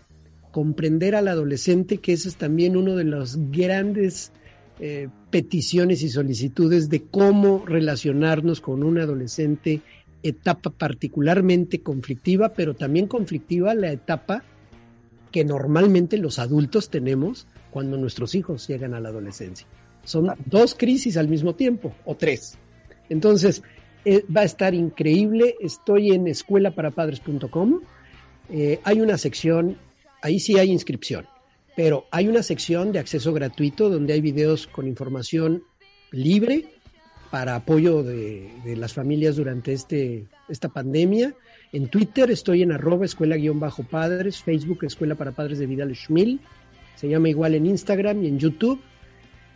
Comprender 0.54 1.16
al 1.16 1.26
Adolescente, 1.26 1.98
que 1.98 2.12
ese 2.12 2.28
es 2.28 2.36
también 2.36 2.76
uno 2.76 2.94
de 2.94 3.02
las 3.02 3.36
grandes 3.50 4.30
eh, 4.78 5.08
peticiones 5.30 6.04
y 6.04 6.08
solicitudes 6.10 6.88
de 6.88 7.02
cómo 7.02 7.64
relacionarnos 7.66 8.60
con 8.60 8.84
un 8.84 9.00
adolescente, 9.00 9.80
etapa 10.22 10.70
particularmente 10.70 11.80
conflictiva, 11.80 12.50
pero 12.50 12.74
también 12.74 13.08
conflictiva 13.08 13.74
la 13.74 13.90
etapa 13.90 14.44
que 15.32 15.44
normalmente 15.44 16.18
los 16.18 16.38
adultos 16.38 16.88
tenemos 16.88 17.48
cuando 17.72 17.96
nuestros 17.96 18.36
hijos 18.36 18.68
llegan 18.68 18.94
a 18.94 19.00
la 19.00 19.08
adolescencia. 19.08 19.66
Son 20.04 20.32
dos 20.46 20.76
crisis 20.76 21.16
al 21.16 21.26
mismo 21.26 21.56
tiempo, 21.56 21.92
o 22.04 22.14
tres. 22.14 22.58
Entonces, 23.08 23.64
eh, 24.04 24.24
va 24.34 24.42
a 24.42 24.44
estar 24.44 24.72
increíble. 24.72 25.56
Estoy 25.58 26.12
en 26.12 26.28
escuelaparapadres.com. 26.28 27.80
Eh, 28.50 28.78
hay 28.84 29.00
una 29.00 29.18
sección, 29.18 29.78
ahí 30.24 30.40
sí 30.40 30.58
hay 30.58 30.70
inscripción, 30.70 31.26
pero 31.76 32.06
hay 32.10 32.28
una 32.28 32.42
sección 32.42 32.92
de 32.92 32.98
acceso 32.98 33.34
gratuito 33.34 33.90
donde 33.90 34.14
hay 34.14 34.22
videos 34.22 34.66
con 34.66 34.88
información 34.88 35.62
libre 36.12 36.64
para 37.30 37.56
apoyo 37.56 38.02
de, 38.02 38.50
las 38.76 38.94
familias 38.94 39.36
durante 39.36 39.74
este, 39.74 40.26
esta 40.48 40.70
pandemia. 40.70 41.34
En 41.72 41.88
Twitter 41.88 42.30
estoy 42.30 42.62
en 42.62 42.72
arroba 42.72 43.04
escuela-padres, 43.04 44.42
Facebook 44.42 44.84
Escuela 44.84 45.14
para 45.14 45.32
Padres 45.32 45.58
de 45.58 45.66
Vidal 45.66 45.94
Schmil, 45.94 46.40
se 46.94 47.08
llama 47.08 47.28
igual 47.28 47.54
en 47.54 47.66
Instagram 47.66 48.24
y 48.24 48.28
en 48.28 48.38
YouTube. 48.38 48.80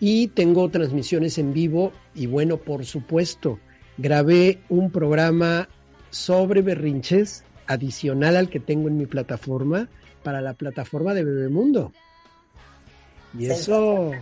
Y 0.01 0.29
tengo 0.29 0.69
transmisiones 0.69 1.39
en 1.39 1.55
vivo 1.55 1.93
y 2.15 2.27
bueno, 2.27 2.59
por 2.59 2.85
supuesto, 2.85 3.59
grabé 3.97 4.61
un 4.69 4.91
programa 4.91 5.69
sobre 6.11 6.61
berrinches 6.61 7.43
adicional 7.67 8.37
al 8.37 8.51
que 8.51 8.61
tengo 8.61 8.89
en 8.89 8.99
mi 8.99 9.07
plataforma 9.07 9.89
para 10.23 10.41
la 10.41 10.55
plataforma 10.55 11.15
de 11.15 11.25
Bebemundo. 11.25 11.93
Y 13.39 13.51
eso, 13.51 14.13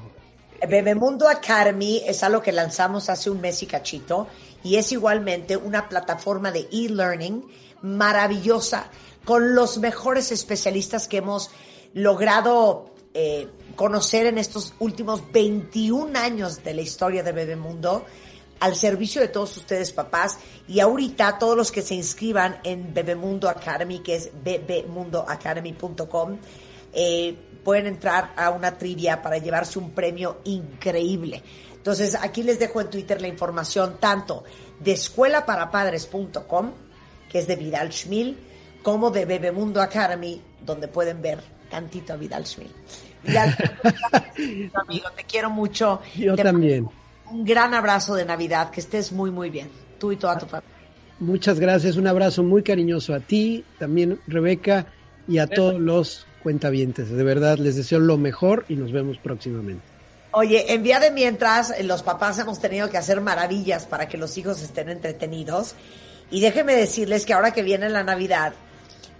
Bebemundo 0.68 1.28
Academy 1.28 2.02
es 2.06 2.22
algo 2.22 2.42
que 2.42 2.52
lanzamos 2.52 3.08
hace 3.08 3.30
un 3.30 3.40
mes 3.40 3.62
y 3.62 3.66
cachito 3.66 4.26
y 4.62 4.76
es 4.76 4.92
igualmente 4.92 5.56
una 5.56 5.88
plataforma 5.88 6.50
de 6.50 6.68
e-learning 6.72 7.44
maravillosa 7.82 8.90
con 9.24 9.54
los 9.54 9.78
mejores 9.78 10.32
especialistas 10.32 11.08
que 11.08 11.18
hemos 11.18 11.50
logrado 11.92 12.94
eh, 13.14 13.48
conocer 13.76 14.26
en 14.26 14.38
estos 14.38 14.74
últimos 14.78 15.30
21 15.32 16.18
años 16.18 16.64
de 16.64 16.74
la 16.74 16.82
historia 16.82 17.22
de 17.22 17.32
Bebemundo 17.32 18.04
al 18.60 18.74
servicio 18.74 19.20
de 19.20 19.28
todos 19.28 19.56
ustedes 19.56 19.92
papás 19.92 20.38
y 20.66 20.80
ahorita 20.80 21.38
todos 21.38 21.56
los 21.56 21.70
que 21.70 21.82
se 21.82 21.94
inscriban 21.94 22.58
en 22.64 22.92
Bebemundo 22.94 23.48
Academy 23.48 24.00
que 24.00 24.16
es 24.16 24.30
bebemundoacademy.com 24.42 26.38
eh, 26.92 27.36
pueden 27.62 27.86
entrar 27.86 28.32
a 28.36 28.50
una 28.50 28.78
trivia 28.78 29.20
para 29.22 29.38
llevarse 29.38 29.78
un 29.78 29.90
premio 29.90 30.38
increíble. 30.44 31.42
Entonces, 31.74 32.14
aquí 32.14 32.42
les 32.42 32.58
dejo 32.58 32.80
en 32.80 32.90
Twitter 32.90 33.20
la 33.20 33.28
información 33.28 33.98
tanto 34.00 34.44
de 34.80 34.92
escuelaparapadres.com, 34.92 36.72
que 37.30 37.38
es 37.38 37.46
de 37.46 37.56
Vidal 37.56 37.92
Schmil, 37.92 38.38
como 38.82 39.10
de 39.10 39.24
Bebemundo 39.24 39.82
Academy, 39.82 40.40
donde 40.64 40.88
pueden 40.88 41.20
ver 41.20 41.40
tantito 41.68 42.12
a 42.12 42.16
Vidal 42.16 42.46
Schmil. 42.46 42.72
Vidal, 43.22 43.56
amigo, 44.74 45.10
te 45.14 45.24
quiero 45.24 45.50
mucho. 45.50 46.00
yo 46.16 46.34
Te 46.34 46.44
también. 46.44 46.88
Un 47.30 47.44
gran 47.44 47.74
abrazo 47.74 48.14
de 48.14 48.24
Navidad, 48.24 48.70
que 48.70 48.80
estés 48.80 49.12
muy, 49.12 49.30
muy 49.30 49.50
bien. 49.50 49.70
Tú 49.98 50.12
y 50.12 50.16
toda 50.16 50.38
tu 50.38 50.46
familia. 50.46 50.76
Muchas 51.18 51.58
gracias, 51.58 51.96
un 51.96 52.06
abrazo 52.06 52.42
muy 52.42 52.62
cariñoso 52.62 53.14
a 53.14 53.20
ti, 53.20 53.64
también 53.78 54.20
Rebeca, 54.26 54.86
y 55.26 55.38
a 55.38 55.46
todos 55.46 55.80
los 55.80 56.26
cuentavientes. 56.42 57.10
De 57.10 57.24
verdad, 57.24 57.58
les 57.58 57.76
deseo 57.76 57.98
lo 57.98 58.18
mejor 58.18 58.64
y 58.68 58.76
nos 58.76 58.92
vemos 58.92 59.18
próximamente. 59.18 59.82
Oye, 60.32 60.72
en 60.72 60.82
vía 60.82 61.00
de 61.00 61.10
mientras, 61.10 61.70
eh, 61.70 61.82
los 61.82 62.02
papás 62.02 62.38
hemos 62.38 62.60
tenido 62.60 62.90
que 62.90 62.98
hacer 62.98 63.20
maravillas 63.20 63.86
para 63.86 64.06
que 64.08 64.18
los 64.18 64.36
hijos 64.36 64.62
estén 64.62 64.90
entretenidos. 64.90 65.74
Y 66.30 66.40
déjenme 66.40 66.74
decirles 66.74 67.24
que 67.24 67.32
ahora 67.32 67.52
que 67.52 67.62
viene 67.62 67.88
la 67.88 68.04
Navidad, 68.04 68.52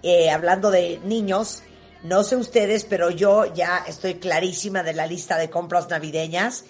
eh, 0.03 0.31
hablando 0.31 0.71
de 0.71 1.01
niños, 1.05 1.63
no 2.05 2.23
sé 2.23 2.37
ustedes, 2.37 2.85
pero 2.85 3.11
yo 3.11 3.53
ya 3.55 3.83
estoy 3.89 4.17
clarísima 4.17 4.83
de 4.83 4.93
la 4.93 5.07
lista 5.07 5.39
de 5.39 5.49
compras 5.49 5.89
navideñas. 5.89 6.65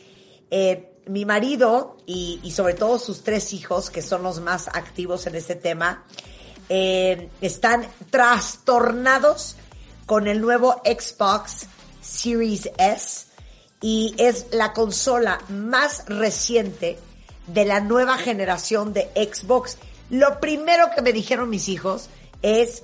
Eh, 0.50 0.95
mi 1.06 1.24
marido 1.24 1.96
y, 2.06 2.40
y 2.42 2.50
sobre 2.50 2.74
todo 2.74 2.98
sus 2.98 3.22
tres 3.22 3.52
hijos, 3.52 3.90
que 3.90 4.02
son 4.02 4.22
los 4.22 4.40
más 4.40 4.68
activos 4.68 5.26
en 5.26 5.36
este 5.36 5.54
tema, 5.54 6.04
eh, 6.68 7.30
están 7.40 7.86
trastornados 8.10 9.56
con 10.04 10.26
el 10.26 10.40
nuevo 10.40 10.82
Xbox 10.84 11.66
Series 12.00 12.70
S 12.78 13.26
y 13.80 14.14
es 14.18 14.46
la 14.50 14.72
consola 14.72 15.38
más 15.48 16.04
reciente 16.06 16.98
de 17.46 17.64
la 17.64 17.80
nueva 17.80 18.18
generación 18.18 18.92
de 18.92 19.10
Xbox. 19.14 19.78
Lo 20.10 20.40
primero 20.40 20.90
que 20.94 21.02
me 21.02 21.12
dijeron 21.12 21.50
mis 21.50 21.68
hijos 21.68 22.08
es 22.42 22.82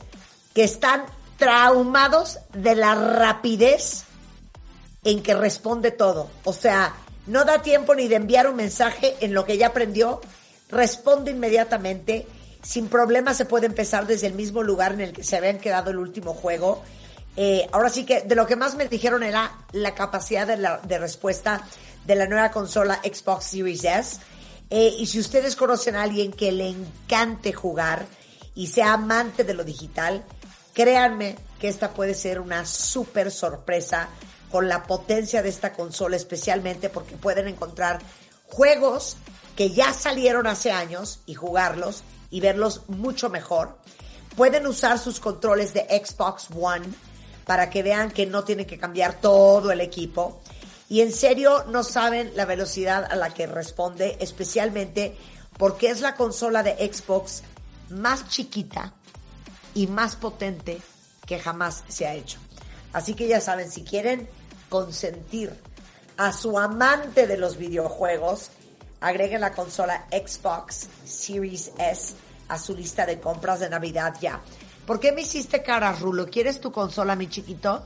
que 0.55 0.65
están 0.65 1.05
traumados 1.37 2.39
de 2.53 2.77
la 2.77 2.95
rapidez 2.95 4.05
en 5.03 5.23
que 5.23 5.35
responde 5.35 5.91
todo. 5.91 6.31
O 6.45 6.53
sea, 6.53 6.95
no 7.27 7.45
da 7.45 7.63
tiempo 7.63 7.95
ni 7.95 8.09
de 8.09 8.17
enviar 8.17 8.49
un 8.49 8.57
mensaje 8.57 9.17
en 9.21 9.35
lo 9.35 9.45
que 9.45 9.57
ya 9.57 9.69
aprendió, 9.69 10.21
responde 10.71 11.31
inmediatamente, 11.31 12.27
sin 12.63 12.89
problema 12.89 13.35
se 13.35 13.45
puede 13.45 13.67
empezar 13.67 14.07
desde 14.07 14.27
el 14.27 14.35
mismo 14.35 14.63
lugar 14.63 14.93
en 14.93 15.01
el 15.01 15.13
que 15.13 15.25
se 15.25 15.37
habían 15.37 15.59
quedado 15.59 15.91
el 15.91 15.99
último 15.99 16.35
juego. 16.35 16.83
Eh, 17.37 17.67
ahora 17.73 17.89
sí 17.89 18.05
que 18.05 18.23
de 18.23 18.35
lo 18.35 18.47
que 18.47 18.57
más 18.57 18.75
me 18.75 18.89
dijeron 18.89 19.23
era 19.23 19.65
la 19.73 19.95
capacidad 19.95 20.47
de, 20.47 20.99
respuesta 20.99 21.63
de 22.05 22.15
la 22.15 22.27
nueva 22.27 22.51
consola 22.51 23.01
Xbox 23.03 23.47
Series 23.47 23.85
S. 23.85 24.21
Eh, 24.71 24.95
y 24.99 25.07
si 25.07 25.19
ustedes 25.19 25.57
conocen 25.57 25.97
a 25.97 26.03
alguien 26.03 26.33
que 26.33 26.53
le 26.53 26.69
encante 26.69 27.53
jugar 27.53 28.07
y 28.55 28.69
sea 28.69 28.95
amante 28.95 29.45
de 29.45 29.55
lo 29.55 29.65
digital, 29.65 30.25
créanme 30.73 31.37
que 31.61 31.69
esta 31.69 31.91
puede 31.91 32.15
ser 32.15 32.41
una 32.41 32.65
súper 32.65 33.31
sorpresa 33.31 34.09
con 34.53 34.69
la 34.69 34.85
potencia 34.85 35.43
de 35.43 35.49
esta 35.49 35.73
consola, 35.73 36.15
especialmente 36.15 36.91
porque 36.91 37.17
pueden 37.17 37.49
encontrar 37.49 38.01
juegos 38.45 39.17
que 39.57 39.71
ya 39.71 39.95
salieron 39.95 40.47
hace 40.47 40.71
años 40.71 41.21
y 41.27 41.35
jugarlos 41.35 42.05
y 42.31 42.41
verlos 42.41 42.83
mucho 42.87 43.31
mejor. 43.31 43.79
Pueden 44.37 44.67
usar 44.67 44.99
sus 44.99 45.21
controles 45.21 45.73
de 45.73 45.81
Xbox 45.81 46.49
One 46.55 46.87
para 47.47 47.71
que 47.71 47.83
vean 47.83 48.11
que 48.11 48.27
no 48.27 48.45
tienen 48.45 48.67
que 48.67 48.79
cambiar 48.79 49.21
todo 49.21 49.73
el 49.73 49.81
equipo. 49.81 50.41
Y 50.89 51.01
en 51.01 51.13
serio 51.13 51.65
no 51.69 51.83
saben 51.83 52.33
la 52.37 52.45
velocidad 52.45 53.07
a 53.11 53.17
la 53.17 53.33
que 53.33 53.47
responde, 53.47 54.19
especialmente 54.21 55.17
porque 55.57 55.89
es 55.89 56.03
la 56.03 56.15
consola 56.15 56.63
de 56.63 56.77
Xbox 56.93 57.43
más 57.89 58.29
chiquita 58.29 58.93
y 59.75 59.87
más 59.87 60.17
potente 60.17 60.81
que 61.27 61.39
jamás 61.39 61.85
se 61.89 62.07
ha 62.07 62.15
hecho. 62.15 62.39
Así 62.93 63.15
que 63.15 63.27
ya 63.27 63.41
saben, 63.41 63.71
si 63.71 63.83
quieren 63.85 64.29
consentir 64.73 65.53
a 66.17 66.33
su 66.33 66.59
amante 66.59 67.27
de 67.27 67.37
los 67.37 67.59
videojuegos, 67.59 68.51
agreguen 69.03 69.43
la 69.43 69.53
consola 69.53 70.07
Xbox 70.11 70.89
Series 71.05 71.73
S 71.77 72.15
a 72.49 72.57
su 72.57 72.75
lista 72.75 73.05
de 73.05 73.21
compras 73.21 73.61
de 73.61 73.69
Navidad 73.69 74.15
ya. 74.19 74.41
¿Por 74.87 74.99
qué 74.99 75.13
me 75.13 75.21
hiciste 75.21 75.63
cara, 75.63 75.93
Rulo? 75.93 76.27
¿Quieres 76.27 76.59
tu 76.59 76.73
consola, 76.73 77.15
mi 77.17 77.29
chiquito? 77.29 77.85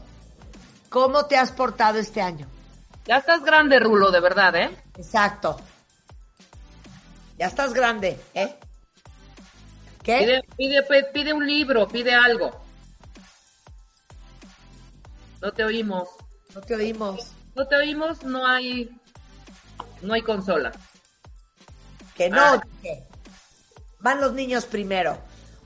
¿Cómo 0.88 1.26
te 1.26 1.36
has 1.36 1.50
portado 1.50 1.98
este 1.98 2.22
año? 2.22 2.46
Ya 3.04 3.16
estás 3.16 3.42
grande, 3.42 3.80
Rulo, 3.80 4.12
de 4.12 4.20
verdad, 4.20 4.54
¿eh? 4.54 4.70
Exacto. 4.96 5.56
Ya 7.36 7.46
estás 7.46 7.74
grande, 7.74 8.16
¿eh? 8.32 8.54
¿Qué? 10.04 10.40
Pide, 10.56 11.02
pide 11.12 11.32
un 11.32 11.44
libro, 11.44 11.88
pide 11.88 12.14
algo. 12.14 12.60
No 15.42 15.50
te 15.50 15.64
oímos. 15.64 16.25
No 16.56 16.62
te 16.62 16.74
oímos. 16.74 17.32
No 17.54 17.68
te 17.68 17.76
oímos, 17.76 18.24
no 18.24 18.46
hay, 18.46 18.90
no 20.00 20.14
hay 20.14 20.22
consola. 20.22 20.72
Que 22.14 22.30
no, 22.30 22.40
Ah. 22.40 22.62
Van 23.98 24.22
los 24.22 24.32
niños 24.32 24.64
primero. 24.64 25.18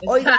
Oigan, 0.04 0.36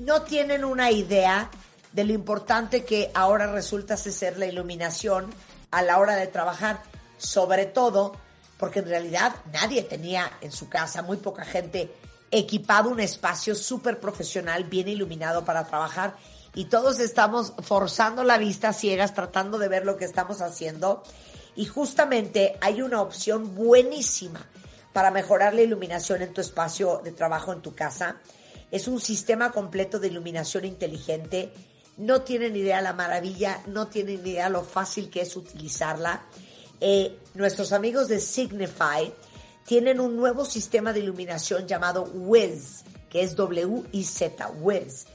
no 0.00 0.22
tienen 0.22 0.64
una 0.64 0.90
idea 0.90 1.48
de 1.92 2.04
lo 2.04 2.12
importante 2.12 2.84
que 2.84 3.12
ahora 3.14 3.52
resulta 3.52 3.96
ser 3.96 4.36
la 4.36 4.46
iluminación 4.46 5.30
a 5.70 5.82
la 5.82 5.98
hora 5.98 6.16
de 6.16 6.26
trabajar, 6.26 6.82
sobre 7.16 7.66
todo 7.66 8.16
porque 8.58 8.80
en 8.80 8.86
realidad 8.86 9.36
nadie 9.52 9.82
tenía 9.84 10.28
en 10.40 10.50
su 10.50 10.68
casa, 10.68 11.02
muy 11.02 11.18
poca 11.18 11.44
gente, 11.44 11.94
equipado 12.32 12.90
un 12.90 12.98
espacio 12.98 13.54
súper 13.54 14.00
profesional, 14.00 14.64
bien 14.64 14.88
iluminado 14.88 15.44
para 15.44 15.64
trabajar 15.68 16.16
y 16.54 16.66
todos 16.66 16.98
estamos 17.00 17.52
forzando 17.62 18.24
la 18.24 18.38
vista 18.38 18.72
ciegas 18.72 19.14
tratando 19.14 19.58
de 19.58 19.68
ver 19.68 19.84
lo 19.84 19.96
que 19.96 20.04
estamos 20.04 20.40
haciendo 20.40 21.02
y 21.56 21.66
justamente 21.66 22.56
hay 22.60 22.82
una 22.82 23.02
opción 23.02 23.54
buenísima 23.54 24.46
para 24.92 25.10
mejorar 25.10 25.54
la 25.54 25.62
iluminación 25.62 26.22
en 26.22 26.32
tu 26.32 26.40
espacio 26.40 27.00
de 27.02 27.12
trabajo 27.12 27.52
en 27.52 27.62
tu 27.62 27.74
casa. 27.74 28.16
Es 28.70 28.86
un 28.88 29.00
sistema 29.00 29.50
completo 29.50 29.98
de 29.98 30.08
iluminación 30.08 30.64
inteligente. 30.64 31.52
No 31.96 32.22
tienen 32.22 32.54
idea 32.54 32.80
la 32.80 32.92
maravilla, 32.92 33.60
no 33.66 33.88
tienen 33.88 34.24
idea 34.26 34.48
lo 34.48 34.62
fácil 34.62 35.10
que 35.10 35.22
es 35.22 35.36
utilizarla. 35.36 36.22
Eh, 36.80 37.18
nuestros 37.34 37.72
amigos 37.72 38.06
de 38.06 38.20
Signify 38.20 39.12
tienen 39.66 40.00
un 40.00 40.16
nuevo 40.16 40.44
sistema 40.44 40.92
de 40.92 41.00
iluminación 41.00 41.66
llamado 41.66 42.04
Wiz, 42.14 42.84
que 43.10 43.22
es 43.22 43.34
W-I-Z, 43.34 44.48
Wiz. 44.60 45.06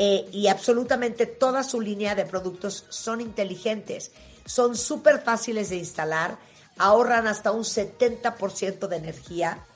Eh, 0.00 0.28
y 0.32 0.46
absolutamente 0.46 1.26
toda 1.26 1.64
su 1.64 1.80
línea 1.80 2.14
de 2.14 2.24
productos 2.24 2.86
son 2.88 3.20
inteligentes, 3.20 4.12
son 4.46 4.76
súper 4.76 5.20
fáciles 5.20 5.70
de 5.70 5.76
instalar, 5.76 6.38
ahorran 6.78 7.26
hasta 7.26 7.50
un 7.50 7.64
70% 7.64 8.86
de 8.86 8.96
energía 8.96 9.66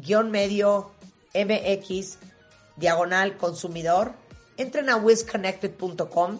guion 0.00 0.30
medio 0.30 0.92
MX 1.34 2.18
diagonal 2.76 3.36
consumidor. 3.36 4.14
Entren 4.56 4.90
a 4.90 4.96
wizconnected.com 4.96 6.38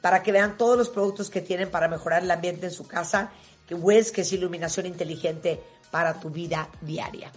para 0.00 0.22
que 0.22 0.32
vean 0.32 0.56
todos 0.58 0.76
los 0.76 0.88
productos 0.88 1.30
que 1.30 1.40
tienen 1.40 1.70
para 1.70 1.88
mejorar 1.88 2.22
el 2.22 2.30
ambiente 2.30 2.66
en 2.66 2.72
su 2.72 2.86
casa. 2.86 3.32
Que 3.66 3.74
Wiz, 3.74 4.10
que 4.10 4.22
es 4.22 4.32
iluminación 4.32 4.86
inteligente 4.86 5.62
para 5.90 6.18
tu 6.18 6.30
vida 6.30 6.68
diaria. 6.80 7.30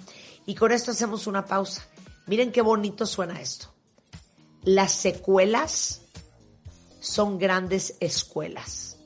Y 0.45 0.56
con 0.56 0.72
esto 0.72 0.91
hacemos 0.91 1.27
una 1.27 1.45
pausa. 1.45 1.85
Miren 2.26 2.52
qué 2.52 2.61
bonito 2.61 3.06
suena 3.06 3.39
esto. 3.39 3.68
Las 4.64 4.93
secuelas 4.93 6.02
son 6.99 7.38
grandes 7.38 7.95
escuelas. 7.99 8.97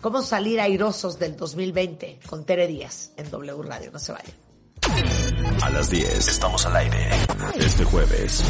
¿Cómo 0.00 0.22
salir 0.22 0.60
airosos 0.60 1.18
del 1.18 1.36
2020 1.36 2.20
con 2.26 2.46
Tere 2.46 2.66
Díaz 2.66 3.10
en 3.16 3.30
W 3.30 3.62
Radio? 3.62 3.90
No 3.90 3.98
se 3.98 4.12
vayan. 4.12 4.39
A 5.62 5.70
las 5.70 5.90
10 5.90 6.28
estamos 6.28 6.66
al 6.66 6.76
aire. 6.76 7.10
Este 7.58 7.84
jueves, 7.84 8.42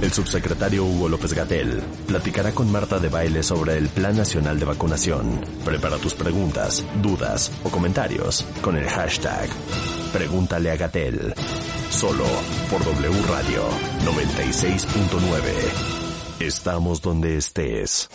el 0.00 0.12
subsecretario 0.12 0.84
Hugo 0.84 1.08
López 1.08 1.32
Gatel 1.32 1.82
platicará 2.06 2.52
con 2.52 2.70
Marta 2.70 2.98
de 2.98 3.08
Baile 3.08 3.42
sobre 3.42 3.78
el 3.78 3.88
Plan 3.88 4.16
Nacional 4.16 4.58
de 4.58 4.64
Vacunación. 4.64 5.40
Prepara 5.64 5.98
tus 5.98 6.14
preguntas, 6.14 6.84
dudas 7.02 7.50
o 7.64 7.70
comentarios 7.70 8.44
con 8.60 8.76
el 8.76 8.88
hashtag 8.88 9.48
Pregúntale 10.12 10.70
a 10.70 10.76
Gatel. 10.76 11.34
Solo 11.90 12.24
por 12.70 12.84
W 12.84 13.22
Radio 13.28 13.62
96.9. 14.04 16.40
Estamos 16.40 17.00
donde 17.00 17.38
estés. 17.38 18.10